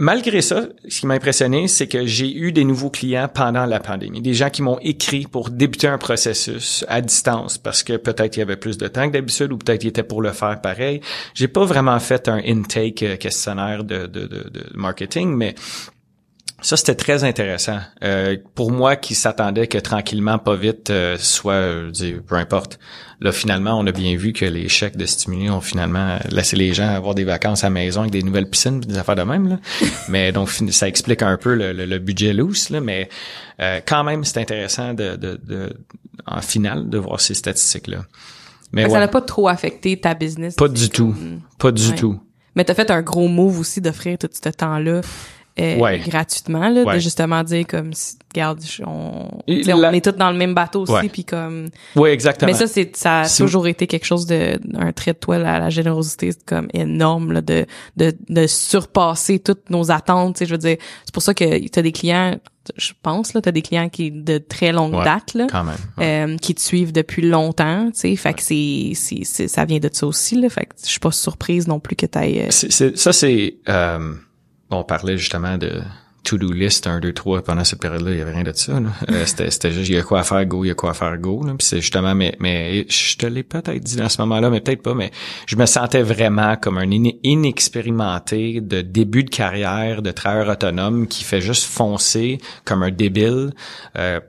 Malgré 0.00 0.40
ça, 0.40 0.62
ce 0.88 1.00
qui 1.00 1.06
m'a 1.06 1.12
impressionné, 1.12 1.68
c'est 1.68 1.86
que 1.86 2.06
j'ai 2.06 2.34
eu 2.34 2.52
des 2.52 2.64
nouveaux 2.64 2.88
clients 2.88 3.28
pendant 3.28 3.66
la 3.66 3.80
pandémie. 3.80 4.22
Des 4.22 4.32
gens 4.32 4.48
qui 4.48 4.62
m'ont 4.62 4.78
écrit 4.80 5.26
pour 5.26 5.50
débuter 5.50 5.88
un 5.88 5.98
processus 5.98 6.86
à 6.88 7.02
distance 7.02 7.58
parce 7.58 7.82
que 7.82 7.98
peut-être 7.98 8.34
il 8.38 8.40
y 8.40 8.42
avait 8.42 8.56
plus 8.56 8.78
de 8.78 8.88
temps 8.88 9.06
que 9.08 9.12
d'habitude 9.12 9.52
ou 9.52 9.58
peut-être 9.58 9.84
il 9.84 9.88
était 9.88 10.02
pour 10.02 10.22
le 10.22 10.32
faire 10.32 10.58
pareil. 10.62 11.02
J'ai 11.34 11.48
pas 11.48 11.66
vraiment 11.66 12.00
fait 12.00 12.28
un 12.28 12.40
intake 12.42 13.02
euh, 13.02 13.16
questionnaire 13.18 13.84
de, 13.84 14.06
de, 14.06 14.20
de, 14.22 14.48
de 14.48 14.70
marketing, 14.72 15.36
mais 15.36 15.54
ça, 16.62 16.76
c'était 16.76 16.94
très 16.94 17.24
intéressant. 17.24 17.78
Euh, 18.04 18.36
pour 18.54 18.70
moi 18.72 18.96
qui 18.96 19.14
s'attendais 19.14 19.66
que 19.66 19.78
tranquillement, 19.78 20.38
pas 20.38 20.56
vite, 20.56 20.90
euh, 20.90 21.16
soit, 21.18 21.52
euh, 21.54 21.90
dis, 21.90 22.14
peu 22.26 22.34
importe. 22.36 22.78
Là, 23.22 23.32
finalement, 23.32 23.78
on 23.78 23.86
a 23.86 23.92
bien 23.92 24.16
vu 24.16 24.32
que 24.32 24.44
les 24.46 24.68
chèques 24.68 24.96
de 24.96 25.04
stimuli 25.06 25.50
ont 25.50 25.60
finalement 25.60 26.18
laissé 26.30 26.56
les 26.56 26.72
gens 26.72 26.88
avoir 26.88 27.14
des 27.14 27.24
vacances 27.24 27.64
à 27.64 27.66
la 27.66 27.70
maison 27.74 28.00
avec 28.00 28.12
des 28.12 28.22
nouvelles 28.22 28.48
piscines, 28.48 28.80
des 28.80 28.96
affaires 28.96 29.16
de 29.16 29.22
même. 29.22 29.48
Là. 29.48 29.58
mais 30.08 30.32
donc, 30.32 30.48
ça 30.50 30.88
explique 30.88 31.22
un 31.22 31.36
peu 31.36 31.54
le, 31.54 31.72
le- 31.72 31.84
le 31.86 31.98
budget 31.98 32.32
loose. 32.32 32.70
Là, 32.70 32.80
mais 32.80 33.08
euh, 33.60 33.80
quand 33.86 34.04
même, 34.04 34.24
c'est 34.24 34.38
intéressant 34.38 34.94
de, 34.94 35.16
de, 35.16 35.38
de, 35.46 35.72
en 36.26 36.40
finale 36.40 36.88
de 36.88 36.96
voir 36.98 37.20
ces 37.20 37.34
statistiques-là. 37.34 38.04
Mais 38.72 38.84
ouais, 38.84 38.90
Ça 38.90 39.00
n'a 39.00 39.08
pas 39.08 39.20
trop 39.20 39.48
affecté 39.48 39.98
ta 40.00 40.14
business. 40.14 40.54
pas 40.54 40.68
du 40.68 40.88
tout. 40.88 41.08
comme- 41.12 41.40
Pas 41.58 41.72
du 41.72 41.88
Ouais. 41.90 41.94
tout. 41.96 42.20
Mais 42.56 42.64
t'as 42.64 42.74
fait 42.74 42.90
un 42.90 43.02
gros 43.02 43.28
move 43.28 43.60
aussi 43.60 43.80
d'offrir 43.80 44.16
tout 44.18 44.28
ce 44.32 44.48
temps-là 44.48 45.02
euh, 45.60 45.76
Ouais. 45.78 45.98
gratuitement, 45.98 46.68
là, 46.68 46.84
de 46.94 46.98
justement 46.98 47.42
dire 47.44 47.66
comme, 47.66 47.92
si- 47.92 48.16
regarde, 48.32 48.60
on, 48.86 49.28
tu 49.46 49.64
sais, 49.64 49.72
on 49.72 49.78
la- 49.80 49.94
est 49.94 50.04
tous 50.04 50.12
dans 50.16 50.30
le 50.30 50.36
même 50.38 50.54
bateau 50.54 50.82
aussi, 50.82 51.08
puis 51.08 51.24
comme. 51.24 51.68
Oui, 51.96 52.10
exactement. 52.10 52.50
Mais 52.52 52.56
ça, 52.58 52.66
c'est 52.66 52.96
ça 52.96 53.20
a 53.22 53.28
toujours 53.28 53.66
été 53.66 53.86
quelque 53.86 54.04
chose 54.06 54.26
de 54.26 54.58
un 54.76 54.92
trait 54.92 55.12
de 55.12 55.18
toi, 55.18 55.38
la, 55.38 55.58
la 55.58 55.70
générosité, 55.70 56.32
c'est 56.32 56.44
comme 56.44 56.68
énorme 56.72 57.32
là, 57.32 57.40
de, 57.40 57.66
de 57.96 58.12
de 58.28 58.46
surpasser 58.46 59.38
toutes 59.38 59.68
nos 59.70 59.90
attentes. 59.90 60.34
Tu 60.36 60.38
sais, 60.40 60.46
je 60.46 60.52
veux 60.52 60.58
dire, 60.58 60.76
c'est 61.04 61.12
pour 61.14 61.22
ça 61.22 61.34
que 61.34 61.68
t'as 61.68 61.82
des 61.82 61.92
clients, 61.92 62.36
je 62.76 62.92
pense 63.02 63.34
là, 63.34 63.40
t'as 63.40 63.50
des 63.52 63.62
clients 63.62 63.88
qui 63.88 64.10
de 64.12 64.38
très 64.38 64.70
longue 64.72 64.94
Ouais, 64.94 65.04
date 65.04 65.34
là. 65.34 65.46
quand 65.50 65.64
même. 65.64 65.76
ouais. 65.98 66.32
euh, 66.34 66.36
qui 66.36 66.54
te 66.54 66.60
suivent 66.60 66.92
depuis 66.92 67.22
longtemps, 67.22 67.86
tu 67.92 67.98
sais, 68.00 68.16
fait 68.16 68.34
que 68.34 68.42
c'est, 68.42 68.92
c'est, 68.94 69.24
c'est- 69.24 69.48
ça 69.48 69.64
vient 69.64 69.78
de 69.80 69.90
ça 69.92 70.06
aussi, 70.06 70.40
là, 70.40 70.48
fait 70.48 70.66
que 70.66 70.74
je 70.82 70.88
suis 70.88 71.00
pas 71.00 71.10
surprise 71.10 71.66
non 71.66 71.80
plus 71.80 71.96
que 71.96 72.06
t'ailles... 72.06 72.40
euh, 72.42 72.46
C'est- 72.50 72.70
c'est- 72.70 72.96
ça, 72.96 73.12
c'est... 73.12 73.56
Euh, 73.68 74.14
on 74.70 74.84
parlait 74.84 75.16
justement 75.16 75.58
de 75.58 75.82
to-do 76.22 76.52
list 76.52 76.86
1, 76.86 77.00
2, 77.00 77.14
3 77.14 77.42
pendant 77.42 77.64
cette 77.64 77.80
période-là, 77.80 78.10
il 78.12 78.18
y 78.18 78.20
avait 78.20 78.32
rien 78.34 78.42
de 78.42 78.52
ça. 78.54 78.78
là. 78.78 78.90
Euh, 79.10 79.22
c'était, 79.26 79.50
c'était 79.50 79.72
juste, 79.72 79.88
il 79.88 79.94
y 79.94 79.98
a 79.98 80.02
quoi 80.02 80.20
à 80.20 80.22
faire, 80.22 80.44
go, 80.44 80.64
il 80.64 80.68
y 80.68 80.70
a 80.70 80.74
quoi 80.74 80.90
à 80.90 80.94
faire, 80.94 81.16
go. 81.16 81.42
Là. 81.44 81.54
Puis 81.58 81.66
c'est 81.66 81.80
justement, 81.80 82.14
mais, 82.14 82.36
mais 82.40 82.86
je 82.90 83.16
te 83.16 83.24
l'ai 83.26 83.42
peut-être 83.42 83.82
dit 83.82 83.96
dans 83.96 84.08
ce 84.10 84.20
moment-là, 84.22 84.50
mais 84.50 84.60
peut-être 84.60 84.82
pas, 84.82 84.94
mais 84.94 85.10
je 85.46 85.56
me 85.56 85.64
sentais 85.64 86.02
vraiment 86.02 86.56
comme 86.56 86.76
un 86.76 86.90
in- 86.92 87.12
inexpérimenté 87.22 88.60
de 88.60 88.82
début 88.82 89.24
de 89.24 89.30
carrière 89.30 90.02
de 90.02 90.10
travailleur 90.10 90.48
autonome 90.50 91.06
qui 91.06 91.24
fait 91.24 91.40
juste 91.40 91.64
foncer 91.64 92.38
comme 92.64 92.82
un 92.82 92.90
débile. 92.90 93.52
Euh, 93.96 94.20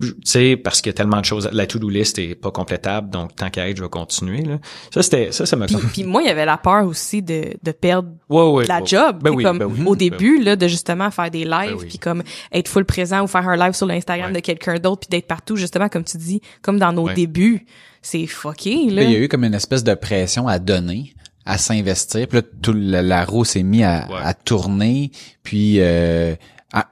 tu 0.00 0.12
sais, 0.24 0.56
parce 0.56 0.80
qu'il 0.80 0.90
y 0.90 0.94
a 0.94 0.96
tellement 0.96 1.20
de 1.20 1.24
choses, 1.24 1.48
la 1.52 1.66
to-do 1.66 1.88
list 1.88 2.18
est 2.18 2.34
pas 2.34 2.50
complétable, 2.50 3.10
donc 3.10 3.36
tant 3.36 3.50
qu'à 3.50 3.68
être, 3.68 3.76
je 3.76 3.82
vais 3.82 3.88
continuer. 3.88 4.42
Là. 4.42 4.58
Ça, 4.92 5.02
c'était, 5.02 5.30
ça, 5.32 5.46
ça 5.46 5.56
m'a 5.56 5.66
Puis, 5.66 5.76
puis 5.92 6.04
moi, 6.04 6.22
il 6.22 6.26
y 6.26 6.30
avait 6.30 6.46
la 6.46 6.56
peur 6.56 6.86
aussi 6.86 7.22
de, 7.22 7.54
de 7.62 7.72
perdre 7.72 8.10
Ouais, 8.28 8.42
ouais, 8.50 8.66
la 8.66 8.80
ouais. 8.80 8.86
job, 8.86 9.18
Ben 9.22 9.30
oui, 9.30 9.44
comme 9.44 9.58
ben 9.58 9.66
oui. 9.66 9.80
au 9.86 9.92
Ben 9.92 9.98
début 9.98 10.42
là, 10.42 10.56
de 10.56 10.66
justement 10.68 11.10
faire 11.10 11.30
des 11.30 11.44
lives, 11.44 11.50
Ben 11.72 11.76
oui. 11.78 11.86
puis 11.88 11.98
comme 11.98 12.22
être 12.52 12.68
full 12.68 12.84
présent 12.84 13.22
ou 13.22 13.26
faire 13.26 13.48
un 13.48 13.56
live 13.56 13.72
sur 13.74 13.86
l'Instagram 13.86 14.28
Ouais. 14.30 14.36
de 14.36 14.40
quelqu'un 14.40 14.78
d'autre, 14.78 15.00
puis 15.00 15.08
d'être 15.10 15.26
partout, 15.26 15.56
justement 15.56 15.88
comme 15.88 16.04
tu 16.04 16.16
dis, 16.16 16.40
comme 16.62 16.78
dans 16.78 16.92
nos 16.92 17.04
Ouais. 17.06 17.14
débuts, 17.14 17.66
c'est 18.02 18.26
fucké 18.26 18.90
là. 18.90 19.02
Il 19.02 19.10
y 19.12 19.16
a 19.16 19.18
eu 19.18 19.28
comme 19.28 19.44
une 19.44 19.54
espèce 19.54 19.84
de 19.84 19.94
pression 19.94 20.48
à 20.48 20.58
donner, 20.58 21.14
à 21.46 21.58
s'investir. 21.58 22.26
Puis 22.26 22.38
là, 22.38 22.42
tout 22.62 22.72
la, 22.74 23.02
la 23.02 23.24
roue 23.24 23.44
s'est 23.44 23.62
mis 23.62 23.82
à, 23.84 24.06
Ouais. 24.10 24.16
à 24.22 24.32
tourner. 24.34 25.10
Puis, 25.42 25.76
euh, 25.78 26.34
à- 26.72 26.86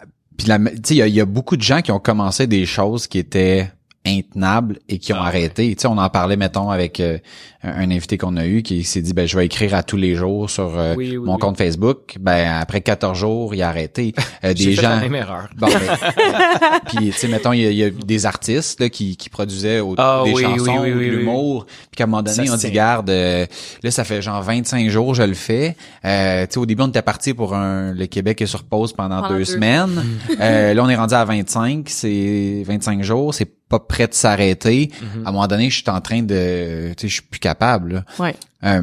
tu 0.45 0.51
sais, 0.85 0.97
il 0.97 1.15
y 1.15 1.21
a 1.21 1.25
beaucoup 1.25 1.57
de 1.57 1.63
gens 1.63 1.83
qui 1.83 1.93
ont 1.93 2.01
commencé 2.01 2.47
des 2.47 2.67
choses 2.67 3.07
qui 3.07 3.19
étaient 3.19 3.71
intenables 4.07 4.79
et 4.89 4.99
qui 4.99 5.13
ont 5.13 5.17
Ah, 5.21 5.27
arrêté. 5.27 5.75
Tu 5.75 5.83
sais, 5.83 5.87
on 5.87 5.97
en 5.99 6.09
parlait, 6.09 6.37
mettons, 6.37 6.71
avec 6.71 6.99
euh, 7.01 7.19
un, 7.63 7.71
un 7.83 7.91
invité 7.91 8.19
qu'on 8.19 8.37
a 8.37 8.45
eu 8.47 8.63
qui 8.63 8.83
s'est 8.85 9.01
dit, 9.01 9.13
ben, 9.15 9.27
je 9.29 9.37
vais 9.37 9.47
écrire 9.47 9.75
à 9.75 9.83
tous 9.83 9.97
les 9.97 10.15
jours 10.17 10.51
sur 10.51 10.77
euh, 10.79 10.95
Oui, 10.97 11.11
oui, 11.13 11.17
mon 11.19 11.35
oui. 11.35 11.39
compte 11.39 11.57
Facebook. 11.59 12.17
Ben, 12.21 12.59
après 12.61 12.81
14 12.81 13.17
jours, 13.17 13.55
il 13.55 13.63
a 13.63 13.69
arrêté. 13.69 14.13
Euh, 14.45 14.53
J'ai 14.57 14.71
des 14.71 14.75
fait 14.77 14.83
gens. 14.83 14.89
la 14.91 14.97
même 15.01 15.15
erreur. 15.15 15.49
Bon, 15.57 15.69
ben, 15.69 15.81
puis 16.87 17.07
tu 17.07 17.13
sais 17.13 17.29
mettons 17.29 17.53
il 17.53 17.61
y, 17.63 17.67
a- 17.67 17.71
il 17.71 17.77
y 17.77 17.85
a 17.85 17.91
des 17.91 18.27
artistes 18.27 18.81
là, 18.81 18.89
qui, 18.89 19.17
qui 19.17 19.29
produisaient 19.31 19.81
au- 19.81 19.95
Ah, 19.99 20.23
des 20.25 20.33
oui, 20.33 20.43
chansons 20.43 20.81
oui, 20.83 20.91
oui, 20.91 20.93
ou 20.93 20.99
de 20.99 21.17
l'humour 21.17 21.67
puis 21.67 21.97
qu'à 21.97 22.05
un 22.05 22.07
moment 22.07 22.23
donné 22.23 22.47
Ça 22.47 22.55
on 22.55 22.59
se 22.59 22.67
dit 22.67 22.73
garde 22.73 23.11
euh, 23.11 23.47
là 23.83 23.91
ça 23.91 24.05
fait 24.05 24.21
genre 24.23 24.43
25 24.43 24.89
jours 24.89 25.15
je 25.15 25.23
le 25.23 25.35
fais 25.35 25.77
euh, 26.05 26.47
tu 26.47 26.55
sais 26.55 26.59
au 26.59 26.67
début 26.67 26.83
on 26.83 26.89
était 26.89 27.03
parti 27.03 27.35
pour 27.35 27.55
un 27.55 27.93
le 27.93 28.07
Québec 28.07 28.41
est 28.43 28.47
sur 28.47 28.65
pause 28.65 28.93
pendant, 28.93 29.17
Pendant 29.23 29.29
deux, 29.31 29.39
deux. 29.39 29.45
semaines 29.45 30.03
Euh, 30.41 30.75
là 30.75 30.83
on 30.85 30.89
est 30.89 30.97
rendu 30.97 31.15
à 31.15 31.25
25 31.25 31.89
c'est 31.89 32.63
25 32.67 33.03
jours 33.03 33.35
c'est 33.35 33.51
pas 33.73 33.81
prêt 33.81 34.07
de 34.07 34.15
s'arrêter 34.15 34.91
Mm-hmm. 34.93 35.25
à 35.25 35.29
un 35.29 35.33
moment 35.33 35.47
donné 35.47 35.71
je 35.71 35.77
suis 35.77 35.91
en 35.91 36.01
train 36.01 36.23
de 36.23 36.93
tu 36.97 37.03
sais 37.03 37.09
je 37.09 37.15
suis 37.15 37.23
plus 37.23 37.41
capable 37.41 37.95
là. 37.95 38.05
Ouais. 38.19 38.35
Euh, 38.65 38.83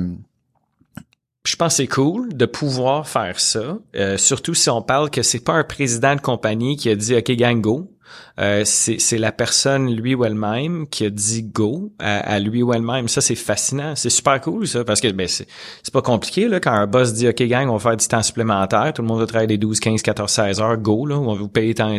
je 1.46 1.56
pense 1.56 1.74
que 1.74 1.78
c'est 1.78 1.88
cool 1.88 2.34
de 2.34 2.46
pouvoir 2.46 3.08
faire 3.08 3.40
ça, 3.40 3.78
euh, 3.96 4.18
surtout 4.18 4.54
si 4.54 4.70
on 4.70 4.82
parle 4.82 5.10
que 5.10 5.22
c'est 5.24 5.44
pas 5.44 5.54
un 5.54 5.64
président 5.64 6.16
de 6.16 6.22
compagnie 6.22 6.76
qui 6.76 6.90
a 6.90 6.96
dit 6.96 7.16
OK 7.16 7.32
gang 7.32 7.62
go. 7.62 7.92
Euh, 8.39 8.64
c'est 8.66 9.18
la 9.18 9.32
personne 9.32 9.93
lui 9.93 10.16
ou 10.16 10.24
elle-même 10.24 10.88
qui 10.88 11.05
a 11.05 11.10
dit 11.10 11.43
go 11.43 11.91
à, 11.99 12.39
lui 12.39 12.64
ou 12.64 12.74
elle-même. 12.74 13.07
Ça 13.07 13.22
c'est 13.22 13.36
fascinant, 13.36 13.95
c'est 13.95 14.10
super 14.10 14.39
cool 14.41 14.68
ça 14.68 14.84
parce 14.84 15.01
que 15.01 15.10
ben 15.12 15.28
c'est 15.28 15.47
c'est 15.84 15.93
pas 15.93 16.01
compliqué 16.01 16.47
là 16.47 16.60
quand 16.60 16.72
un 16.72 16.88
boss 16.88 17.14
dit 17.14 17.28
OK 17.28 17.41
gang, 17.43 17.68
on 17.70 17.74
va 17.74 17.80
faire 17.80 17.97
du 17.97 18.07
temps 18.07 18.24
supplémentaire, 18.24 18.93
tout 18.93 19.01
le 19.01 19.07
monde 19.07 19.20
va 19.20 19.26
travailler 19.26 19.47
des 19.47 19.57
12, 19.57 19.80
15, 19.80 20.01
14, 20.01 20.32
16 20.32 20.62
heures, 20.62 20.78
go 20.78 21.05
là, 21.05 21.18
on 21.18 21.34
va 21.34 21.34
vous 21.34 21.49
payer 21.49 21.74
tant 21.74 21.89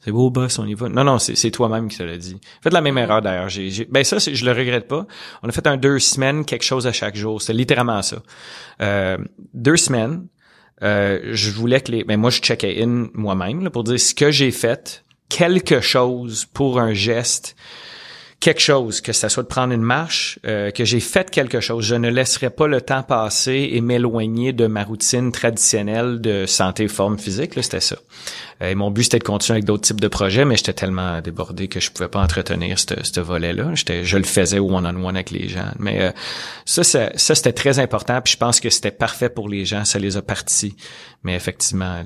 c'est 0.00 0.12
beau 0.12 0.30
boss, 0.30 0.58
on 0.58 0.66
y 0.66 0.74
va. 0.74 0.88
Non 0.88 1.04
non, 1.04 1.18
c'est 1.18 1.50
toi-même 1.50 1.88
qui 1.88 1.98
te 1.98 2.02
l'a 2.02 2.16
dit. 2.16 2.36
Faites 2.62 2.72
la 2.72 2.80
même 2.80 2.96
erreur 2.96 3.20
d'ailleurs, 3.20 3.48
ben 3.90 4.04
ça 4.04 4.18
je 4.18 4.44
le 4.44 4.52
regrette 4.52 4.88
pas. 4.88 5.06
On 5.42 5.48
a 5.48 5.52
fait 5.52 5.66
un 5.66 5.76
deux 5.76 5.98
semaines 5.98 6.44
quelque 6.44 6.64
chose 6.64 6.86
à 6.86 6.92
chaque 6.92 7.16
jour, 7.16 7.42
c'est 7.42 7.52
littéralement 7.52 8.02
ça. 8.02 8.22
Euh, 8.80 9.18
deux 9.52 9.76
semaines 9.76 10.26
euh, 10.82 11.20
je 11.32 11.50
voulais 11.50 11.80
que 11.80 11.92
les 11.92 12.04
ben 12.04 12.18
moi 12.18 12.30
je 12.30 12.40
checkais 12.40 12.82
in 12.82 13.08
moi-même 13.12 13.68
pour 13.70 13.84
dire 13.84 14.00
ce 14.00 14.14
que 14.14 14.30
j'ai 14.30 14.50
fait 14.50 15.04
quelque 15.30 15.80
chose 15.80 16.44
pour 16.52 16.78
un 16.78 16.92
geste, 16.92 17.56
quelque 18.40 18.60
chose, 18.60 19.02
que 19.02 19.12
ça 19.12 19.28
soit 19.28 19.42
de 19.42 19.48
prendre 19.48 19.72
une 19.72 19.82
marche, 19.82 20.38
euh, 20.46 20.70
que 20.70 20.84
j'ai 20.84 21.00
fait 21.00 21.30
quelque 21.30 21.60
chose. 21.60 21.84
Je 21.84 21.94
ne 21.94 22.08
laisserai 22.08 22.48
pas 22.48 22.66
le 22.66 22.80
temps 22.80 23.02
passer 23.02 23.70
et 23.72 23.80
m'éloigner 23.82 24.52
de 24.52 24.66
ma 24.66 24.82
routine 24.82 25.30
traditionnelle 25.30 26.20
de 26.20 26.46
santé, 26.46 26.88
forme 26.88 27.18
physique. 27.18 27.52
C'était 27.62 27.80
ça. 27.80 27.96
Euh, 28.62 28.74
mon 28.74 28.90
but, 28.90 29.04
c'était 29.04 29.18
de 29.18 29.24
continuer 29.24 29.56
avec 29.56 29.64
d'autres 29.64 29.82
types 29.82 30.00
de 30.00 30.08
projets, 30.08 30.46
mais 30.46 30.56
j'étais 30.56 30.72
tellement 30.72 31.20
débordé 31.20 31.68
que 31.68 31.80
je 31.80 31.90
pouvais 31.90 32.08
pas 32.08 32.20
entretenir 32.20 32.78
ce 32.78 33.20
volet-là. 33.20 33.72
Je 33.74 34.16
le 34.16 34.24
faisais 34.24 34.58
one-on-one 34.58 35.16
avec 35.16 35.30
les 35.30 35.48
gens. 35.48 35.70
Mais 35.78 36.00
euh, 36.00 36.10
ça, 36.64 36.82
ça, 36.82 37.10
ça 37.14 37.34
c'était 37.34 37.52
très 37.52 37.78
important. 37.78 38.20
Puis 38.22 38.32
je 38.32 38.38
pense 38.38 38.58
que 38.60 38.70
c'était 38.70 38.90
parfait 38.90 39.28
pour 39.28 39.48
les 39.50 39.66
gens. 39.66 39.84
Ça 39.84 39.98
les 39.98 40.16
a 40.16 40.22
partis. 40.22 40.76
Mais 41.22 41.34
effectivement, 41.34 42.02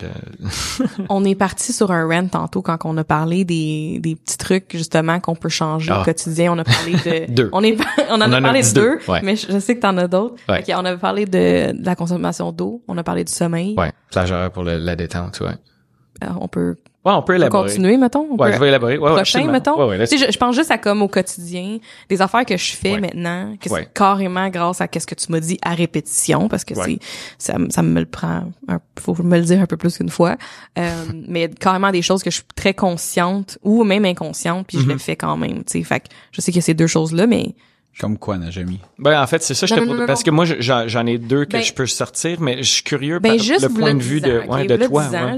on 1.08 1.24
est 1.24 1.36
parti 1.36 1.72
sur 1.72 1.92
un 1.92 2.08
rent 2.08 2.26
tantôt 2.26 2.62
quand 2.62 2.78
on 2.84 2.96
a 2.96 3.04
parlé 3.04 3.44
des, 3.44 4.00
des 4.00 4.16
petits 4.16 4.38
trucs 4.38 4.76
justement 4.76 5.20
qu'on 5.20 5.36
peut 5.36 5.48
changer 5.48 5.92
au 5.92 5.96
ah. 6.00 6.04
quotidien. 6.04 6.52
On 6.52 6.58
a 6.58 6.64
parlé 6.64 6.92
de 6.94 7.32
deux. 7.32 7.48
On 7.52 7.62
est 7.62 7.78
on 8.10 8.14
en 8.14 8.32
a 8.32 8.40
parlé 8.40 8.62
de 8.62 8.74
deux, 8.74 8.98
mais 9.22 9.36
je 9.36 9.58
sais 9.60 9.76
que 9.76 9.80
t'en 9.80 9.96
as 9.98 10.08
d'autres. 10.08 10.36
Ouais. 10.48 10.64
on 10.74 10.84
a 10.84 10.96
parlé 10.96 11.26
de, 11.26 11.72
de 11.72 11.84
la 11.84 11.94
consommation 11.94 12.50
d'eau. 12.50 12.82
On 12.88 12.98
a 12.98 13.04
parlé 13.04 13.22
du 13.22 13.32
sommeil. 13.32 13.74
Ouais, 13.78 13.92
plageur 14.10 14.50
pour 14.50 14.64
la 14.64 14.96
détente. 14.96 15.38
Ouais. 15.40 15.54
Euh, 16.24 16.28
on 16.40 16.48
peut 16.48 16.76
Ouais, 17.05 17.12
on 17.12 17.22
peut 17.22 17.34
élaborer. 17.34 17.64
continuer, 17.64 17.96
mettons. 17.98 18.34
ouais, 18.36 18.52
je 18.55 18.59
vais 18.59 18.68
élaborer. 18.68 18.96
Ouais, 18.96 19.12
prochain, 19.12 19.44
mettons. 19.50 19.86
Ouais, 19.86 20.07
je, 20.07 20.32
je, 20.32 20.38
pense 20.38 20.57
juste 20.57 20.70
à 20.70 20.78
comme 20.78 21.02
au 21.02 21.09
quotidien, 21.09 21.78
des 22.09 22.22
affaires 22.22 22.46
que 22.46 22.57
je 22.57 22.72
fais 22.72 22.98
maintenant, 22.98 23.55
que 23.61 23.68
c'est 23.68 23.92
carrément 23.92 24.48
grâce 24.48 24.80
à 24.80 24.88
qu'est-ce 24.88 25.07
que 25.07 25.14
tu 25.14 25.30
m'as 25.30 25.40
dit 25.40 25.59
à 25.62 25.74
répétition, 25.74 26.48
parce 26.48 26.64
que 26.64 26.74
c'est 26.74 26.98
ça, 27.38 27.57
ça 27.68 27.82
me 27.82 28.00
le 28.00 28.07
prend, 28.07 28.44
un, 28.68 28.80
faut 28.98 29.14
me 29.22 29.36
le 29.36 29.44
dire 29.44 29.61
un 29.61 29.66
peu 29.66 29.76
plus 29.76 29.98
qu'une 29.98 30.09
fois. 30.09 30.36
Euh, 30.78 31.05
mais 31.28 31.48
carrément 31.48 31.90
des 31.90 32.02
choses 32.02 32.22
que 32.22 32.30
je 32.30 32.36
suis 32.36 32.44
très 32.57 32.72
consciente 32.72 33.59
ou 33.62 33.84
même 33.84 34.07
inconsciente, 34.07 34.66
puis 34.66 34.78
je 34.78 34.86
le 34.86 34.94
mm-hmm. 34.94 34.98
fais 34.98 35.16
quand 35.16 35.36
même. 35.36 35.59
Tu 35.64 35.78
sais, 35.78 35.82
fait 35.82 36.00
que 36.00 36.07
je 36.32 36.40
sais 36.40 36.52
qu'il 36.52 36.61
y 36.61 36.64
a 36.64 36.66
ces 36.66 36.74
deux 36.74 36.86
choses 36.86 37.12
là, 37.12 37.26
mais 37.26 37.55
comme 38.00 38.18
quoi, 38.18 38.38
Najami? 38.38 38.80
Ben, 38.98 39.22
en 39.22 39.26
fait, 39.26 39.42
c'est 39.42 39.55
ça, 39.55 39.66
je 39.66 39.74
te 39.74 40.07
parce 40.07 40.24
que 40.24 40.30
moi, 40.30 40.44
j'en 40.46 41.07
ai 41.07 41.18
deux 41.18 41.44
que 41.44 41.52
ben 41.52 41.62
je 41.62 41.72
peux 41.72 41.86
sortir, 41.86 42.40
mais 42.40 42.59
je 42.59 42.68
suis 42.68 42.82
curieux 42.82 43.20
ben, 43.20 43.36
par 43.36 43.46
le 43.46 43.68
point 43.68 43.94
de 43.94 44.02
vue 44.02 44.20
de, 44.20 44.42
ouais, 44.48 44.66
de 44.66 44.86
toi. 44.86 45.09
Là, 45.12 45.36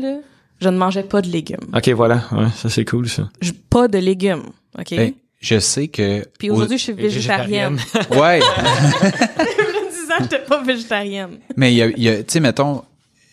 je 0.60 0.68
ne 0.68 0.76
mangeais 0.76 1.02
pas 1.02 1.20
de 1.20 1.28
légumes. 1.28 1.68
OK, 1.74 1.88
voilà. 1.90 2.22
Ouais, 2.32 2.48
ça, 2.54 2.68
c'est 2.68 2.84
cool, 2.84 3.08
ça. 3.08 3.28
Je, 3.40 3.52
pas 3.52 3.88
de 3.88 3.98
légumes. 3.98 4.44
OK? 4.78 4.90
Ben, 4.90 5.12
je 5.40 5.58
sais 5.58 5.88
que... 5.88 6.26
Puis 6.38 6.50
aujourd'hui, 6.50 6.78
je 6.78 6.82
suis 6.82 6.92
végétarienne. 6.92 7.78
ouais. 8.10 8.40
je 9.38 10.22
j'étais 10.22 10.38
pas 10.40 10.62
végétarienne. 10.62 11.38
Mais 11.56 11.72
il 11.72 11.76
y 11.76 11.82
a, 11.82 11.88
y 11.88 12.08
a 12.08 12.18
tu 12.18 12.24
sais, 12.28 12.40
mettons, 12.40 12.82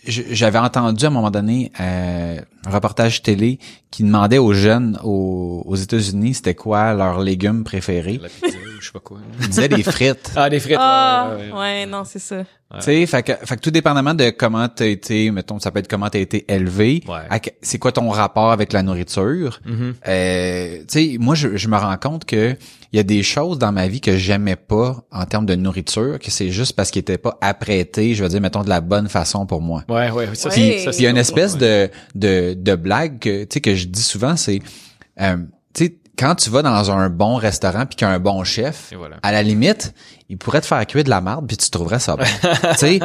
j'avais 0.06 0.60
entendu 0.60 1.06
à 1.06 1.08
un 1.08 1.12
moment 1.12 1.32
donné 1.32 1.72
euh, 1.80 2.40
un 2.66 2.72
reportage 2.72 3.22
télé 3.22 3.60
qui 3.92 4.04
demandait 4.04 4.38
aux 4.38 4.54
jeunes 4.54 5.00
aux, 5.04 5.64
aux 5.66 5.76
États-Unis 5.76 6.36
c'était 6.36 6.56
quoi 6.56 6.94
leurs 6.94 7.20
légumes 7.20 7.64
préférés. 7.64 8.20
La 8.22 8.30
pizza, 8.30 8.58
je 8.80 8.86
sais 8.86 8.92
pas 8.92 9.00
quoi. 9.00 9.20
Ils 9.42 9.50
disaient 9.50 9.70
des 9.70 9.84
frites. 9.84 10.32
Ah, 10.36 10.50
des 10.50 10.60
frites. 10.60 10.78
Ah, 10.80 11.36
ouais, 11.38 11.52
ouais, 11.52 11.86
non, 11.86 12.04
c'est 12.04 12.20
ça. 12.20 12.44
Tu 12.76 12.82
sais, 12.82 13.06
fait 13.06 13.22
que, 13.22 13.34
fait 13.34 13.56
que 13.56 13.62
tout 13.62 13.70
dépendamment 13.70 14.16
de 14.16 14.32
comment 14.32 14.68
t'as 14.68 14.88
été, 14.88 15.30
mettons, 15.30 15.60
ça 15.60 15.70
peut 15.70 15.78
être 15.78 15.88
comment 15.88 16.10
t'as 16.10 16.20
été 16.20 16.52
élevé, 16.52 17.04
c'est 17.62 17.78
quoi 17.78 17.92
ton 17.92 18.10
rapport 18.10 18.52
avec 18.52 18.74
la 18.74 18.82
nourriture. 18.82 19.60
Mm-hmm. 19.68 19.94
euh, 20.08 20.78
tu 20.80 20.86
sais, 20.88 21.18
moi, 21.20 21.36
je, 21.36 21.56
je 21.56 21.68
me 21.68 21.78
rends 21.78 21.98
compte 21.98 22.26
que 22.26 22.58
il 22.94 22.98
y 22.98 23.00
a 23.00 23.04
des 23.04 23.24
choses 23.24 23.58
dans 23.58 23.72
ma 23.72 23.88
vie 23.88 24.02
que 24.02 24.18
j'aimais 24.18 24.56
pas 24.56 25.04
en 25.12 25.26
termes 25.26 25.48
de 25.48 25.56
nourriture, 25.56 26.20
que 26.20 26.30
c'est 26.30 26.52
juste 26.52 26.76
parce 26.76 26.92
qu'ils 26.92 27.00
étaient 27.00 27.18
pas 27.18 27.40
apprêtés, 27.42 28.14
je 28.14 28.24
veux 28.24 28.30
dire, 28.30 28.40
mettons, 28.40 28.64
de 28.64 28.70
la 28.70 28.82
bonne 28.82 29.10
façon 29.10 29.48
pour 29.48 29.62
moi. 29.62 29.84
Ouais, 29.90 30.12
ouais, 30.12 30.28
ça, 30.36 30.50
Puis, 30.50 30.76
il 30.86 31.02
y 31.02 31.08
a 31.08 31.10
une 31.10 31.18
espèce 31.18 31.58
de, 31.58 31.90
de, 32.14 32.53
de 32.54 32.76
blague 32.76 33.20
que, 33.20 33.44
tu 33.44 33.50
sais, 33.54 33.62
que 33.62 33.76
je 33.76 33.88
dis 33.88 34.04
souvent, 34.04 34.36
c'est, 34.36 34.62
euh, 35.22 35.38
tu 35.74 35.86
sais, 35.86 35.98
quand 36.18 36.36
tu 36.36 36.50
vas 36.50 36.62
dans 36.62 36.92
un 36.92 37.10
bon 37.10 37.36
restaurant 37.36 37.86
puis 37.86 37.96
qu'il 37.96 38.08
y 38.08 38.10
a 38.10 38.14
un 38.14 38.20
bon 38.20 38.44
chef, 38.44 38.94
à 39.24 39.32
la 39.32 39.42
limite, 39.44 39.94
il 40.30 40.38
pourrait 40.38 40.62
te 40.62 40.68
faire 40.68 40.86
cuire 40.86 41.04
de 41.04 41.10
la 41.10 41.22
marde 41.22 41.48
puis 41.48 41.58
tu 41.58 41.70
trouverais 41.70 42.00
ça 42.00 42.16
bon. 42.16 42.24
tu 42.74 42.78
sais, 42.78 43.00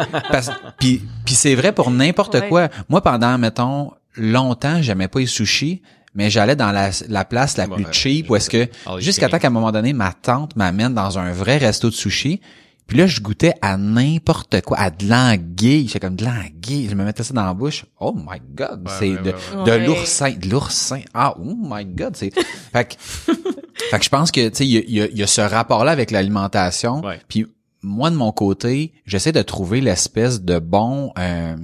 puis 0.79 1.03
puis 1.25 1.35
c'est 1.35 1.55
vrai 1.55 1.73
pour 1.73 1.91
n'importe 1.91 2.49
quoi. 2.49 2.69
Moi 2.89 3.03
pendant 3.03 3.39
mettons 3.39 3.93
longtemps, 4.15 4.83
j'aimais 4.83 5.09
pas 5.09 5.21
les 5.21 5.27
sushis, 5.27 5.83
mais 6.15 6.29
j'allais 6.29 6.57
dans 6.57 6.71
la, 6.71 6.91
la 7.09 7.25
place 7.25 7.57
la 7.57 7.67
plus 7.67 7.87
cheap 7.93 8.29
où 8.29 8.37
est-ce 8.37 8.51
que 8.51 8.69
jusqu'à 8.99 9.29
temps 9.29 9.39
qu'à 9.39 9.49
un 9.49 9.51
moment 9.51 9.73
donné 9.73 9.93
ma 9.93 10.13
tante 10.13 10.55
m'amène 10.57 10.93
dans 10.93 11.19
un 11.19 11.33
vrai 11.33 11.57
resto 11.57 11.89
de 11.89 11.95
sushis 11.95 12.41
puis 12.89 12.97
là, 12.97 13.07
je 13.07 13.21
goûtais 13.21 13.53
à 13.61 13.77
n'importe 13.77 14.63
quoi, 14.63 14.79
à 14.79 14.91
de 14.91 15.07
l'anguille. 15.07 15.87
J'étais 15.87 16.01
comme 16.01 16.17
de 16.17 16.25
l'anguille. 16.25 16.89
Je 16.89 16.95
me 16.95 17.05
mettais 17.05 17.23
ça 17.23 17.35
dans 17.35 17.45
la 17.45 17.53
bouche. 17.53 17.85
Oh 18.01 18.15
my 18.17 18.41
God, 18.55 18.89
c'est 18.99 19.11
de, 19.11 19.35
de 19.67 19.73
l'oursin, 19.87 20.31
de 20.31 20.49
l'oursin. 20.49 21.03
Ah, 21.13 21.35
oh 21.39 21.55
my 21.55 21.85
God, 21.85 22.17
c'est. 22.17 22.33
fait 22.73 22.97
que, 22.97 23.33
fait 23.91 23.99
que 23.99 24.05
je 24.05 24.09
pense 24.09 24.31
que 24.33 24.49
tu 24.49 24.57
sais, 24.57 24.67
il 24.67 24.91
y 24.91 25.03
a, 25.03 25.07
y 25.07 25.23
a, 25.23 25.27
ce 25.27 25.43
rapport-là 25.43 25.93
avec 25.93 26.11
l'alimentation. 26.11 27.03
Puis 27.29 27.47
moi 27.83 28.09
de 28.09 28.17
mon 28.17 28.33
côté, 28.33 28.95
j'essaie 29.05 29.33
de 29.33 29.43
trouver 29.43 29.83
l'espèce 29.83 30.41
de 30.41 30.59
bon, 30.59 31.13
euh, 31.19 31.57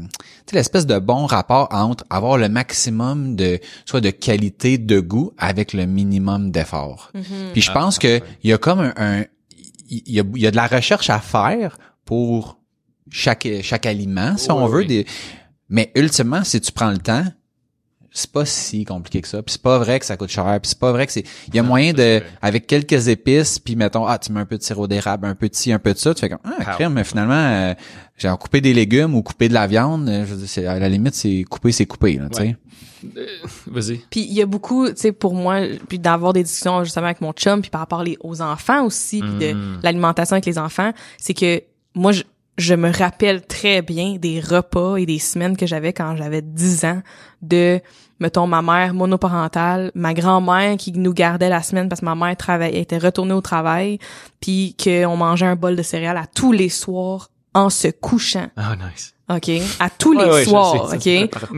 l'espèce 0.53 0.85
de 0.85 0.99
bon 0.99 1.25
rapport 1.25 1.69
entre 1.73 2.05
avoir 2.11 2.37
le 2.37 2.51
maximum 2.51 3.35
de 3.35 3.61
soit 3.87 4.03
de 4.03 4.11
qualité, 4.11 4.77
de 4.77 5.01
goût 5.01 5.33
avec 5.39 5.73
le 5.73 5.87
minimum 5.87 6.51
d'effort. 6.51 7.11
Mm-hmm. 7.15 7.53
Puis 7.53 7.63
je 7.63 7.73
pense 7.73 7.99
que 7.99 8.21
il 8.43 8.51
y 8.51 8.53
a 8.53 8.59
comme 8.59 8.93
un, 8.97 9.25
il 9.89 10.13
y 10.13 10.21
a, 10.21 10.25
y 10.35 10.47
a 10.47 10.51
de 10.51 10.57
la 10.57 10.67
recherche 10.67 11.11
à 11.11 11.21
faire 11.21 11.79
pour 12.05 12.59
chaque 13.11 13.47
chaque 13.63 13.87
aliment, 13.87 14.37
si 14.37 14.51
on 14.51 14.67
veut. 14.67 14.85
Des... 14.85 15.07
Mais 15.69 15.91
ultimement, 15.95 16.45
si 16.45 16.61
tu 16.61 16.73
prends 16.73 16.91
le 16.91 16.99
temps, 16.99 17.25
c'est 18.17 18.31
pas 18.31 18.45
si 18.45 18.85
compliqué 18.85 19.21
que 19.21 19.29
ça. 19.29 19.43
Puis 19.43 19.55
c'est 19.55 19.63
pas 19.63 19.79
vrai 19.79 19.99
que 19.99 20.07
ça 20.07 20.17
coûte 20.17 20.31
cher. 20.31 20.45
Puis 20.63 20.69
c'est 20.69 20.79
pas 20.79 20.93
vrai 20.93 21.05
que 21.05 21.13
c'est. 21.13 21.25
Il 21.49 21.57
y 21.57 21.59
a 21.59 21.65
moyen 21.65 21.93
de, 21.93 22.23
avec 22.41 22.69
quelques 22.69 23.09
épices, 23.09 23.59
puis 23.59 23.75
mettons, 23.75 24.07
ah, 24.07 24.19
tu 24.19 24.31
mets 24.31 24.41
un 24.41 24.47
peu 24.47 24.57
de 24.57 24.63
sirop 24.63 24.87
d'érable, 24.87 25.27
un 25.27 25.35
peu 25.35 25.49
de 25.49 25.55
ci, 25.55 25.73
un 25.73 25.81
peu 25.81 25.93
de 25.93 25.99
ça, 25.99 26.15
tu 26.15 26.21
fais 26.21 26.29
comme 26.29 26.39
ah, 26.45 26.65
crème, 26.65 26.93
mais 26.93 27.03
finalement, 27.03 27.35
euh, 27.35 27.75
j'ai 28.17 28.33
coupé 28.39 28.61
des 28.61 28.73
légumes 28.73 29.17
ou 29.17 29.23
coupé 29.23 29.49
de 29.49 29.55
la 29.55 29.67
viande. 29.67 30.07
Je 30.09 30.33
veux 30.33 30.47
dire, 30.47 30.71
à 30.71 30.79
la 30.79 30.89
limite, 30.89 31.15
c'est 31.15 31.45
coupé, 31.51 31.73
c'est 31.73 31.87
tu 31.87 31.97
sais. 32.33 32.57
Euh, 33.17 33.27
vas-y. 33.67 33.99
Puis 34.11 34.21
il 34.21 34.33
y 34.33 34.43
a 34.43 34.47
beaucoup, 34.47 34.89
tu 34.89 34.95
sais, 34.97 35.13
pour 35.13 35.35
moi, 35.35 35.61
puis 35.89 35.99
d'avoir 35.99 36.33
des 36.33 36.43
discussions 36.43 36.85
justement 36.85 37.07
avec 37.07 37.21
mon 37.21 37.33
chum, 37.33 37.61
puis 37.61 37.71
par 37.71 37.81
rapport 37.81 38.05
aux 38.21 38.43
enfants 38.43 38.85
aussi, 38.85 39.21
puis 39.21 39.49
de 39.49 39.53
mm. 39.53 39.81
l'alimentation 39.83 40.35
avec 40.35 40.47
les 40.47 40.59
enfants, 40.59 40.93
c'est 41.19 41.35
que 41.35 41.63
moi, 41.95 42.13
je, 42.13 42.23
je 42.59 42.75
me 42.75 42.91
rappelle 42.91 43.45
très 43.47 43.83
bien 43.83 44.17
des 44.17 44.41
repas 44.41 44.97
et 44.97 45.07
des 45.07 45.19
semaines 45.19 45.57
que 45.57 45.67
j'avais 45.67 45.93
quand 45.93 46.17
j'avais 46.17 46.43
10 46.43 46.85
ans 46.85 47.03
de 47.43 47.81
mettons 48.21 48.47
ma 48.47 48.63
mère 48.63 48.95
monoparentale, 48.95 49.91
ma 49.95 50.15
grand-mère 50.15 50.77
qui 50.77 50.93
nous 50.93 51.13
gardait 51.13 51.49
la 51.49 51.63
semaine 51.63 51.89
parce 51.89 52.01
que 52.01 52.07
ma 52.07 52.15
mère 52.15 52.37
travaillait 52.37 52.81
était 52.81 52.99
retournée 52.99 53.35
au 53.35 53.41
travail, 53.41 53.99
puis 54.41 54.77
qu'on 54.83 55.17
mangeait 55.17 55.47
un 55.47 55.57
bol 55.57 55.77
de 55.77 55.83
céréales 55.83 56.17
à 56.17 56.27
tous 56.27 56.53
les 56.53 56.69
soirs 56.69 57.31
en 57.55 57.71
se 57.71 57.89
couchant. 57.89 58.49
Ah 58.57 58.77
nice. 58.77 59.14
OK, 59.31 59.51
à 59.81 59.89
tous 59.89 60.13
les 60.13 60.45
soirs, 60.45 60.93
OK? 60.93 61.09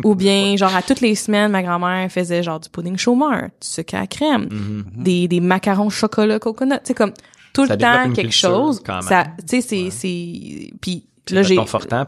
Ou 0.05 0.15
bien 0.15 0.57
genre 0.57 0.75
à 0.75 0.83
toutes 0.83 1.01
les 1.01 1.17
semaines 1.17 1.51
ma 1.51 1.63
grand-mère 1.63 2.11
faisait 2.13 2.43
genre 2.43 2.61
du 2.61 2.69
pudding 2.69 2.97
chômeur, 2.97 3.49
du 3.61 3.67
sucre 3.67 3.97
à 3.97 4.07
crème, 4.07 4.45
mm-hmm. 4.45 5.03
des 5.03 5.29
des 5.29 5.41
macarons 5.41 5.91
chocolat 5.91 6.39
coconut, 6.39 6.75
tu 6.75 6.81
sais 6.85 6.95
comme 6.95 7.13
tout 7.53 7.65
le 7.65 7.77
temps 7.77 8.13
quelque 8.13 8.33
chose. 8.33 8.83
Ça, 9.01 9.25
tu 9.49 9.61
sais, 9.61 9.61
c'est, 9.61 9.91
c'est, 9.91 10.71
puis 10.81 11.07
là 11.31 11.43
j'ai, 11.43 11.59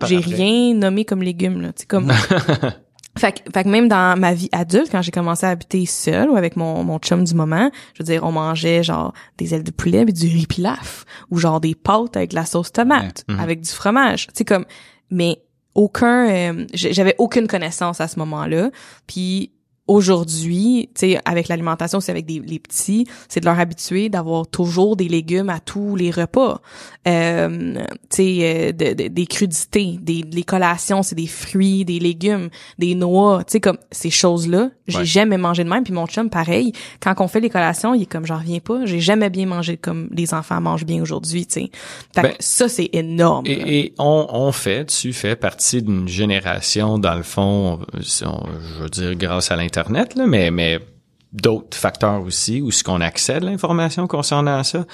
j'ai 0.07 0.19
rien 0.19 0.75
nommé 0.75 1.05
comme 1.05 1.23
légumes 1.23 1.61
là, 1.61 1.73
tu 1.73 1.81
sais 1.81 1.87
comme. 1.87 2.13
fait 3.19 3.33
que, 3.33 3.53
fait 3.53 3.65
que 3.65 3.69
même 3.69 3.89
dans 3.89 4.17
ma 4.17 4.35
vie 4.35 4.49
adulte, 4.53 4.91
quand 4.93 5.03
j'ai 5.03 5.11
commencé 5.11 5.45
à 5.45 5.51
habiter 5.51 5.87
seule 5.87 6.31
ou 6.31 6.37
avec 6.37 6.55
mon, 6.55 6.85
mon 6.85 6.99
chum 6.99 7.25
du 7.25 7.35
moment, 7.35 7.71
je 7.95 8.03
veux 8.03 8.07
dire, 8.07 8.23
on 8.23 8.31
mangeait 8.31 8.85
genre 8.85 9.13
des 9.39 9.55
ailes 9.55 9.65
de 9.65 9.73
poulet 9.73 10.03
et 10.03 10.13
du 10.13 10.27
riz 10.27 10.47
pilaf 10.47 11.05
ou 11.31 11.39
genre 11.39 11.61
des 11.61 11.75
pâtes 11.75 12.17
avec 12.17 12.33
la 12.33 12.45
sauce 12.47 12.71
tomate, 12.71 13.25
mhm. 13.29 13.41
avec 13.41 13.61
du 13.63 13.71
fromage. 13.71 14.29
Sais 14.35 14.45
comme, 14.45 14.67
mais 15.11 15.43
aucun, 15.79 16.29
euh, 16.29 16.67
j'avais 16.75 17.15
aucune 17.19 17.47
connaissance 17.47 18.01
à 18.01 18.09
ce 18.09 18.19
moment-là. 18.19 18.71
Puis 19.07 19.53
aujourd'hui, 19.89 20.91
tu 20.95 21.01
sais, 21.13 21.21
avec 21.25 21.49
l'alimentation, 21.49 22.01
c'est 22.01 22.13
avec 22.13 22.27
des, 22.27 22.41
les 22.41 22.59
petits, 22.59 23.07
c'est 23.29 23.41
de 23.41 23.45
leur 23.47 23.59
habituer 23.59 24.09
d'avoir 24.09 24.47
toujours 24.47 24.97
des 24.97 25.09
légumes 25.09 25.49
à 25.51 25.61
tous 25.61 25.97
les 25.97 26.11
repas. 26.11 26.61
Euh, 27.07 27.75
tu 28.11 28.17
sais, 28.17 28.39
euh, 28.43 28.73
de, 28.73 29.09
des 29.09 29.27
crudités, 29.27 29.99
des 30.01 30.23
les 30.31 30.43
collations, 30.43 31.03
c'est 31.03 31.15
des 31.15 31.27
fruits, 31.27 31.85
des 31.85 31.99
légumes, 31.99 32.51
des 32.79 32.95
noix, 32.95 33.43
tu 33.45 33.53
sais, 33.53 33.61
comme 33.61 33.79
ces 33.91 34.11
choses-là, 34.11 34.71
j'ai 34.87 34.99
Ouais. 34.99 35.05
jamais 35.05 35.39
mangé 35.39 35.65
de 35.65 35.69
même. 35.69 35.85
Puis 35.85 35.93
mon 35.93 36.07
chum, 36.07 36.29
pareil, 36.31 36.73
quand 37.01 37.15
on 37.21 37.29
fait 37.29 37.41
les 37.41 37.51
collations, 37.51 37.95
il 37.95 38.03
est 38.03 38.07
comme, 38.07 38.27
j'en 38.27 38.39
reviens 38.39 38.59
pas, 38.61 38.85
j'ai 38.85 39.01
jamais 39.01 39.31
bien 39.31 39.47
mangé 39.47 39.77
comme 39.77 40.09
les 40.13 40.35
enfants 40.35 40.61
mangent 40.61 40.85
bien 40.87 41.01
aujourd'hui, 41.03 41.47
tu 41.47 41.61
sais. 41.63 41.71
Ben, 42.15 42.33
ça, 42.41 42.69
c'est 42.69 42.91
énorme. 42.93 43.47
Et, 43.47 43.79
et 43.79 43.95
on, 43.99 44.27
on 44.31 44.53
fait, 44.53 44.87
tu 44.87 45.13
fais 45.13 45.37
partie 45.37 45.83
d'une 45.83 46.09
génération, 46.09 46.99
dans 46.99 47.15
le 47.15 47.23
fond, 47.23 47.79
on- 47.95 48.27
on- 48.27 48.47
je 48.77 48.83
veux 48.83 48.89
dire 48.91 49.15
grâce 49.15 49.51
à 49.51 49.57
l'Internet, 49.57 49.78
là, 49.91 50.27
mais, 50.27 50.51
mais 50.51 50.81
d'autres 51.33 51.77
facteurs 51.77 52.23
aussi, 52.23 52.63
où 52.63 52.71
ce 52.71 52.83
qu'on 52.83 53.03
accède 53.03 53.45
l'information 53.45 54.07
concernant 54.07 54.63
ça. 54.63 54.87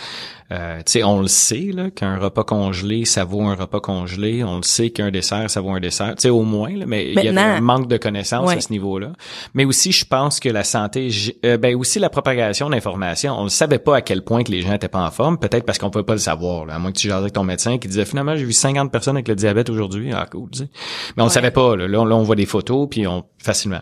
Euh, 0.53 0.79
tu 0.79 0.93
sais, 0.93 1.05
on 1.05 1.21
le 1.21 1.29
sait, 1.29 1.71
qu'un 1.95 2.19
repas 2.19 2.43
congelé, 2.45 3.05
ça 3.05 3.25
vaut 3.25 3.43
un 3.43 3.55
repas 3.55 3.81
congelé. 3.81 4.43
On 4.43 4.57
le 4.57 4.63
sait 4.63 4.91
qu'un 4.91 5.11
dessert, 5.11 5.49
ça 5.49 5.61
vaut 5.61 5.71
un 5.71 5.81
dessert. 5.81 6.17
Tu 6.17 6.23
sais, 6.23 6.31
au 6.31 6.43
moins, 6.43 6.77
là, 6.77 6.87
mais 6.87 7.13
il 7.13 7.15
y 7.15 7.29
avait 7.29 7.41
un 7.41 7.61
manque 7.61 7.89
de 7.89 7.97
connaissances 7.97 8.49
Ouais. 8.49 8.57
à 8.57 8.61
ce 8.61 8.71
niveau-là. 8.73 9.13
Mais 9.55 9.65
aussi, 9.65 9.93
je 9.93 10.05
pense 10.05 10.41
que 10.41 10.49
la 10.49 10.65
santé, 10.65 11.09
euh, 11.45 11.57
ben 11.57 11.77
aussi 11.77 11.99
la 12.01 12.11
propagation 12.11 12.69
d'informations, 12.69 13.39
on 13.39 13.45
ne 13.45 13.49
savait 13.49 13.79
pas 13.79 13.97
à 13.97 14.01
quel 14.03 14.23
point 14.23 14.43
que 14.43 14.51
les 14.51 14.61
gens 14.61 14.73
étaient 14.73 14.89
pas 14.89 15.07
en 15.07 15.11
forme, 15.11 15.39
peut-être 15.39 15.65
parce 15.65 15.79
qu'on 15.79 15.91
pouvait 15.91 16.05
pas 16.05 16.15
le 16.15 16.19
savoir. 16.19 16.67
Là, 16.67 16.75
à 16.75 16.79
moins 16.79 16.91
que 16.93 16.99
tu 16.99 17.09
jases 17.09 17.21
avec 17.21 17.33
ton 17.33 17.45
médecin 17.45 17.79
qui 17.79 17.87
disait 17.89 18.05
finalement 18.05 18.37
j'ai 18.37 18.45
vu 18.45 18.53
50 18.53 18.91
personnes 18.91 19.17
avec 19.17 19.29
le 19.29 19.37
diabète 19.37 19.71
aujourd'hui, 19.71 20.11
ah 20.13 20.27
cool. 20.31 20.51
tu 20.51 20.59
sais. 20.59 20.69
Mais 21.17 21.23
on 21.23 21.27
le 21.27 21.33
savait 21.33 21.53
pas. 21.53 21.77
Là, 21.77 21.87
là, 21.87 22.01
on, 22.01 22.05
là, 22.05 22.17
on 22.17 22.23
voit 22.23 22.37
des 22.37 22.47
photos 22.47 22.89
puis 22.91 23.07
on 23.07 23.25
facilement. 23.39 23.81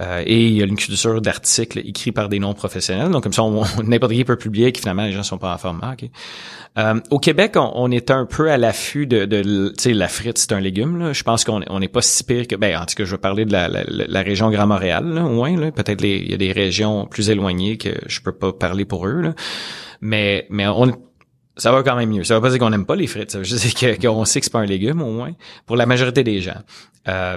Euh, 0.00 0.22
et 0.24 0.46
il 0.46 0.54
y 0.54 0.62
a 0.62 0.64
une 0.64 0.76
culture 0.76 1.20
d'articles 1.20 1.78
écrits 1.80 2.12
par 2.12 2.28
des 2.28 2.38
non 2.38 2.54
professionnels. 2.54 3.10
Donc 3.10 3.22
comme 3.24 3.32
ça, 3.32 3.42
on- 3.42 3.64
n'importe 3.84 4.12
qui 4.12 4.24
peut 4.24 4.36
publier 4.36 4.72
que 4.72 4.80
finalement 4.80 5.04
les 5.04 5.12
gens 5.12 5.22
sont 5.22 5.38
pas 5.38 5.58
en. 5.62 5.78
Ah. 5.82 5.94
Euh, 6.78 7.00
au 7.10 7.18
Québec, 7.18 7.52
on, 7.56 7.70
on 7.74 7.90
est 7.90 8.10
un 8.10 8.24
peu 8.24 8.50
à 8.50 8.56
l'affût 8.56 9.06
de, 9.06 9.26
de, 9.26 9.72
tu 9.76 9.92
la 9.92 10.08
frite, 10.08 10.38
c'est 10.38 10.52
un 10.52 10.60
légume. 10.60 10.98
Là. 10.98 11.12
Je 11.12 11.22
pense 11.22 11.44
qu'on 11.44 11.60
on 11.68 11.80
n'est 11.80 11.88
pas 11.88 12.00
si 12.00 12.24
pire 12.24 12.48
que, 12.48 12.56
ben, 12.56 12.76
en 12.80 12.86
tout 12.86 12.94
cas, 12.94 13.04
je 13.04 13.10
veux 13.10 13.18
parler 13.18 13.44
de 13.44 13.52
la, 13.52 13.68
la, 13.68 13.84
la 13.86 14.22
région 14.22 14.50
Grand 14.50 14.66
Montréal, 14.66 15.04
là, 15.06 15.24
au 15.24 15.28
moins. 15.30 15.54
Là. 15.58 15.70
Peut-être 15.70 16.02
il 16.02 16.30
y 16.30 16.34
a 16.34 16.38
des 16.38 16.52
régions 16.52 17.06
plus 17.06 17.28
éloignées 17.28 17.76
que 17.76 17.90
je 18.06 18.20
peux 18.20 18.32
pas 18.32 18.52
parler 18.54 18.86
pour 18.86 19.06
eux. 19.06 19.20
Là. 19.20 19.34
Mais, 20.00 20.46
mais 20.48 20.66
on, 20.66 20.90
ça 21.58 21.70
va 21.70 21.82
quand 21.82 21.96
même 21.96 22.08
mieux. 22.08 22.24
Ça 22.24 22.34
veut 22.36 22.40
pas 22.40 22.48
dire 22.48 22.58
qu'on 22.58 22.70
n'aime 22.70 22.86
pas 22.86 22.96
les 22.96 23.06
frites. 23.06 23.30
Ça 23.30 23.38
veut 23.38 23.44
juste 23.44 23.76
dire 23.76 23.98
qu'on 23.98 24.24
sait 24.24 24.40
que 24.40 24.46
c'est 24.46 24.52
pas 24.52 24.60
un 24.60 24.66
légume, 24.66 25.02
au 25.02 25.12
moins, 25.12 25.32
pour 25.66 25.76
la 25.76 25.84
majorité 25.84 26.24
des 26.24 26.40
gens. 26.40 26.62
Euh, 27.08 27.36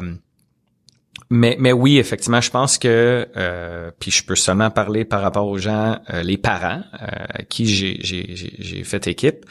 mais, 1.30 1.56
mais 1.60 1.72
oui, 1.72 1.98
effectivement, 1.98 2.42
je 2.42 2.52
pense 2.52 2.78
que, 2.78 3.28
euh, 3.36 3.92
puis 4.00 4.12
je 4.12 4.24
peux 4.24 4.36
seulement 4.36 4.70
parler 4.70 5.06
par 5.06 5.22
rapport 5.22 5.48
aux 5.48 5.58
gens, 5.58 5.98
euh, 6.14 6.22
les 6.24 6.38
parents 6.38 6.82
euh, 7.02 7.06
à 7.30 7.44
qui 7.44 7.66
j'ai, 7.68 7.98
j'ai, 8.02 8.36
j'ai, 8.36 8.54
j'ai 8.60 8.84
fait 8.84 9.08
équipe, 9.08 9.46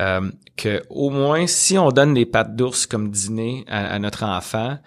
euh, 0.00 0.28
que 0.56 0.82
au 0.90 1.10
moins 1.10 1.46
si 1.46 1.78
on 1.78 1.90
donne 1.90 2.14
des 2.14 2.26
pâtes 2.26 2.56
d'ours 2.56 2.86
comme 2.86 3.10
dîner 3.10 3.64
à, 3.68 3.94
à 3.94 3.98
notre 4.00 4.24
enfant, 4.24 4.78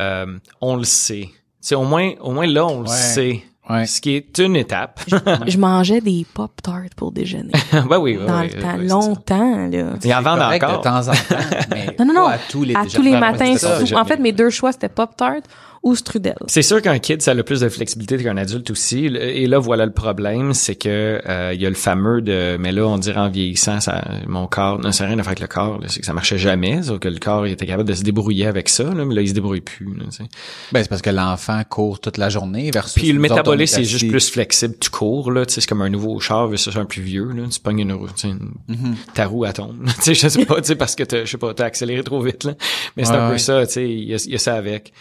euh, 0.00 0.38
on 0.60 0.76
le 0.76 0.84
sait. 0.84 1.28
C'est 1.60 1.74
au 1.74 1.84
moins, 1.84 2.12
au 2.20 2.32
moins 2.32 2.46
là, 2.46 2.66
on 2.66 2.82
le 2.82 2.88
Ouais. 2.88 2.94
sait. 2.96 3.42
Ouais. 3.70 3.86
Ce 3.86 4.00
qui 4.00 4.16
est 4.16 4.38
une 4.38 4.56
étape. 4.56 5.00
Je 5.46 5.56
mangeais 5.56 6.00
des 6.00 6.26
Pop-Tarts 6.34 6.90
pour 6.96 7.12
déjeuner. 7.12 7.52
ben 7.72 7.98
oui, 7.98 8.18
oui, 8.20 8.26
dans 8.26 8.40
oui, 8.40 8.50
le 8.52 8.60
temps, 8.60 8.76
longtemps, 8.76 9.68
là. 9.68 9.92
Il 10.02 10.14
en 10.14 10.22
correct 10.24 10.64
encore. 10.64 10.78
de 10.78 10.82
temps 10.82 11.08
en 11.08 11.12
temps, 11.12 11.44
mais 11.70 11.94
Non, 12.00 12.06
non, 12.06 12.12
non. 12.14 12.26
pas 12.26 12.32
à 12.32 12.38
tous 12.50 12.64
les 12.64 12.74
à 12.74 12.84
tous 12.86 13.02
les 13.02 13.16
matins. 13.16 13.56
ça. 13.56 13.78
en 13.94 14.04
fait, 14.04 14.16
mes 14.18 14.32
deux 14.32 14.50
choix, 14.50 14.72
c'était 14.72 14.88
Pop-Tart 14.88 15.42
ou 15.82 15.96
Strudel? 15.96 16.36
C'est 16.46 16.62
sûr 16.62 16.80
qu'un 16.80 16.98
kid, 16.98 17.20
ça 17.22 17.32
a 17.32 17.34
le 17.34 17.42
plus 17.42 17.60
de 17.60 17.68
flexibilité 17.68 18.16
qu'un 18.22 18.36
adulte 18.36 18.70
aussi. 18.70 19.06
Et 19.06 19.46
là, 19.46 19.58
voilà 19.58 19.84
le 19.86 19.92
problème, 19.92 20.54
c'est 20.54 20.76
que 20.76 21.20
euh, 21.28 21.52
il 21.54 21.60
y 21.60 21.66
a 21.66 21.68
le 21.68 21.74
fameux 21.74 22.22
de, 22.22 22.56
mais 22.58 22.70
là, 22.72 22.86
on 22.86 22.98
dirait 22.98 23.20
en 23.20 23.28
vieillissant, 23.28 23.80
ça, 23.80 24.04
mon 24.26 24.46
corps, 24.46 24.78
non, 24.80 24.92
ça 24.92 25.04
n'a 25.04 25.10
rien 25.10 25.18
à 25.18 25.22
faire 25.22 25.30
avec 25.32 25.40
le 25.40 25.46
corps, 25.48 25.78
là, 25.80 25.86
c'est 25.88 26.00
que 26.00 26.06
ça 26.06 26.12
marchait 26.12 26.38
jamais, 26.38 26.82
sauf 26.82 26.98
que 27.00 27.08
le 27.08 27.18
corps 27.18 27.46
il 27.46 27.52
était 27.52 27.66
capable 27.66 27.88
de 27.88 27.94
se 27.94 28.02
débrouiller 28.02 28.46
avec 28.46 28.68
ça, 28.68 28.84
là, 28.84 29.04
mais 29.04 29.14
là, 29.14 29.22
il 29.22 29.28
se 29.28 29.34
débrouille 29.34 29.60
plus. 29.60 29.86
là, 29.96 30.04
tu 30.10 30.18
sais. 30.18 30.24
Ben, 30.72 30.82
c'est 30.82 30.88
parce 30.88 31.02
que 31.02 31.10
l'enfant 31.10 31.60
court 31.68 32.00
toute 32.00 32.16
la 32.18 32.28
journée 32.28 32.70
versus 32.70 32.94
Puis 33.02 33.10
le 33.12 33.18
métabolisme, 33.20 33.80
est 33.80 33.84
c'est 33.84 33.90
juste 33.90 34.08
plus 34.08 34.28
flexible. 34.30 34.74
Tu 34.78 34.90
cours, 34.90 35.32
là, 35.32 35.44
tu 35.46 35.54
sais, 35.54 35.60
c'est 35.62 35.66
comme 35.68 35.82
un 35.82 35.90
nouveau 35.90 36.20
char 36.20 36.46
versus 36.48 36.76
un 36.76 36.84
plus 36.84 37.02
vieux, 37.02 37.30
là. 37.32 37.42
Tu 37.50 37.58
pognes 37.60 37.80
une 37.80 37.92
roue, 37.92 38.06
tu 38.08 38.12
sais, 38.16 38.28
une- 38.28 38.52
Mm-hmm. 38.68 38.94
ta 39.14 39.26
roue 39.26 39.44
à 39.44 39.52
tombe. 39.52 39.84
tu 39.96 40.02
sais, 40.02 40.14
je 40.14 40.28
sais 40.28 40.44
pas, 40.46 40.60
tu 40.60 40.68
sais, 40.68 40.76
parce 40.76 40.94
que 40.94 41.02
t'as, 41.02 41.24
je 41.24 41.30
sais 41.30 41.38
pas, 41.38 41.52
t'as 41.54 41.64
accéléré 41.64 42.02
trop 42.04 42.20
vite, 42.20 42.44
là. 42.44 42.54
Mais 42.96 43.04
c'est 43.04 43.10
Ouais, 43.12 43.16
un 43.18 43.26
peu 43.26 43.32
ouais. 43.32 43.38
ça, 43.38 43.66
tu 43.66 43.72
sais, 43.72 43.88
il 43.90 44.04
y 44.08 44.14
a, 44.14 44.18
il 44.24 44.32
y 44.32 44.34
a 44.34 44.38
ça 44.38 44.54
avec. 44.54 44.92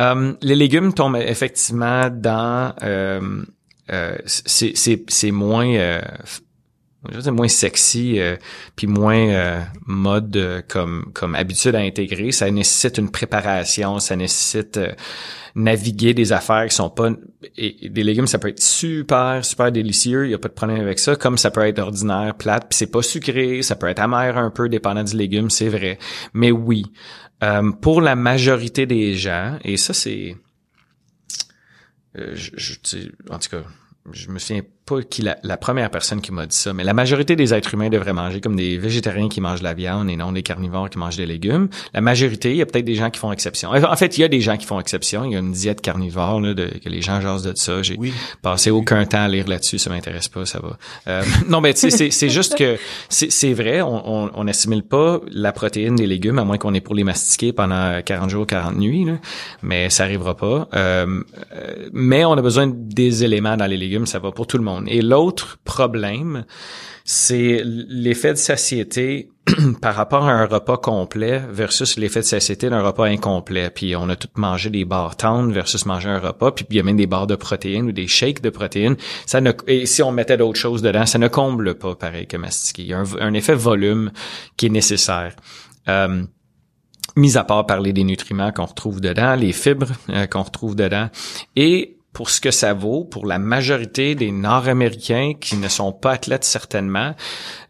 Euh, 0.00 0.34
les 0.42 0.56
légumes 0.56 0.92
tombent 0.94 1.16
effectivement 1.16 2.08
dans, 2.10 2.74
euh, 2.82 3.44
euh, 3.90 4.16
c'est, 4.24 5.30
moins, 5.30 5.68
euh, 5.74 6.00
je 7.10 7.30
moins 7.30 7.48
sexy 7.48 8.20
euh, 8.20 8.36
puis 8.76 8.86
moins 8.86 9.28
euh, 9.28 9.60
mode 9.86 10.36
euh, 10.36 10.62
comme 10.68 11.10
comme 11.12 11.34
habitude 11.34 11.74
à 11.74 11.80
intégrer. 11.80 12.30
Ça 12.32 12.50
nécessite 12.50 12.98
une 12.98 13.10
préparation 13.10 13.98
ça 13.98 14.14
nécessite 14.14 14.78
naviguer 15.54 16.14
des 16.14 16.32
affaires 16.32 16.66
qui 16.68 16.74
sont 16.74 16.90
pas 16.90 17.10
des 17.58 18.04
légumes 18.04 18.26
ça 18.26 18.38
peut 18.38 18.48
être 18.48 18.62
super 18.62 19.44
super 19.44 19.72
délicieux 19.72 20.26
il 20.26 20.30
y 20.30 20.34
a 20.34 20.38
pas 20.38 20.48
de 20.48 20.54
problème 20.54 20.80
avec 20.80 20.98
ça 20.98 21.14
comme 21.16 21.36
ça 21.36 21.50
peut 21.50 21.66
être 21.66 21.78
ordinaire 21.78 22.34
plate 22.36 22.68
puis 22.70 22.76
c'est 22.76 22.90
pas 22.90 23.02
sucré 23.02 23.62
ça 23.62 23.76
peut 23.76 23.88
être 23.88 24.00
amer 24.00 24.38
un 24.38 24.50
peu 24.50 24.68
dépendant 24.68 25.04
du 25.04 25.16
légume 25.16 25.50
c'est 25.50 25.68
vrai. 25.68 25.98
Mais 26.32 26.52
oui 26.52 26.84
Euh, 27.42 27.72
pour 27.72 28.00
la 28.00 28.14
majorité 28.14 28.86
des 28.86 29.16
gens 29.16 29.58
et 29.64 29.76
ça 29.76 29.92
c'est 29.94 30.36
euh, 32.16 32.32
je, 32.34 32.50
je- 32.56 33.08
en 33.30 33.38
tout 33.38 33.48
cas, 33.48 33.64
je 34.12 34.28
me 34.30 34.38
souviens 34.38 34.62
pas 34.84 35.00
qui 35.02 35.22
la, 35.22 35.36
la 35.42 35.56
première 35.56 35.90
personne 35.90 36.20
qui 36.20 36.32
m'a 36.32 36.46
dit 36.46 36.56
ça, 36.56 36.72
mais 36.72 36.82
la 36.84 36.92
majorité 36.92 37.36
des 37.36 37.54
êtres 37.54 37.72
humains 37.74 37.88
devraient 37.88 38.12
manger 38.12 38.40
comme 38.40 38.56
des 38.56 38.78
végétariens 38.78 39.28
qui 39.28 39.40
mangent 39.40 39.60
de 39.60 39.64
la 39.64 39.74
viande 39.74 40.10
et 40.10 40.16
non 40.16 40.32
des 40.32 40.42
carnivores 40.42 40.90
qui 40.90 40.98
mangent 40.98 41.16
des 41.16 41.26
légumes. 41.26 41.68
La 41.94 42.00
majorité, 42.00 42.50
il 42.50 42.56
y 42.56 42.62
a 42.62 42.66
peut-être 42.66 42.84
des 42.84 42.94
gens 42.96 43.10
qui 43.10 43.20
font 43.20 43.30
exception. 43.32 43.70
En 43.70 43.96
fait, 43.96 44.18
il 44.18 44.22
y 44.22 44.24
a 44.24 44.28
des 44.28 44.40
gens 44.40 44.56
qui 44.56 44.66
font 44.66 44.80
exception. 44.80 45.24
Il 45.24 45.32
y 45.32 45.36
a 45.36 45.38
une 45.38 45.52
diète 45.52 45.80
carnivore 45.80 46.40
là, 46.40 46.54
de, 46.54 46.64
que 46.66 46.88
les 46.88 47.00
gens 47.02 47.20
jasent 47.20 47.42
de 47.44 47.52
ça. 47.56 47.82
J'ai 47.82 47.96
Oui. 47.98 48.12
passé 48.42 48.70
aucun 48.70 49.04
temps 49.06 49.22
à 49.22 49.28
lire 49.28 49.46
là-dessus, 49.48 49.78
ça 49.78 49.88
m'intéresse 49.90 50.28
pas, 50.28 50.46
ça 50.46 50.58
va. 50.60 50.76
Euh, 51.08 51.22
non, 51.48 51.60
mais 51.60 51.74
tu 51.74 51.80
sais, 51.80 51.90
c'est- 51.90 52.10
c'est 52.10 52.28
juste 52.30 52.56
que 52.58 52.76
c'est 53.08 53.30
c'est 53.30 53.52
vrai, 53.52 53.82
on, 53.82 54.24
on, 54.26 54.30
on 54.34 54.48
assimile 54.48 54.82
pas 54.82 55.20
la 55.30 55.52
protéine 55.52 55.94
des 55.96 56.06
légumes 56.06 56.38
à 56.38 56.44
moins 56.44 56.58
qu'on 56.58 56.74
ait 56.74 56.80
pour 56.80 56.94
les 56.94 57.04
mastiquer 57.04 57.52
pendant 57.52 58.00
40 58.02 58.30
jours, 58.30 58.46
40 58.46 58.76
nuits, 58.76 59.04
là. 59.04 59.12
mais 59.62 59.90
ça 59.90 60.04
arrivera 60.04 60.36
pas. 60.36 60.68
Euh, 60.74 61.22
euh, 61.54 61.88
mais 61.92 62.24
on 62.24 62.32
a 62.32 62.42
besoin 62.42 62.66
des 62.66 63.22
éléments 63.24 63.56
dans 63.56 63.66
les 63.66 63.76
légumes, 63.76 64.06
ça 64.06 64.18
va 64.18 64.32
pour 64.32 64.46
tout 64.46 64.58
le 64.58 64.64
monde. 64.64 64.71
Et 64.86 65.02
l'autre 65.02 65.58
problème, 65.64 66.44
c'est 67.04 67.62
l'effet 67.64 68.32
de 68.32 68.38
satiété 68.38 69.30
par 69.80 69.94
rapport 69.94 70.24
à 70.24 70.32
un 70.32 70.46
repas 70.46 70.76
complet 70.76 71.42
versus 71.50 71.96
l'effet 71.98 72.20
de 72.20 72.24
satiété 72.24 72.70
d'un 72.70 72.82
repas 72.82 73.06
incomplet. 73.06 73.70
Puis 73.70 73.96
on 73.96 74.08
a 74.08 74.16
tout 74.16 74.28
mangé 74.36 74.70
des 74.70 74.84
barres 74.84 75.16
tendres 75.16 75.52
versus 75.52 75.84
manger 75.86 76.08
un 76.08 76.18
repas. 76.18 76.52
Puis 76.52 76.66
il 76.70 76.76
y 76.76 76.80
a 76.80 76.82
même 76.82 76.96
des 76.96 77.06
barres 77.06 77.26
de 77.26 77.36
protéines 77.36 77.86
ou 77.86 77.92
des 77.92 78.06
shakes 78.06 78.40
de 78.42 78.50
protéines. 78.50 78.96
Ça 79.26 79.40
ne, 79.40 79.52
et 79.66 79.86
si 79.86 80.02
on 80.02 80.12
mettait 80.12 80.36
d'autres 80.36 80.58
choses 80.58 80.82
dedans, 80.82 81.06
ça 81.06 81.18
ne 81.18 81.28
comble 81.28 81.74
pas 81.74 81.94
pareil 81.94 82.26
que 82.26 82.36
mastiquer. 82.36 82.82
Il 82.82 82.88
y 82.88 82.94
a 82.94 82.98
un, 82.98 83.06
un 83.20 83.34
effet 83.34 83.54
volume 83.54 84.12
qui 84.56 84.66
est 84.66 84.70
nécessaire. 84.70 85.34
Euh, 85.88 86.24
mis 87.16 87.36
à 87.36 87.44
part 87.44 87.66
parler 87.66 87.92
des 87.92 88.04
nutriments 88.04 88.52
qu'on 88.52 88.64
retrouve 88.64 89.00
dedans, 89.00 89.34
les 89.34 89.52
fibres 89.52 89.92
euh, 90.10 90.26
qu'on 90.26 90.42
retrouve 90.42 90.76
dedans. 90.76 91.08
Et 91.56 91.98
pour 92.12 92.30
ce 92.30 92.40
que 92.40 92.50
ça 92.50 92.74
vaut, 92.74 93.04
pour 93.04 93.26
la 93.26 93.38
majorité 93.38 94.14
des 94.14 94.30
Nord-Américains 94.30 95.32
qui 95.40 95.56
ne 95.56 95.68
sont 95.68 95.92
pas 95.92 96.12
athlètes 96.12 96.44
certainement, 96.44 97.14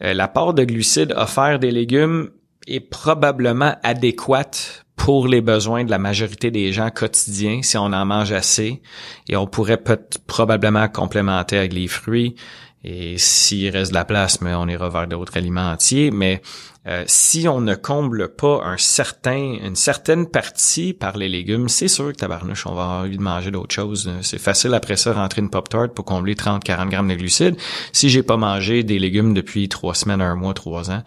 euh, 0.02 0.14
la 0.14 0.28
part 0.28 0.54
de 0.54 0.64
glucides 0.64 1.14
offert 1.16 1.58
des 1.58 1.70
légumes 1.70 2.30
est 2.66 2.80
probablement 2.80 3.76
adéquate 3.82 4.84
pour 4.96 5.26
les 5.26 5.40
besoins 5.40 5.84
de 5.84 5.90
la 5.90 5.98
majorité 5.98 6.50
des 6.50 6.72
gens 6.72 6.90
quotidiens 6.90 7.60
si 7.62 7.76
on 7.76 7.86
en 7.86 8.04
mange 8.04 8.32
assez. 8.32 8.82
Et 9.28 9.36
on 9.36 9.46
pourrait 9.46 9.78
peut 9.78 9.98
probablement 10.26 10.88
complémenter 10.88 11.58
avec 11.58 11.72
les 11.72 11.88
fruits. 11.88 12.36
Et 12.84 13.16
s'il 13.16 13.70
reste 13.70 13.92
de 13.92 13.96
la 13.96 14.04
place 14.04 14.40
mais 14.40 14.54
on 14.54 14.66
ira 14.66 14.88
vers 14.88 15.06
d'autres 15.06 15.36
aliments 15.36 15.70
entiers. 15.70 16.10
Mais 16.10 16.42
euh, 16.88 17.04
si 17.06 17.46
on 17.48 17.60
ne 17.60 17.74
comble 17.74 18.34
pas 18.34 18.60
un 18.64 18.76
certain, 18.76 19.56
une 19.62 19.76
certaine 19.76 20.26
partie 20.26 20.92
par 20.92 21.16
les 21.16 21.28
légumes, 21.28 21.68
c'est 21.68 21.88
sûr 21.88 22.12
que 22.12 22.16
tabarnouche, 22.16 22.66
on 22.66 22.74
va 22.74 22.82
avoir 22.82 23.00
envie 23.04 23.16
de 23.16 23.22
manger 23.22 23.52
d'autres 23.52 23.74
choses. 23.74 24.10
C'est 24.22 24.40
facile 24.40 24.74
après 24.74 24.96
ça 24.96 25.12
rentrer 25.12 25.42
une 25.42 25.50
Pop-Tart 25.50 25.90
pour 25.90 26.04
combler 26.04 26.34
30-40 26.34 26.88
grammes 26.88 27.08
de 27.08 27.14
glucides. 27.14 27.56
Si 27.92 28.08
j'ai 28.08 28.24
pas 28.24 28.36
mangé 28.36 28.82
des 28.82 28.98
légumes 28.98 29.32
depuis 29.32 29.68
trois 29.68 29.94
semaines, 29.94 30.20
un 30.20 30.34
mois, 30.34 30.54
trois 30.54 30.90
ans. 30.90 31.02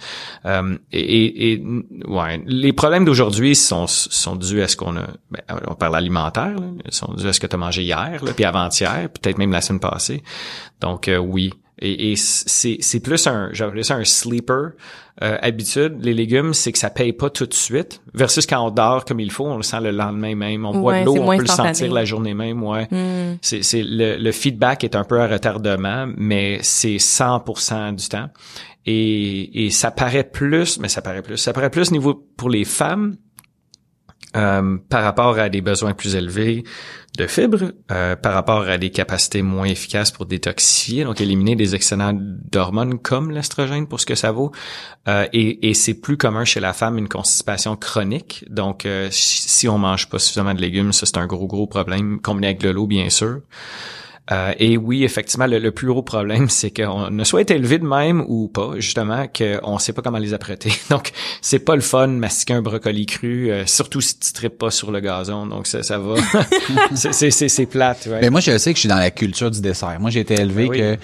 Euh, 0.45 0.77
et, 0.93 1.52
et, 1.52 1.64
ouais, 2.07 2.41
les 2.45 2.72
problèmes 2.72 3.03
d'aujourd'hui 3.03 3.56
sont, 3.56 3.88
sont 3.88 4.35
dus 4.38 4.61
à 4.61 4.69
ce 4.69 4.77
qu'on 4.77 4.95
a, 4.95 5.07
ben, 5.30 5.41
on 5.68 5.76
parle 5.76 5.97
alimentaire, 5.97 6.56
là, 6.56 6.68
sont 6.89 7.14
dus 7.15 7.27
à 7.27 7.34
ce 7.34 7.39
que 7.39 7.47
tu 7.47 7.56
as 7.56 7.60
mangé 7.60 7.84
hier, 7.84 8.23
là, 8.23 8.31
puis 8.34 8.45
avant-hier, 8.45 9.10
peut-être 9.10 9.38
même 9.38 9.52
la 9.52 9.61
semaine 9.61 9.81
passée. 9.81 10.23
Donc 10.80 11.07
euh, 11.07 11.18
oui, 11.18 11.52
Et, 11.80 12.11
et 12.11 12.15
c'est, 12.15 12.99
plus 13.02 13.27
un, 13.27 13.49
j'appelais 13.52 13.84
ça 13.84 13.95
un 13.95 14.06
sleeper 14.06 14.72
euh, 15.22 15.38
habitude. 15.41 15.97
Les 16.02 16.14
légumes, 16.14 16.53
c'est 16.53 16.72
que 16.72 16.77
ça 16.77 16.89
paye 16.89 17.11
pas 17.11 17.30
tout 17.30 17.45
de 17.45 17.53
suite. 17.53 18.02
Versus 18.14 18.45
quand 18.45 18.65
on 18.65 18.72
dort 18.72 19.03
comme 19.03 19.19
il 19.19 19.31
faut, 19.31 19.45
on 19.45 19.57
le 19.57 19.64
sent 19.64 19.81
le 19.81 19.91
lendemain 19.91 20.35
même. 20.35 20.65
On 20.65 20.80
boit 20.80 21.02
de 21.02 21.06
l'eau, 21.06 21.18
on 21.18 21.35
peut 21.35 21.41
le 21.41 21.47
sentir 21.47 21.91
la 21.91 22.06
journée 22.06 22.34
même. 22.34 22.64
Ouais. 22.64 22.88
C'est, 23.41 23.64
c'est 23.64 23.84
le, 23.84 24.18
le 24.18 24.31
feedback 24.31 24.84
est 24.84 24.95
un 24.95 25.03
peu 25.03 25.19
à 25.19 25.27
retardement, 25.27 26.07
mais 26.15 26.60
c'est 26.61 26.97
100% 26.97 27.95
du 27.95 28.07
temps. 28.07 28.30
Et, 28.85 29.65
et 29.65 29.69
ça 29.72 29.91
paraît 29.91 30.23
plus, 30.23 30.80
mais 30.80 30.88
ça 30.88 31.02
paraît 31.02 31.23
plus. 31.23 31.38
Ça 31.38 31.53
paraît 31.53 31.72
plus 31.72 31.91
niveau 31.91 32.14
pour 32.38 32.49
les 32.49 32.65
femmes 32.65 33.18
euh, 34.35 34.77
par 34.89 35.03
rapport 35.03 35.39
à 35.39 35.49
des 35.49 35.61
besoins 35.61 35.93
plus 35.93 36.15
élevés 36.15 36.64
de 37.17 37.27
fibres, 37.27 37.71
euh, 37.91 38.15
par 38.15 38.33
rapport 38.33 38.61
à 38.63 38.77
des 38.77 38.89
capacités 38.89 39.41
moins 39.41 39.67
efficaces 39.67 40.11
pour 40.11 40.25
détoxifier, 40.25 41.03
donc 41.03 41.21
éliminer 41.21 41.55
des 41.55 41.75
excédents 41.75 42.13
d'hormones 42.13 42.99
comme 42.99 43.31
l'estrogène 43.31 43.87
pour 43.87 43.99
ce 43.99 44.05
que 44.05 44.15
ça 44.15 44.31
vaut. 44.31 44.51
Euh, 45.07 45.27
et 45.33 45.69
et 45.69 45.73
c'est 45.73 45.93
plus 45.93 46.17
commun 46.17 46.45
chez 46.45 46.59
la 46.59 46.73
femme 46.73 46.97
une 46.97 47.07
constipation 47.07 47.75
chronique. 47.75 48.45
Donc 48.49 48.85
euh, 48.85 49.09
si 49.11 49.67
on 49.67 49.77
mange 49.77 50.09
pas 50.09 50.19
suffisamment 50.19 50.53
de 50.53 50.61
légumes, 50.61 50.93
ça 50.93 51.05
c'est 51.05 51.17
un 51.17 51.27
gros 51.27 51.47
gros 51.47 51.67
problème, 51.67 52.19
combiné 52.21 52.47
avec 52.47 52.59
de 52.59 52.69
l'eau 52.69 52.87
bien 52.87 53.09
sûr. 53.09 53.41
Euh, 54.31 54.53
et 54.57 54.76
oui, 54.76 55.03
effectivement, 55.03 55.45
le, 55.45 55.60
le 55.60 55.72
plus 55.72 55.88
gros 55.88 56.02
problème, 56.02 56.49
c'est 56.49 56.72
qu'on 56.72 57.19
a 57.19 57.26
soit 57.26 57.41
été 57.41 57.53
élevé 57.56 57.77
de 57.77 57.85
même 57.85 58.23
ou 58.27 58.47
pas, 58.47 58.72
justement, 58.77 59.27
qu'on 59.27 59.77
sait 59.77 59.93
pas 59.93 60.02
comment 60.02 60.18
les 60.18 60.34
apprêter. 60.34 60.72
Donc, 60.89 61.11
c'est 61.41 61.60
pas 61.60 61.76
le 61.76 61.81
fun 61.81 62.07
mastiquer 62.07 62.53
un 62.53 62.61
brocoli 62.64 63.06
cru, 63.06 63.52
euh, 63.52 63.65
surtout 63.68 64.02
si 64.02 64.18
tu 64.18 64.34
tripes 64.34 64.57
pas 64.57 64.72
sur 64.72 64.91
le 64.91 64.99
gazon. 64.99 65.45
Donc, 65.45 65.68
ça, 65.68 65.84
ça 65.84 65.99
va. 65.99 66.15
c'est, 66.95 67.14
c'est, 67.14 67.30
c'est, 67.30 67.49
c'est 67.49 67.65
plate, 67.68 68.07
ouais. 68.07 68.19
Mais 68.22 68.30
moi, 68.31 68.39
je 68.39 68.57
sais 68.57 68.72
que 68.72 68.77
je 68.77 68.81
suis 68.81 68.89
dans 68.89 68.95
la 68.95 69.11
culture 69.11 69.52
du 69.52 69.61
dessert. 69.61 69.97
Moi, 69.99 70.10
j'ai 70.10 70.22
été 70.22 70.34
élevé 70.34 70.64
Ben 70.64 70.72
oui. 70.72 70.77
que 70.80 70.97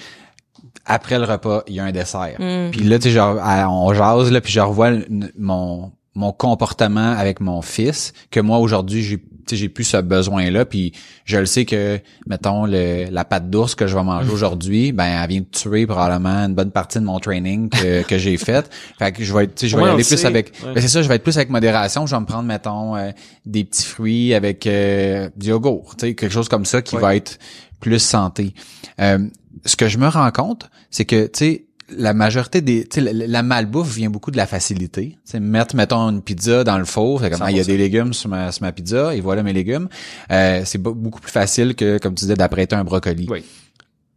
après 0.84 1.18
le 1.18 1.24
repas, 1.24 1.62
il 1.68 1.74
y 1.74 1.80
a 1.80 1.84
un 1.84 1.92
dessert. 1.92 2.34
Mm. 2.40 2.70
Puis 2.72 2.80
là, 2.80 2.98
tu 2.98 3.04
sais, 3.04 3.10
genre, 3.10 3.36
on 3.70 3.94
jase, 3.94 4.32
là, 4.32 4.40
puis 4.40 4.52
je 4.52 4.60
revois 4.60 4.90
mon 5.38 5.92
mon 6.14 6.32
comportement 6.32 7.12
avec 7.12 7.40
mon 7.40 7.62
fils, 7.62 8.12
que 8.30 8.40
moi, 8.40 8.58
aujourd'hui, 8.58 9.02
j'ai 9.02 9.22
j'ai 9.50 9.68
plus 9.68 9.84
ce 9.84 9.98
besoin-là, 9.98 10.64
puis 10.64 10.92
je 11.26 11.36
le 11.36 11.44
sais 11.44 11.66
que, 11.66 12.00
mettons, 12.26 12.64
le, 12.64 13.10
la 13.10 13.24
pâte 13.24 13.50
d'ours 13.50 13.74
que 13.74 13.86
je 13.86 13.94
vais 13.94 14.02
manger 14.04 14.30
aujourd'hui, 14.30 14.92
ben, 14.92 15.04
elle 15.04 15.28
vient 15.28 15.40
de 15.40 15.46
tuer 15.46 15.84
probablement 15.86 16.46
une 16.46 16.54
bonne 16.54 16.70
partie 16.70 16.98
de 17.00 17.04
mon 17.04 17.18
training 17.18 17.68
que, 17.68 18.02
que 18.08 18.16
j'ai 18.16 18.38
fait. 18.38 18.70
Fait 18.98 19.12
que 19.12 19.22
je 19.22 19.34
vais 19.34 19.44
être, 19.44 19.54
tu 19.56 19.62
sais, 19.62 19.68
je 19.68 19.76
vais 19.76 19.82
Ouais, 19.82 19.88
aller 19.90 19.98
le 20.04 20.06
plus 20.08 20.16
sait. 20.16 20.26
avec, 20.26 20.52
Ouais. 20.64 20.72
ben, 20.74 20.80
c'est 20.80 20.88
ça, 20.88 21.02
je 21.02 21.08
vais 21.08 21.16
être 21.16 21.22
plus 21.24 21.36
avec 21.36 21.50
modération. 21.50 22.06
Je 22.06 22.14
vais 22.14 22.20
me 22.20 22.24
prendre, 22.24 22.44
mettons, 22.44 22.96
euh, 22.96 23.10
des 23.44 23.64
petits 23.64 23.84
fruits 23.84 24.32
avec 24.32 24.66
euh, 24.66 25.28
du 25.36 25.48
yogourt, 25.48 25.96
tu 25.98 26.06
sais, 26.06 26.14
quelque 26.14 26.32
chose 26.32 26.48
comme 26.48 26.64
ça 26.64 26.80
qui 26.80 26.94
Ouais. 26.94 27.02
va 27.02 27.16
être 27.16 27.38
plus 27.80 27.98
santé. 27.98 28.54
Euh, 29.00 29.18
ce 29.66 29.76
que 29.76 29.88
je 29.88 29.98
me 29.98 30.08
rends 30.08 30.30
compte, 30.30 30.70
c'est 30.88 31.04
que, 31.04 31.24
tu 31.26 31.30
sais, 31.34 31.64
la 31.90 32.14
majorité 32.14 32.60
des, 32.60 32.86
tu 32.86 33.00
sais, 33.02 33.12
la, 33.12 33.26
la 33.26 33.42
malbouffe 33.42 33.94
vient 33.94 34.10
beaucoup 34.10 34.30
de 34.30 34.36
la 34.36 34.46
facilité. 34.46 35.18
Tu 35.30 35.40
mettre, 35.40 35.76
mettons, 35.76 36.08
une 36.10 36.22
pizza 36.22 36.64
dans 36.64 36.78
le 36.78 36.84
four, 36.84 37.20
c'est 37.20 37.30
comme, 37.30 37.42
ah, 37.42 37.50
il 37.50 37.56
y 37.56 37.60
a 37.60 37.62
100%. 37.62 37.66
des 37.66 37.76
légumes 37.76 38.12
sur 38.12 38.28
ma, 38.28 38.50
sur 38.52 38.62
ma 38.62 38.72
pizza, 38.72 39.14
et 39.14 39.20
voilà 39.20 39.42
mes 39.42 39.52
légumes. 39.52 39.88
Euh, 40.30 40.62
c'est 40.64 40.78
be- 40.78 40.94
beaucoup 40.94 41.20
plus 41.20 41.30
facile 41.32 41.74
que, 41.74 41.98
comme 41.98 42.14
tu 42.14 42.24
disais, 42.24 42.34
d'apprêter 42.34 42.74
un 42.76 42.84
brocoli. 42.84 43.26
Oui. 43.30 43.44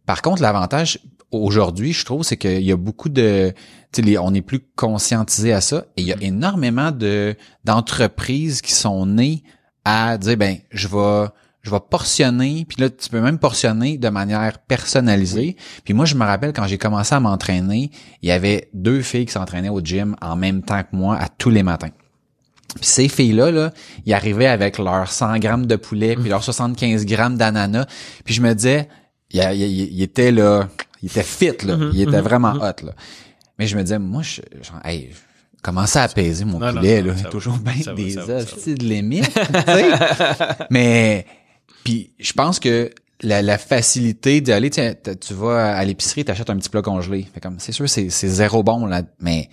Par 0.06 0.22
contre, 0.22 0.40
l'avantage 0.42 0.98
aujourd'hui, 1.32 1.92
je 1.92 2.04
trouve, 2.04 2.22
c'est 2.22 2.36
qu'il 2.36 2.62
y 2.62 2.72
a 2.72 2.76
beaucoup 2.76 3.08
de, 3.08 3.52
tu 3.92 4.00
sais, 4.00 4.02
les- 4.02 4.18
on 4.18 4.32
est 4.32 4.42
plus 4.42 4.60
conscientisé 4.76 5.52
à 5.52 5.60
ça, 5.60 5.84
et 5.96 6.02
il 6.02 6.06
y 6.06 6.12
a 6.12 6.16
énormément 6.20 6.92
de 6.92 7.34
d'entreprises 7.64 8.60
qui 8.62 8.72
sont 8.72 9.04
nées 9.06 9.42
à 9.84 10.16
dire, 10.18 10.36
ben, 10.36 10.56
je 10.70 10.88
vais 10.88 11.26
je 11.66 11.70
vais 11.72 11.80
portionner, 11.90 12.64
puis 12.68 12.80
là, 12.80 12.88
tu 12.88 13.08
peux 13.08 13.20
même 13.20 13.38
portionner 13.40 13.98
de 13.98 14.08
manière 14.08 14.60
personnalisée. 14.60 15.56
Puis 15.84 15.94
moi, 15.94 16.04
je 16.04 16.14
me 16.14 16.24
rappelle 16.24 16.52
quand 16.52 16.68
j'ai 16.68 16.78
commencé 16.78 17.12
à 17.12 17.18
m'entraîner, 17.18 17.90
il 18.22 18.28
y 18.28 18.32
avait 18.32 18.68
deux 18.72 19.02
filles 19.02 19.26
qui 19.26 19.32
s'entraînaient 19.32 19.68
au 19.68 19.80
gym 19.80 20.14
en 20.22 20.36
même 20.36 20.62
temps 20.62 20.80
que 20.82 20.94
moi 20.94 21.16
à 21.16 21.28
tous 21.28 21.50
les 21.50 21.64
matins. 21.64 21.90
Puis 22.76 22.84
ces 22.86 23.08
filles-là, 23.08 23.50
là, 23.50 23.72
ils 24.04 24.14
arrivaient 24.14 24.46
avec 24.46 24.78
leurs 24.78 25.10
100 25.10 25.38
grammes 25.40 25.66
de 25.66 25.74
poulet, 25.74 26.14
puis 26.14 26.28
leurs 26.28 26.44
75 26.44 27.04
grammes 27.04 27.36
d'ananas. 27.36 27.86
Puis 28.24 28.32
je 28.34 28.42
me 28.42 28.54
disais, 28.54 28.88
il, 29.32 29.40
il, 29.40 29.62
il- 29.62 29.92
il 29.94 30.02
était 30.02 30.30
là, 30.30 30.68
il 31.02 31.06
était 31.08 31.24
fit, 31.24 31.50
là. 31.64 31.76
Mhm, 31.76 31.90
il 31.94 32.00
était 32.02 32.12
mhm, 32.18 32.20
vraiment 32.20 32.54
mhm. 32.54 32.60
hot, 32.62 32.84
là. 32.86 32.92
Mais 33.58 33.66
je 33.66 33.76
me 33.76 33.82
disais, 33.82 33.98
moi, 33.98 34.22
je, 34.22 34.40
genre, 34.62 34.78
hey, 34.84 35.10
je 35.12 35.62
commençais 35.62 35.98
à 35.98 36.02
apaiser 36.02 36.44
mon 36.44 36.60
Non, 36.60 36.66
non, 36.66 36.74
poulet, 36.74 37.00
non, 37.02 37.08
là? 37.08 37.12
va, 37.14 37.28
Toujours 37.30 37.56
bien 37.58 37.94
des 37.94 38.18
hosties 38.18 38.74
de 38.74 38.86
sais. 38.86 39.90
Mais, 40.70 41.26
puis 41.86 42.12
je 42.18 42.32
pense 42.32 42.58
que 42.58 42.90
la, 43.22 43.42
la 43.42 43.58
facilité 43.58 44.40
d'aller, 44.40 44.70
tu 44.70 45.34
vas 45.34 45.76
à 45.76 45.84
l'épicerie, 45.84 46.24
t'achètes 46.24 46.50
un 46.50 46.56
petit 46.56 46.68
plat 46.68 46.82
congelé. 46.82 47.26
Fait 47.32 47.40
comme, 47.40 47.60
c'est 47.60 47.70
sûr, 47.72 47.88
c'est, 47.88 48.10
c'est 48.10 48.28
zéro 48.28 48.64
bon, 48.64 48.86
là, 48.86 49.02
mais 49.20 49.48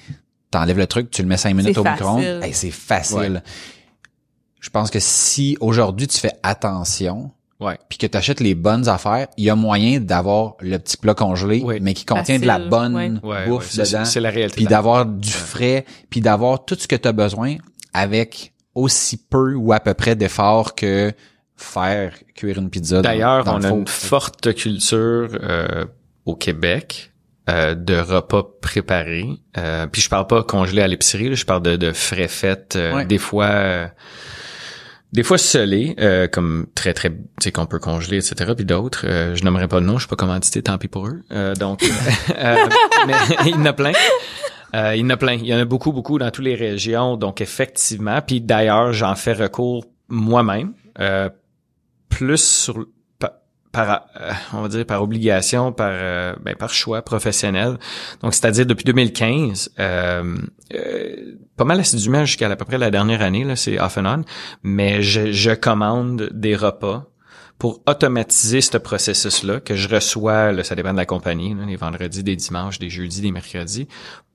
t'enlèves 0.49 0.79
le 0.79 0.87
truc, 0.87 1.11
tu 1.11 1.21
le 1.21 1.27
mets 1.27 1.37
cinq 1.37 1.53
minutes 1.53 1.73
C'est 1.75 1.79
au 1.79 1.83
micro-ondes. 1.83 2.43
Hey, 2.43 2.53
c'est 2.53 2.71
facile. 2.71 3.43
Je 4.59 4.69
pense 4.69 4.89
que 4.89 4.99
si 4.99 5.57
aujourd'hui 5.59 6.07
tu 6.07 6.17
fais 6.19 6.33
attention, 6.41 7.31
Ouais. 7.59 7.77
puis 7.87 7.97
que 7.97 8.07
tu 8.07 8.17
achètes 8.17 8.39
les 8.41 8.55
bonnes 8.55 8.89
affaires, 8.89 9.27
il 9.37 9.45
y 9.45 9.49
a 9.49 9.55
moyen 9.55 10.01
d'avoir 10.01 10.55
le 10.59 10.77
petit 10.79 10.97
plat 10.97 11.13
congelé, 11.13 11.61
Oui. 11.63 11.77
mais 11.81 11.93
qui 11.93 12.03
contient 12.03 12.39
de 12.39 12.45
la 12.47 12.59
bonne 12.59 13.21
ouais. 13.23 13.47
Bouffe 13.47 13.77
dedans, 13.77 14.03
c'est 14.03 14.19
la 14.19 14.31
réalité. 14.31 14.55
puis 14.57 14.65
d'avoir 14.65 15.05
du 15.05 15.29
frais, 15.31 15.85
puis 16.09 16.19
d'avoir 16.19 16.65
tout 16.65 16.75
ce 16.77 16.87
que 16.87 16.95
tu 16.95 17.07
as 17.07 17.13
besoin 17.13 17.55
avec 17.93 18.53
aussi 18.75 19.15
peu 19.17 19.53
ou 19.53 19.71
à 19.71 19.79
peu 19.79 19.93
près 19.93 20.15
d'efforts 20.15 20.75
que 20.75 21.13
faire 21.63 22.13
cuire 22.35 22.57
une 22.59 22.69
pizza. 22.69 23.01
D'ailleurs, 23.01 23.45
on 23.47 23.57
le 23.59 23.65
a 23.65 23.69
une 23.69 23.87
forte 23.87 24.53
culture 24.53 25.29
euh, 25.41 25.85
au 26.25 26.35
Québec 26.35 27.11
euh, 27.49 27.75
de 27.75 27.95
repas 27.97 28.43
préparés. 28.61 29.27
Euh, 29.57 29.87
puis 29.87 30.01
je 30.01 30.09
parle 30.09 30.27
pas 30.27 30.43
congelé 30.43 30.81
à 30.81 30.87
l'épicerie, 30.87 31.29
là, 31.29 31.35
je 31.35 31.45
parle 31.45 31.63
de, 31.63 31.75
de 31.75 31.91
frais 31.91 32.27
faits, 32.27 32.75
euh, 32.75 32.95
Ouais. 32.95 33.05
des 33.05 33.17
fois 33.17 33.45
euh, 33.45 33.87
des 35.13 35.23
fois 35.23 35.37
scellés, 35.37 35.95
euh, 35.99 36.27
comme 36.27 36.65
très 36.73 36.93
très, 36.93 37.11
tu 37.11 37.17
sais 37.41 37.51
qu'on 37.51 37.67
peut 37.67 37.79
congeler, 37.79 38.17
etc. 38.17 38.53
Puis 38.55 38.65
d'autres, 38.65 39.05
euh, 39.05 39.35
je 39.35 39.43
nommerai 39.43 39.67
pas 39.67 39.79
de 39.79 39.85
nom, 39.85 39.93
je 39.93 39.99
suis 39.99 40.07
pas 40.09 40.15
commandité, 40.15 40.63
tant 40.63 40.77
pis 40.79 40.87
pour 40.87 41.07
eux. 41.07 41.21
Euh, 41.31 41.53
donc, 41.53 41.83
euh, 42.37 42.55
mais 43.07 43.13
il 43.45 43.51
y 43.51 43.53
en 43.53 43.65
a 43.65 43.73
plein. 43.73 43.91
Euh, 44.75 44.95
il 44.95 45.01
y 45.01 45.03
en 45.05 45.09
a 45.11 45.17
plein. 45.17 45.33
Il 45.33 45.45
y 45.45 45.53
en 45.53 45.59
a 45.59 45.65
beaucoup, 45.65 45.91
beaucoup 45.91 46.17
dans 46.17 46.31
toutes 46.31 46.45
les 46.45 46.55
régions. 46.55 47.15
Donc, 47.15 47.41
effectivement. 47.41 48.21
Puis 48.25 48.41
d'ailleurs, 48.41 48.91
j'en 48.91 49.13
fais 49.13 49.33
recours 49.33 49.85
moi-même. 50.09 50.73
Plus 52.15 52.43
sur 52.43 52.85
par, 53.73 54.05
euh, 54.21 54.31
on 54.53 54.61
va 54.61 54.67
dire 54.69 54.85
par 54.85 55.01
obligation, 55.03 55.73
par 55.73 55.89
euh, 55.91 56.35
ben, 56.41 56.55
par 56.55 56.73
choix 56.73 57.01
professionnel. 57.01 57.77
Donc 58.21 58.33
c'est-à-dire 58.33 58.65
depuis 58.65 58.85
2015, 58.85 59.71
euh, 59.79 60.37
euh, 60.73 61.15
pas 61.57 61.65
mal 61.65 61.79
assidûment 61.79 62.23
jusqu'à 62.23 62.49
à 62.49 62.55
peu 62.55 62.65
près 62.65 62.77
la 62.77 62.91
dernière 62.91 63.21
année 63.21 63.43
là, 63.43 63.55
c'est 63.55 63.79
off 63.79 63.97
and 63.97 64.05
on, 64.05 64.23
mais 64.61 65.01
je, 65.01 65.53
commande 65.55 66.29
des 66.31 66.55
repas 66.55 67.09
pour 67.57 67.81
automatiser 67.87 68.61
ce 68.61 68.77
processus-là 68.77 69.59
que 69.59 69.75
je 69.75 69.87
reçois, 69.87 70.51
là, 70.51 70.63
ça 70.63 70.75
dépend 70.75 70.91
de 70.91 70.97
la 70.97 71.05
compagnie, 71.05 71.55
là, 71.55 71.65
les 71.65 71.75
vendredis, 71.75 72.23
des 72.23 72.35
dimanches, 72.35 72.77
des 72.77 72.89
jeudis, 72.89 73.21
des 73.21 73.31
mercredis, 73.31 73.87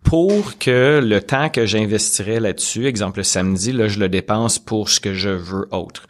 pour 0.02 0.56
que 0.58 1.00
le 1.04 1.20
temps 1.20 1.50
que 1.50 1.66
j'investirais 1.66 2.40
là-dessus, 2.40 2.86
exemple 2.86 3.18
le 3.18 3.24
samedi, 3.24 3.72
là, 3.72 3.88
je 3.88 3.98
le 3.98 4.08
dépense 4.08 4.58
pour 4.58 4.88
ce 4.88 5.00
que 5.00 5.12
je 5.12 5.28
veux 5.28 5.68
autre. 5.70 6.04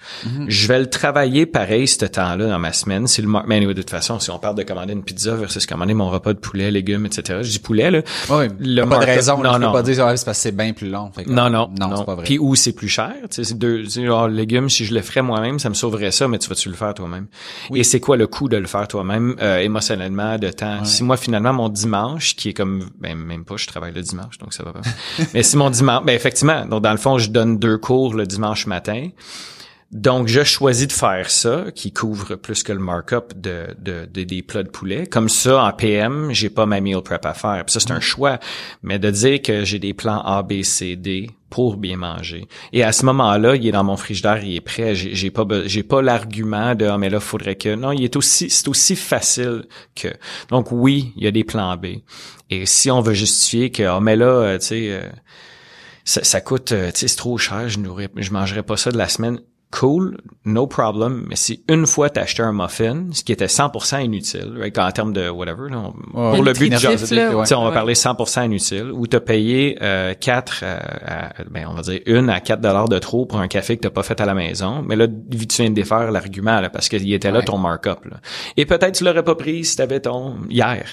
Je 0.47 0.69
vais 0.69 0.79
le 0.79 0.89
travailler 0.89 1.47
pareil 1.47 1.89
ce 1.89 2.05
temps-là 2.05 2.47
dans 2.47 2.59
ma 2.61 2.73
semaine. 2.73 3.09
Si 3.09 3.23
le 3.23 3.29
mais 3.29 3.57
anyway, 3.57 3.75
de 3.75 3.83
toute 3.83 3.91
façon, 3.91 4.21
si 4.21 4.31
on 4.31 4.39
parle 4.39 4.55
de 4.55 4.63
commander 4.63 4.93
une 4.93 5.03
pizza 5.03 5.35
versus 5.35 5.67
commander 5.67 5.95
mon 5.95 6.11
repas 6.11 6.33
de 6.33 6.39
poulet, 6.39 6.71
légumes, 6.71 7.07
etc. 7.07 7.41
Je 7.43 7.51
dis 7.51 7.59
poulet, 7.59 7.91
là. 7.91 8.03
Ouais, 8.31 8.49
le 8.61 8.85
pas 8.85 8.99
de 8.99 9.05
raison. 9.05 9.43
non, 9.43 9.55
peux 9.55 9.59
non. 9.59 9.73
pas 9.73 9.83
dire 9.83 10.07
ah, 10.07 10.17
c'est 10.17 10.25
parce 10.25 10.39
que 10.39 10.43
c'est 10.43 10.57
bien 10.57 10.73
plus 10.73 10.91
long. 10.91 11.11
Fait 11.11 11.25
que, 11.25 11.31
Non, 11.31 11.51
non, 11.51 11.69
non, 11.79 11.97
c'est 11.97 12.05
pas 12.05 12.15
vrai. 12.15 12.25
Puis 12.25 12.39
où 12.39 12.55
c'est 12.55 12.73
plus 12.73 12.89
cher, 12.89 13.15
tu 13.23 13.29
sais, 13.31 13.45
c'est 13.45 13.59
deux, 13.59 13.85
genre, 13.89 14.29
légumes, 14.29 14.69
si 14.69 14.85
je 14.85 14.95
le 14.95 15.03
ferais 15.03 15.23
moi-même, 15.23 15.59
ça 15.59 15.71
me 15.71 15.75
sauverait 15.75 16.13
ça, 16.13 16.29
mais 16.29 16.39
tu 16.39 16.49
vas-tu 16.49 16.69
le 16.69 16.77
faire 16.77 16.95
toi-même? 16.95 17.27
Et 17.75 17.83
c'est 17.83 18.01
quoi 18.01 18.17
le 18.17 18.29
coût 18.29 18.49
de 18.49 18.57
le 18.57 18.67
faire 18.67 18.87
toi-même, 18.87 19.35
euh, 19.43 19.59
émotionnellement, 19.59 20.39
de 20.39 20.51
temps? 20.51 20.85
Si 20.85 21.03
moi, 21.03 21.17
finalement, 21.17 21.53
mon 21.53 21.69
dimanche, 21.69 22.37
qui 22.37 22.51
est 22.51 22.55
comme, 22.55 22.85
ben, 23.01 23.17
même 23.17 23.45
pas, 23.45 23.57
je 23.57 23.67
travaille 23.67 23.78
le 23.87 24.03
dimanche, 24.03 24.39
donc 24.39 24.53
ça 24.53 24.65
va 24.65 24.73
pas. 24.73 24.81
mais 25.35 25.43
si 25.43 25.57
mon 25.57 25.71
dimanche, 25.71 26.05
ben, 26.05 26.15
effectivement, 26.15 26.67
donc 26.67 26.83
dans 26.83 26.93
le 26.93 26.99
fond, 26.99 27.19
je 27.19 27.31
donne 27.31 27.59
deux 27.59 27.79
cours 27.79 28.15
le 28.15 28.27
dimanche 28.27 28.67
matin. 28.67 29.09
Donc, 29.91 30.29
je 30.29 30.45
choisis 30.45 30.87
de 30.87 30.93
faire 30.93 31.31
ça, 31.31 31.67
qui 31.75 31.95
couvre 31.95 32.35
plus 32.37 32.63
que 32.63 32.73
le 32.73 32.79
markup 32.79 33.33
de, 33.35 33.69
de, 33.79 34.05
de- 34.05 34.25
des 34.25 34.43
plats 34.43 34.63
de 34.63 34.69
poulet. 34.69 35.07
Comme 35.07 35.31
ça, 35.31 35.65
en 35.65 35.73
PM, 35.73 36.29
j'ai 36.33 36.51
pas 36.51 36.67
ma 36.67 36.79
meal 36.81 37.01
prep 37.01 37.25
à 37.25 37.33
faire. 37.33 37.65
Puis 37.65 37.73
ça, 37.73 37.81
c'est 37.81 37.93
un 37.93 38.01
choix. 38.01 38.39
Mais 38.83 38.99
de 38.99 39.11
dire 39.11 39.41
que 39.41 39.65
j'ai 39.65 39.79
des 39.79 39.95
plans 39.95 40.21
A, 40.21 40.43
B, 40.43 40.63
C, 40.63 40.95
D 40.97 41.31
pour 41.49 41.79
bien 41.79 41.97
manger. 41.97 42.47
Et 42.75 42.85
à 42.85 42.93
ce 42.93 43.07
moment-là, 43.07 43.57
il 43.57 43.67
est 43.67 43.73
dans 43.73 43.83
mon 43.83 43.97
frigidaire, 43.97 44.45
il 44.45 44.57
est 44.57 44.61
prêt. 44.61 44.95
J'ai 44.95 45.15
j'ai 45.15 45.31
pas, 45.31 45.47
j'ai 45.65 45.83
pas 45.83 46.03
l'argument 46.03 46.75
de, 46.75 46.85
ah, 46.85 46.99
mais 46.99 47.09
là, 47.09 47.19
faudrait 47.19 47.57
que, 47.57 47.75
non, 47.75 47.93
il 47.93 48.05
est 48.05 48.17
aussi, 48.17 48.51
c'est 48.51 48.69
aussi 48.69 48.95
facile 48.95 49.65
que. 49.95 50.09
Donc 50.51 50.71
oui, 50.71 51.15
il 51.17 51.25
y 51.25 51.27
a 51.27 51.31
des 51.31 51.45
plans 51.45 51.75
B. 51.79 51.87
Et 52.51 52.67
si 52.67 52.91
on 52.91 53.01
veut 53.01 53.15
justifier 53.15 53.71
que, 53.71 53.85
ah, 53.85 54.01
mais 54.01 54.17
là, 54.17 54.27
euh, 54.27 54.59
tu 54.59 54.67
sais, 54.67 54.89
euh, 54.91 55.09
ça, 56.05 56.23
ça 56.25 56.43
coûte, 56.43 56.73
euh, 56.73 56.91
tu 56.93 57.01
sais, 57.01 57.09
c'est 57.09 57.17
trop 57.17 57.39
cher, 57.39 57.71
je 57.71 57.79
nourrais, 57.79 58.11
je 58.17 58.31
mangerais 58.33 58.63
pas 58.63 58.77
ça 58.77 58.91
de 58.91 58.99
la 58.99 59.09
semaine. 59.09 59.41
Cool, 59.71 60.19
no 60.45 60.67
problem. 60.67 61.25
Mais 61.29 61.37
si 61.37 61.63
une 61.69 61.87
fois 61.87 62.09
t'as 62.11 62.23
acheté 62.23 62.43
un 62.43 62.53
muffin, 62.53 63.07
ce 63.13 63.23
qui 63.23 63.33
était 63.33 63.47
100% 63.49 63.99
inutile, 64.03 64.55
right, 64.59 64.79
en 64.79 64.91
termes 64.93 65.13
de 65.13 65.29
whatever, 65.29 65.69
là, 65.71 65.79
on- 66.15 66.29
Ouais, 66.31 66.35
pour 66.37 66.43
le 66.45 66.53
but 66.53 66.71
de 66.71 66.77
jaser, 66.79 67.15
là, 67.17 67.37
ouais. 67.37 67.53
on 67.55 67.63
va 67.63 67.69
Ouais. 67.69 67.75
parler 67.75 67.95
100% 67.95 68.43
inutile, 68.45 68.91
ou 68.93 69.07
t'as 69.07 69.21
payé 69.21 69.79
euh, 69.83 70.15
4, 70.19 70.65
ben 71.51 71.67
on 71.71 71.75
va 71.75 71.83
dire 71.83 72.01
une 72.07 72.31
à 72.31 72.41
4 72.41 72.61
dollars 72.61 72.89
de 72.89 72.99
trop 72.99 73.27
pour 73.27 73.39
un 73.41 73.49
café 73.49 73.77
que 73.77 73.83
t'as 73.83 73.91
pas 73.91 74.03
fait 74.03 74.21
à 74.21 74.27
la 74.27 74.35
maison. 74.35 74.83
Mais 74.87 74.97
là, 74.97 75.07
tu 75.07 75.63
viens 75.63 75.71
de 75.71 75.75
défaire 75.75 76.11
l'argument 76.11 76.61
là, 76.61 76.71
parce 76.71 76.89
qu'il 76.89 77.13
était 77.13 77.31
là 77.31 77.43
ton 77.43 77.59
markup. 77.59 78.05
Là. 78.07 78.19
Et 78.57 78.65
peut-être 78.67 78.95
tu 78.95 79.05
l'aurais 79.05 79.23
pas 79.23 79.35
pris 79.35 79.65
si 79.65 79.77
t'avais 79.77 80.01
ton 80.01 80.37
hier. 80.51 80.85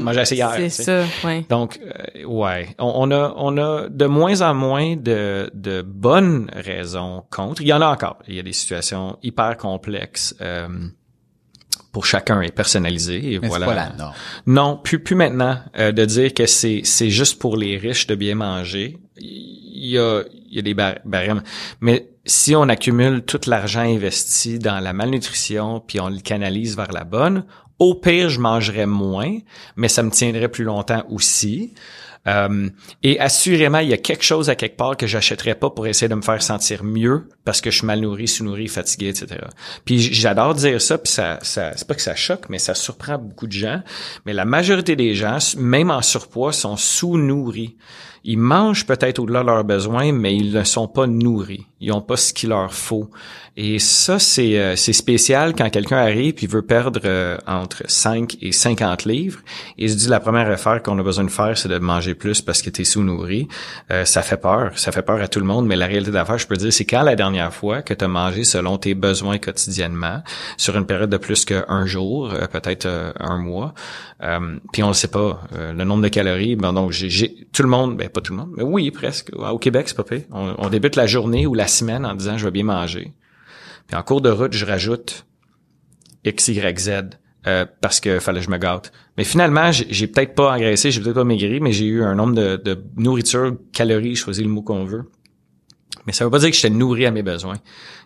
Moi 0.00 0.12
j'ai 0.12 0.20
essayé 0.20 0.42
hier. 0.42 0.52
C'est 0.70 0.82
ça, 0.82 1.02
ouais. 1.24 1.44
Donc, 1.48 1.78
euh, 1.82 2.24
ouais, 2.26 2.68
on, 2.78 2.92
on 3.08 3.10
a 3.10 3.32
on 3.36 3.56
a 3.58 3.88
de 3.88 4.06
moins 4.06 4.40
en 4.42 4.54
moins 4.54 4.96
de, 4.96 5.50
de 5.54 5.82
bonnes 5.82 6.50
raisons 6.54 7.24
contre. 7.30 7.62
Il 7.62 7.68
y 7.68 7.72
en 7.72 7.80
a 7.80 7.86
encore. 7.86 8.17
Il 8.26 8.34
y 8.34 8.38
a 8.38 8.42
des 8.42 8.52
situations 8.52 9.18
hyper 9.22 9.56
complexes 9.56 10.34
euh, 10.40 10.68
pour 11.92 12.06
chacun 12.06 12.40
et 12.40 12.50
personnalisées. 12.50 13.34
Et 13.34 13.38
Mais 13.40 13.48
voilà. 13.48 13.66
c'est 13.66 13.72
pas 13.74 13.88
la 13.90 13.96
norme. 13.96 14.14
Non, 14.46 14.76
plus 14.82 14.98
plus 15.02 15.14
maintenant 15.16 15.58
euh, 15.78 15.92
de 15.92 16.04
dire 16.04 16.34
que 16.34 16.46
c'est 16.46 16.80
c'est 16.84 17.10
juste 17.10 17.38
pour 17.38 17.56
les 17.56 17.76
riches 17.78 18.06
de 18.06 18.14
bien 18.14 18.34
manger. 18.34 18.98
Il 19.16 19.86
y 19.86 19.98
a 19.98 20.22
il 20.50 20.56
y 20.56 20.58
a 20.58 20.62
des 20.62 20.74
bar- 20.74 20.98
barèmes, 21.04 21.42
mais 21.80 22.08
si 22.24 22.54
on 22.56 22.68
accumule 22.68 23.22
tout 23.22 23.40
l'argent 23.46 23.80
investi 23.80 24.58
dans 24.58 24.80
la 24.80 24.92
malnutrition 24.92 25.80
puis 25.80 26.00
on 26.00 26.08
le 26.08 26.20
canalise 26.20 26.76
vers 26.76 26.92
la 26.92 27.04
bonne, 27.04 27.44
au 27.78 27.94
pire 27.94 28.28
je 28.28 28.40
mangerais 28.40 28.86
moins, 28.86 29.38
mais 29.76 29.88
ça 29.88 30.02
me 30.02 30.10
tiendrait 30.10 30.48
plus 30.48 30.64
longtemps 30.64 31.04
aussi. 31.10 31.74
Euh, 32.26 32.68
et 33.02 33.18
assurément, 33.20 33.78
il 33.78 33.88
y 33.88 33.92
a 33.92 33.98
quelque 33.98 34.24
chose 34.24 34.50
à 34.50 34.54
quelque 34.54 34.76
part 34.76 34.96
que 34.96 35.06
j'achèterais 35.06 35.54
pas 35.54 35.70
pour 35.70 35.86
essayer 35.86 36.08
de 36.08 36.14
me 36.14 36.22
faire 36.22 36.42
sentir 36.42 36.84
mieux 36.84 37.28
parce 37.44 37.60
que 37.60 37.70
je 37.70 37.78
suis 37.78 37.86
mal 37.86 38.00
nourri, 38.00 38.28
sous-nourri, 38.28 38.68
fatigué, 38.68 39.08
etc. 39.08 39.40
Puis 39.84 39.98
j'adore 40.00 40.54
dire 40.54 40.80
ça, 40.80 40.98
puis 40.98 41.12
ça, 41.12 41.38
ça 41.42 41.72
c'est 41.76 41.86
pas 41.86 41.94
que 41.94 42.02
ça 42.02 42.14
choque, 42.14 42.48
mais 42.48 42.58
ça 42.58 42.74
surprend 42.74 43.18
beaucoup 43.18 43.46
de 43.46 43.52
gens. 43.52 43.82
Mais 44.26 44.32
la 44.32 44.44
majorité 44.44 44.96
des 44.96 45.14
gens, 45.14 45.38
même 45.56 45.90
en 45.90 46.02
surpoids, 46.02 46.52
sont 46.52 46.76
sous-nourris. 46.76 47.76
Ils 48.24 48.38
mangent 48.38 48.86
peut-être 48.86 49.18
au-delà 49.18 49.40
de 49.42 49.46
leurs 49.46 49.64
besoins, 49.64 50.12
mais 50.12 50.34
ils 50.36 50.52
ne 50.52 50.64
sont 50.64 50.88
pas 50.88 51.06
nourris. 51.06 51.66
Ils 51.80 51.92
ont 51.92 52.00
pas 52.00 52.16
ce 52.16 52.32
qu'il 52.32 52.48
leur 52.48 52.72
faut. 52.74 53.08
Et 53.56 53.78
ça, 53.78 54.18
c'est 54.18 54.58
euh, 54.58 54.76
spécial 54.76 55.54
quand 55.56 55.68
quelqu'un 55.70 55.96
arrive 55.98 56.34
et 56.42 56.46
veut 56.46 56.62
perdre 56.62 57.00
euh, 57.04 57.36
entre 57.46 57.82
5 57.86 58.36
et 58.40 58.52
50 58.52 59.04
livres. 59.04 59.40
Et 59.78 59.88
se 59.88 59.96
dit 59.96 60.08
la 60.08 60.20
première 60.20 60.48
affaire 60.50 60.82
qu'on 60.82 60.98
a 60.98 61.02
besoin 61.02 61.24
de 61.24 61.30
faire, 61.30 61.56
c'est 61.56 61.68
de 61.68 61.78
manger 61.78 62.14
plus 62.14 62.40
parce 62.40 62.62
que 62.62 62.70
tu 62.70 62.82
es 62.82 62.84
sous-nourri. 62.84 63.48
Euh, 63.90 64.04
ça 64.04 64.22
fait 64.22 64.36
peur. 64.36 64.72
Ça 64.76 64.90
fait 64.92 65.02
peur 65.02 65.20
à 65.20 65.28
tout 65.28 65.38
le 65.40 65.46
monde. 65.46 65.66
Mais 65.66 65.76
la 65.76 65.86
réalité 65.86 66.10
d'affaires, 66.10 66.38
je 66.38 66.46
peux 66.46 66.56
dire, 66.56 66.72
c'est 66.72 66.84
quand 66.84 67.02
la 67.02 67.16
dernière 67.16 67.52
fois 67.52 67.82
que 67.82 67.94
tu 67.94 68.04
as 68.04 68.08
mangé 68.08 68.44
selon 68.44 68.78
tes 68.78 68.94
besoins 68.94 69.38
quotidiennement, 69.38 70.22
sur 70.56 70.76
une 70.76 70.86
période 70.86 71.10
de 71.10 71.16
plus 71.16 71.44
qu'un 71.44 71.86
jour, 71.86 72.30
euh, 72.32 72.46
peut-être 72.46 72.86
euh, 72.86 73.12
un 73.20 73.38
mois, 73.38 73.74
puis 74.72 74.82
on 74.82 74.88
ne 74.88 74.92
sait 74.94 75.08
pas 75.08 75.40
le 75.56 75.84
nombre 75.84 76.02
de 76.02 76.08
calories. 76.08 76.56
Ben 76.56 76.72
donc 76.72 76.90
j'ai- 76.90 77.46
tout 77.52 77.62
le 77.62 77.68
monde, 77.68 77.96
ben 77.96 78.07
pas 78.08 78.20
tout 78.20 78.32
le 78.32 78.38
monde, 78.38 78.52
mais 78.56 78.62
oui 78.62 78.90
presque. 78.90 79.30
Au 79.34 79.58
Québec 79.58 79.88
c'est 79.88 79.96
pas 79.96 80.04
pire. 80.04 80.22
On, 80.30 80.68
débute 80.68 80.96
la 80.96 81.06
journée 81.06 81.46
ou 81.46 81.54
la 81.54 81.66
semaine 81.66 82.04
en 82.04 82.14
disant 82.14 82.36
je 82.36 82.44
vais 82.44 82.50
bien 82.50 82.64
manger. 82.64 83.12
Puis 83.86 83.96
en 83.96 84.02
cours 84.02 84.20
de 84.20 84.30
route 84.30 84.52
je 84.52 84.64
rajoute 84.64 85.26
X 86.24 86.48
Y 86.48 86.78
Z 86.78 86.90
euh, 87.46 87.64
parce 87.80 88.00
que 88.00 88.18
fallait 88.18 88.40
que 88.40 88.46
je 88.46 88.50
me 88.50 88.58
gâte. 88.58 88.92
Mais 89.16 89.24
finalement 89.24 89.72
j'ai, 89.72 90.06
peut-être 90.06 90.34
pas 90.34 90.54
engraissé, 90.54 90.90
j'ai 90.90 91.00
peut-être 91.00 91.14
pas 91.14 91.24
maigri, 91.24 91.60
mais 91.60 91.72
j'ai 91.72 91.86
eu 91.86 92.02
un 92.02 92.14
nombre 92.14 92.34
de, 92.34 92.56
de 92.56 92.82
nourriture, 92.96 93.56
calories, 93.72 94.16
choisis 94.16 94.42
le 94.42 94.50
mot 94.50 94.62
qu'on 94.62 94.84
veut. 94.84 95.04
Mais 96.06 96.12
ça 96.12 96.24
veut 96.24 96.30
pas 96.30 96.38
dire 96.38 96.48
que 96.48 96.56
j'étais 96.56 96.70
nourri 96.70 97.04
à 97.04 97.10
mes 97.10 97.22
besoins. 97.22 97.58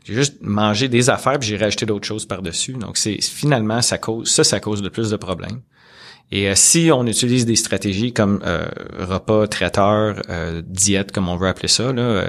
J'ai 0.05 0.15
juste 0.15 0.39
mangé 0.41 0.89
des 0.89 1.09
affaires 1.09 1.39
puis 1.39 1.49
j'ai 1.49 1.57
rajouté 1.57 1.87
d'autres 1.87 2.07
choses 2.07 2.27
par-dessus. 2.27 2.73
Donc 2.73 2.97
c'est 2.97 3.21
finalement 3.23 3.81
ça 3.81 3.99
cause 3.99 4.29
ça 4.29 4.43
ça 4.43 4.59
cause 4.59 4.83
de 4.83 4.89
plus 4.89 5.11
de 5.11 5.17
problèmes. 5.17 5.61
Et 6.35 6.49
euh, 6.49 6.55
si 6.57 6.91
on 6.93 7.07
utilise 7.07 7.45
des 7.45 7.57
stratégies 7.57 8.13
comme 8.15 8.41
euh, 8.45 8.67
repas 8.99 9.47
traiteur, 9.47 10.23
euh, 10.31 10.63
diète 10.67 11.13
comme 11.13 11.29
on 11.29 11.37
veut 11.37 11.47
appeler 11.49 11.69
ça, 11.69 11.93
là, 11.93 12.01
euh, 12.03 12.29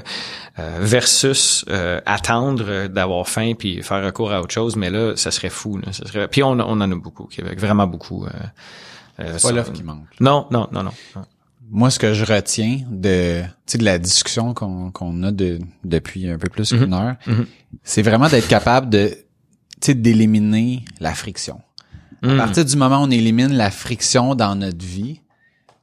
euh, 0.59 0.77
versus 0.81 1.63
euh, 1.69 2.01
attendre 2.05 2.87
d'avoir 2.87 3.27
faim 3.29 3.53
puis 3.57 3.81
faire 3.81 4.03
recours 4.03 4.31
à 4.33 4.41
autre 4.41 4.53
chose, 4.53 4.75
mais 4.75 4.89
là 4.89 5.15
ça 5.15 5.31
serait 5.31 5.49
fou. 5.49 5.77
Là, 5.77 5.93
ça 5.93 6.05
serait. 6.05 6.27
Puis 6.27 6.43
on, 6.43 6.51
on 6.51 6.59
en 6.81 6.91
a 6.91 6.95
beaucoup 6.95 7.23
au 7.23 7.27
Québec, 7.27 7.57
vraiment 7.59 7.87
beaucoup. 7.87 8.25
euh, 8.25 8.29
euh, 9.21 9.29
C'est 9.33 9.39
ça- 9.39 9.47
pas 9.49 9.55
l'offre 9.55 9.71
qui 9.73 9.83
manque. 9.83 10.05
Non, 10.19 10.47
non, 10.51 10.67
non, 10.71 10.83
non. 10.83 10.91
non. 11.15 11.21
Moi, 11.75 11.89
ce 11.89 11.97
que 11.97 12.13
je 12.13 12.25
retiens 12.25 12.81
de, 12.91 13.41
tu 13.41 13.47
sais, 13.65 13.77
de 13.79 13.85
la 13.85 13.97
discussion 13.97 14.53
qu'on 14.53 14.91
qu'on 14.91 15.23
a 15.23 15.31
de, 15.31 15.59
depuis 15.85 16.29
un 16.29 16.37
peu 16.37 16.49
plus 16.49 16.69
qu'une 16.69 16.93
heure, 16.93 17.15
Mhm. 17.25 17.45
c'est 17.83 18.01
vraiment 18.03 18.27
d'être 18.29 18.47
capable 18.49 18.89
de, 18.89 19.07
tu 19.07 19.17
sais, 19.81 19.93
d'éliminer 19.95 20.83
la 20.99 21.15
friction. 21.15 21.61
À 22.23 22.27
Mm. 22.27 22.37
partir 22.37 22.65
du 22.65 22.75
moment 22.77 23.01
où 23.01 23.05
on 23.05 23.11
élimine 23.11 23.53
la 23.53 23.69
friction 23.69 24.33
dans 24.35 24.55
notre 24.55 24.83
vie, 24.85 25.19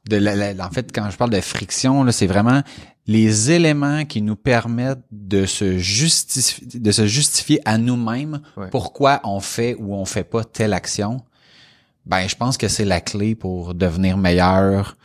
de 0.09 0.17
la, 0.17 0.35
la- 0.53 0.65
en 0.65 0.71
fait, 0.71 0.91
quand 0.93 1.07
je 1.11 1.17
parle 1.17 1.29
de 1.29 1.39
friction, 1.41 2.09
c'est 2.11 2.25
vraiment 2.27 2.61
les 3.07 3.51
éléments 3.51 4.05
qui 4.05 4.21
nous 4.23 4.35
permettent 4.35 5.03
de 5.11 5.45
se 5.45 5.77
justifier, 5.77 6.67
de 6.79 6.91
se 6.91 7.05
justifier 7.05 7.61
à 7.65 7.77
nous-mêmes 7.77 8.41
Ouais. 8.57 8.67
pourquoi 8.71 9.21
on 9.23 9.39
fait 9.39 9.75
ou 9.79 9.93
on 9.93 10.05
fait 10.05 10.23
pas 10.23 10.43
telle 10.43 10.73
action. 10.73 11.21
Ben, 12.07 12.27
je 12.27 12.35
pense 12.35 12.57
que 12.57 12.67
c'est 12.67 12.85
la 12.85 12.99
clé 13.01 13.35
pour 13.35 13.75
devenir 13.75 14.17
meilleur 14.17 14.97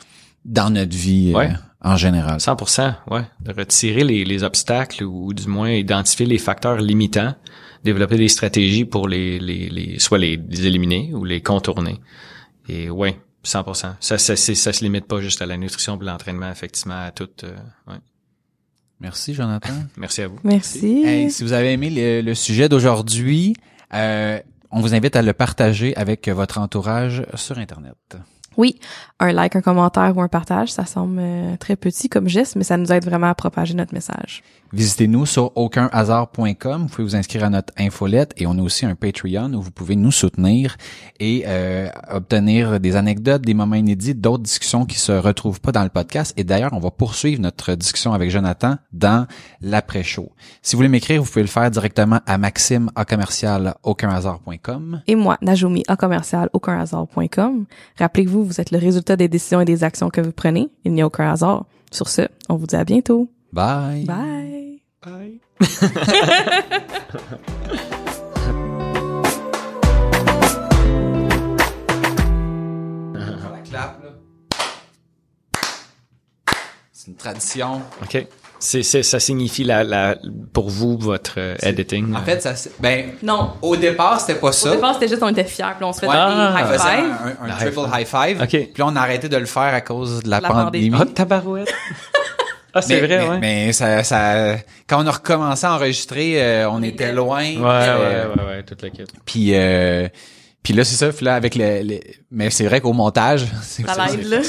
dans 0.46 0.70
notre 0.70 0.96
vie 0.96 1.34
euh, 1.36 1.48
en 1.82 1.96
général. 1.96 2.38
100%, 2.40 2.94
ouais. 3.10 3.22
De 3.40 3.52
retirer 3.52 4.04
les, 4.04 4.24
les 4.24 4.42
obstacles 4.42 5.04
ou, 5.04 5.34
du 5.34 5.46
moins 5.46 5.70
identifier 5.70 6.24
les 6.24 6.38
facteurs 6.38 6.78
limitants, 6.78 7.34
développer 7.86 8.16
des 8.18 8.28
stratégies 8.28 8.84
pour 8.84 9.08
les, 9.08 9.38
les, 9.38 9.68
les 9.70 9.98
soit 9.98 10.18
les, 10.18 10.36
les 10.36 10.66
éliminer 10.66 11.12
ou 11.14 11.24
les 11.24 11.40
contourner. 11.40 11.98
Et 12.68 12.90
ouais, 12.90 13.18
100%. 13.44 13.94
Ça, 14.00 14.18
ça, 14.18 14.36
ça 14.36 14.72
se 14.72 14.84
limite 14.84 15.06
pas 15.06 15.20
juste 15.20 15.40
à 15.40 15.46
la 15.46 15.56
nutrition 15.56 15.98
et 16.00 16.04
l'entraînement, 16.04 16.50
effectivement, 16.50 17.00
à 17.06 17.10
tout. 17.12 17.28
euh, 17.44 17.56
ouais. 17.88 17.98
Merci, 19.00 19.32
Jonathan. 19.34 19.72
Merci 19.96 20.22
à 20.22 20.28
vous. 20.28 20.38
Merci. 20.44 21.02
Hey, 21.04 21.30
si 21.30 21.42
vous 21.42 21.52
avez 21.52 21.72
aimé 21.72 21.90
le, 21.90 22.20
le 22.22 22.34
sujet 22.34 22.68
d'aujourd'hui, 22.68 23.54
euh, 23.94 24.38
on 24.70 24.80
vous 24.80 24.94
invite 24.94 25.16
à 25.16 25.22
le 25.22 25.32
partager 25.32 25.96
avec 25.96 26.28
votre 26.28 26.58
entourage 26.58 27.24
sur 27.34 27.58
Internet. 27.58 28.16
Oui, 28.56 28.80
un 29.20 29.32
like, 29.32 29.54
un 29.54 29.60
commentaire 29.60 30.16
ou 30.16 30.22
un 30.22 30.28
partage, 30.28 30.72
ça 30.72 30.86
semble 30.86 31.18
euh, 31.20 31.56
très 31.58 31.76
petit 31.76 32.08
comme 32.08 32.26
geste, 32.26 32.56
mais 32.56 32.64
ça 32.64 32.78
nous 32.78 32.90
aide 32.90 33.04
vraiment 33.04 33.28
à 33.28 33.34
propager 33.34 33.74
notre 33.74 33.92
message. 33.92 34.42
Visitez-nous 34.72 35.26
sur 35.26 35.56
aucunhasard.com. 35.56 36.82
Vous 36.82 36.88
pouvez 36.88 37.05
vous 37.05 37.16
inscrire 37.16 37.44
à 37.44 37.51
notre 37.51 37.72
infolette 37.78 38.32
et 38.36 38.47
on 38.47 38.59
a 38.59 38.62
aussi 38.62 38.84
un 38.84 38.94
Patreon 38.94 39.52
où 39.55 39.62
vous 39.62 39.70
pouvez 39.70 39.97
nous 39.97 40.10
soutenir 40.10 40.76
et 41.20 41.44
euh, 41.47 41.88
obtenir 42.10 42.80
des 42.80 42.97
anecdotes, 42.97 43.43
des 43.43 43.55
moments 43.55 43.76
inédits, 43.76 44.14
d'autres 44.14 44.43
discussions 44.43 44.84
qui 44.84 44.98
se 44.98 45.12
retrouvent 45.12 45.60
pas 45.60 45.72
dans 45.72 45.82
le 45.82 45.88
podcast. 45.88 46.34
Et 46.36 46.44
d'ailleurs, 46.44 46.72
on 46.72 46.80
va 46.80 46.90
poursuivre 46.90 47.40
notre 47.40 47.74
discussion 47.74 48.12
avec 48.12 48.30
Jonathan 48.30 48.76
dans 48.93 49.26
l'après-show. 49.60 50.30
Si 50.62 50.74
vous 50.74 50.78
voulez 50.78 50.88
m'écrire, 50.88 51.22
vous 51.22 51.28
pouvez 51.28 51.43
le 51.43 51.48
faire 51.48 51.70
directement 51.70 52.20
à 52.26 52.38
maxime 52.38 52.90
à 52.97 53.05
commercial 53.05 53.74
aucunhasard.com. 53.82 55.02
Et 55.06 55.14
moi, 55.14 55.38
Najumi, 55.43 55.84
à 55.88 55.97
commercial, 55.97 56.51
aucunhasard.com. 56.52 57.66
Rappelez-vous, 57.98 58.44
vous 58.44 58.60
êtes 58.60 58.70
le 58.70 58.78
résultat 58.78 59.16
des 59.16 59.28
décisions 59.28 59.60
et 59.60 59.64
des 59.64 59.84
actions 59.84 60.10
que 60.10 60.20
vous 60.20 60.32
prenez. 60.32 60.68
Il 60.84 60.93
n'y 60.93 61.02
a 61.02 61.06
aucun 61.06 61.30
hasard. 61.30 61.66
Sur 61.90 62.09
ce, 62.09 62.22
on 62.48 62.56
vous 62.56 62.66
dit 62.66 62.76
à 62.76 62.84
bientôt. 62.84 63.30
Bye. 63.52 64.05
Bye. 64.06 64.82
Bye. 65.02 65.40
C'est 76.93 77.10
une 77.10 77.16
tradition. 77.16 77.82
OK. 78.02 78.27
C'est, 78.59 78.82
c'est, 78.82 79.02
ça 79.02 79.20
signifie 79.20 79.64
la, 79.64 79.85
la, 79.85 80.16
pour 80.55 80.70
vous, 80.70 80.97
votre 80.97 81.35
euh, 81.36 81.55
editing? 81.62 82.14
En 82.16 82.23
fait, 82.23 82.40
ça, 82.40 82.55
ben, 82.81 83.10
Non. 83.23 83.52
au 83.60 83.77
départ, 83.77 84.18
c'était 84.18 84.40
pas 84.40 84.51
ça. 84.51 84.70
Au 84.70 84.74
départ, 84.77 84.94
c'était 84.94 85.09
juste, 85.09 85.23
on 85.23 85.28
était 85.28 85.44
fiers, 85.44 85.66
puis 85.77 85.85
on 85.85 85.93
se 85.93 86.01
faisait 86.01 86.12
Ah. 86.14 86.55
des 86.56 86.62
high 86.74 86.81
five. 86.81 87.36
un, 87.43 87.48
triple 87.56 87.81
high 87.93 88.01
high 88.01 88.06
five. 88.06 88.40
OK. 88.43 88.48
Puis 88.48 88.73
là, 88.78 88.86
on 88.86 88.97
a 88.97 89.01
arrêté 89.01 89.28
de 89.28 89.36
le 89.36 89.44
faire 89.44 89.74
à 89.74 89.82
cause 89.82 90.23
de 90.23 90.31
la, 90.31 90.40
La 90.40 90.48
pandémie. 90.48 90.90
pandémie. 90.90 91.10
Ah, 91.10 91.14
tabarouette. 91.14 91.73
ah, 92.78 92.82
c'est 92.82 93.01
vrai, 93.01 93.19
mais, 93.19 93.28
ouais. 93.28 93.39
mais 93.39 93.73
ça, 93.73 94.03
ça, 94.05 94.57
quand 94.86 95.03
on 95.03 95.07
a 95.07 95.11
recommencé 95.11 95.66
à 95.66 95.74
enregistrer, 95.74 96.43
euh, 96.43 96.70
on, 96.70 96.82
était 96.82 97.12
loin. 97.12 97.43
Ouais, 97.44 97.59
euh, 97.65 98.28
ouais, 98.28 98.35
ouais, 98.43 98.47
ouais, 98.48 98.62
toute 98.62 98.82
la 98.82 98.90
quête. 98.90 99.09
Puis, 99.24 99.55
euh, 99.55 100.09
puis 100.62 100.73
là, 100.74 100.85
c'est 100.85 100.97
ça. 100.97 101.12
Puis 101.12 101.24
là, 101.24 101.35
avec 101.35 101.55
le, 101.55 101.82
le- 101.82 102.01
mais 102.31 102.51
c'est 102.51 102.65
vrai 102.66 102.81
qu'au 102.81 102.93
montage, 102.93 103.47
c'est 103.62 103.86
Ça 103.86 103.94
ça, 103.94 104.07
l'aide, 104.07 104.24
là. 104.27 104.39
Ouais. 104.39 104.44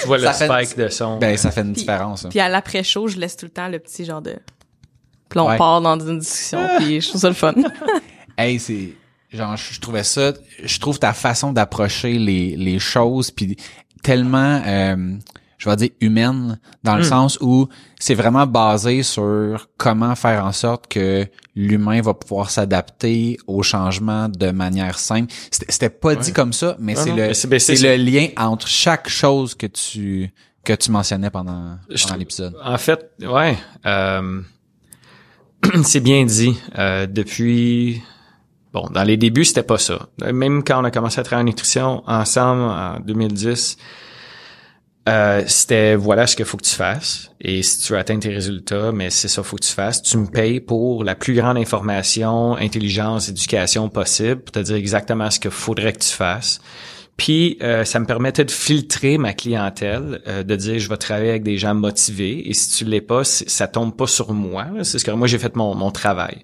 Tu 0.00 0.06
vois 0.06 0.18
le 0.18 0.24
Ça 0.24 0.32
fait- 0.32 0.46
spike 0.64 0.76
de 0.78 0.88
son. 0.88 1.18
ben, 1.18 1.36
ça 1.36 1.50
fait 1.50 1.60
une 1.62 1.72
Puis- 1.72 1.82
différence. 1.82 2.24
hein. 2.24 2.28
Puis 2.30 2.40
à 2.40 2.48
l'après-show, 2.48 3.08
je 3.08 3.16
laisse 3.18 3.36
tout 3.36 3.46
le 3.46 3.52
temps 3.52 3.68
le 3.68 3.78
petit 3.78 4.04
genre 4.04 4.22
de... 4.22 4.36
Puis 5.28 5.40
on 5.40 5.48
Ouais. 5.48 5.56
part 5.58 5.80
dans 5.80 5.98
une 5.98 6.20
discussion, 6.20 6.60
puis 6.78 7.00
je 7.00 7.08
trouve 7.08 7.20
ça 7.20 7.28
le 7.28 7.34
fun. 7.34 7.54
Hey, 8.38 8.58
c'est 8.58 8.90
genre 9.32 9.56
je 9.56 9.72
je 9.74 9.80
trouvais 9.80 10.04
ça 10.04 10.32
je 10.62 10.78
trouve 10.78 10.98
ta 10.98 11.12
façon 11.14 11.52
d'approcher 11.52 12.18
les 12.18 12.54
les 12.54 12.78
choses 12.78 13.30
puis 13.30 13.56
tellement 14.02 14.62
euh, 14.66 15.14
je 15.58 15.68
vais 15.70 15.76
dire 15.76 15.90
humaine 16.00 16.58
dans 16.84 16.96
le 16.96 17.02
Hmm. 17.02 17.08
sens 17.08 17.38
où 17.40 17.68
c'est 17.98 18.14
vraiment 18.14 18.46
basé 18.46 19.02
sur 19.02 19.68
comment 19.78 20.14
faire 20.14 20.44
en 20.44 20.52
sorte 20.52 20.86
que 20.88 21.26
l'humain 21.54 22.00
va 22.02 22.14
pouvoir 22.14 22.50
s'adapter 22.50 23.38
aux 23.46 23.62
changements 23.62 24.28
de 24.28 24.50
manière 24.50 24.98
simple. 24.98 25.32
C'était 25.50 25.88
pas 25.90 26.14
dit 26.14 26.32
comme 26.32 26.52
ça, 26.52 26.76
mais 26.78 26.94
c'est 26.94 27.12
le 27.12 27.32
c'est- 27.34 27.48
ben, 27.48 27.58
c'est 27.58 27.76
le 27.96 27.96
lien 28.02 28.28
entre 28.36 28.66
chaque 28.68 29.08
chose 29.08 29.54
que 29.54 29.66
tu 29.66 30.30
que 30.64 30.72
tu 30.72 30.90
mentionnais 30.90 31.30
pendant, 31.30 31.78
pendant 32.02 32.16
l'épisode. 32.18 32.54
En 32.62 32.76
fait, 32.76 33.12
ouais, 33.20 33.56
euh, 33.86 34.40
c'est 35.84 36.00
bien 36.00 36.24
dit. 36.24 36.58
Euh, 36.78 37.06
depuis, 37.06 38.02
bon, 38.72 38.88
dans 38.92 39.04
les 39.04 39.16
débuts, 39.16 39.44
c'était 39.44 39.62
pas 39.62 39.78
ça. 39.78 40.08
Même 40.32 40.62
quand 40.64 40.80
on 40.80 40.84
a 40.84 40.90
commencé 40.90 41.20
à 41.20 41.22
travailler 41.22 41.44
en 41.44 41.46
nutrition 41.46 42.02
ensemble 42.06 42.62
en 42.62 42.98
2010, 43.00 43.76
euh, 45.08 45.44
c'était 45.46 45.94
voilà 45.94 46.26
ce 46.26 46.34
qu'il 46.34 46.44
faut 46.44 46.56
que 46.56 46.64
tu 46.64 46.74
fasses. 46.74 47.30
Et 47.40 47.62
si 47.62 47.80
tu 47.80 47.92
veux 47.92 47.98
atteindre 47.98 48.22
tes 48.22 48.34
résultats, 48.34 48.90
mais 48.92 49.10
c'est 49.10 49.28
ça 49.28 49.42
faut 49.42 49.56
que 49.56 49.64
tu 49.64 49.72
fasses. 49.72 50.02
Tu 50.02 50.16
me 50.16 50.26
payes 50.26 50.60
pour 50.60 51.04
la 51.04 51.14
plus 51.14 51.34
grande 51.34 51.56
information, 51.56 52.56
intelligence, 52.56 53.28
éducation 53.28 53.88
possible, 53.88 54.40
pour 54.40 54.52
te 54.52 54.58
dire 54.58 54.76
exactement 54.76 55.30
ce 55.30 55.38
qu'il 55.38 55.50
faudrait 55.50 55.92
que 55.92 56.00
tu 56.00 56.10
fasses. 56.10 56.60
Puis 57.16 57.56
euh, 57.62 57.84
ça 57.84 57.98
me 57.98 58.04
permettait 58.04 58.44
de 58.44 58.50
filtrer 58.50 59.16
ma 59.16 59.32
clientèle, 59.32 60.20
euh, 60.26 60.42
de 60.42 60.54
dire 60.56 60.78
je 60.78 60.88
vais 60.88 60.98
travailler 60.98 61.30
avec 61.30 61.42
des 61.44 61.56
gens 61.56 61.74
motivés 61.74 62.48
et 62.48 62.52
si 62.52 62.70
tu 62.76 62.84
l'es 62.84 63.00
pas, 63.00 63.24
ça 63.24 63.66
tombe 63.68 63.96
pas 63.96 64.06
sur 64.06 64.32
moi. 64.34 64.66
C'est 64.82 64.98
ce 64.98 65.04
que 65.04 65.10
moi 65.12 65.26
j'ai 65.26 65.38
fait 65.38 65.56
mon, 65.56 65.74
mon 65.74 65.90
travail. 65.90 66.42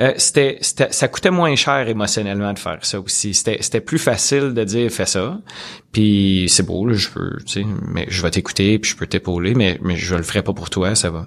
Euh, 0.00 0.14
c'était, 0.16 0.58
c'était- 0.62 0.92
ça 0.92 1.08
coûtait 1.08 1.30
moins 1.32 1.54
cher 1.56 1.88
émotionnellement 1.88 2.52
de 2.52 2.58
faire 2.58 2.78
ça 2.86 3.00
aussi. 3.00 3.34
C'était, 3.34 3.58
c'était 3.60 3.80
plus 3.80 3.98
facile 3.98 4.54
de 4.54 4.64
dire 4.64 4.90
fais 4.92 5.06
ça. 5.06 5.38
Puis 5.92 6.46
c'est 6.48 6.62
beau, 6.64 6.86
là, 6.86 6.94
je 6.94 7.08
peux, 7.08 7.36
tu 7.44 7.52
sais, 7.62 7.66
mais 7.88 8.06
je 8.08 8.22
vais 8.22 8.30
t'écouter 8.30 8.78
puis 8.78 8.90
je 8.92 8.96
peux 8.96 9.06
t'épauler, 9.08 9.54
mais 9.54 9.78
mais 9.82 9.96
je 9.96 10.14
le 10.14 10.22
ferai 10.22 10.42
pas 10.42 10.52
pour 10.54 10.70
toi, 10.70 10.94
ça 10.94 11.10
va. 11.10 11.26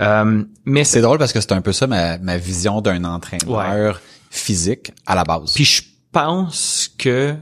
Euh, 0.00 0.42
mais 0.64 0.82
C'est 0.84 1.02
drôle 1.02 1.18
parce 1.18 1.32
que 1.32 1.40
c'est 1.40 1.52
un 1.52 1.60
peu 1.60 1.72
ça 1.72 1.86
ma, 1.86 2.18
ma 2.18 2.36
vision 2.38 2.80
d'un 2.80 3.04
entraîneur 3.04 4.00
physique 4.30 4.90
à 5.06 5.14
la 5.14 5.24
base. 5.24 5.52
Puis 5.54 5.64
je 5.64 5.82
pense 6.10 6.90
que 6.98 7.34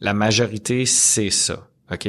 la 0.00 0.14
majorité, 0.14 0.86
c'est 0.86 1.30
ça. 1.30 1.68
OK? 1.92 2.06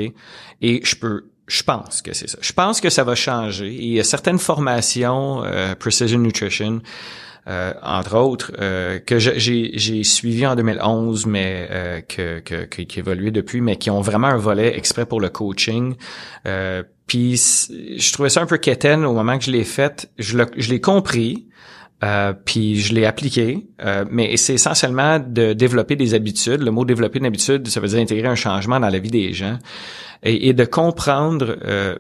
Et 0.62 0.82
je 0.84 0.96
peux. 0.96 1.26
Je 1.48 1.64
pense 1.64 2.02
que 2.02 2.14
c'est 2.14 2.30
ça. 2.30 2.38
Je 2.42 2.54
pense 2.54 2.80
que 2.80 2.90
ça 2.90 3.04
va 3.04 3.14
changer. 3.16 3.74
Et 3.74 3.84
il 3.84 3.94
y 3.94 4.00
a 4.00 4.06
certaines 4.06 4.40
formations, 4.40 5.44
euh, 5.44 5.76
Precision 5.76 6.20
Nutrition, 6.20 6.82
euh, 7.48 7.74
entre 7.82 8.18
autres, 8.18 8.52
euh, 8.60 9.00
que 9.00 9.18
j'ai 9.18 10.04
suivi 10.04 10.46
en 10.46 10.56
2011, 10.56 11.26
mais 11.26 11.68
euh, 11.72 12.02
que, 12.02 12.40
qui 12.66 13.00
évolué 13.00 13.32
depuis, 13.32 13.62
mais 13.62 13.78
qui 13.78 13.90
ont 13.90 14.02
vraiment 14.02 14.28
un 14.28 14.38
volet 14.38 14.78
exprès 14.78 15.08
pour 15.08 15.20
le 15.20 15.30
coaching. 15.30 15.96
Puis 17.08 17.36
je 17.98 18.14
trouvais 18.14 18.30
ça 18.30 18.42
un 18.42 18.46
peu 18.46 18.58
quétaine 18.58 19.04
au 19.06 19.14
moment 19.14 19.38
que 19.38 19.44
je 19.44 19.52
l'ai 19.52 19.64
fait. 19.64 20.10
Je 20.18 20.38
l'ai 20.38 20.82
compris. 20.82 21.48
Euh, 22.04 22.34
puis 22.34 22.80
je 22.80 22.96
l'ai 22.96 23.06
appliqué, 23.06 23.68
euh, 23.84 24.06
mais 24.10 24.36
c'est 24.36 24.56
essentiellement 24.56 25.20
de 25.20 25.54
développer 25.54 25.96
des 25.96 26.16
habitudes. 26.16 26.62
Le 26.62 26.72
mot 26.72 26.84
développer 26.84 27.20
une 27.20 27.28
habitude, 27.28 27.68
ça 27.68 27.80
veut 27.80 27.90
dire 27.90 28.00
intégrer 28.00 28.28
un 28.28 28.36
changement 28.36 28.80
dans 28.80 28.90
la 28.90 28.98
vie 28.98 29.12
des 29.12 29.34
gens 29.34 29.60
et, 30.24 30.50
et 30.50 30.54
de 30.54 30.66
comprendre. 30.66 31.58
euh, 31.64 31.96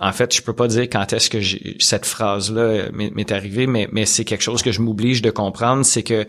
en 0.00 0.12
fait, 0.12 0.34
je 0.34 0.42
peux 0.42 0.52
pas 0.52 0.68
dire 0.68 0.82
quand 0.84 1.12
est-ce 1.12 1.28
que 1.28 1.38
cette 1.82 2.06
phrase-là 2.06 2.60
euh, 2.60 2.90
m'est 2.92 3.32
arrivée, 3.32 3.66
mais, 3.66 3.88
mais 3.90 4.06
c'est 4.06 4.24
quelque 4.24 4.42
chose 4.42 4.62
que 4.62 4.70
je 4.70 4.80
m'oblige 4.80 5.22
de 5.22 5.30
comprendre. 5.30 5.84
C'est 5.84 6.04
que 6.04 6.26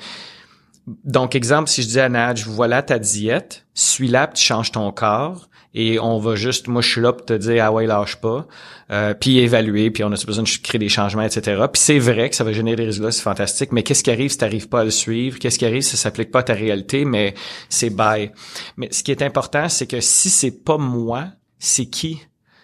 donc, 1.05 1.35
exemple, 1.35 1.69
si 1.69 1.83
je 1.83 1.87
dis 1.87 1.99
à 1.99 2.09
Nadj, 2.09 2.45
voilà 2.45 2.81
ta 2.81 2.97
diète, 2.97 3.67
suis-la, 3.75 4.27
tu 4.27 4.43
changes 4.43 4.71
ton 4.71 4.91
corps, 4.91 5.48
et 5.73 5.99
on 5.99 6.17
va 6.17 6.35
juste, 6.35 6.67
moi 6.67 6.81
je 6.81 6.89
suis 6.89 7.01
là 7.01 7.13
pour 7.13 7.25
te 7.25 7.33
dire, 7.33 7.63
ah 7.63 7.71
ouais, 7.71 7.85
lâche 7.85 8.15
pas, 8.15 8.47
euh, 8.91 9.13
puis 9.13 9.39
évaluer, 9.39 9.91
puis 9.91 10.03
on 10.03 10.07
a 10.07 10.25
besoin 10.25 10.43
de 10.43 10.49
créer 10.63 10.79
des 10.79 10.89
changements, 10.89 11.21
etc. 11.21 11.65
Puis 11.71 11.81
c'est 11.81 11.99
vrai 11.99 12.29
que 12.29 12.35
ça 12.35 12.43
va 12.43 12.53
générer 12.53 12.75
des 12.75 12.85
résultats, 12.85 13.11
c'est 13.11 13.21
fantastique, 13.21 13.71
mais 13.71 13.83
qu'est-ce 13.83 14.03
qui 14.03 14.11
arrive 14.11 14.31
si 14.31 14.37
tu 14.37 14.43
n'arrives 14.43 14.67
pas 14.67 14.81
à 14.81 14.83
le 14.83 14.91
suivre? 14.91 15.37
Qu'est-ce 15.37 15.59
qui 15.59 15.65
arrive 15.65 15.81
si 15.81 15.91
ça 15.91 15.97
s'applique 15.97 16.31
pas 16.31 16.39
à 16.39 16.43
ta 16.43 16.53
réalité? 16.53 17.05
Mais 17.05 17.35
c'est 17.69 17.91
bye. 17.91 18.31
Mais 18.77 18.89
ce 18.91 19.03
qui 19.03 19.11
est 19.11 19.21
important, 19.21 19.69
c'est 19.69 19.87
que 19.87 20.01
si 20.01 20.29
c'est 20.29 20.63
pas 20.63 20.77
moi, 20.77 21.27
c'est 21.59 21.85
qui? 21.85 22.21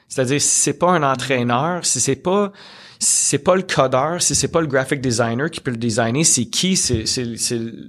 C'est-à-dire, 0.08 0.42
si 0.42 0.60
c'est 0.62 0.80
pas 0.80 0.92
un 0.92 1.04
entraîneur, 1.04 1.86
si 1.86 2.00
c'est 2.00 2.16
pas 2.16 2.52
c'est 3.00 3.40
pas 3.40 3.56
le 3.56 3.62
codeur, 3.64 4.22
si 4.22 4.36
c'est 4.36 4.48
pas 4.48 4.62
le 4.62 4.68
graphic 4.68 5.02
designer 5.02 5.50
qui 5.50 5.60
peut 5.60 5.72
le 5.72 5.78
designer, 5.78 6.24
c'est 6.24 6.46
qui? 6.46 6.76
C'est, 6.76 7.06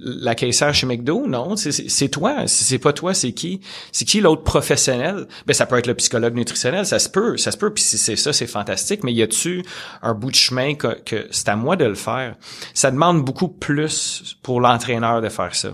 la 0.01 0.35
caissière 0.35 0.73
chez 0.73 0.85
McDo? 0.85 1.27
Non, 1.27 1.55
c'est, 1.55 1.71
c'est, 1.71 1.89
c'est 1.89 2.09
toi. 2.09 2.47
Si 2.47 2.63
c'est 2.63 2.79
pas 2.79 2.93
toi, 2.93 3.13
c'est 3.13 3.31
qui? 3.31 3.61
C'est 3.91 4.05
qui 4.05 4.21
l'autre 4.21 4.43
professionnel? 4.43 5.27
Ben, 5.45 5.53
ça 5.53 5.65
peut 5.65 5.77
être 5.77 5.87
le 5.87 5.95
psychologue 5.95 6.35
nutritionnel, 6.35 6.85
ça 6.85 6.99
se 6.99 7.09
peut, 7.09 7.37
ça 7.37 7.51
se 7.51 7.57
peut, 7.57 7.73
puis 7.73 7.83
si 7.83 7.97
c'est 7.97 8.15
ça, 8.15 8.33
c'est 8.33 8.47
fantastique, 8.47 9.03
mais 9.03 9.13
y 9.13 9.21
a-tu 9.21 9.63
un 10.01 10.13
bout 10.13 10.31
de 10.31 10.35
chemin 10.35 10.75
que, 10.75 10.99
que 11.03 11.27
c'est 11.31 11.49
à 11.49 11.55
moi 11.55 11.75
de 11.75 11.85
le 11.85 11.95
faire? 11.95 12.35
Ça 12.73 12.91
demande 12.91 13.23
beaucoup 13.23 13.49
plus 13.49 14.37
pour 14.43 14.61
l'entraîneur 14.61 15.21
de 15.21 15.29
faire 15.29 15.55
ça 15.55 15.69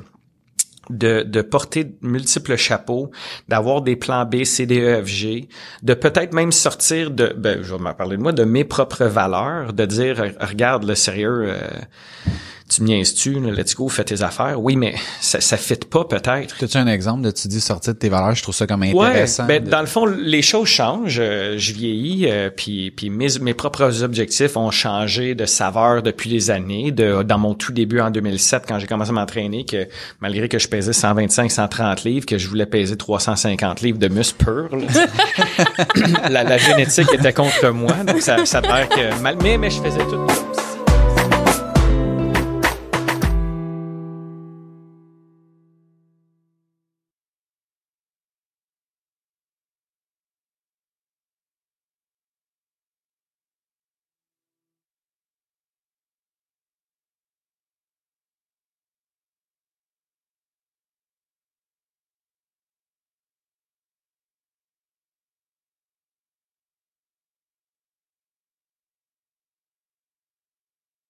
de, 0.89 1.23
de 1.23 1.41
porter 1.41 1.95
multiples 2.01 2.55
chapeaux, 2.55 3.11
d'avoir 3.47 3.81
des 3.81 3.95
plans 3.95 4.25
B, 4.25 4.43
C, 4.43 4.65
D, 4.65 4.79
E, 4.81 5.03
F, 5.03 5.07
G, 5.07 5.47
de 5.81 5.93
peut-être 5.93 6.33
même 6.33 6.51
sortir 6.51 7.11
de, 7.11 7.33
ben, 7.37 7.61
je 7.63 7.73
vais 7.73 7.81
m'en 7.81 7.93
parler 7.93 8.17
de 8.17 8.21
moi, 8.21 8.31
de 8.31 8.43
mes 8.43 8.63
propres 8.63 9.05
valeurs, 9.05 9.73
de 9.73 9.85
dire, 9.85 10.33
regarde, 10.39 10.83
le 10.83 10.95
sérieux, 10.95 11.45
euh, 11.47 11.67
tu 12.75 12.81
me 12.81 12.87
niaises-tu, 12.87 13.39
let's 13.51 13.75
go, 13.75 13.87
fais 13.89 14.03
tes 14.03 14.21
affaires. 14.21 14.61
Oui, 14.61 14.75
mais 14.75 14.95
ça, 15.21 15.39
ça 15.41 15.57
fit 15.57 15.75
pas 15.75 16.05
peut-être. 16.05 16.55
As-tu 16.63 16.77
un 16.77 16.87
exemple 16.87 17.21
de 17.23 17.31
tu 17.31 17.47
dis 17.47 17.61
sortir 17.61 17.93
de 17.93 17.99
tes 17.99 18.09
valeurs? 18.09 18.35
Je 18.35 18.43
trouve 18.43 18.55
ça 18.55 18.65
comme 18.67 18.81
Ouais, 18.81 19.07
intéressant. 19.07 19.45
ben, 19.45 19.63
de- 19.63 19.69
dans 19.69 19.81
le 19.81 19.85
fond, 19.87 20.05
les 20.05 20.41
choses 20.41 20.67
changent. 20.67 21.17
euh, 21.19 21.55
je 21.57 21.73
vieillis, 21.73 22.25
euh, 22.29 22.49
puis, 22.55 22.91
puis 22.91 23.09
mes, 23.09 23.27
mes 23.41 23.53
propres 23.53 24.03
objectifs 24.03 24.57
ont 24.57 24.71
changé 24.71 25.35
de 25.35 25.45
saveur 25.45 26.01
depuis 26.03 26.29
les 26.29 26.51
années. 26.51 26.91
De, 26.91 27.23
dans 27.23 27.37
mon 27.37 27.53
tout 27.53 27.71
début 27.71 27.99
en 27.99 28.09
2007, 28.11 28.63
quand 28.67 28.79
j'ai 28.79 28.87
commencé 28.87 29.09
à 29.11 29.13
m'entraîner, 29.13 29.65
que 29.65 29.87
malgré 30.21 30.47
que 30.49 30.59
je 30.59 30.67
pesais 30.67 30.93
125, 30.93 31.51
130 31.51 32.03
livres, 32.03 32.25
que 32.25 32.37
je 32.37 32.47
voulais 32.47 32.65
peser 32.65 32.95
350 32.97 33.81
livres 33.81 33.99
de 33.99 34.07
muscle 34.07 34.43
pur, 34.43 34.69
la, 36.29 36.43
la 36.43 36.57
génétique 36.57 37.13
était 37.13 37.33
contre 37.33 37.69
moi, 37.69 37.93
donc 38.05 38.21
ça, 38.21 38.45
ça 38.45 38.61
perd 38.61 38.89
que 38.89 39.21
mal. 39.21 39.37
Mais, 39.41 39.57
mais 39.57 39.69
je 39.69 39.81
faisais 39.81 39.99
tout. 40.05 40.62